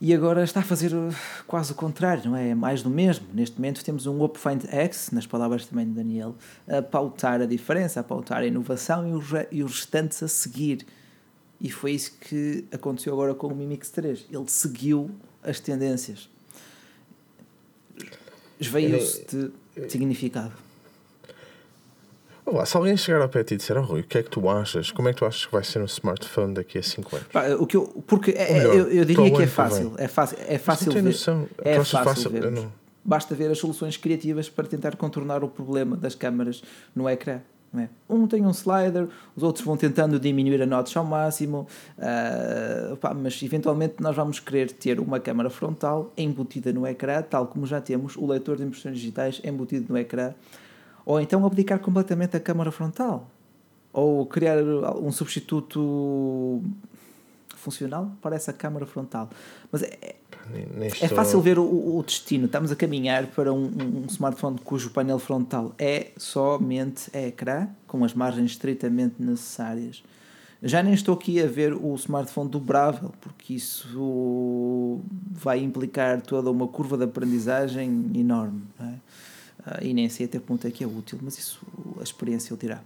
E 0.00 0.12
agora 0.12 0.44
está 0.44 0.60
a 0.60 0.62
fazer 0.62 0.92
uh, 0.92 1.14
quase 1.46 1.72
o 1.72 1.74
contrário, 1.74 2.30
não 2.30 2.36
é? 2.36 2.50
É 2.50 2.54
mais 2.54 2.82
do 2.82 2.90
mesmo. 2.90 3.26
Neste 3.32 3.56
momento 3.56 3.82
temos 3.82 4.06
um 4.06 4.20
Oppo 4.20 4.38
Find 4.38 4.64
X, 4.66 5.10
nas 5.12 5.26
palavras 5.26 5.64
também 5.64 5.86
de 5.86 5.92
Daniel, 5.92 6.34
a 6.68 6.82
pautar 6.82 7.40
a 7.40 7.46
diferença, 7.46 8.00
a 8.00 8.02
pautar 8.02 8.42
a 8.42 8.46
inovação 8.46 9.06
e 9.08 9.56
e 9.56 9.62
os 9.62 9.76
restantes 9.76 10.22
a 10.22 10.28
seguir. 10.28 10.84
E 11.60 11.70
foi 11.70 11.92
isso 11.92 12.18
que 12.20 12.64
aconteceu 12.70 13.12
agora 13.14 13.34
com 13.34 13.46
o 13.46 13.54
Mi 13.54 13.66
Mix 13.66 13.88
3. 13.90 14.26
Ele 14.30 14.44
seguiu 14.48 15.10
as 15.44 15.60
tendências. 15.60 16.28
Esveiu-se 18.58 19.24
de 19.26 19.90
significado. 19.90 20.52
Olá, 22.46 22.66
se 22.66 22.76
alguém 22.76 22.96
chegar 22.96 23.22
ao 23.22 23.28
pé 23.28 23.38
de 23.42 23.48
ti 23.48 23.54
e 23.54 23.56
disser, 23.56 23.76
oh, 23.78 23.82
Rui, 23.82 24.00
o 24.00 24.04
que 24.04 24.18
é 24.18 24.22
que 24.22 24.28
tu 24.30 24.48
achas? 24.48 24.90
Como 24.90 25.08
é 25.08 25.12
que 25.12 25.18
tu 25.18 25.24
achas 25.24 25.46
que 25.46 25.52
vai 25.52 25.64
ser 25.64 25.80
um 25.80 25.86
smartphone 25.86 26.52
daqui 26.54 26.78
a 26.78 26.82
5 26.82 27.16
anos? 27.16 27.28
Pá, 27.28 27.48
o 27.58 27.66
que 27.66 27.76
eu, 27.76 27.86
porque 28.06 28.32
é- 28.32 28.48
Ou 28.48 28.54
melhor, 28.54 28.74
eu, 28.76 28.88
eu 28.90 29.04
diria 29.04 29.30
que 29.32 29.42
é 29.42 29.46
fácil. 29.46 29.94
É 29.96 30.06
fácil, 30.08 30.36
é 30.46 30.58
fácil 30.58 30.92
ver. 30.92 31.02
noção. 31.02 31.48
É 31.58 31.82
fácil, 31.82 32.30
vermos. 32.30 32.62
não- 32.64 32.72
Basta 33.06 33.34
ver 33.34 33.50
as 33.50 33.58
soluções 33.58 33.96
criativas 33.98 34.48
para 34.48 34.66
tentar 34.66 34.96
contornar 34.96 35.42
o 35.44 35.48
problema 35.48 35.94
das 35.96 36.14
câmaras 36.14 36.62
no 36.94 37.08
ecrã. 37.08 37.40
Não 37.74 37.82
é? 37.82 37.88
Um 38.08 38.26
tem 38.28 38.46
um 38.46 38.50
slider, 38.50 39.08
os 39.34 39.42
outros 39.42 39.64
vão 39.64 39.76
tentando 39.76 40.18
diminuir 40.20 40.62
a 40.62 40.66
notch 40.66 40.96
ao 40.96 41.04
máximo, 41.04 41.66
ah, 41.98 42.96
pá, 43.00 43.12
mas 43.12 43.42
eventualmente 43.42 43.96
nós 43.98 44.14
vamos 44.14 44.38
querer 44.38 44.70
ter 44.70 45.00
uma 45.00 45.18
câmara 45.18 45.50
frontal 45.50 46.12
embutida 46.16 46.72
no 46.72 46.86
ecrã, 46.86 47.20
tal 47.20 47.48
como 47.48 47.66
já 47.66 47.80
temos 47.80 48.16
o 48.16 48.24
leitor 48.24 48.56
de 48.56 48.62
impressões 48.62 48.96
digitais 48.96 49.40
embutido 49.44 49.92
no 49.92 49.98
ecrã, 49.98 50.32
ou 51.04 51.20
então 51.20 51.44
abdicar 51.44 51.80
completamente 51.80 52.36
a 52.36 52.40
câmara 52.40 52.70
frontal, 52.70 53.28
ou 53.92 54.24
criar 54.24 54.58
um 55.02 55.10
substituto 55.10 56.62
funcional 57.56 58.12
para 58.22 58.36
essa 58.36 58.52
câmara 58.52 58.86
frontal. 58.86 59.28
Mas 59.72 59.82
é, 59.82 60.14
Nem, 60.52 60.86
é 60.86 60.86
estou- 60.88 61.08
fácil 61.10 61.40
ver 61.40 61.58
o, 61.58 61.64
o 61.98 62.02
destino. 62.02 62.46
Estamos 62.46 62.70
a 62.72 62.76
caminhar 62.76 63.26
para 63.28 63.52
um, 63.52 63.64
um- 63.66 64.04
smartphone 64.08 64.58
cujo 64.62 64.90
painel 64.90 65.18
frontal 65.18 65.74
é 65.78 66.08
somente 66.16 67.10
ecrã, 67.16 67.68
com 67.86 68.04
as 68.04 68.12
margens 68.14 68.50
estritamente 68.52 69.14
necessárias. 69.18 70.02
Já 70.62 70.82
nem 70.82 70.94
estou 70.94 71.14
aqui 71.14 71.42
a 71.42 71.46
ver 71.46 71.74
o 71.74 71.94
smartphone 71.94 72.48
dobrável, 72.48 73.12
porque 73.20 73.54
isso 73.54 75.00
vai 75.30 75.60
implicar 75.60 76.22
toda 76.22 76.50
uma 76.50 76.66
curva 76.66 76.96
de 76.96 77.04
aprendizagem 77.04 78.10
enorme. 78.14 78.62
é? 78.80 78.94
Ah, 79.66 79.78
e 79.82 79.92
nem 79.94 80.08
sei 80.08 80.26
até 80.26 80.38
que 80.38 80.44
ponto 80.44 80.66
é 80.66 80.70
que 80.70 80.82
é 80.84 80.86
útil, 80.86 81.18
mas 81.22 81.38
isso 81.38 81.60
a 82.00 82.02
experiência 82.02 82.54
o 82.54 82.56
dirá. 82.56 82.80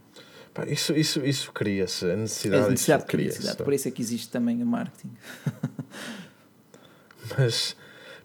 Isso, 0.66 0.92
isso, 0.92 1.24
isso 1.24 1.52
cria-se, 1.52 2.04
a 2.04 2.16
necessidade, 2.16 2.66
É 2.66 2.70
necessidade 2.70 3.02
isso 3.02 3.06
de 3.06 3.10
cria-se. 3.12 3.36
curiosidade, 3.38 3.62
por 3.64 3.72
isso 3.72 3.86
é 3.86 3.90
que 3.92 4.02
existe 4.02 4.28
também 4.28 4.60
o 4.60 4.66
marketing. 4.66 5.10
Mas, 7.36 7.76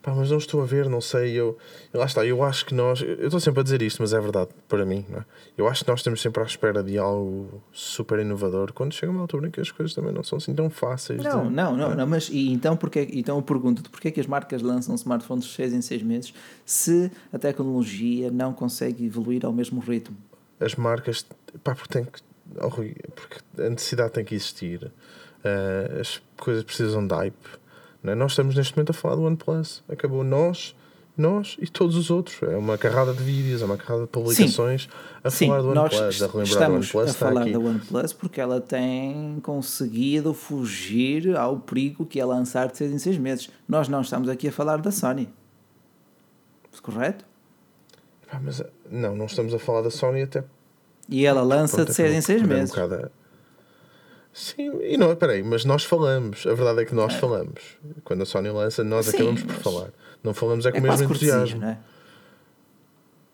pá, 0.01 0.13
mas 0.13 0.29
não 0.29 0.37
estou 0.37 0.61
a 0.61 0.65
ver, 0.65 0.87
não 0.89 1.01
sei. 1.01 1.33
Eu, 1.33 1.57
lá 1.93 2.05
está, 2.05 2.25
eu 2.25 2.43
acho 2.43 2.65
que 2.65 2.73
nós. 2.73 3.01
Eu 3.01 3.25
estou 3.25 3.39
sempre 3.39 3.61
a 3.61 3.63
dizer 3.63 3.81
isto, 3.81 4.01
mas 4.01 4.13
é 4.13 4.19
verdade 4.19 4.49
para 4.67 4.85
mim. 4.85 5.05
É? 5.13 5.23
Eu 5.57 5.67
acho 5.67 5.83
que 5.83 5.89
nós 5.89 5.99
estamos 5.99 6.21
sempre 6.21 6.41
à 6.43 6.45
espera 6.45 6.83
de 6.83 6.97
algo 6.97 7.61
super 7.71 8.19
inovador 8.19 8.73
quando 8.73 8.93
chega 8.93 9.11
uma 9.11 9.21
altura 9.21 9.47
em 9.47 9.51
que 9.51 9.59
as 9.61 9.71
coisas 9.71 9.93
também 9.95 10.11
não 10.13 10.23
são 10.23 10.37
assim 10.37 10.53
tão 10.53 10.69
fáceis. 10.69 11.23
Não, 11.23 11.47
de- 11.47 11.53
não, 11.53 11.75
não, 11.75 11.95
não, 11.95 12.07
mas 12.07 12.29
e 12.29 12.51
então, 12.51 12.75
porque, 12.77 13.07
então 13.13 13.37
eu 13.37 13.41
pergunto-te 13.41 13.89
porquê 13.89 14.09
é 14.09 14.11
que 14.11 14.19
as 14.19 14.27
marcas 14.27 14.61
lançam 14.61 14.93
smartphones 14.95 15.45
de 15.45 15.51
6 15.53 15.73
em 15.73 15.81
6 15.81 16.03
meses 16.03 16.33
se 16.65 17.11
a 17.31 17.39
tecnologia 17.39 18.29
não 18.31 18.53
consegue 18.53 19.05
evoluir 19.05 19.45
ao 19.45 19.53
mesmo 19.53 19.79
ritmo? 19.79 20.15
As 20.59 20.75
marcas. 20.75 21.25
Pá, 21.63 21.75
porque 21.75 21.93
tem 21.93 22.05
que. 22.05 22.19
oh, 22.61 22.69
porque 22.69 23.39
a 23.61 23.69
necessidade 23.69 24.11
tem 24.13 24.23
que 24.25 24.35
existir. 24.35 24.91
Ah, 25.43 25.99
as 25.99 26.21
coisas 26.37 26.63
precisam 26.63 27.05
de 27.05 27.13
hype. 27.13 27.35
Não 28.03 28.11
é? 28.11 28.15
Nós 28.15 28.33
estamos 28.33 28.55
neste 28.55 28.75
momento 28.75 28.89
a 28.89 28.93
falar 28.93 29.15
do 29.15 29.23
OnePlus. 29.23 29.81
Acabou 29.87 30.23
nós, 30.23 30.75
nós 31.17 31.55
e 31.59 31.67
todos 31.67 31.95
os 31.95 32.11
outros. 32.11 32.41
É 32.43 32.57
uma 32.57 32.77
carrada 32.77 33.13
de 33.13 33.23
vídeos, 33.23 33.61
é 33.61 33.65
uma 33.65 33.77
carrada 33.77 34.01
de 34.01 34.09
publicações 34.09 34.89
a 35.23 35.29
Sim, 35.29 35.47
falar 35.47 35.61
do 35.61 35.69
OnePlus, 35.69 35.93
a 36.21 36.27
relembrar 36.27 36.31
do 36.31 36.43
estamos 36.43 36.95
OnePlus. 36.95 36.95
a 36.95 37.11
está 37.11 37.27
falar 37.27 37.45
da 37.45 37.59
OnePlus 37.59 38.13
porque 38.13 38.41
ela 38.41 38.59
tem 38.59 39.39
conseguido 39.41 40.33
fugir 40.33 41.35
ao 41.37 41.57
perigo 41.59 42.05
que 42.05 42.19
é 42.19 42.25
lançar 42.25 42.67
de 42.69 42.77
6 42.77 42.91
em 42.91 42.99
6 42.99 43.17
meses. 43.17 43.49
Nós 43.67 43.87
não 43.87 44.01
estamos 44.01 44.27
aqui 44.27 44.49
a 44.49 44.51
falar 44.51 44.77
da 44.77 44.91
Sony. 44.91 45.29
Correto? 46.81 47.23
Mas 48.41 48.61
não, 48.89 49.15
não 49.15 49.25
estamos 49.27 49.53
a 49.53 49.59
falar 49.59 49.83
da 49.83 49.91
Sony 49.91 50.23
até 50.23 50.43
E 51.07 51.25
ela 51.25 51.43
lança 51.43 51.77
Pronto, 51.77 51.89
de 51.89 51.93
6 51.93 52.13
em 52.13 52.21
6 52.21 52.41
acabou 52.41 52.57
por 52.67 52.73
perder 52.75 52.97
meses. 52.97 53.11
Um 53.13 53.22
Sim, 54.33 54.71
e 54.81 54.97
não, 54.97 55.15
peraí, 55.15 55.43
mas 55.43 55.63
nós 55.63 55.83
falamos. 55.83 56.45
A 56.47 56.53
verdade 56.55 56.81
é 56.81 56.85
que 56.85 56.95
nós 56.95 57.13
falamos. 57.15 57.59
Quando 58.03 58.23
a 58.23 58.25
Sony 58.25 58.49
lança, 58.49 58.83
nós 58.83 59.05
Sim, 59.05 59.17
acabamos 59.17 59.43
por 59.43 59.55
falar. 59.55 59.89
Não 60.23 60.33
falamos 60.33 60.65
é 60.65 60.71
com 60.71 60.77
É 60.77 60.79
o 60.79 60.83
mesmo 60.83 60.97
quase 60.97 61.07
cortesia, 61.07 61.33
entusiasmo. 61.35 61.61
não 61.61 61.67
é? 61.69 61.77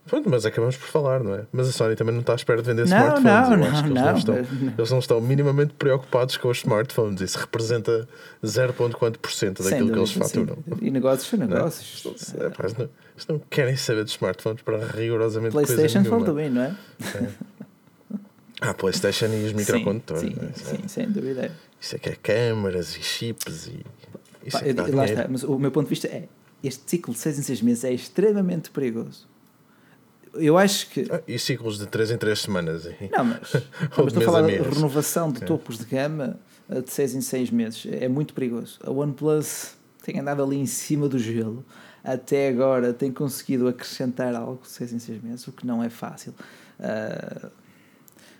Pronto, 0.08 0.28
mas 0.28 0.43
acabamos 0.43 0.76
por 0.76 0.88
falar, 0.88 1.24
não 1.24 1.36
é? 1.36 1.45
Mas 1.54 1.70
a 1.70 1.72
Sony 1.72 1.95
também 1.95 2.14
não 2.16 2.22
está 2.22 2.34
à 2.34 2.36
espera 2.36 2.62
de 2.64 2.68
vender 2.68 2.88
Não, 2.88 2.97
smartphones. 2.97 3.24
não, 3.24 3.66
Eu 3.66 3.72
acho 3.72 3.84
que 3.84 3.89
não, 3.89 4.10
eles, 4.10 4.26
não 4.26 4.34
não, 4.34 4.41
estão, 4.41 4.72
eles 4.78 4.91
não 4.91 5.00
estão 5.00 5.22
minimamente 5.22 5.74
preocupados 5.76 6.36
com 6.36 6.50
os 6.50 6.58
smartphones. 6.58 7.22
Isso 7.22 7.38
representa 7.38 8.08
0,4% 8.43 9.30
Sem 9.30 9.54
daquilo 9.54 9.91
que 9.91 9.97
eles 10.00 10.10
dúvida, 10.10 10.26
faturam. 10.26 10.58
dúvida. 10.66 10.86
E 10.88 10.89
negócios 10.91 11.30
são 11.30 11.39
Não 11.39 11.45
é? 11.45 11.50
negócios. 11.50 12.06
Eles, 12.06 12.36
é, 12.36 12.50
pá, 12.50 12.64
eles 12.64 12.74
não, 12.78 12.86
eles 13.14 13.28
não 13.28 13.39
querem 13.52 13.76
saber 13.78 14.04
de 14.04 14.10
smartphones 14.12 14.62
para 14.64 14.80
rigorosamente 14.86 15.52
PlayStation 15.52 16.04
coisa 16.04 16.10
for 16.10 16.20
nenhuma. 16.22 16.26
the 16.26 16.50
win, 16.50 16.56
não 16.56 16.62
é? 16.64 17.30
Ah, 18.62 18.74
PlayStation 18.74 19.28
e 19.28 19.45
os 19.45 19.53
microcondutores. 19.53 20.22
Sim, 20.22 20.36
é? 20.41 20.53
sim, 20.53 20.76
sim, 20.82 20.88
sem 20.88 21.10
dúvida. 21.12 21.51
Isso 21.80 21.95
é 21.95 21.99
que 21.99 22.10
é 22.10 22.16
câmaras 22.16 22.95
e 22.95 23.01
chips 23.01 23.68
e. 23.68 23.86
Isso 24.45 24.57
Pá, 24.60 24.66
é 24.66 24.74
lá 24.74 24.84
dinheiro. 24.84 25.03
está, 25.05 25.28
mas 25.30 25.43
o 25.43 25.57
meu 25.57 25.72
ponto 25.72 25.86
de 25.86 25.89
vista 25.91 26.07
é: 26.07 26.28
este 26.64 26.84
ciclo 26.89 27.14
de 27.14 27.20
6 27.20 27.39
em 27.39 27.41
6 27.43 27.62
meses 27.62 27.84
é 27.84 27.93
extremamente 27.93 28.70
perigoso. 28.70 29.28
Eu 30.34 30.57
acho 30.57 30.89
que. 30.89 31.07
Ah, 31.10 31.22
e 31.28 31.39
ciclos 31.39 31.80
de 31.80 31.88
3 31.88 32.12
em 32.12 32.18
3 32.18 32.39
semanas. 32.39 32.86
e- 32.86 33.10
Não, 33.12 33.24
mas, 33.24 33.53
não, 33.53 33.62
mas 34.03 34.07
estou 34.07 34.22
a 34.22 34.26
falar 34.26 34.41
de 34.47 34.57
renovação 34.57 35.32
de 35.32 35.41
topos 35.41 35.78
de 35.78 35.86
gama 35.86 36.39
eh, 36.70 36.82
de 36.82 36.91
6 36.91 37.16
em 37.16 37.22
6 37.22 37.49
meses. 37.51 37.88
É 37.89 38.07
muito 38.07 38.34
perigoso. 38.34 38.78
A 38.84 38.91
OnePlus 38.91 39.74
tem 40.03 40.20
andado 40.20 40.43
ali 40.43 40.57
em 40.57 40.66
cima 40.66 41.07
do 41.07 41.18
gelo. 41.18 41.66
Até 42.03 42.47
agora 42.49 42.93
tem 42.93 43.12
conseguido 43.12 43.68
acrescentar 43.68 44.34
algo 44.36 44.62
de 44.62 44.70
6 44.70 44.93
em 44.93 44.99
6 44.99 45.22
meses, 45.22 45.47
o 45.47 45.51
que 45.51 45.66
não 45.66 45.84
é 45.84 45.89
fácil. 45.89 46.34
Ah, 46.80 47.49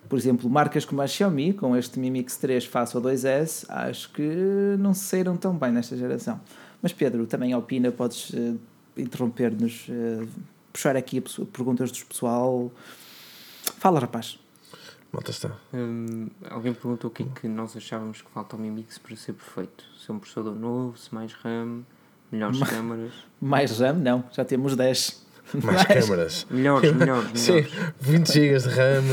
por 0.10 0.18
exemplo, 0.18 0.50
marcas 0.50 0.84
como 0.84 1.02
a 1.04 1.08
Xiaomi, 1.08 1.54
com 1.54 1.78
este 1.78 2.00
Mi 2.00 2.10
Mix 2.10 2.36
3 2.38 2.66
face 2.66 2.98
ao 2.98 3.04
2S, 3.04 3.66
acho 3.70 4.12
que 4.12 4.76
não 4.80 4.92
saíram 4.92 5.38
tão 5.38 5.56
bem 5.56 5.72
nesta 5.72 5.96
geração. 5.96 6.42
Mas 6.82 6.92
Pedro, 6.92 7.28
também 7.28 7.54
opina, 7.54 7.92
podes 7.92 8.32
uh, 8.32 8.60
interromper-nos, 8.98 9.88
uh, 9.88 10.28
puxar 10.74 10.96
aqui 10.98 11.20
a 11.20 11.46
perguntas 11.46 11.92
do 11.92 12.06
pessoal. 12.06 12.72
Fala, 13.78 14.00
rapaz. 14.00 14.40
Malta 15.12 15.30
está. 15.30 15.52
Hum, 15.74 16.28
alguém 16.50 16.74
perguntou 16.74 17.12
o 17.12 17.14
que 17.14 17.24
é 17.24 17.26
que 17.42 17.48
nós 17.48 17.78
achávamos 17.78 18.22
que 18.22 18.32
falta 18.32 18.56
ao 18.56 18.62
Mi 18.62 18.72
Mix 18.72 18.98
para 18.98 19.16
ser 19.16 19.34
perfeito. 19.34 19.84
Se 20.00 20.10
é 20.10 20.14
um 20.14 20.18
processador 20.20 20.56
novo, 20.56 20.98
se 20.98 21.14
mais 21.14 21.34
RAM, 21.34 21.84
melhores 22.32 22.60
câmaras. 22.62 23.14
Mais 23.40 23.80
RAM? 23.80 23.94
Não, 23.94 24.24
já 24.32 24.44
temos 24.44 24.76
10. 24.76 25.30
Mais, 25.54 25.66
mais 25.66 26.06
câmaras. 26.06 26.48
Melhores, 26.50 26.94
melhores, 26.94 27.40
Sim, 27.40 27.66
20 28.00 28.34
GB 28.34 28.58
de 28.60 28.70
RAM. 28.70 29.04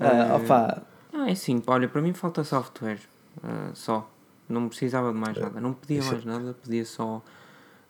Uh, 0.00 0.36
opa. 0.36 0.82
Ah, 1.12 1.30
é 1.30 1.34
sim, 1.34 1.62
olha, 1.66 1.88
para 1.88 2.00
mim 2.00 2.12
falta 2.12 2.42
software. 2.44 3.00
Uh, 3.38 3.74
só. 3.74 4.08
Não 4.48 4.68
precisava 4.68 5.12
de 5.12 5.18
mais 5.18 5.38
nada. 5.38 5.60
Não 5.60 5.72
pedia 5.72 6.00
Isso. 6.00 6.12
mais 6.12 6.24
nada, 6.24 6.54
pedia 6.62 6.84
só 6.84 7.22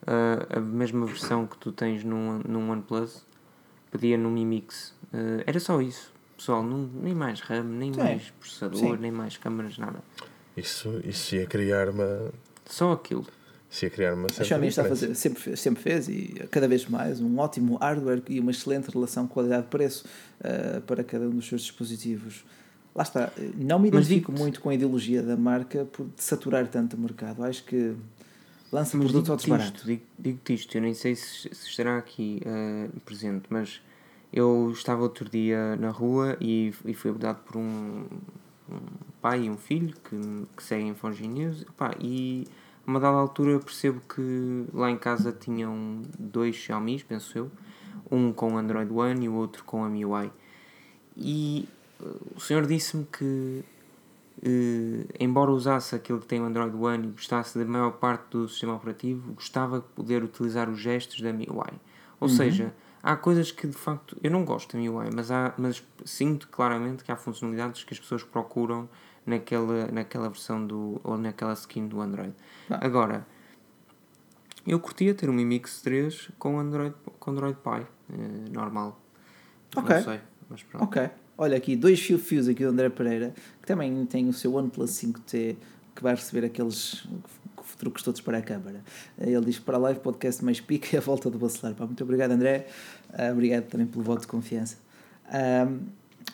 uh, 0.03 0.57
a 0.57 0.61
mesma 0.61 1.07
versão 1.07 1.47
que 1.47 1.57
tu 1.57 1.73
tens 1.73 2.05
num, 2.05 2.41
num 2.47 2.71
OnePlus. 2.71 3.25
Pedia 3.91 4.17
no 4.17 4.31
Mi 4.31 4.45
Mix. 4.45 4.95
Uh, 5.13 5.43
era 5.47 5.59
só 5.59 5.81
isso. 5.81 6.13
Pessoal, 6.37 6.63
não, 6.63 6.91
nem 6.95 7.15
mais 7.15 7.41
RAM, 7.41 7.65
nem 7.65 7.93
sim. 7.93 8.01
mais 8.01 8.31
processador, 8.31 8.79
sim. 8.79 8.97
nem 8.97 9.11
mais 9.11 9.37
câmaras, 9.37 9.79
nada. 9.79 10.01
Isso, 10.57 11.01
isso 11.05 11.37
ia 11.37 11.47
criar 11.47 11.89
uma. 11.89 12.31
Só 12.65 12.93
aquilo. 12.93 13.27
Isso 13.73 13.87
ia 13.87 13.91
criar 13.91 14.13
uma. 14.13 14.27
A 14.27 14.45
Xiaomi 14.45 14.67
está 14.67 14.83
a 14.83 14.85
fazer, 14.85 15.15
sempre, 15.15 15.57
sempre 15.57 15.83
fez 15.83 16.07
e 16.07 16.47
cada 16.51 16.69
vez 16.69 16.85
mais 16.85 17.23
um 17.23 17.39
ótimo 17.39 17.77
hardware 17.77 18.23
e 18.29 18.39
uma 18.39 18.51
excelente 18.51 18.91
relação 18.91 19.27
qualidade-preço 19.27 20.05
uh, 20.41 20.83
para 20.83 21.03
cada 21.03 21.25
um 21.25 21.31
dos 21.31 21.49
seus 21.49 21.63
dispositivos. 21.63 22.45
Lá 22.95 23.03
está, 23.03 23.33
não 23.57 23.79
me 23.79 23.89
identifico 23.89 24.31
muito 24.31 24.61
com 24.61 24.69
a 24.69 24.75
ideologia 24.75 25.23
da 25.23 25.39
marca 25.39 25.87
por 25.87 26.07
saturar 26.19 26.69
tanto 26.69 26.99
o 26.99 27.01
mercado. 27.01 27.43
Acho 27.43 27.65
que 27.65 27.95
lança 28.71 28.95
mas 28.95 29.07
produtos 29.07 29.31
ao 29.31 29.37
desbarato. 29.39 29.87
Digo-te 29.87 30.07
digo 30.19 30.41
isto, 30.51 30.77
eu 30.77 30.83
nem 30.83 30.93
sei 30.93 31.17
se, 31.17 31.49
se 31.55 31.69
estará 31.69 31.97
aqui 31.97 32.43
uh, 32.45 33.01
presente, 33.01 33.45
mas 33.49 33.81
eu 34.31 34.71
estava 34.71 35.03
outro 35.03 35.31
dia 35.31 35.77
na 35.77 35.89
rua 35.89 36.37
e, 36.39 36.75
e 36.85 36.93
fui 36.93 37.09
abordado 37.09 37.41
por 37.47 37.57
um, 37.57 38.05
um, 38.71 38.81
pai 39.23 39.45
e 39.45 39.51
um 39.51 39.57
filho 39.57 39.95
que, 40.05 40.47
que 40.55 40.63
seguem 40.63 40.95
Forge 40.95 41.27
News 41.27 41.65
pá, 41.75 41.95
e 41.99 42.47
a 42.47 42.62
uma 42.87 42.99
dada 42.99 43.17
altura 43.17 43.59
percebo 43.59 44.01
que 44.01 44.67
lá 44.73 44.91
em 44.91 44.99
casa 44.99 45.33
tinham 45.33 46.03
dois 46.19 46.57
Xiaomi, 46.57 47.03
penso 47.03 47.39
eu, 47.39 47.51
um 48.11 48.33
com 48.33 48.57
Android 48.57 48.93
One 48.93 49.25
e 49.25 49.29
o 49.29 49.35
outro 49.35 49.65
com 49.65 49.85
a 49.85 49.89
MIUI. 49.89 50.31
E 51.17 51.69
o 52.35 52.41
senhor 52.41 52.67
disse-me 52.67 53.07
que, 53.07 53.65
eh, 54.43 55.07
embora 55.21 55.51
usasse 55.51 55.95
aquele 55.95 56.19
que 56.19 56.27
tem 56.27 56.41
o 56.41 56.45
Android 56.45 56.75
One 56.77 57.09
e 57.09 57.11
gostasse 57.13 57.59
da 57.59 57.65
maior 57.65 57.93
parte 57.93 58.31
do 58.31 58.49
sistema 58.49 58.75
operativo, 58.75 59.33
gostava 59.33 59.81
de 59.81 59.87
poder 59.95 60.25
utilizar 60.25 60.69
os 60.69 60.79
gestos 60.79 61.21
da 61.21 61.33
MIUI. 61.33 61.81
Ou 62.21 62.29
uhum. 62.29 62.35
seja, 62.35 62.75
há 63.03 63.17
coisas 63.17 63.51
que 63.51 63.67
de 63.67 63.77
facto 63.77 64.17
eu 64.23 64.31
não 64.31 64.45
gosto 64.45 64.73
da 64.73 64.79
MIUI, 64.79 65.11
mas, 65.15 65.31
há, 65.31 65.55
mas 65.57 65.83
sinto 66.05 66.49
claramente 66.49 67.05
que 67.05 67.13
há 67.13 67.17
funcionalidades 67.17 67.85
que 67.85 67.95
as 67.95 68.01
pessoas 68.01 68.23
procuram 68.23 68.89
naquela, 69.27 69.87
naquela 69.89 70.29
versão 70.29 70.67
do, 70.67 71.01
ou 71.03 71.17
naquela 71.17 71.53
skin 71.53 71.87
do 71.89 72.01
Android. 72.01 72.35
Ah. 72.71 72.81
Agora, 72.83 73.27
eu 74.67 74.79
curtia 74.79 75.15
ter 75.15 75.29
um 75.29 75.33
Mi 75.33 75.45
Mix 75.45 75.81
3 75.83 76.31
com 76.39 76.59
Android, 76.59 76.95
com 77.19 77.31
Android 77.31 77.59
Pie, 77.63 77.87
eh, 78.13 78.51
normal. 78.53 79.01
Ok. 79.77 79.97
Não 79.97 80.03
sei, 80.05 80.21
mas 80.49 80.63
pronto. 80.63 80.85
Ok. 80.85 81.11
Olha 81.37 81.57
aqui, 81.57 81.75
dois 81.75 82.01
fio-fios 82.01 82.47
aqui 82.47 82.63
do 82.63 82.71
André 82.71 82.89
Pereira, 82.91 83.35
que 83.61 83.67
também 83.67 84.05
tem 84.07 84.29
o 84.29 84.33
seu 84.33 84.55
OnePlus 84.55 84.91
5T, 84.91 85.57
que 85.95 86.03
vai 86.03 86.15
receber 86.15 86.47
aqueles 86.47 87.07
truques 87.79 88.03
todos 88.05 88.21
para 88.21 88.39
a 88.39 88.43
câmara. 88.43 88.85
Ele 89.19 89.45
diz 89.45 89.59
para 89.59 89.77
a 89.77 89.81
live 89.81 90.01
podcast 90.01 90.45
mais 90.45 90.61
pica 90.61 90.95
e 90.95 90.99
a 90.99 91.01
volta 91.01 91.29
do 91.29 91.39
Bacelar. 91.39 91.75
Muito 91.79 92.05
obrigado, 92.05 92.31
André. 92.31 92.69
Uh, 93.11 93.33
obrigado 93.33 93.65
também 93.65 93.87
pelo 93.87 94.05
voto 94.05 94.21
de 94.21 94.27
confiança. 94.29 94.77
Um, 95.67 95.81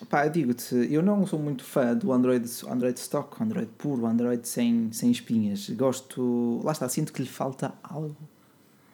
pá, 0.08 0.26
eu 0.26 0.30
digo-te, 0.30 0.74
eu 0.90 1.02
não 1.02 1.26
sou 1.26 1.38
muito 1.38 1.64
fã 1.64 1.94
do 1.94 2.12
Android, 2.12 2.48
Android 2.68 2.98
stock, 2.98 3.42
Android 3.42 3.68
puro, 3.78 4.06
Android 4.06 4.46
sem, 4.46 4.90
sem 4.92 5.10
espinhas. 5.10 5.68
Gosto, 5.70 6.60
lá 6.64 6.72
está, 6.72 6.88
sinto 6.88 7.12
que 7.12 7.22
lhe 7.22 7.28
falta 7.28 7.72
algo. 7.82 8.16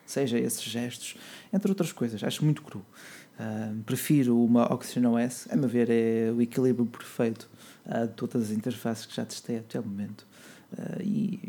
Seja 0.06 0.38
esses 0.38 0.62
gestos, 0.62 1.16
entre 1.52 1.70
outras 1.70 1.92
coisas. 1.92 2.22
Acho 2.22 2.44
muito 2.44 2.62
cru. 2.62 2.84
Uh, 3.38 3.82
prefiro 3.84 4.38
uma 4.44 4.72
Oxygen 4.72 5.06
OS, 5.06 5.48
a 5.50 5.56
meu 5.56 5.68
ver, 5.68 5.88
é 5.90 6.30
o 6.30 6.40
equilíbrio 6.40 6.86
perfeito 6.86 7.48
uh, 7.86 8.06
de 8.06 8.12
todas 8.12 8.42
as 8.42 8.50
interfaces 8.50 9.06
que 9.06 9.16
já 9.16 9.24
testei 9.24 9.58
até 9.58 9.80
o 9.80 9.82
momento. 9.82 10.26
Uh, 10.72 11.02
e 11.02 11.40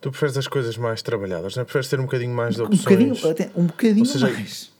Tu 0.00 0.10
preferes 0.10 0.36
as 0.36 0.46
coisas 0.46 0.76
mais 0.78 1.02
trabalhadas, 1.02 1.54
não 1.54 1.62
é? 1.62 1.64
Preferes 1.64 1.88
ter 1.88 2.00
um 2.00 2.04
bocadinho 2.04 2.34
mais 2.34 2.54
de 2.54 2.62
opções. 2.62 2.80
Um 2.80 3.12
bocadinho, 3.12 3.52
um 3.54 3.66
bocadinho 3.66 4.06
ou 4.06 4.06
seja, 4.06 4.30
mais. 4.30 4.72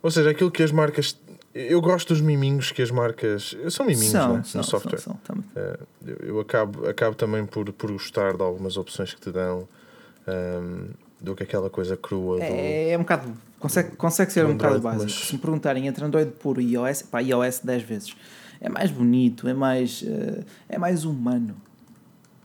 Ou 0.00 0.10
seja, 0.10 0.30
aquilo 0.30 0.50
que 0.50 0.62
as 0.62 0.70
marcas. 0.70 1.18
Eu 1.54 1.80
gosto 1.80 2.08
dos 2.08 2.20
miminhos 2.20 2.72
que 2.72 2.82
as 2.82 2.90
marcas. 2.90 3.56
São 3.70 3.86
miminhos, 3.86 4.10
são, 4.10 4.38
é? 4.38 4.42
são, 4.42 4.60
no 4.60 4.66
software. 4.66 4.98
São, 4.98 5.18
são, 5.24 5.36
uh, 5.36 5.86
eu, 6.04 6.16
eu 6.26 6.40
acabo, 6.40 6.88
acabo 6.88 7.14
também 7.14 7.46
por, 7.46 7.72
por 7.72 7.92
gostar 7.92 8.36
de 8.36 8.42
algumas 8.42 8.76
opções 8.76 9.14
que 9.14 9.20
te 9.20 9.30
dão. 9.30 9.68
Um, 10.26 10.88
do 11.24 11.34
que 11.34 11.42
aquela 11.42 11.70
coisa 11.70 11.96
crua. 11.96 12.42
É, 12.42 12.48
do, 12.48 12.92
é 12.92 12.96
um 12.98 13.00
bocado. 13.00 13.32
Consegue, 13.58 13.96
consegue 13.96 14.32
ser 14.32 14.44
um 14.44 14.56
bocado 14.56 14.80
básico. 14.80 15.04
Mas... 15.04 15.14
Se 15.14 15.32
me 15.32 15.38
perguntarem 15.38 15.86
entre 15.86 16.04
Android 16.04 16.30
puro 16.32 16.60
e 16.60 16.74
iOS, 16.74 17.02
pá, 17.02 17.20
iOS 17.20 17.60
10 17.60 17.82
vezes. 17.82 18.16
É 18.60 18.68
mais 18.68 18.90
bonito, 18.90 19.48
é 19.48 19.54
mais, 19.54 20.02
uh, 20.02 20.44
é 20.68 20.78
mais 20.78 21.04
humano. 21.04 21.56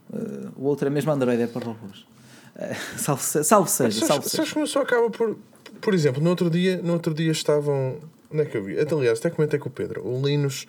Uh, 0.10 0.52
o 0.56 0.66
outro 0.66 0.88
é 0.88 0.90
mesmo 0.90 1.12
Android, 1.12 1.42
é 1.42 1.48
para 1.48 1.66
robôs. 1.66 2.06
Uh, 2.56 2.76
salve, 2.98 3.22
salve 3.22 3.70
seja, 3.70 4.06
salve 4.06 4.30
seja. 4.30 4.46
Sabes 4.46 4.70
só 4.70 4.82
acaba 4.82 5.10
por. 5.10 5.38
Por 5.82 5.94
exemplo, 5.94 6.22
no 6.22 6.30
outro 6.30 6.50
dia, 6.50 6.82
no 6.82 6.94
outro 6.94 7.14
dia 7.14 7.32
estavam. 7.32 7.98
Onde 8.32 8.44
é 8.44 8.46
que 8.46 8.58
eu 8.58 8.64
vi? 8.64 8.78
Aliás, 8.80 9.20
até 9.20 9.30
comentei 9.30 9.60
com 9.60 9.70
o 9.70 9.72
Pedro. 9.72 10.06
O 10.06 10.26
Linus. 10.26 10.68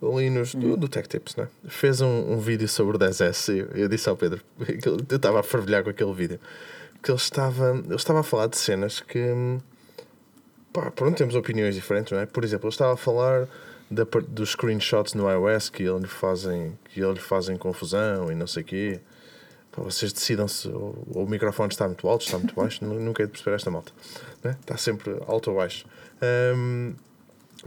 O 0.00 0.18
Linus 0.18 0.54
do, 0.54 0.76
do 0.76 0.88
Tech 0.88 1.08
Tips, 1.08 1.34
né? 1.34 1.48
fez 1.66 2.00
um, 2.00 2.32
um 2.32 2.38
vídeo 2.38 2.68
sobre 2.68 2.96
o 2.96 3.00
10S. 3.00 3.52
Eu, 3.52 3.66
eu 3.74 3.88
disse 3.88 4.08
ao 4.08 4.16
Pedro, 4.16 4.40
eu 5.10 5.16
estava 5.16 5.40
a 5.40 5.42
fervilhar 5.42 5.82
com 5.82 5.90
aquele 5.90 6.12
vídeo 6.12 6.38
que 7.02 7.10
ele 7.10 7.18
estava, 7.18 7.70
ele 7.84 7.94
estava 7.94 8.20
a 8.20 8.22
falar 8.22 8.46
de 8.48 8.56
cenas 8.56 9.00
que. 9.00 9.20
Pá, 10.72 10.90
pronto, 10.90 11.16
temos 11.16 11.34
opiniões 11.34 11.74
diferentes, 11.74 12.12
não 12.12 12.20
é? 12.20 12.26
Por 12.26 12.44
exemplo, 12.44 12.66
ele 12.66 12.74
estava 12.74 12.92
a 12.92 12.96
falar 12.96 13.48
da, 13.90 14.04
dos 14.28 14.50
screenshots 14.50 15.14
no 15.14 15.30
iOS 15.30 15.70
que 15.70 15.82
ele 15.82 16.06
fazem, 16.06 16.78
que 16.92 17.00
ele 17.00 17.18
fazem 17.18 17.56
confusão 17.56 18.30
e 18.30 18.34
não 18.34 18.46
sei 18.46 18.62
o 18.62 18.66
quê. 18.66 19.00
Pá, 19.72 19.82
vocês 19.82 20.12
decidam 20.12 20.46
se 20.46 20.68
o, 20.68 21.06
o, 21.14 21.26
microfone 21.26 21.70
está 21.70 21.86
muito 21.86 22.06
alto, 22.08 22.24
está 22.24 22.38
muito 22.38 22.54
baixo. 22.54 22.84
nunca 22.86 23.22
é 23.22 23.26
de 23.26 23.32
perceber 23.32 23.56
esta 23.56 23.70
malta. 23.70 23.92
Né? 24.42 24.56
Está 24.60 24.76
sempre 24.76 25.16
alto 25.26 25.50
ou 25.50 25.56
baixo. 25.56 25.86
Um, 26.22 26.94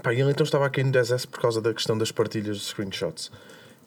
pá, 0.02 0.14
ele 0.14 0.32
então 0.32 0.44
estava 0.44 0.66
aqui 0.66 0.84
no 0.84 0.92
10S 0.92 1.28
por 1.28 1.40
causa 1.40 1.62
da 1.62 1.74
questão 1.74 1.98
das 1.98 2.12
partilhas 2.12 2.58
de 2.58 2.64
screenshots. 2.64 3.32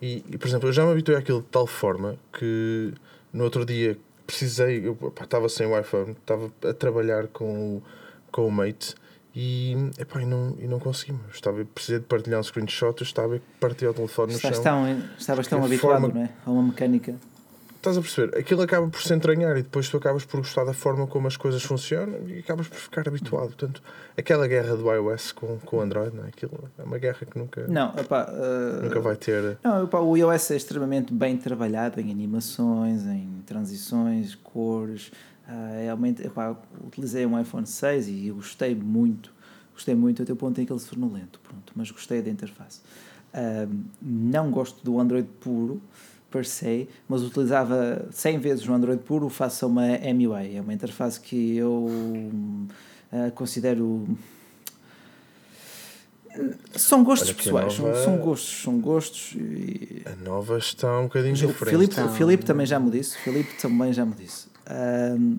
E, 0.01 0.25
e, 0.29 0.39
por 0.39 0.49
exemplo, 0.49 0.69
eu 0.69 0.73
já 0.73 0.85
me 0.85 0.93
habituei 0.93 1.17
àquilo 1.17 1.41
de 1.41 1.49
tal 1.49 1.67
forma 1.67 2.17
que 2.33 2.93
no 3.33 3.45
outro 3.45 3.65
dia 3.65 3.97
precisei, 4.27 4.87
eu 4.87 4.95
pá, 4.95 5.25
estava 5.25 5.49
sem 5.49 5.67
Wi-Fi, 5.67 6.11
estava 6.11 6.51
a 6.69 6.73
trabalhar 6.73 7.29
com 7.29 7.77
o, 7.77 7.83
com 8.31 8.47
o 8.47 8.53
Mate 8.53 8.95
e, 9.35 9.75
epá, 9.99 10.23
e, 10.23 10.27
não, 10.27 10.57
e 10.61 10.67
não 10.67 10.79
consegui. 10.79 11.19
Estava, 11.33 11.65
precisei 11.65 11.99
de 11.99 12.07
partilhar 12.07 12.41
um 12.41 12.43
screenshot, 12.43 13.01
eu 13.01 13.05
estava 13.05 13.37
a 13.37 13.41
partir 13.61 13.87
o 13.87 13.95
telefone 13.95 14.33
no 14.33 14.37
Estás 14.37 14.57
chão. 14.57 14.65
Tão, 14.65 15.03
estavas 15.19 15.47
tão 15.47 15.65
habituado 15.65 16.01
forma... 16.01 16.15
não 16.15 16.23
é? 16.23 16.31
a 16.47 16.51
uma 16.51 16.63
mecânica. 16.63 17.15
Estás 17.85 17.99
a 17.99 18.01
perceber? 18.01 18.39
Aquilo 18.39 18.63
acaba 18.63 18.89
por 18.89 19.03
se 19.03 19.13
entranhar 19.13 19.59
e 19.59 19.63
depois 19.63 19.91
tu 19.91 19.99
acabas 19.99 20.25
por 20.25 20.39
gostar 20.39 20.65
da 20.65 20.73
forma 20.73 21.07
como 21.07 21.27
as 21.27 21.37
coisas 21.37 21.63
funcionam 21.63 22.27
e 22.27 22.39
acabas 22.39 22.67
por 22.67 22.79
ficar 22.79 23.07
habituado. 23.07 23.49
Portanto, 23.49 23.83
aquela 24.17 24.49
guerra 24.49 24.75
do 24.75 24.91
iOS 24.91 25.33
com, 25.33 25.59
com 25.59 25.77
o 25.77 25.81
Android, 25.83 26.17
não 26.17 26.25
é? 26.25 26.29
Aquilo 26.29 26.71
é 26.79 26.83
uma 26.83 26.97
guerra 26.97 27.27
que 27.31 27.39
nunca, 27.39 27.67
não, 27.69 27.93
epá, 27.99 28.27
uh... 28.31 28.85
nunca 28.85 29.01
vai 29.01 29.17
ter. 29.17 29.59
Não, 29.63 29.85
epá, 29.85 29.99
o 29.99 30.17
iOS 30.17 30.53
é 30.53 30.57
extremamente 30.57 31.13
bem 31.13 31.37
trabalhado 31.37 32.01
em 32.01 32.11
animações, 32.11 33.05
em 33.05 33.43
transições, 33.45 34.35
cores. 34.35 35.09
Uh, 35.47 35.83
realmente, 35.83 36.27
epá, 36.27 36.57
utilizei 36.87 37.27
um 37.27 37.39
iPhone 37.39 37.67
6 37.67 38.09
e 38.09 38.31
gostei 38.31 38.75
muito. 38.75 39.31
Gostei 39.75 39.95
muito 39.95 40.23
até 40.23 40.33
o 40.33 40.37
ponto 40.37 40.59
em 40.59 40.65
que 40.65 40.73
ele 40.73 40.81
se 40.81 40.89
tornou 40.89 41.13
lento, 41.13 41.39
pronto, 41.41 41.71
mas 41.77 41.91
gostei 41.91 42.23
da 42.23 42.31
interface. 42.31 42.81
Uh, 43.35 43.71
não 44.01 44.51
gosto 44.51 44.83
do 44.83 44.99
Android 44.99 45.29
puro 45.39 45.83
per 46.35 46.45
se, 46.45 46.89
mas 47.09 47.23
utilizava 47.23 48.09
100 48.11 48.39
vezes 48.41 48.67
no 48.67 48.75
Android 48.75 49.01
puro 49.05 49.29
face 49.29 49.65
a 49.65 49.69
uma 49.69 49.87
MUI. 49.87 50.57
É 50.57 50.61
uma 50.61 50.75
interface 50.75 51.21
que 51.21 51.57
eu 51.57 51.87
uh, 51.87 53.31
considero. 53.37 54.05
São 56.75 57.05
gostos 57.05 57.31
pessoais, 57.31 57.79
nova... 57.79 58.03
são, 58.03 58.17
gostos, 58.17 58.63
são 58.63 58.81
gostos. 58.81 59.37
E... 59.37 60.03
A 60.07 60.17
nova 60.17 60.59
está 60.59 60.99
um 60.99 61.05
bocadinho 61.05 61.35
diferente. 61.35 61.63
O 61.63 61.67
Filipe, 61.67 62.01
o 62.01 62.09
Filipe 62.09 62.45
também 62.45 62.67
já 62.67 62.81
me 62.81 62.91
disse. 62.91 63.17
O 63.17 63.21
Filipe 63.21 63.55
também 63.63 63.93
já 63.93 64.05
me 64.05 64.15
disse. 64.15 64.49
Uh, 64.67 65.39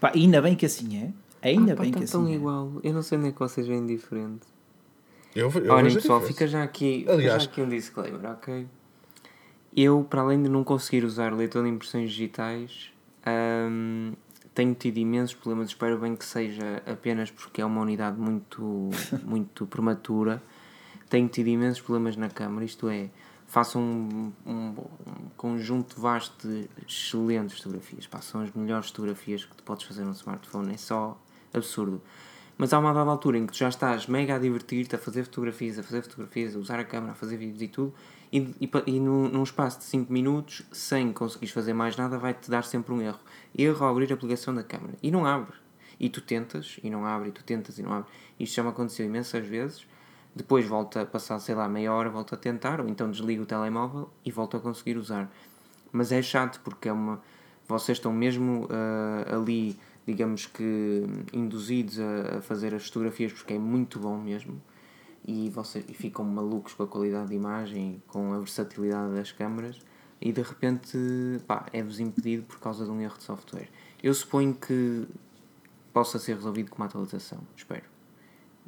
pá, 0.00 0.10
ainda 0.12 0.42
bem 0.42 0.56
que 0.56 0.66
assim 0.66 1.12
é. 1.40 1.48
Ainda 1.48 1.74
ah, 1.74 1.76
pá, 1.76 1.82
bem 1.84 1.92
que 1.92 2.02
assim 2.02 2.12
tão 2.12 2.26
é. 2.26 2.32
igual. 2.32 2.72
Eu 2.82 2.92
não 2.92 3.02
sei 3.02 3.16
nem 3.16 3.30
que 3.30 3.38
vocês 3.38 3.64
veem 3.64 3.86
diferente. 3.86 4.42
Eu, 5.36 5.52
eu 5.52 5.72
Olha, 5.72 5.94
pessoal, 5.94 6.20
fica 6.22 6.48
já 6.48 6.64
aqui, 6.64 7.04
Aliás, 7.08 7.44
fica 7.44 7.56
já 7.56 7.62
aqui 7.62 7.62
um 7.62 7.68
disclaimer, 7.68 8.30
ok? 8.32 8.66
Eu, 9.76 10.06
para 10.08 10.22
além 10.22 10.42
de 10.42 10.48
não 10.48 10.64
conseguir 10.64 11.04
usar 11.04 11.34
leitor 11.34 11.62
de 11.62 11.68
impressões 11.68 12.10
digitais, 12.10 12.90
Ahm, 13.26 14.12
tenho 14.54 14.72
tido 14.74 14.98
imensos 14.98 15.34
problemas, 15.34 15.68
espero 15.68 15.98
bem 15.98 16.14
que 16.14 16.24
seja 16.24 16.80
apenas 16.86 17.30
porque 17.30 17.60
é 17.60 17.64
uma 17.64 17.82
unidade 17.82 18.18
muito, 18.18 18.88
muito 19.26 19.66
prematura. 19.66 20.40
Tenho 21.10 21.28
tido 21.28 21.48
imensos 21.48 21.80
problemas 21.80 22.16
na 22.16 22.30
câmara, 22.30 22.64
isto 22.64 22.88
é, 22.88 23.10
faço 23.46 23.78
um, 23.78 24.32
um, 24.46 24.52
um 24.52 25.28
conjunto 25.36 26.00
vasto 26.00 26.48
de 26.48 26.68
excelentes 26.86 27.58
fotografias. 27.58 28.06
Pá, 28.06 28.20
são 28.20 28.40
as 28.40 28.52
melhores 28.52 28.88
fotografias 28.88 29.44
que 29.44 29.54
tu 29.56 29.62
podes 29.64 29.84
fazer 29.84 30.04
no 30.04 30.12
smartphone, 30.12 30.72
é 30.72 30.76
só 30.76 31.20
absurdo. 31.52 32.00
Mas 32.56 32.72
há 32.72 32.78
uma 32.78 32.94
dada 32.94 33.10
altura 33.10 33.38
em 33.38 33.46
que 33.46 33.52
tu 33.52 33.58
já 33.58 33.68
estás 33.68 34.06
mega 34.06 34.36
a 34.36 34.38
divertir-te, 34.38 34.94
a 34.94 34.98
fazer 34.98 35.24
fotografias, 35.24 35.78
a 35.78 35.82
fazer 35.82 36.02
fotografias, 36.02 36.56
a 36.56 36.58
usar 36.58 36.80
a 36.80 36.84
câmera, 36.84 37.12
a 37.12 37.14
fazer 37.14 37.36
vídeos 37.36 37.60
e 37.60 37.68
tudo, 37.68 37.92
e, 38.32 38.38
e, 38.60 38.70
e 38.86 39.00
num, 39.00 39.28
num 39.28 39.42
espaço 39.42 39.78
de 39.78 39.84
5 39.84 40.12
minutos, 40.12 40.62
sem 40.72 41.12
conseguires 41.12 41.54
fazer 41.54 41.72
mais 41.72 41.96
nada, 41.96 42.18
vai-te 42.18 42.50
dar 42.50 42.64
sempre 42.64 42.92
um 42.92 43.00
erro. 43.00 43.20
Erro 43.56 43.84
ao 43.84 43.92
abrir 43.92 44.10
a 44.10 44.14
aplicação 44.14 44.54
da 44.54 44.62
câmera. 44.62 44.94
E 45.02 45.10
não 45.10 45.24
abre. 45.24 45.54
E 45.98 46.08
tu 46.08 46.20
tentas, 46.20 46.78
e 46.82 46.90
não 46.90 47.06
abre, 47.06 47.30
e 47.30 47.32
tu 47.32 47.42
tentas, 47.42 47.78
e 47.78 47.82
não 47.82 47.92
abre. 47.92 48.10
Isto 48.38 48.56
já 48.56 48.62
me 48.62 48.68
aconteceu 48.68 49.06
imensas 49.06 49.46
vezes. 49.46 49.86
Depois 50.34 50.66
volta 50.66 51.02
a 51.02 51.06
passar, 51.06 51.38
sei 51.38 51.54
lá, 51.54 51.66
meia 51.68 51.92
hora, 51.92 52.10
volta 52.10 52.34
a 52.34 52.38
tentar, 52.38 52.80
ou 52.80 52.88
então 52.88 53.10
desligo 53.10 53.44
o 53.44 53.46
telemóvel 53.46 54.10
e 54.24 54.30
volto 54.30 54.56
a 54.56 54.60
conseguir 54.60 54.98
usar. 54.98 55.32
Mas 55.90 56.12
é 56.12 56.20
chato 56.20 56.60
porque 56.62 56.88
é 56.88 56.92
uma. 56.92 57.22
Vocês 57.66 57.96
estão 57.96 58.12
mesmo 58.12 58.68
ah, 58.70 59.34
ali, 59.34 59.78
digamos 60.06 60.44
que 60.44 61.04
induzidos 61.32 61.98
a, 61.98 62.36
a 62.36 62.40
fazer 62.42 62.74
as 62.74 62.86
fotografias 62.86 63.32
porque 63.32 63.54
é 63.54 63.58
muito 63.58 63.98
bom 63.98 64.18
mesmo. 64.18 64.60
E 65.26 65.50
vocês 65.50 65.84
e 65.88 65.92
ficam 65.94 66.24
malucos 66.24 66.72
com 66.74 66.84
a 66.84 66.86
qualidade 66.86 67.30
de 67.30 67.34
imagem, 67.34 68.00
com 68.06 68.32
a 68.32 68.38
versatilidade 68.38 69.14
das 69.14 69.32
câmaras 69.32 69.80
e 70.20 70.32
de 70.32 70.42
repente 70.42 70.96
é-vos 71.72 72.00
impedido 72.00 72.42
por 72.44 72.58
causa 72.58 72.84
de 72.84 72.90
um 72.90 73.00
erro 73.00 73.16
de 73.18 73.24
software. 73.24 73.68
Eu 74.02 74.14
suponho 74.14 74.54
que 74.54 75.06
possa 75.92 76.18
ser 76.18 76.36
resolvido 76.36 76.70
com 76.70 76.76
uma 76.76 76.86
atualização, 76.86 77.38
espero. 77.56 77.84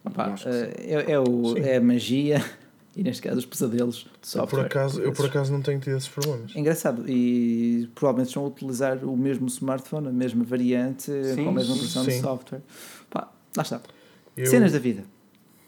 E 0.05 0.11
que 0.11 0.41
sim. 0.41 0.49
é, 0.49 1.13
é, 1.13 1.19
o, 1.19 1.55
Sim. 1.55 1.61
é 1.61 1.77
a 1.77 1.81
magia 1.81 2.45
e 2.97 3.03
neste 3.03 3.23
caso 3.23 3.39
os 3.39 3.45
pesadelos 3.47 3.97
de 3.97 4.05
Eu 4.05 4.11
software. 4.23 4.47
por, 4.63 4.67
acaso, 4.67 5.01
eu 5.03 5.13
por 5.13 5.27
acaso 5.27 5.53
não 5.53 5.61
tenho 5.61 5.81
tido 5.81 5.97
esses 5.97 6.09
problemas. 6.09 6.55
É 6.55 6.61
engraçado 6.61 7.05
e 7.09 7.91
provavelmente 7.95 8.29
estão 8.29 8.45
a 8.45 8.49
utilizar 8.49 9.05
o 9.05 9.17
mesmo 9.17 9.47
smartphone, 9.49 10.09
a 10.09 10.13
mesma 10.13 10.45
variante, 10.45 11.11
Sim, 11.11 11.45
com 11.45 11.51
a 11.51 11.53
mesma 11.53 11.75
sim, 11.75 11.81
versão 11.81 12.05
de 12.05 12.21
software. 12.21 12.63
Pá, 13.11 13.31
lá 13.57 13.63
está. 13.63 13.81
Eu, 14.37 14.47
Cenas 14.47 14.73
da 14.73 14.79
vida. 14.79 15.05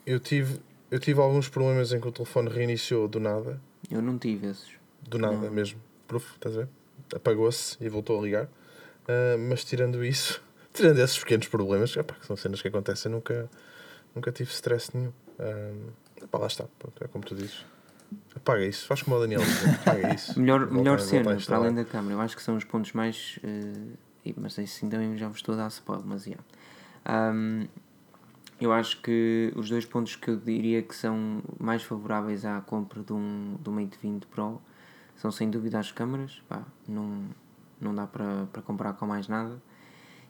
eu, 0.06 0.20
tive, 0.20 0.60
eu 0.90 0.98
tive 0.98 1.20
alguns 1.20 1.48
problemas 1.48 1.92
em 1.92 2.00
que 2.00 2.08
o 2.08 2.12
telefone 2.12 2.48
reiniciou 2.50 3.06
do 3.08 3.20
nada. 3.20 3.60
Eu 3.90 4.02
não 4.02 4.18
tive 4.18 4.46
esses. 4.48 4.70
Do 5.08 5.18
nada 5.18 5.36
Não. 5.36 5.50
mesmo. 5.50 5.80
Proof, 6.06 6.34
estás 6.34 6.56
a 6.56 6.60
ver? 6.60 6.68
Apagou-se 7.14 7.76
e 7.80 7.88
voltou 7.88 8.18
a 8.18 8.22
ligar. 8.22 8.48
Ah, 9.08 9.36
mas 9.38 9.64
tirando 9.64 10.04
isso, 10.04 10.42
tirando 10.72 10.98
esses 10.98 11.18
pequenos 11.18 11.48
problemas, 11.48 11.96
epá, 11.96 12.14
que 12.14 12.26
são 12.26 12.36
cenas 12.36 12.60
que 12.62 12.68
acontecem, 12.68 13.10
nunca, 13.10 13.48
nunca 14.14 14.30
tive 14.32 14.50
stress 14.50 14.90
nenhum. 14.96 15.12
Ah, 15.38 15.72
epá, 16.22 16.38
lá 16.38 16.46
está, 16.46 16.64
pronto, 16.78 17.02
é 17.02 17.08
como 17.08 17.24
tu 17.24 17.34
dizes. 17.34 17.64
Apaga 18.34 18.64
isso, 18.64 18.86
faz 18.86 19.02
como 19.02 19.16
o 19.16 19.20
Daniel 19.20 19.40
diz, 19.40 19.64
apaga 19.82 20.14
isso. 20.14 20.38
Melhor, 20.38 20.60
Volta- 20.60 20.74
melhor 20.74 21.00
cena, 21.00 21.36
para 21.36 21.56
além 21.56 21.74
da 21.74 21.84
câmera, 21.84 22.14
eu 22.14 22.20
acho 22.20 22.36
que 22.36 22.42
são 22.42 22.56
os 22.56 22.64
pontos 22.64 22.92
mais. 22.92 23.38
e- 24.24 24.34
mas 24.36 24.58
assim 24.58 24.88
também 24.88 25.16
já 25.16 25.28
vos 25.28 25.38
estou 25.38 25.54
a 25.54 25.58
dar 25.58 25.68
spoiler, 25.68 26.04
mas 26.06 26.26
yeah. 26.26 26.44
Ahm, 27.04 27.66
eu 28.60 28.72
acho 28.72 29.00
que 29.00 29.52
os 29.56 29.68
dois 29.70 29.84
pontos 29.86 30.16
que 30.16 30.28
eu 30.28 30.36
diria 30.36 30.82
que 30.82 30.94
são 30.94 31.42
mais 31.58 31.82
favoráveis 31.82 32.44
à 32.44 32.60
compra 32.60 33.02
de 33.02 33.12
um, 33.12 33.56
do 33.60 33.72
Mate 33.72 33.98
20 34.00 34.26
Pro 34.26 34.60
são 35.16 35.30
sem 35.30 35.50
dúvida 35.50 35.78
as 35.78 35.90
câmaras, 35.92 36.42
pá, 36.48 36.62
não, 36.86 37.24
não 37.80 37.94
dá 37.94 38.06
para, 38.06 38.46
para 38.52 38.62
comparar 38.62 38.94
com 38.94 39.06
mais 39.06 39.28
nada, 39.28 39.60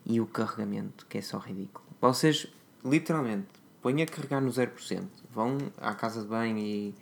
e 0.05 0.20
o 0.20 0.27
carregamento, 0.27 1.07
que 1.07 1.19
é 1.19 1.23
só 1.23 1.39
ridículo. 1.39 1.85
Vocês, 2.01 2.47
literalmente, 2.85 3.48
põem 3.82 4.02
a 4.02 4.07
carregar 4.07 4.40
no 4.40 4.51
0%, 4.51 5.05
vão 5.32 5.59
à 5.78 5.94
casa 5.94 6.23
de 6.23 6.28
banho 6.28 6.59
e, 6.59 6.94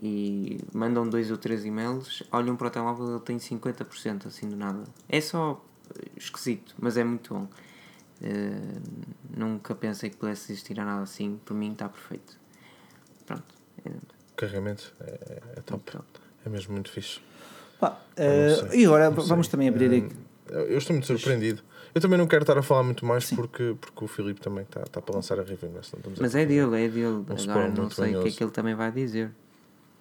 e 0.00 0.58
mandam 0.72 1.08
dois 1.08 1.30
ou 1.30 1.36
três 1.36 1.64
e-mails, 1.64 2.22
olham 2.32 2.56
para 2.56 2.68
o 2.68 2.70
telemóvel 2.70 3.10
ele 3.10 3.20
tem 3.20 3.36
50% 3.38 4.26
assim 4.26 4.48
do 4.48 4.56
nada. 4.56 4.84
É 5.08 5.20
só 5.20 5.62
eh, 5.98 6.08
esquisito, 6.16 6.74
mas 6.78 6.96
é 6.96 7.04
muito 7.04 7.34
bom. 7.34 7.48
Eh, 8.22 8.78
nunca 9.36 9.74
pensei 9.74 10.10
que 10.10 10.16
pudesse 10.16 10.52
existir 10.52 10.74
nada 10.76 11.02
assim, 11.02 11.38
por 11.44 11.54
mim 11.54 11.72
está 11.72 11.88
perfeito. 11.88 12.36
Pronto. 13.26 13.54
É, 13.84 13.88
O 13.90 14.36
carregamento 14.36 14.92
é, 15.00 15.40
é 15.56 15.60
top. 15.60 15.82
pronto. 15.84 16.20
É 16.44 16.48
mesmo 16.48 16.72
muito 16.72 16.90
fixe. 16.90 17.20
Pá, 17.78 18.00
eh, 18.16 18.56
sei, 18.70 18.80
e 18.80 18.86
agora 18.86 19.10
vamos 19.10 19.46
sei. 19.46 19.50
também 19.52 19.68
abrir 19.68 20.04
aqui. 20.04 20.16
Eu 20.48 20.60
eu 20.70 20.78
estou 20.78 20.94
muito 20.94 21.06
surpreendido. 21.06 21.62
Eu 21.94 22.00
também 22.00 22.18
não 22.18 22.26
quero 22.26 22.42
estar 22.42 22.56
a 22.56 22.62
falar 22.62 22.82
muito 22.82 23.04
mais 23.04 23.24
Sim. 23.26 23.36
porque, 23.36 23.76
porque 23.80 24.04
o 24.04 24.08
Filipe 24.08 24.40
também 24.40 24.64
está, 24.64 24.82
está 24.82 25.00
para 25.00 25.14
lançar 25.14 25.38
a 25.38 25.42
review. 25.42 25.70
A 25.70 26.20
Mas 26.20 26.34
é 26.34 26.44
dele, 26.44 26.84
é 26.84 26.88
dele. 26.88 27.06
Um 27.06 27.50
Agora 27.50 27.68
não 27.68 27.90
sei 27.90 28.16
o 28.16 28.22
que 28.22 28.28
é 28.28 28.30
que 28.32 28.42
ele 28.44 28.50
também 28.50 28.74
vai 28.74 28.90
dizer. 28.90 29.30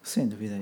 Sem 0.07 0.25
dúvida. 0.25 0.55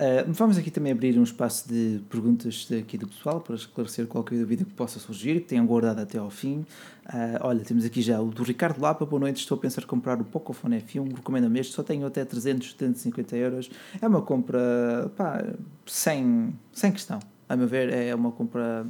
Uh, 0.00 0.32
vamos 0.32 0.56
aqui 0.56 0.70
também 0.70 0.90
abrir 0.90 1.18
um 1.18 1.22
espaço 1.22 1.68
de 1.68 2.00
perguntas 2.08 2.66
aqui 2.80 2.96
do 2.96 3.06
pessoal 3.06 3.42
para 3.42 3.54
esclarecer 3.54 4.06
qualquer 4.06 4.38
dúvida 4.38 4.64
que 4.64 4.72
possa 4.72 4.98
surgir, 4.98 5.40
que 5.42 5.48
tenham 5.48 5.66
guardado 5.66 5.98
até 6.00 6.16
ao 6.16 6.30
fim. 6.30 6.60
Uh, 7.04 7.36
olha, 7.42 7.60
temos 7.62 7.84
aqui 7.84 8.00
já 8.00 8.18
o 8.18 8.30
do 8.30 8.42
Ricardo 8.42 8.80
Lapa. 8.80 9.04
Boa 9.04 9.20
noite, 9.20 9.36
estou 9.36 9.58
a 9.58 9.60
pensar 9.60 9.82
em 9.82 9.86
comprar 9.86 10.18
o 10.18 10.24
Pocophone 10.24 10.80
F1. 10.80 11.14
Recomendo-me 11.14 11.60
este, 11.60 11.74
só 11.74 11.82
tenho 11.82 12.06
até 12.06 12.24
300, 12.24 12.70
750 12.70 13.36
euros. 13.36 13.70
É 14.00 14.08
uma 14.08 14.22
compra, 14.22 15.12
pá, 15.14 15.44
sem, 15.84 16.54
sem 16.72 16.90
questão. 16.90 17.18
A 17.50 17.54
meu 17.54 17.68
ver, 17.68 17.92
é 17.92 18.14
uma 18.14 18.32
compra 18.32 18.86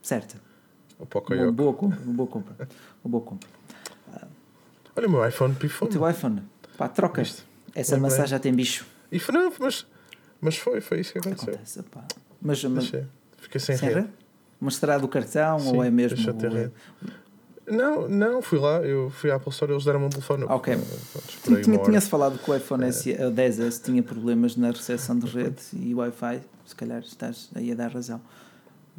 certa. 0.00 0.40
O 0.98 1.02
Uma 1.02 1.06
Pocoyo. 1.06 1.52
boa 1.52 1.74
compra, 1.74 2.00
uma 2.00 2.14
boa 2.14 2.28
compra. 2.30 2.68
Uma 3.04 3.10
boa 3.10 3.22
compra. 3.22 3.48
Olha 4.96 5.06
o 5.06 5.10
meu 5.10 5.28
iPhone 5.28 5.54
pifou. 5.54 5.86
O 5.86 5.90
teu 5.90 6.08
iPhone, 6.08 6.42
pá, 6.78 6.88
troca. 6.88 7.22
Viste? 7.22 7.44
Essa 7.80 7.96
maçã 7.98 8.26
já 8.26 8.38
tem 8.38 8.52
bicho. 8.54 8.86
E 9.12 9.18
foi, 9.18 9.34
não, 9.34 9.52
mas, 9.60 9.86
mas 10.40 10.56
foi, 10.56 10.80
foi 10.80 11.00
isso 11.00 11.12
que 11.12 11.18
aconteceu. 11.18 11.54
Acontece. 11.54 11.84
Mas, 12.40 12.64
mas 12.64 12.84
Deixei. 12.90 13.04
Fiquei 13.38 13.60
sem, 13.60 13.76
Sem 13.76 13.88
rede. 13.88 14.00
rede? 14.00 14.12
Mas 14.60 14.76
será 14.76 14.98
do 14.98 15.06
cartão 15.06 15.58
Sim, 15.60 15.76
ou 15.76 15.84
é 15.84 15.90
mesmo. 15.90 16.16
deixa 16.16 16.32
de 16.32 16.38
ter 16.38 16.50
o- 16.50 16.54
rede. 16.54 16.72
Não, 17.68 18.08
não, 18.08 18.40
fui 18.40 18.58
lá, 18.60 18.76
eu 18.82 19.10
fui 19.10 19.28
à 19.30 19.34
Apple 19.36 19.50
Store 19.50 19.72
eles 19.72 19.84
deram-me 19.84 20.06
um 20.06 20.08
telefone. 20.08 20.44
Ok. 20.44 20.76
Pronto, 21.12 21.62
Tinha, 21.64 21.78
tinha-se 21.78 22.08
falado 22.08 22.38
que 22.38 22.48
o 22.48 22.54
iPhone 22.54 22.84
S, 22.84 23.10
eh, 23.12 23.28
10S 23.30 23.82
tinha 23.84 24.02
problemas 24.04 24.54
na 24.56 24.70
recepção 24.70 25.18
de 25.18 25.26
rede 25.26 25.60
e 25.74 25.92
Wi-Fi. 25.94 26.40
Se 26.64 26.74
calhar 26.76 27.00
estás 27.00 27.50
aí 27.56 27.72
a 27.72 27.74
dar 27.74 27.90
razão. 27.90 28.20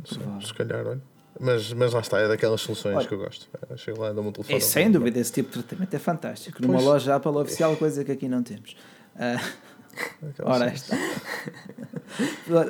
Sim, 0.05 0.19
se 0.45 0.53
calhar, 0.53 0.85
olha. 0.85 1.01
Mas, 1.39 1.71
mas 1.73 1.93
lá 1.93 1.99
está, 1.99 2.19
é 2.19 2.27
daquelas 2.27 2.61
soluções 2.61 2.95
Olha. 2.95 3.07
que 3.07 3.13
eu 3.13 3.19
gosto. 3.19 3.47
Eh, 3.69 3.77
Chego 3.77 4.01
lá, 4.01 4.11
dou-me 4.11 4.29
um 4.29 4.31
telefone. 4.31 4.57
É, 4.57 4.59
sem 4.59 4.91
dúvida, 4.91 5.19
esse 5.19 5.31
tipo 5.31 5.49
de 5.49 5.63
tratamento 5.63 5.93
é 5.93 5.99
fantástico. 5.99 6.61
Numa 6.61 6.75
Pois. 6.75 6.85
loja 6.85 7.15
Apple 7.15 7.31
oficial, 7.31 7.75
coisa 7.75 8.03
que 8.03 8.11
aqui 8.11 8.27
não 8.27 8.41
temos. 8.41 8.75
Aquelas 9.15 10.41
ora, 10.61 10.73
está. 10.73 10.95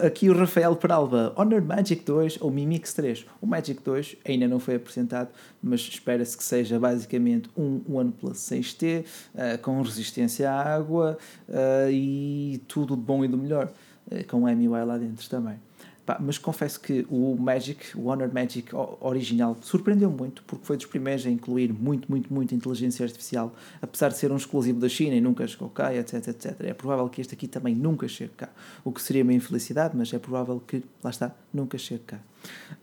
Aqui 0.06 0.30
o 0.30 0.38
Rafael 0.38 0.76
Peralva, 0.76 1.31
Honor 1.35 1.61
Magic 1.61 2.03
2 2.03 2.39
ou 2.41 2.52
Mi 2.52 2.65
Mix 2.65 2.94
3. 2.94 3.26
O 3.41 3.45
Magic 3.45 3.81
2 3.84 4.18
ainda 4.27 4.48
não 4.48 4.60
foi 4.60 4.76
apresentado, 4.76 5.30
mas 5.61 5.81
espera-se 5.81 6.35
que 6.35 6.44
seja 6.44 6.80
basicamente 6.80 7.49
um 7.56 7.81
OnePlus 7.88 8.38
6T 8.39 9.06
ah, 9.35 9.57
com 9.60 9.81
resistência 9.81 10.52
à 10.52 10.76
água 10.76 11.18
ah, 11.49 11.89
e 11.89 12.61
tudo 12.68 12.95
de 12.95 13.02
bom 13.02 13.23
e 13.23 13.27
do 13.27 13.38
melhor, 13.38 13.72
ah, 14.11 14.23
com 14.27 14.44
o 14.44 14.56
MUI 14.56 14.84
lá 14.84 14.98
dentro 14.98 15.30
também. 15.30 15.60
Pá, 16.07 16.17
mas 16.21 16.38
confesso 16.38 16.79
que 16.79 17.05
o 17.09 17.35
Magic, 17.38 17.97
o 17.97 18.05
Honor 18.05 18.34
Magic 18.34 18.73
o- 18.73 18.97
original, 19.01 19.57
surpreendeu 19.61 20.09
muito 20.09 20.41
porque 20.47 20.63
foi 20.65 20.77
dos 20.77 20.85
primeiros 20.85 21.25
a 21.25 21.29
incluir 21.29 21.73
muito, 21.73 22.09
muito, 22.09 22.34
muito 22.34 22.55
inteligência 22.55 23.03
artificial, 23.05 23.53
apesar 23.81 24.07
de 24.07 24.17
ser 24.17 24.31
um 24.31 24.38
exclusivo 24.38 24.79
da 24.79 24.88
China 24.88 25.13
e 25.17 25.19
nunca 25.19 25.45
chegou 25.45 25.69
cá, 25.69 25.93
etc, 25.93 26.29
etc. 26.29 26.61
É 26.61 26.73
provável 26.73 27.09
que 27.09 27.19
este 27.19 27.34
aqui 27.34 27.45
também 27.45 27.75
nunca 27.75 28.07
chegue 28.07 28.31
cá, 28.38 28.47
o 28.85 28.91
que 28.93 29.01
seria 29.01 29.21
uma 29.21 29.34
infelicidade, 29.34 29.97
mas 29.97 30.13
é 30.13 30.17
provável 30.17 30.61
que, 30.65 30.81
lá 31.03 31.09
está, 31.09 31.35
nunca 31.53 31.77
chegue 31.77 32.03
cá. 32.07 32.19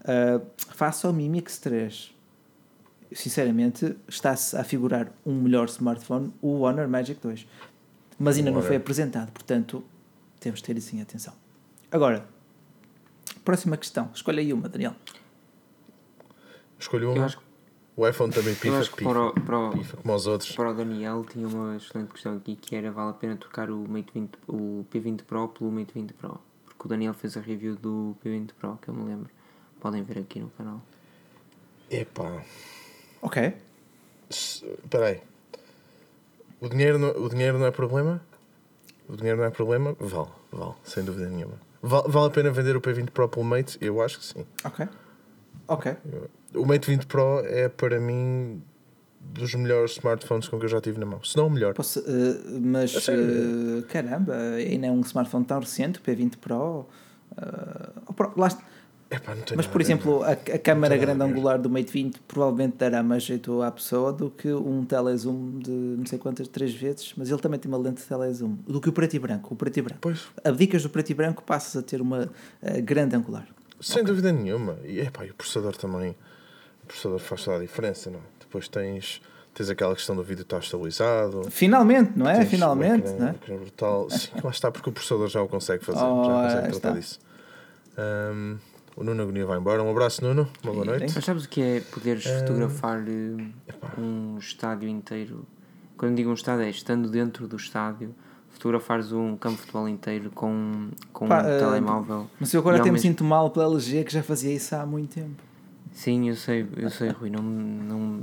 Uh, 0.02 0.44
face 0.56 1.06
ao 1.06 1.12
Mi 1.14 1.26
Mix 1.26 1.56
3, 1.56 2.14
sinceramente, 3.10 3.96
está-se 4.06 4.54
a 4.54 4.62
figurar 4.64 5.10
um 5.24 5.40
melhor 5.40 5.66
smartphone, 5.68 6.30
o 6.42 6.60
Honor 6.60 6.88
Magic 6.88 7.18
2. 7.22 7.46
Mas 8.18 8.36
ainda 8.36 8.50
não 8.50 8.60
foi 8.62 8.76
apresentado, 8.76 9.32
portanto, 9.32 9.82
temos 10.38 10.60
de 10.60 10.66
ter 10.66 10.76
isso 10.76 10.94
em 10.94 11.00
atenção. 11.00 11.32
Agora, 11.90 12.26
próxima 13.44 13.76
questão. 13.76 14.10
Escolha 14.14 14.40
aí 14.40 14.52
uma, 14.52 14.68
Daniel. 14.68 14.94
Escolho 16.78 17.08
Eu 17.08 17.12
uma. 17.12 17.24
acho, 17.26 17.40
O 17.96 18.06
iPhone 18.08 18.32
também 18.32 18.54
pifa, 18.54 18.78
pifa, 18.80 18.96
para 18.96 19.26
o, 19.26 19.32
para, 19.32 19.58
o, 19.58 19.70
pifa, 19.72 19.96
como 19.96 20.14
os 20.14 20.26
outros. 20.26 20.52
para 20.56 20.70
o 20.70 20.74
Daniel 20.74 21.24
tinha 21.24 21.46
uma 21.46 21.76
excelente 21.76 22.12
questão 22.12 22.36
aqui 22.36 22.56
que 22.56 22.74
era 22.74 22.90
vale 22.90 23.10
a 23.10 23.14
pena 23.14 23.36
trocar 23.36 23.70
o, 23.70 23.88
Mate 23.88 24.10
20, 24.12 24.32
o 24.48 24.84
P20 24.92 25.22
Pro 25.22 25.48
pelo 25.48 25.70
Mate 25.70 25.92
20 25.94 26.12
Pro. 26.14 26.40
Porque 26.66 26.86
o 26.86 26.88
Daniel 26.88 27.14
fez 27.14 27.36
a 27.36 27.40
review 27.40 27.76
do 27.76 28.16
P20 28.24 28.50
Pro, 28.58 28.78
que 28.82 28.88
eu 28.88 28.94
me 28.94 29.04
lembro. 29.04 29.30
Podem 29.80 30.02
ver 30.02 30.18
aqui 30.18 30.40
no 30.40 30.48
canal. 30.50 30.80
Epá. 31.90 32.42
Ok. 33.22 33.54
Espera 34.28 35.06
aí. 35.06 35.22
O 36.60 36.68
dinheiro, 36.68 36.98
não, 36.98 37.10
o 37.10 37.28
dinheiro 37.28 37.58
não 37.58 37.66
é 37.66 37.70
problema? 37.70 38.20
O 39.08 39.16
dinheiro 39.16 39.38
não 39.38 39.44
é 39.44 39.50
problema? 39.50 39.94
Vale, 40.00 40.30
vale, 40.50 40.74
sem 40.82 41.04
dúvida 41.04 41.28
nenhuma. 41.28 41.54
Val- 41.86 42.06
vale 42.08 42.26
a 42.26 42.30
pena 42.30 42.50
vender 42.50 42.76
o 42.76 42.80
P20 42.80 43.10
Pro 43.10 43.28
pelo 43.28 43.44
Mate? 43.44 43.76
Eu 43.80 44.00
acho 44.02 44.18
que 44.18 44.24
sim. 44.24 44.46
Ok. 44.64 44.88
Ok. 45.68 45.96
O 46.54 46.64
Mate 46.64 46.90
20 46.90 47.06
Pro 47.06 47.40
é 47.44 47.68
para 47.68 48.00
mim 48.00 48.62
dos 49.20 49.54
melhores 49.54 49.92
smartphones 49.92 50.48
com 50.48 50.58
que 50.58 50.64
eu 50.64 50.68
já 50.68 50.80
tive 50.80 50.98
na 50.98 51.06
mão. 51.06 51.22
Se 51.24 51.36
não 51.36 51.46
o 51.46 51.50
melhor. 51.50 51.74
Posso, 51.74 51.98
eh, 52.00 52.58
mas 52.60 52.94
eh, 53.08 53.82
caramba, 53.88 54.34
ainda 54.34 54.86
é 54.86 54.90
um 54.90 55.00
smartphone 55.00 55.44
tão 55.44 55.58
recente, 55.60 55.98
o 55.98 56.02
P20 56.02 56.36
Pro. 56.38 56.86
o 58.06 58.12
Pro- 58.14 58.32
lá 58.36 58.46
está. 58.48 58.62
Epá, 59.10 59.36
mas 59.54 59.66
por 59.66 59.80
exemplo, 59.80 60.22
a, 60.24 60.32
a 60.32 60.58
câmara 60.58 60.96
grande 60.96 61.22
angular 61.22 61.58
do 61.60 61.70
Mate 61.70 61.92
20 61.92 62.20
provavelmente 62.26 62.76
dará 62.78 63.02
mais 63.02 63.22
jeito 63.22 63.62
à 63.62 63.70
pessoa 63.70 64.12
do 64.12 64.28
que 64.30 64.52
um 64.52 64.84
telezoom 64.84 65.58
de 65.58 65.70
não 65.70 66.06
sei 66.06 66.18
quantas, 66.18 66.48
três 66.48 66.74
vezes, 66.74 67.12
mas 67.16 67.30
ele 67.30 67.40
também 67.40 67.60
tem 67.60 67.70
uma 67.70 67.78
lente 67.78 68.00
de 68.02 68.08
telezoom, 68.08 68.56
do 68.66 68.80
que 68.80 68.88
o 68.88 68.92
preto 68.92 69.14
e 69.14 69.18
branco. 69.18 69.54
O 69.54 69.56
preto 69.56 69.76
e 69.76 69.82
branco. 69.82 70.00
Pois, 70.00 70.22
Abdicas 70.42 70.82
do 70.82 70.88
preto 70.90 71.10
e 71.10 71.14
branco, 71.14 71.42
passas 71.44 71.76
a 71.76 71.82
ter 71.82 72.00
uma 72.00 72.28
eh, 72.62 72.80
grande 72.80 73.14
angular. 73.14 73.46
sem 73.80 74.02
dúvida 74.02 74.32
nenhuma. 74.32 74.76
E, 74.84 74.98
epá, 75.00 75.24
e 75.24 75.30
o 75.30 75.34
processador 75.34 75.76
também. 75.76 76.16
O 76.82 76.86
processador 76.86 77.18
faz 77.20 77.44
toda 77.44 77.58
a 77.58 77.60
diferença, 77.60 78.10
não 78.10 78.18
é? 78.18 78.22
Depois 78.40 78.66
tens, 78.68 79.20
tens 79.54 79.70
aquela 79.70 79.94
questão 79.94 80.16
do 80.16 80.22
vídeo 80.24 80.42
estar 80.42 80.58
estabilizado. 80.58 81.42
Finalmente, 81.50 82.12
não 82.16 82.28
é? 82.28 82.44
Finalmente, 82.44 83.08
um 83.10 83.14
ecrã- 83.14 83.18
não 83.18 83.28
é? 83.28 83.52
um 83.52 83.58
brutal. 83.58 84.10
Sim, 84.10 84.28
lá 84.42 84.50
está, 84.50 84.70
porque 84.72 84.88
o 84.90 84.92
processador 84.92 85.28
já 85.28 85.40
o 85.40 85.48
consegue 85.48 85.84
fazer. 85.84 86.00
Ora, 86.04 86.48
já 86.50 86.56
consegue 86.56 86.66
está. 86.76 86.80
tratar 86.80 86.98
disso. 86.98 87.20
Ahm, 87.96 88.56
o 88.96 89.04
Nuno 89.04 89.22
Agonia 89.22 89.46
vai 89.46 89.58
embora. 89.58 89.82
Um 89.82 89.90
abraço, 89.90 90.22
Nuno. 90.24 90.48
Uma 90.62 90.72
boa 90.72 90.84
noite. 90.84 91.12
Mas 91.14 91.24
sabes 91.24 91.44
o 91.44 91.48
que 91.48 91.60
é 91.60 91.80
poderes 91.80 92.26
Ah, 92.26 92.38
fotografar 92.40 93.02
eh, 93.06 93.44
um 93.98 94.36
estádio 94.38 94.88
inteiro? 94.88 95.44
Quando 95.96 96.16
digo 96.16 96.30
um 96.30 96.34
estádio 96.34 96.64
é 96.64 96.70
estando 96.70 97.08
dentro 97.08 97.46
do 97.48 97.56
estádio, 97.56 98.14
fotografares 98.50 99.12
um 99.12 99.36
campo 99.36 99.56
de 99.56 99.60
futebol 99.62 99.88
inteiro 99.88 100.30
com, 100.34 100.88
com 101.12 101.26
Pá, 101.28 101.42
um 101.42 101.46
eh, 101.48 101.58
telemóvel. 101.58 102.30
Mas 102.38 102.52
eu 102.52 102.60
agora 102.60 102.78
até 102.80 102.90
me 102.90 102.98
sinto 102.98 103.24
mal 103.24 103.50
pela 103.50 103.66
LG 103.66 104.04
que 104.04 104.12
já 104.12 104.22
fazia 104.22 104.52
isso 104.52 104.74
há 104.74 104.84
muito 104.84 105.14
tempo. 105.14 105.42
Sim, 105.92 106.28
eu 106.28 106.34
sei, 106.36 106.66
eu 106.76 106.90
sei, 106.90 107.10
Rui. 107.10 107.30
Não, 107.30 107.42
me- 107.42 107.84
não, 107.84 108.20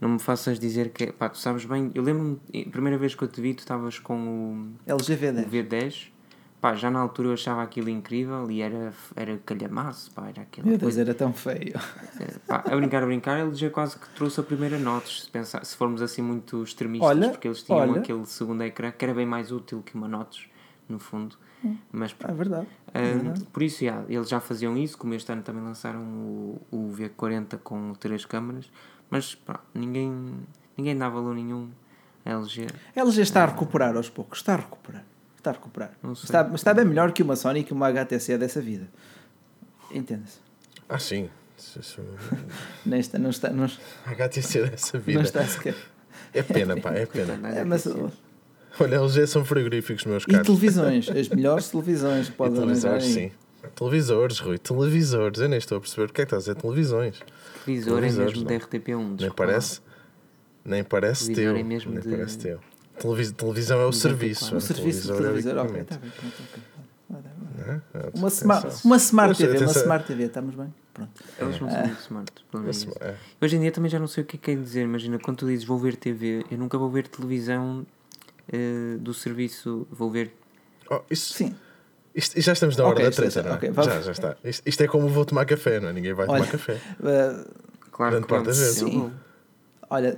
não 0.00 0.08
me 0.10 0.18
faças 0.18 0.58
dizer 0.58 0.88
que. 0.90 1.12
Pá, 1.12 1.28
tu 1.28 1.36
sabes 1.38 1.66
bem. 1.66 1.90
Eu 1.94 2.02
lembro-me, 2.02 2.38
a 2.66 2.70
primeira 2.70 2.96
vez 2.96 3.14
que 3.14 3.22
eu 3.22 3.28
te 3.28 3.40
vi, 3.42 3.52
tu 3.52 3.58
estavas 3.60 3.98
com 3.98 4.68
LG 4.86 5.12
o, 5.12 5.16
V10. 5.18 5.46
o 5.46 5.50
V10. 5.50 6.06
Pá, 6.60 6.74
já 6.74 6.90
na 6.90 7.00
altura 7.00 7.28
eu 7.28 7.32
achava 7.32 7.62
aquilo 7.62 7.88
incrível 7.88 8.50
e 8.50 8.60
era, 8.60 8.92
era 9.16 9.38
calhamaço, 9.38 10.10
pá, 10.12 10.28
era 10.28 10.42
aquela 10.42 10.66
Meu 10.68 10.76
Deus, 10.76 10.82
coisa. 10.94 11.00
era 11.00 11.14
tão 11.14 11.32
feio. 11.32 11.72
Pá, 12.46 12.62
a 12.70 12.76
brincar, 12.76 13.02
a 13.02 13.06
brincar, 13.06 13.38
ele 13.40 13.54
já 13.54 13.70
quase 13.70 13.98
que 13.98 14.06
trouxe 14.10 14.40
a 14.40 14.42
primeira 14.42 14.78
notas, 14.78 15.22
se, 15.22 15.30
pensar, 15.30 15.64
se 15.64 15.74
formos 15.74 16.02
assim 16.02 16.20
muito 16.20 16.62
extremistas, 16.62 17.08
Olha, 17.08 17.30
porque 17.30 17.48
eles 17.48 17.62
tinham 17.62 17.80
olha. 17.80 18.00
aquele 18.00 18.26
segundo 18.26 18.62
ecrã 18.62 18.90
que 18.92 19.02
era 19.02 19.14
bem 19.14 19.24
mais 19.24 19.50
útil 19.50 19.82
que 19.82 19.94
uma 19.94 20.06
notas, 20.06 20.42
no 20.86 20.98
fundo. 20.98 21.36
Mas 21.92 22.14
É 22.26 22.32
verdade. 22.32 22.66
ah, 22.92 22.98
é 23.00 23.12
verdade. 23.14 23.44
por 23.52 23.62
isso, 23.62 23.84
já, 23.84 24.02
eles 24.08 24.28
já 24.28 24.40
faziam 24.40 24.76
isso, 24.76 24.98
como 24.98 25.14
este 25.14 25.30
ano 25.32 25.42
também 25.42 25.62
lançaram 25.62 26.00
o, 26.02 26.60
o 26.70 26.92
V40 26.94 27.58
com 27.64 27.94
três 27.94 28.24
câmaras, 28.26 28.70
mas 29.10 29.34
pá, 29.34 29.60
ninguém, 29.74 30.34
ninguém 30.76 30.96
dá 30.96 31.08
valor 31.08 31.34
nenhum 31.34 31.70
a 32.24 32.30
LG. 32.30 32.66
A 32.96 33.00
LG 33.00 33.22
está 33.22 33.42
a 33.44 33.46
recuperar 33.46 33.96
aos 33.96 34.10
poucos. 34.10 34.38
Está 34.40 34.54
a 34.54 34.56
recuperar. 34.56 35.04
Está 35.40 35.50
a 35.50 35.54
recuperar. 35.54 35.92
Não 36.02 36.14
sei. 36.14 36.24
Está, 36.26 36.50
está 36.54 36.74
bem 36.74 36.84
melhor 36.84 37.12
que 37.12 37.22
uma 37.22 37.34
Sony 37.34 37.60
e 37.60 37.64
que 37.64 37.72
uma 37.72 37.88
HTC 37.88 38.36
dessa 38.36 38.60
vida. 38.60 38.86
Entende-se? 39.90 40.38
Ah, 40.88 40.98
sim. 40.98 41.30
Isso- 41.58 41.80
isso- 41.80 42.02
Nesta 42.84 43.18
não 43.18 43.30
está, 43.30 43.50
não, 43.50 43.66
HTC 44.06 44.66
dessa 44.68 44.98
não 44.98 45.04
vida. 45.04 45.22
está 45.22 45.44
sequer. 45.46 45.74
É 46.32 46.42
pena, 46.42 46.76
pá, 46.80 46.92
é 46.92 47.06
pena. 47.06 47.38
É, 47.48 47.64
mas. 47.64 47.86
Olha, 48.78 48.96
LG 48.96 49.26
são 49.26 49.44
frigoríficos, 49.44 50.04
meus 50.04 50.22
e 50.24 50.26
caros. 50.26 50.46
televisões, 50.46 51.08
as 51.10 51.28
melhores 51.28 51.68
televisões 51.70 52.26
que 52.28 52.32
E 52.32 52.36
podem 52.36 52.54
televisores, 52.60 53.04
sim. 53.04 53.32
Televisores, 53.74 54.38
Rui, 54.38 54.58
televisores. 54.58 55.40
Eu 55.40 55.48
nem 55.48 55.58
estou 55.58 55.78
a 55.78 55.80
perceber 55.80 56.08
o 56.10 56.12
que 56.12 56.20
é 56.22 56.26
que 56.26 56.34
estás 56.34 56.48
a 56.48 56.52
dizer. 56.52 56.62
Televisões. 56.62 57.20
Televisor 57.64 57.98
é 57.98 58.00
televisores, 58.00 58.32
mesmo 58.34 58.50
não. 58.50 58.58
da 58.58 58.64
RTP1. 58.66 59.20
Nem 59.20 59.30
parece, 59.30 59.80
nem 60.64 60.84
parece 60.84 61.24
Televisor 61.24 61.52
teu. 61.54 61.60
é 61.60 61.62
mesmo 61.64 61.92
nem 61.92 62.00
de- 62.00 62.08
parece 62.10 62.38
teu. 62.38 62.60
Televis- 63.00 63.32
televisão 63.32 63.78
é 63.78 63.84
o 63.84 63.90
94. 63.90 64.00
serviço. 64.00 64.54
O 64.54 64.58
é? 64.58 64.60
serviço 64.60 65.12
de 65.12 65.18
televisor 65.18 65.56
é 65.56 65.60
ok, 65.62 65.80
está 65.80 65.96
bem, 65.96 66.10
pronto, 66.10 66.34
ok. 66.52 66.62
É? 67.66 67.98
É, 67.98 68.10
Uma, 68.14 68.28
smart, 68.28 68.68
uma 68.84 68.96
Smart 68.96 69.36
TV, 69.36 69.58
uma. 69.58 69.72
Smart 69.72 70.06
TV, 70.06 70.24
estamos 70.24 70.54
bem? 70.54 70.72
Pronto. 70.94 71.10
Eles 71.38 71.60
não 71.60 71.70
são 71.70 71.80
muito 71.86 72.00
smart. 72.00 72.32
pelo 72.50 72.62
menos. 72.62 72.86
É. 73.00 73.14
Hoje 73.40 73.56
em 73.56 73.60
dia 73.60 73.72
também 73.72 73.90
já 73.90 73.98
não 73.98 74.06
sei 74.06 74.22
o 74.22 74.26
que 74.26 74.36
é 74.36 74.38
que 74.40 74.50
é 74.52 74.54
dizer. 74.54 74.82
Imagina, 74.82 75.18
quando 75.18 75.38
tu 75.38 75.46
dizes 75.46 75.64
vou 75.64 75.78
ver 75.78 75.96
TV, 75.96 76.44
eu 76.50 76.56
nunca 76.58 76.78
vou 76.78 76.90
ver 76.90 77.06
televisão 77.08 77.84
eh, 78.52 78.96
do 78.98 79.12
serviço, 79.12 79.86
vou 79.90 80.10
ver. 80.10 80.32
Oh, 80.90 81.00
isso, 81.10 81.34
Sim. 81.34 81.54
isto, 82.14 82.40
já 82.40 82.52
estamos 82.52 82.76
na 82.76 82.84
hora 82.84 82.92
Ok, 82.94 83.04
da 83.04 83.10
treta, 83.10 83.42
não 83.42 83.50
é? 83.50 83.54
ok, 83.54 83.70
vamos- 83.70 83.92
Já, 83.92 84.00
já 84.02 84.12
está. 84.12 84.36
Isto, 84.44 84.62
isto 84.68 84.82
é 84.82 84.86
como 84.88 85.08
vou 85.08 85.24
tomar 85.24 85.44
café, 85.46 85.78
não 85.80 85.88
é? 85.88 85.92
Ninguém 85.92 86.12
vai 86.12 86.26
Olha, 86.28 86.40
tomar 86.44 86.50
café. 86.52 86.74
Uh, 87.00 87.70
Claro 87.90 88.12
Grande 88.12 88.26
que 88.26 88.32
parte 88.32 88.46
das 88.46 88.56
não, 88.58 88.64
vezes. 88.64 88.78
Sim. 88.78 89.12
olha, 89.90 90.16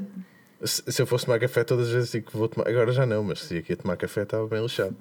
Se, 0.64 0.82
se 0.90 1.02
eu 1.02 1.06
fosse 1.06 1.26
tomar 1.26 1.40
café 1.40 1.64
todas 1.64 1.88
as 1.88 1.92
vezes 1.92 2.12
digo 2.12 2.30
que 2.30 2.36
vou 2.36 2.48
tomar. 2.48 2.68
Agora 2.68 2.92
já 2.92 3.04
não, 3.04 3.24
mas 3.24 3.40
se 3.40 3.54
ia 3.54 3.60
aqui 3.60 3.72
a 3.72 3.76
tomar 3.76 3.96
café 3.96 4.22
estava 4.22 4.46
bem 4.46 4.62
lixado. 4.62 4.96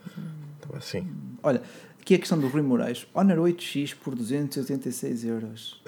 Estava 0.55 0.77
assim. 0.77 1.07
olha, 1.43 1.61
aqui 1.99 2.15
a 2.15 2.19
questão 2.19 2.39
do 2.39 2.47
Rui 2.47 2.61
Moraes. 2.61 3.05
Honor 3.13 3.38
8X 3.38 3.95
por 3.95 4.15
286 4.15 5.25
euros. 5.25 5.81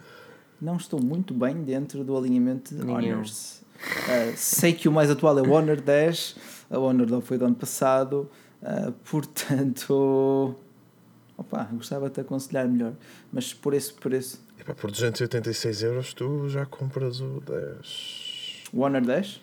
Não 0.61 0.77
estou 0.77 1.01
muito 1.01 1.33
bem 1.33 1.63
dentro 1.63 2.03
do 2.03 2.15
alinhamento 2.15 2.73
de 2.75 2.85
Nem 2.85 3.07
eu. 3.07 3.15
Honors. 3.17 3.61
Uh, 3.83 4.33
sei 4.35 4.73
que 4.73 4.87
o 4.87 4.91
mais 4.91 5.09
atual 5.09 5.37
é 5.37 5.41
o 5.41 5.51
Honor 5.51 5.81
10. 5.81 6.35
A 6.69 6.79
Honor 6.79 7.09
não 7.09 7.21
foi 7.21 7.37
do 7.37 7.45
ano 7.45 7.55
passado. 7.55 8.29
Uh, 8.61 8.91
portanto... 9.09 10.55
Opa, 11.35 11.67
gostava 11.73 12.07
de 12.09 12.15
te 12.15 12.21
aconselhar 12.21 12.67
melhor. 12.67 12.93
Mas 13.31 13.53
por 13.53 13.73
esse 13.73 13.91
preço... 13.91 14.41
Epá, 14.59 14.73
por 14.73 14.91
286 14.91 15.83
euros 15.83 16.13
tu 16.13 16.47
já 16.47 16.65
compras 16.65 17.19
o 17.19 17.41
10. 17.41 18.63
O 18.71 18.81
Honor 18.81 19.01
10? 19.01 19.41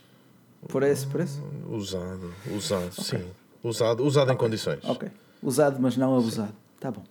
Por 0.68 0.82
esse 0.82 1.06
preço? 1.06 1.42
Usado, 1.68 2.32
usado, 2.54 2.92
sim. 2.92 3.24
Usado, 3.62 4.04
usado 4.04 4.32
em 4.32 4.36
condições. 4.36 4.80
Ok. 4.84 5.08
Usado, 5.42 5.78
mas 5.80 5.96
não 5.96 6.16
abusado. 6.16 6.52
Tá 6.78 6.90
bom. 6.90 7.02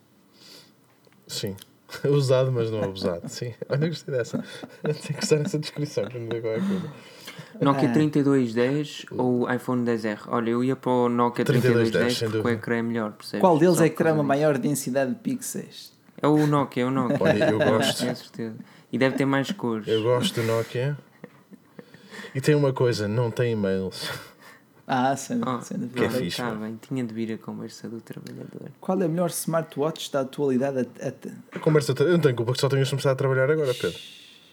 Sim. 1.26 1.56
Usado, 2.08 2.52
mas 2.52 2.70
não 2.70 2.84
abusado. 2.84 3.28
Sim. 3.28 3.52
Olha, 3.68 3.84
eu 3.84 3.88
gostei 3.88 4.14
dessa. 4.14 4.44
Tem 4.82 4.94
que 4.94 5.12
gostar 5.14 5.36
dessa 5.38 5.58
descrição 5.58 6.04
para 6.04 6.18
não 6.20 6.28
ver 6.28 6.40
qual 6.40 6.52
é 6.54 6.56
a 6.56 6.60
coisa. 6.60 6.92
Nokia 7.60 7.88
Ah. 7.88 7.92
3210 7.92 9.06
ou 9.10 9.52
iPhone 9.52 9.84
10R? 9.84 10.20
Olha, 10.28 10.50
eu 10.50 10.62
ia 10.64 10.76
para 10.76 10.90
o 10.92 11.08
Nokia 11.08 11.44
3210, 11.44 11.90
3210 11.90 12.18
sem 12.18 12.30
porque 12.30 12.48
o 12.48 12.50
ecrã 12.58 12.76
é 12.76 12.82
melhor, 12.82 13.12
percebes? 13.12 13.40
Qual 13.40 13.58
deles 13.58 13.76
Só 13.76 13.84
é 13.84 13.88
que 13.88 13.96
terá 13.96 14.12
uma 14.14 14.22
maior 14.22 14.56
densidade 14.58 15.10
de 15.12 15.18
pixels? 15.18 15.92
É 16.22 16.28
o 16.28 16.46
Nokia, 16.46 16.84
é 16.84 16.86
o 16.86 16.90
Nokia. 16.90 17.18
Olha, 17.20 17.50
eu 17.50 17.58
gosto. 17.68 17.98
Tenho 17.98 18.16
certeza. 18.16 18.54
E 18.92 18.98
deve 18.98 19.16
ter 19.16 19.24
mais 19.24 19.50
cores. 19.50 19.88
Eu 19.88 20.02
gosto 20.02 20.40
do 20.40 20.46
Nokia. 20.46 20.96
E 22.34 22.40
tem 22.40 22.54
uma 22.54 22.72
coisa, 22.72 23.06
não 23.08 23.30
tem 23.30 23.52
e-mails. 23.52 24.08
Ah, 24.86 25.14
sem, 25.16 25.40
Ah, 25.46 25.60
sem 25.62 25.78
dúvida. 25.78 25.98
Que 25.98 26.04
é 26.04 26.10
fixe, 26.10 26.42
mano. 26.42 26.60
bem, 26.62 26.78
tinha 26.80 27.04
de 27.04 27.14
vir 27.14 27.32
a 27.32 27.38
conversa 27.38 27.88
do 27.88 28.00
trabalhador. 28.00 28.70
Qual 28.80 29.00
é 29.00 29.04
a 29.04 29.08
melhor 29.08 29.30
smartwatch 29.30 30.10
da 30.10 30.20
atualidade? 30.22 30.78
A, 31.00 31.06
a- 31.08 31.56
A 31.56 31.58
conversa. 31.60 31.94
Eu 31.98 32.12
não 32.14 32.20
tenho 32.20 32.34
culpa 32.34 32.52
que 32.52 32.60
só 32.60 32.68
tenhas 32.68 32.90
começado 32.90 33.12
a 33.12 33.16
trabalhar 33.16 33.48
agora, 33.50 33.72
Pedro. 33.72 33.98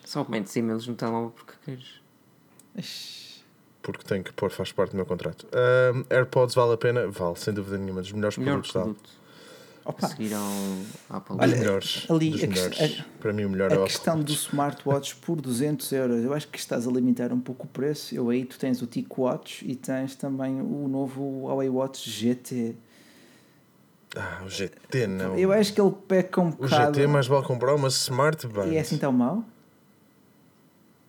Só 0.06 0.23
metes 0.30 0.56
e-mails 0.56 0.85
no 0.88 0.94
telemóvel 0.95 1.31
porque 1.31 1.53
queres. 1.65 2.02
Porque 3.81 4.03
tenho 4.03 4.23
que 4.23 4.34
pôr, 4.34 4.49
faz 4.52 4.72
parte 4.72 4.91
do 4.91 4.98
meu 4.98 5.06
contrato. 5.06 5.48
Ahm, 5.53 6.03
AirPods 6.10 6.53
vale 6.56 6.73
a 6.73 6.77
pena? 6.77 7.07
Vale, 7.07 7.35
sem 7.38 7.53
dúvida 7.53 7.77
nenhuma. 7.77 8.02
Dos 8.02 8.11
melhores 8.11 8.38
Melhor 8.38 8.61
produtos 8.61 8.73
da 8.73 8.81
produto. 8.81 9.10
Opa, 9.88 10.05
A 10.05 10.09
seguir 10.09 10.34
ao 10.34 11.18
Apple. 11.18 11.38
Olha, 11.39 11.55
melhores. 11.55 12.05
ali 12.09 12.30
dos 12.31 12.43
a 12.43 12.47
melhores. 12.47 13.03
Para 13.19 13.31
mim, 13.34 13.45
o 13.45 13.49
melhor 13.49 13.72
é 13.72 13.76
a 13.76 13.80
o 13.81 13.84
questão 13.85 14.15
Apple 14.15 14.26
do 14.26 14.31
Watch. 14.34 14.47
smartwatch 14.49 15.15
por 15.18 15.39
200 15.39 15.91
euros, 15.93 16.23
eu 16.26 16.34
acho 16.34 16.47
que 16.49 16.59
estás 16.59 16.85
a 16.88 16.91
limitar 16.91 17.31
um 17.31 17.39
pouco 17.39 17.65
o 17.65 17.69
preço. 17.69 18.14
Eu 18.14 18.30
aí 18.30 18.43
tu 18.43 18.59
tens 18.59 18.81
o 18.81 18.88
TicWatch 18.88 19.64
e 19.65 19.76
tens 19.76 20.15
também 20.15 20.59
o 20.61 20.88
novo 20.89 21.43
Huawei 21.45 21.69
Watch 21.69 22.09
GT. 22.09 22.76
Ah, 24.15 24.41
o 24.45 24.49
GT 24.49 25.07
não. 25.07 25.38
Eu 25.38 25.51
acho 25.51 25.73
que 25.73 25.80
ele 25.80 25.91
peca 26.07 26.41
um 26.41 26.47
O 26.49 26.51
bocado. 26.51 26.93
GT 26.97 27.07
mais 27.07 27.27
vale 27.27 27.45
comprar 27.45 27.73
uma 27.76 27.88
Smart 27.88 28.45
Band. 28.47 28.68
E 28.68 28.76
é 28.77 28.80
assim 28.81 28.97
tão 28.97 29.11
mau? 29.11 29.43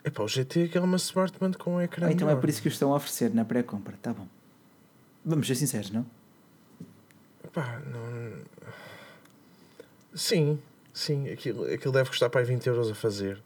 Epá, 0.05 0.23
o 0.23 0.29
GT 0.29 0.65
é 0.65 0.69
que 0.69 0.79
é 0.79 0.81
uma 0.81 0.97
Smart 0.97 1.37
Band 1.39 1.53
com 1.59 1.75
um 1.77 1.81
ecrã 1.81 2.07
Ou 2.07 2.13
então 2.13 2.31
é 2.31 2.37
por 2.37 2.49
isso 2.49 2.63
que 2.63 2.69
o 2.69 2.71
estão 2.71 2.93
a 2.93 2.97
oferecer 2.97 3.35
na 3.35 3.45
pré-compra, 3.45 3.97
tá 4.01 4.13
bom. 4.13 4.27
Vamos 5.25 5.47
ser 5.47 5.55
sinceros, 5.57 5.91
não? 5.91 6.07
Epá, 7.49 7.81
não... 7.87 8.33
Sim, 10.15 10.59
sim. 10.93 11.29
Aquilo, 11.31 11.65
aquilo 11.73 11.93
deve 11.93 12.09
custar 12.11 12.31
para 12.31 12.41
aí 12.41 12.47
20 12.47 12.67
euros 12.67 12.91
a 12.91 12.95
fazer. 12.95 13.41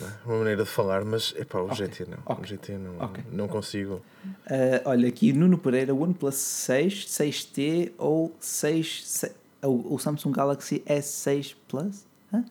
É? 0.00 0.26
Uma 0.26 0.38
maneira 0.38 0.62
de 0.64 0.70
falar, 0.70 1.04
mas 1.04 1.34
epá, 1.36 1.58
o 1.60 1.64
Ok, 1.66 1.76
GT 1.76 2.06
não. 2.06 2.18
ok, 2.24 2.44
O 2.44 2.46
GT 2.46 2.78
não, 2.78 2.98
ok. 3.00 3.24
não 3.32 3.48
consigo. 3.48 4.00
Ah, 4.46 4.82
olha, 4.90 5.08
aqui 5.08 5.32
Nuno 5.32 5.58
Pereira, 5.58 5.94
OnePlus 5.94 6.36
6, 6.36 7.06
6T 7.06 7.92
ou 7.98 8.34
6, 8.40 9.06
se- 9.06 9.32
o, 9.62 9.94
o 9.94 9.98
Samsung 9.98 10.32
Galaxy 10.32 10.80
S6 10.86 11.54
Plus? 11.68 12.06
Hã? 12.32 12.44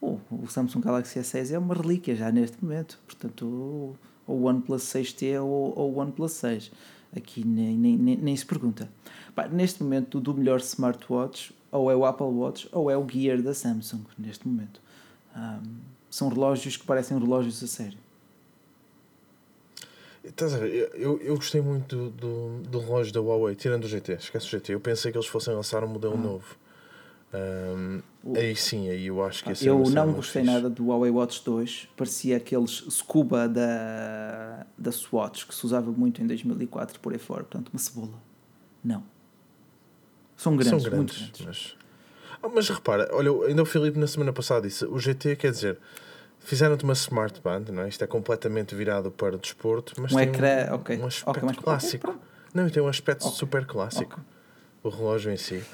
Oh, 0.00 0.18
o 0.30 0.46
Samsung 0.48 0.80
Galaxy 0.80 1.18
S6 1.20 1.52
é 1.52 1.58
uma 1.58 1.74
relíquia 1.74 2.14
já 2.16 2.30
neste 2.30 2.62
momento. 2.62 2.98
Portanto, 3.06 3.46
o, 3.46 3.96
o 4.26 4.42
OnePlus 4.44 4.82
6T 4.82 5.40
ou, 5.40 5.72
ou 5.78 5.94
o 5.94 5.98
OnePlus 5.98 6.32
6. 6.32 6.70
Aqui 7.16 7.46
nem, 7.46 7.76
nem, 7.78 7.96
nem, 7.96 8.16
nem 8.16 8.36
se 8.36 8.44
pergunta. 8.44 8.90
Pá, 9.34 9.48
neste 9.48 9.82
momento, 9.82 10.20
do 10.20 10.32
melhor 10.34 10.60
smartwatch, 10.60 11.54
ou 11.74 11.90
é 11.90 11.96
o 11.96 12.04
Apple 12.04 12.26
Watch 12.26 12.68
ou 12.70 12.90
é 12.90 12.96
o 12.96 13.06
Gear 13.08 13.42
da 13.42 13.52
Samsung 13.52 14.04
neste 14.16 14.46
momento. 14.46 14.80
Um, 15.36 15.78
são 16.08 16.28
relógios 16.28 16.76
que 16.76 16.84
parecem 16.86 17.18
relógios 17.18 17.62
a 17.62 17.66
sério. 17.66 17.98
Estás 20.22 20.54
a 20.54 20.58
ver? 20.58 20.90
Eu, 20.94 21.18
eu 21.20 21.34
gostei 21.34 21.60
muito 21.60 21.96
do, 21.96 22.10
do, 22.10 22.62
do 22.62 22.78
relógio 22.78 23.12
da 23.12 23.20
Huawei, 23.20 23.54
tirando 23.56 23.84
o 23.84 23.88
GT, 23.88 24.12
esquece 24.14 24.46
o 24.46 24.50
GT. 24.50 24.74
Eu 24.74 24.80
pensei 24.80 25.10
que 25.10 25.18
eles 25.18 25.26
fossem 25.26 25.52
lançar 25.52 25.82
um 25.82 25.88
modelo 25.88 26.16
novo. 26.16 26.56
Um, 27.34 28.00
aí 28.36 28.54
sim, 28.54 28.88
aí 28.88 29.06
eu 29.06 29.22
acho 29.24 29.42
que 29.42 29.50
esse 29.50 29.66
Eu 29.66 29.82
não 29.90 30.12
gostei 30.12 30.42
fixe. 30.42 30.54
nada 30.54 30.70
do 30.70 30.86
Huawei 30.86 31.10
Watch 31.10 31.44
2. 31.44 31.88
Parecia 31.96 32.36
aqueles 32.36 32.84
Scuba 32.88 33.48
da, 33.48 34.64
da 34.78 34.92
Swatch 34.92 35.46
que 35.46 35.54
se 35.54 35.66
usava 35.66 35.90
muito 35.90 36.22
em 36.22 36.26
2004 36.28 37.00
por 37.00 37.12
aí 37.12 37.18
fora. 37.18 37.42
Portanto, 37.42 37.70
uma 37.70 37.78
cebola. 37.80 38.22
Não. 38.82 39.02
São 40.36 40.56
grandes, 40.56 40.82
São 40.82 40.90
grandes, 40.90 41.18
muito 41.18 41.42
grandes. 41.42 41.76
Mas, 41.76 42.42
oh, 42.42 42.48
mas 42.48 42.68
repara, 42.68 43.08
olha, 43.12 43.30
ainda 43.46 43.62
o 43.62 43.66
Filipe 43.66 43.98
na 43.98 44.06
semana 44.06 44.32
passada 44.32 44.66
disse: 44.66 44.84
o 44.84 44.98
GT 44.98 45.36
quer 45.36 45.52
dizer 45.52 45.78
Fizeram-te 46.44 46.84
uma 46.84 46.92
smart 46.92 47.40
band, 47.40 47.72
não 47.72 47.84
é? 47.84 47.88
Isto 47.88 48.04
é 48.04 48.06
completamente 48.06 48.74
virado 48.74 49.10
para 49.10 49.34
o 49.34 49.38
desporto, 49.38 49.94
mas 49.98 50.12
um 50.12 50.16
tem 50.16 50.28
ecrã, 50.28 50.72
um, 50.72 50.74
okay. 50.74 50.98
um 50.98 51.06
aspecto 51.06 51.46
okay, 51.46 51.62
clássico. 51.62 52.10
Okay, 52.10 52.20
não, 52.52 52.68
tem 52.68 52.82
um 52.82 52.86
aspecto 52.86 53.26
super 53.28 53.64
clássico. 53.64 54.20
O 54.82 54.90
relógio 54.90 55.32
em 55.32 55.38
si 55.38 55.64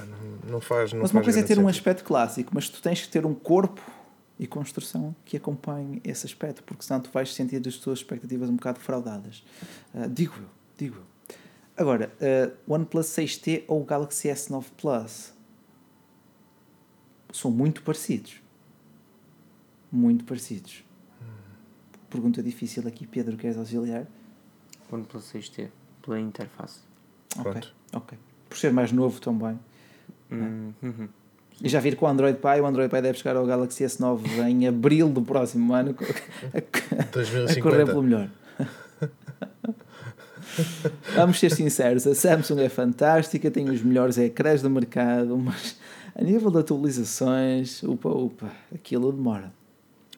não, 0.49 0.61
faz. 0.61 0.93
Não 0.93 1.01
mas 1.03 1.11
uma 1.11 1.23
coisa 1.23 1.41
é 1.41 1.43
ter 1.43 1.59
um 1.59 1.67
aspecto 1.67 2.05
clássico, 2.05 2.53
mas 2.55 2.69
tu 2.69 2.81
tens 2.81 3.03
que 3.03 3.09
ter 3.09 3.27
um 3.27 3.35
corpo 3.35 3.83
e 4.39 4.47
construção 4.47 5.15
que 5.25 5.37
acompanhe 5.37 6.01
esse 6.05 6.25
aspecto, 6.25 6.63
porque 6.63 6.85
senão 6.85 7.01
tu 7.01 7.11
vais 7.11 7.35
sentir 7.35 7.61
as 7.67 7.75
tuas 7.75 7.99
expectativas 7.99 8.49
um 8.49 8.55
bocado 8.55 8.79
fraudadas. 8.79 9.43
Uh, 9.93 10.09
digo 10.09 10.35
eu, 10.39 10.49
digo 10.79 10.97
eu. 10.99 11.10
Agora, 11.81 12.13
uh, 12.21 12.73
OnePlus 12.73 13.07
6T 13.07 13.65
ou 13.67 13.83
Galaxy 13.85 14.29
S9 14.29 14.65
Plus 14.77 15.33
são 17.33 17.51
muito 17.51 17.83
parecidos 17.83 18.41
muito 19.91 20.25
parecidos. 20.25 20.85
Pergunta 22.09 22.43
difícil 22.43 22.87
aqui, 22.87 23.07
Pedro, 23.07 23.37
queres 23.37 23.57
auxiliar? 23.57 24.07
OnePlus 24.91 25.33
6T, 25.33 25.69
pela 26.03 26.19
interface. 26.19 26.81
Ok, 27.39 27.63
ok. 27.93 28.19
Por 28.49 28.59
ser 28.59 28.73
mais 28.73 28.91
novo 28.91 29.21
também. 29.21 29.59
Hum, 30.31 30.73
uhum. 30.83 31.09
E 31.63 31.69
já 31.69 31.79
vir 31.79 31.95
com 31.95 32.07
o 32.07 32.09
Android 32.09 32.39
Pie, 32.39 32.61
o 32.61 32.67
Android 32.67 32.91
Pie 32.91 33.03
deve 33.03 33.19
chegar 33.19 33.37
ao 33.37 33.47
Galaxy 33.47 33.85
S9 33.85 34.49
em 34.49 34.67
abril 34.67 35.09
do 35.09 35.23
próximo 35.23 35.73
ano 35.73 35.95
a, 36.55 37.53
a 37.53 37.63
correr 37.63 37.85
pelo 37.85 38.03
melhor. 38.03 38.29
Vamos 41.15 41.39
ser 41.39 41.51
sinceros, 41.51 42.07
a 42.07 42.15
Samsung 42.15 42.61
é 42.61 42.69
fantástica, 42.69 43.51
tem 43.51 43.69
os 43.69 43.83
melhores 43.83 44.19
ecrãs 44.19 44.63
do 44.63 44.71
mercado, 44.71 45.37
mas 45.37 45.79
a 46.15 46.23
nível 46.23 46.51
de 46.51 46.59
atualizações, 46.59 47.83
upa, 47.83 48.09
upa, 48.09 48.51
aquilo 48.75 49.13
demora. 49.13 49.53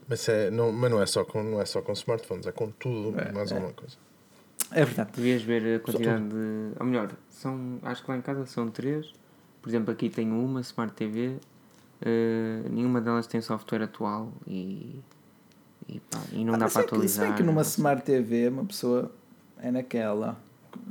Mas, 0.08 0.28
é, 0.28 0.50
não, 0.50 0.72
mas 0.72 0.90
não, 0.90 1.00
é 1.00 1.06
só 1.06 1.24
com, 1.24 1.42
não 1.42 1.60
é 1.60 1.64
só 1.64 1.80
com 1.80 1.92
smartphones, 1.92 2.46
é 2.46 2.52
com 2.52 2.70
tudo, 2.70 3.18
é, 3.18 3.32
mais 3.32 3.50
é. 3.50 3.54
alguma 3.54 3.72
coisa. 3.72 3.96
É 4.70 4.84
verdade. 4.84 5.10
Devias 5.14 5.42
ver 5.42 5.76
a 5.76 5.80
quantidade 5.80 6.28
de. 6.28 6.72
Ou 6.78 6.86
melhor, 6.86 7.10
são, 7.28 7.78
acho 7.82 8.02
que 8.02 8.10
lá 8.10 8.16
em 8.16 8.22
casa 8.22 8.46
são 8.46 8.70
três. 8.70 9.12
Por 9.60 9.68
exemplo, 9.68 9.92
aqui 9.92 10.08
tenho 10.08 10.34
uma 10.34 10.60
Smart 10.60 10.94
TV. 10.94 11.28
Uh, 11.28 11.38
eh, 12.00 12.68
nenhuma 12.70 13.00
delas 13.00 13.28
tem 13.28 13.40
software 13.40 13.82
atual 13.82 14.32
e, 14.44 14.98
e, 15.88 16.00
pá, 16.00 16.18
e 16.32 16.44
não 16.44 16.54
ah, 16.54 16.56
dá 16.58 16.68
para 16.68 16.82
é 16.82 16.84
atualizar. 16.84 17.26
Que, 17.26 17.30
se 17.30 17.36
bem 17.36 17.36
que 17.36 17.42
numa 17.44 17.62
Smart 17.62 18.02
TV 18.02 18.48
uma 18.48 18.64
pessoa 18.64 19.12
é 19.62 19.70
naquela. 19.70 20.38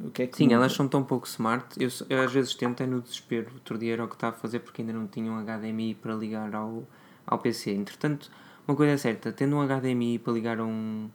O 0.04 0.12
que 0.12 0.24
é 0.24 0.28
que 0.28 0.38
Sim, 0.38 0.54
elas 0.54 0.74
são 0.74 0.88
tão 0.88 1.04
pouco 1.04 1.28
smart. 1.28 1.66
Eu, 1.78 1.90
eu 2.10 2.22
às 2.22 2.32
vezes 2.32 2.54
tento 2.56 2.82
é 2.82 2.88
no 2.88 3.02
desespero. 3.02 3.52
Outro 3.54 3.78
dia 3.78 3.94
era 3.94 4.04
o 4.04 4.08
que 4.08 4.16
estava 4.16 4.36
a 4.36 4.40
fazer 4.40 4.60
porque 4.60 4.82
ainda 4.82 4.94
não 4.94 5.08
tinha 5.08 5.32
um 5.32 5.44
HDMI 5.44 5.96
para 5.96 6.16
ligar 6.16 6.56
ao, 6.56 6.84
ao 7.26 7.40
PC. 7.40 7.72
Entretanto, 7.72 8.32
uma 8.68 8.76
coisa 8.76 8.94
é 8.94 8.98
certa, 8.98 9.32
tendo 9.32 9.56
um 9.56 9.68
HDMI 9.68 10.20
para 10.20 10.34
ligar 10.34 10.60
a 10.60 10.64
um. 10.64 11.10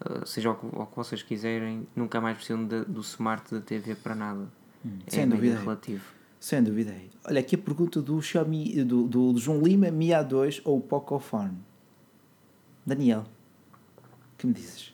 Uh, 0.00 0.26
seja 0.26 0.50
o 0.50 0.54
que, 0.54 0.66
o 0.66 0.86
que, 0.86 0.96
vocês 0.96 1.22
quiserem, 1.22 1.86
nunca 1.94 2.20
mais 2.20 2.36
precisam 2.36 2.64
de, 2.64 2.84
do 2.84 3.00
smart 3.00 3.52
da 3.52 3.60
TV 3.60 3.94
para 3.94 4.14
nada. 4.14 4.48
Hum, 4.84 4.98
é 5.06 5.10
sem 5.10 5.28
dúvida. 5.28 5.58
relativo. 5.58 6.04
Sem 6.40 6.62
dúvida. 6.62 6.94
Olha, 7.24 7.40
aqui 7.40 7.54
a 7.54 7.58
pergunta 7.58 8.02
do, 8.02 8.20
Xiaomi, 8.20 8.84
do, 8.84 9.06
do 9.06 9.38
João 9.38 9.62
Lima, 9.62 9.90
Mi 9.92 10.08
A2 10.08 10.60
ou 10.64 10.80
Pocophone? 10.80 11.56
Daniel, 12.84 13.24
que 14.36 14.46
me 14.46 14.52
dizes? 14.52 14.91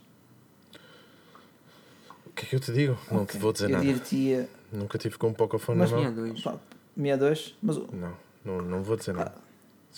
O 2.38 2.40
que 2.40 2.46
é 2.46 2.48
que 2.50 2.56
eu 2.56 2.60
te 2.60 2.72
digo? 2.72 2.92
Okay. 2.92 3.16
Não 3.16 3.26
te 3.26 3.38
vou 3.38 3.52
dizer 3.52 3.70
eu 3.70 3.78
nada. 3.78 4.48
Nunca 4.72 4.96
tive 4.96 5.18
com 5.18 5.28
um 5.28 5.32
Pocophone 5.32 5.78
mas, 5.78 5.90
na 5.90 5.98
mão. 5.98 6.12
Mi 6.12 6.30
A2. 6.30 6.58
Mi 6.96 7.08
A2? 7.08 7.54
Mas... 7.60 7.76
Não, 7.76 8.12
não, 8.44 8.58
não 8.62 8.82
vou 8.82 8.96
dizer 8.96 9.12
nada. 9.12 9.34
Ah 9.36 9.48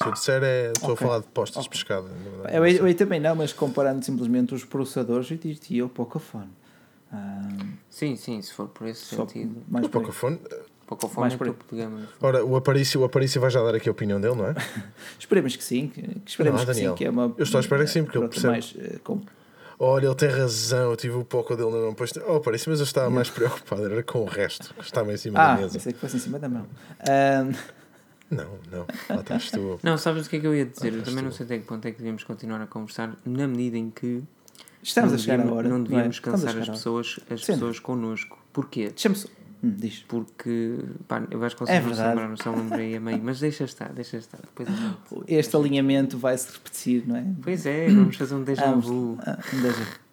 se 0.00 0.06
eu 0.06 0.12
disser 0.12 0.42
é. 0.42 0.72
Estou 0.72 0.92
okay. 0.92 1.06
a 1.06 1.08
falar 1.08 1.20
de 1.20 1.26
postas 1.26 1.66
okay. 1.66 1.78
de 1.78 1.84
pescado. 1.84 2.08
Eu, 2.52 2.66
eu, 2.66 2.88
eu, 2.88 2.94
também 2.94 3.20
não, 3.20 3.34
mas 3.36 3.52
comparando 3.52 4.04
simplesmente 4.04 4.54
os 4.54 4.64
processadores, 4.64 5.30
eu 5.30 5.36
diria 5.36 5.84
o 5.84 5.88
Pocophone. 5.88 6.48
Um, 7.12 7.72
sim, 7.88 8.16
sim, 8.16 8.40
se 8.40 8.52
for 8.52 8.68
por 8.68 8.86
esse 8.86 9.04
sentido. 9.04 9.62
Mais 9.68 9.86
o 9.86 9.88
Pocophone. 9.88 10.38
Pocophone 10.86 11.20
mais 11.20 11.34
é 11.34 11.36
topo 11.36 11.64
de 11.70 11.80
gama. 11.80 12.08
Ora, 12.20 12.44
o 12.44 12.56
Aparício, 12.56 13.00
o 13.00 13.04
Aparício 13.04 13.40
vai 13.40 13.50
já 13.50 13.62
dar 13.62 13.74
aqui 13.74 13.88
a 13.88 13.92
opinião 13.92 14.20
dele, 14.20 14.34
não 14.34 14.46
é? 14.46 14.54
esperemos 15.18 15.54
que 15.54 15.62
sim. 15.62 15.88
Que, 15.88 16.20
esperemos 16.26 16.64
não, 16.64 16.66
que 16.66 16.74
sim. 16.74 16.94
Que 16.94 17.04
é 17.04 17.10
uma, 17.10 17.32
eu 17.36 17.44
estou 17.44 17.58
a 17.58 17.60
esperar 17.60 17.84
que 17.84 17.90
sim, 17.90 18.02
porque 18.02 18.18
ele 18.18 18.28
percebe. 18.28 18.52
Mais, 18.52 18.72
uh, 18.72 19.00
com... 19.04 19.20
Olha, 19.82 20.08
ele 20.08 20.14
tem 20.14 20.28
razão, 20.28 20.90
eu 20.90 20.96
tive 20.96 21.14
o 21.14 21.24
pouco 21.24 21.56
dele 21.56 21.70
na 21.70 21.78
mão. 21.78 21.94
Pois, 21.94 22.12
oh, 22.28 22.34
Aparício, 22.34 22.70
mas 22.70 22.80
eu 22.80 22.84
estava 22.84 23.08
mais 23.08 23.30
preocupado, 23.30 23.86
era 23.86 24.02
com 24.02 24.20
o 24.20 24.24
resto, 24.26 24.74
que 24.74 24.84
estava 24.84 25.10
em 25.10 25.16
cima 25.16 25.40
ah, 25.40 25.54
da 25.54 25.62
mesa. 25.62 25.78
Ah, 25.78 25.80
sei 25.80 25.94
que 25.94 25.98
fosse 25.98 26.16
em 26.16 26.20
cima 26.20 26.38
da 26.38 26.50
mão. 26.50 26.66
Um... 27.08 27.80
Não, 28.30 28.46
não, 28.70 28.86
lá 29.08 29.22
estás 29.22 29.50
tu. 29.50 29.80
Não, 29.82 29.98
sabes 29.98 30.26
o 30.26 30.30
que 30.30 30.36
é 30.36 30.40
que 30.40 30.46
eu 30.46 30.54
ia 30.54 30.64
dizer? 30.64 30.94
Eu 30.94 31.02
também 31.02 31.18
tu. 31.18 31.24
não 31.24 31.32
sei 31.32 31.46
até 31.46 31.58
que 31.58 31.64
ponto 31.64 31.84
é 31.88 31.90
que 31.90 31.98
devíamos 31.98 32.22
continuar 32.22 32.62
a 32.62 32.66
conversar, 32.68 33.16
na 33.24 33.48
medida 33.48 33.76
em 33.76 33.90
que 33.90 34.22
estamos 34.80 35.12
a 35.12 35.18
chegar 35.18 35.44
a 35.44 35.52
hora. 35.52 35.68
Não 35.68 35.82
devíamos 35.82 36.18
é? 36.18 36.20
cansar 36.20 36.56
as 36.56 36.68
pessoas, 36.68 37.18
as 37.28 37.44
pessoas 37.44 37.80
connosco. 37.80 38.38
Porquê? 38.52 38.90
Deixa-me 38.90 39.16
só. 39.16 39.28
Hum, 39.62 39.74
diz. 39.76 40.04
Porque 40.08 40.78
pá, 41.06 41.22
eu 41.30 41.42
acho 41.44 41.54
que 41.54 41.62
vocês 41.62 41.78
é 41.78 41.86
não 41.86 41.94
se 41.94 42.02
lembraram, 42.02 42.36
só 42.36 42.50
lembrei 42.50 42.96
a 42.96 43.00
meio, 43.00 43.20
mas 43.22 43.40
deixa 43.40 43.64
estar, 43.64 43.92
deixa 43.92 44.16
estar. 44.16 44.38
Depois 44.38 44.68
este 45.28 45.54
alinhamento 45.56 46.16
vai 46.16 46.36
se 46.36 46.50
repetir, 46.52 47.06
não 47.06 47.16
é? 47.16 47.24
Pois 47.42 47.66
é, 47.66 47.88
vamos 47.88 48.16
fazer 48.16 48.34
um 48.34 48.42
déjà 48.42 48.72
vu. 48.72 49.18
Ah, 49.20 49.38
um 49.52 49.60
déjà 49.60 49.84
vu. 49.84 50.10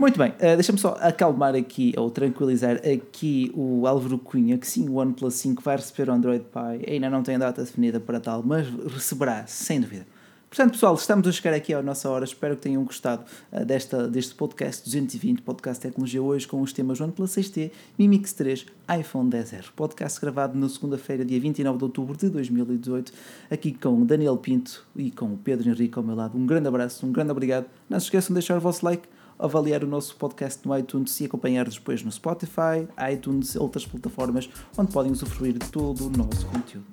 Muito 0.00 0.18
bem, 0.18 0.30
uh, 0.30 0.56
deixa-me 0.56 0.78
só 0.78 0.96
acalmar 1.00 1.54
aqui 1.54 1.92
ou 1.96 2.10
tranquilizar 2.10 2.76
aqui 2.76 3.52
o 3.54 3.86
Álvaro 3.86 4.18
Cunha 4.18 4.58
que 4.58 4.66
sim, 4.66 4.88
o 4.88 4.94
OnePlus 4.94 5.34
5 5.34 5.62
vai 5.62 5.76
receber 5.76 6.10
o 6.10 6.14
Android 6.14 6.44
Pie, 6.44 6.90
ainda 6.90 7.08
não 7.08 7.22
tem 7.22 7.38
data 7.38 7.62
definida 7.62 8.00
para 8.00 8.18
tal, 8.18 8.42
mas 8.42 8.66
receberá, 8.92 9.46
sem 9.46 9.80
dúvida. 9.80 10.06
Portanto, 10.52 10.72
pessoal, 10.72 10.94
estamos 10.94 11.26
a 11.26 11.32
chegar 11.32 11.54
aqui 11.54 11.72
à 11.72 11.80
nossa 11.80 12.10
hora. 12.10 12.26
Espero 12.26 12.56
que 12.56 12.60
tenham 12.60 12.84
gostado 12.84 13.24
uh, 13.50 13.64
desta, 13.64 14.06
deste 14.06 14.34
podcast 14.34 14.84
220, 14.84 15.40
podcast 15.40 15.80
Tecnologia 15.80 16.22
hoje, 16.22 16.46
com 16.46 16.60
os 16.60 16.74
temas 16.74 17.00
OnePlus 17.00 17.30
6T, 17.30 17.70
Mi 17.98 18.06
Mix 18.06 18.34
3, 18.34 18.66
iPhone 19.00 19.30
10R. 19.30 19.70
Podcast 19.74 20.20
gravado 20.20 20.58
na 20.58 20.68
segunda-feira, 20.68 21.24
dia 21.24 21.40
29 21.40 21.78
de 21.78 21.84
outubro 21.84 22.18
de 22.18 22.28
2018, 22.28 23.14
aqui 23.50 23.72
com 23.72 24.04
Daniel 24.04 24.36
Pinto 24.36 24.86
e 24.94 25.10
com 25.10 25.34
Pedro 25.38 25.70
Henrique 25.70 25.96
ao 25.96 26.04
meu 26.04 26.14
lado. 26.14 26.36
Um 26.36 26.44
grande 26.44 26.68
abraço, 26.68 27.06
um 27.06 27.12
grande 27.12 27.30
obrigado. 27.30 27.64
Não 27.88 27.98
se 27.98 28.04
esqueçam 28.04 28.28
de 28.28 28.34
deixar 28.34 28.58
o 28.58 28.60
vosso 28.60 28.84
like, 28.84 29.08
avaliar 29.42 29.82
o 29.82 29.86
nosso 29.86 30.16
podcast 30.16 30.66
no 30.66 30.78
iTunes 30.78 31.20
e 31.20 31.24
acompanhar 31.26 31.68
depois 31.68 32.02
no 32.02 32.10
Spotify, 32.12 32.88
iTunes 33.12 33.54
e 33.54 33.58
outras 33.58 33.84
plataformas 33.84 34.48
onde 34.78 34.92
podem 34.92 35.12
usufruir 35.12 35.54
de 35.54 35.68
todo 35.70 36.06
o 36.06 36.10
nosso 36.10 36.46
conteúdo. 36.46 36.86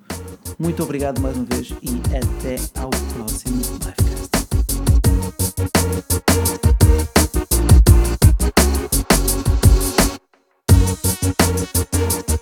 Muito 0.58 0.82
obrigado 0.82 1.20
mais 1.20 1.36
uma 1.36 1.46
vez 1.46 1.70
e 1.82 2.00
até 2.16 2.56
ao 2.80 2.90
próximo 2.90 3.56
livecast. 3.56 4.10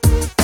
Thank 0.00 0.37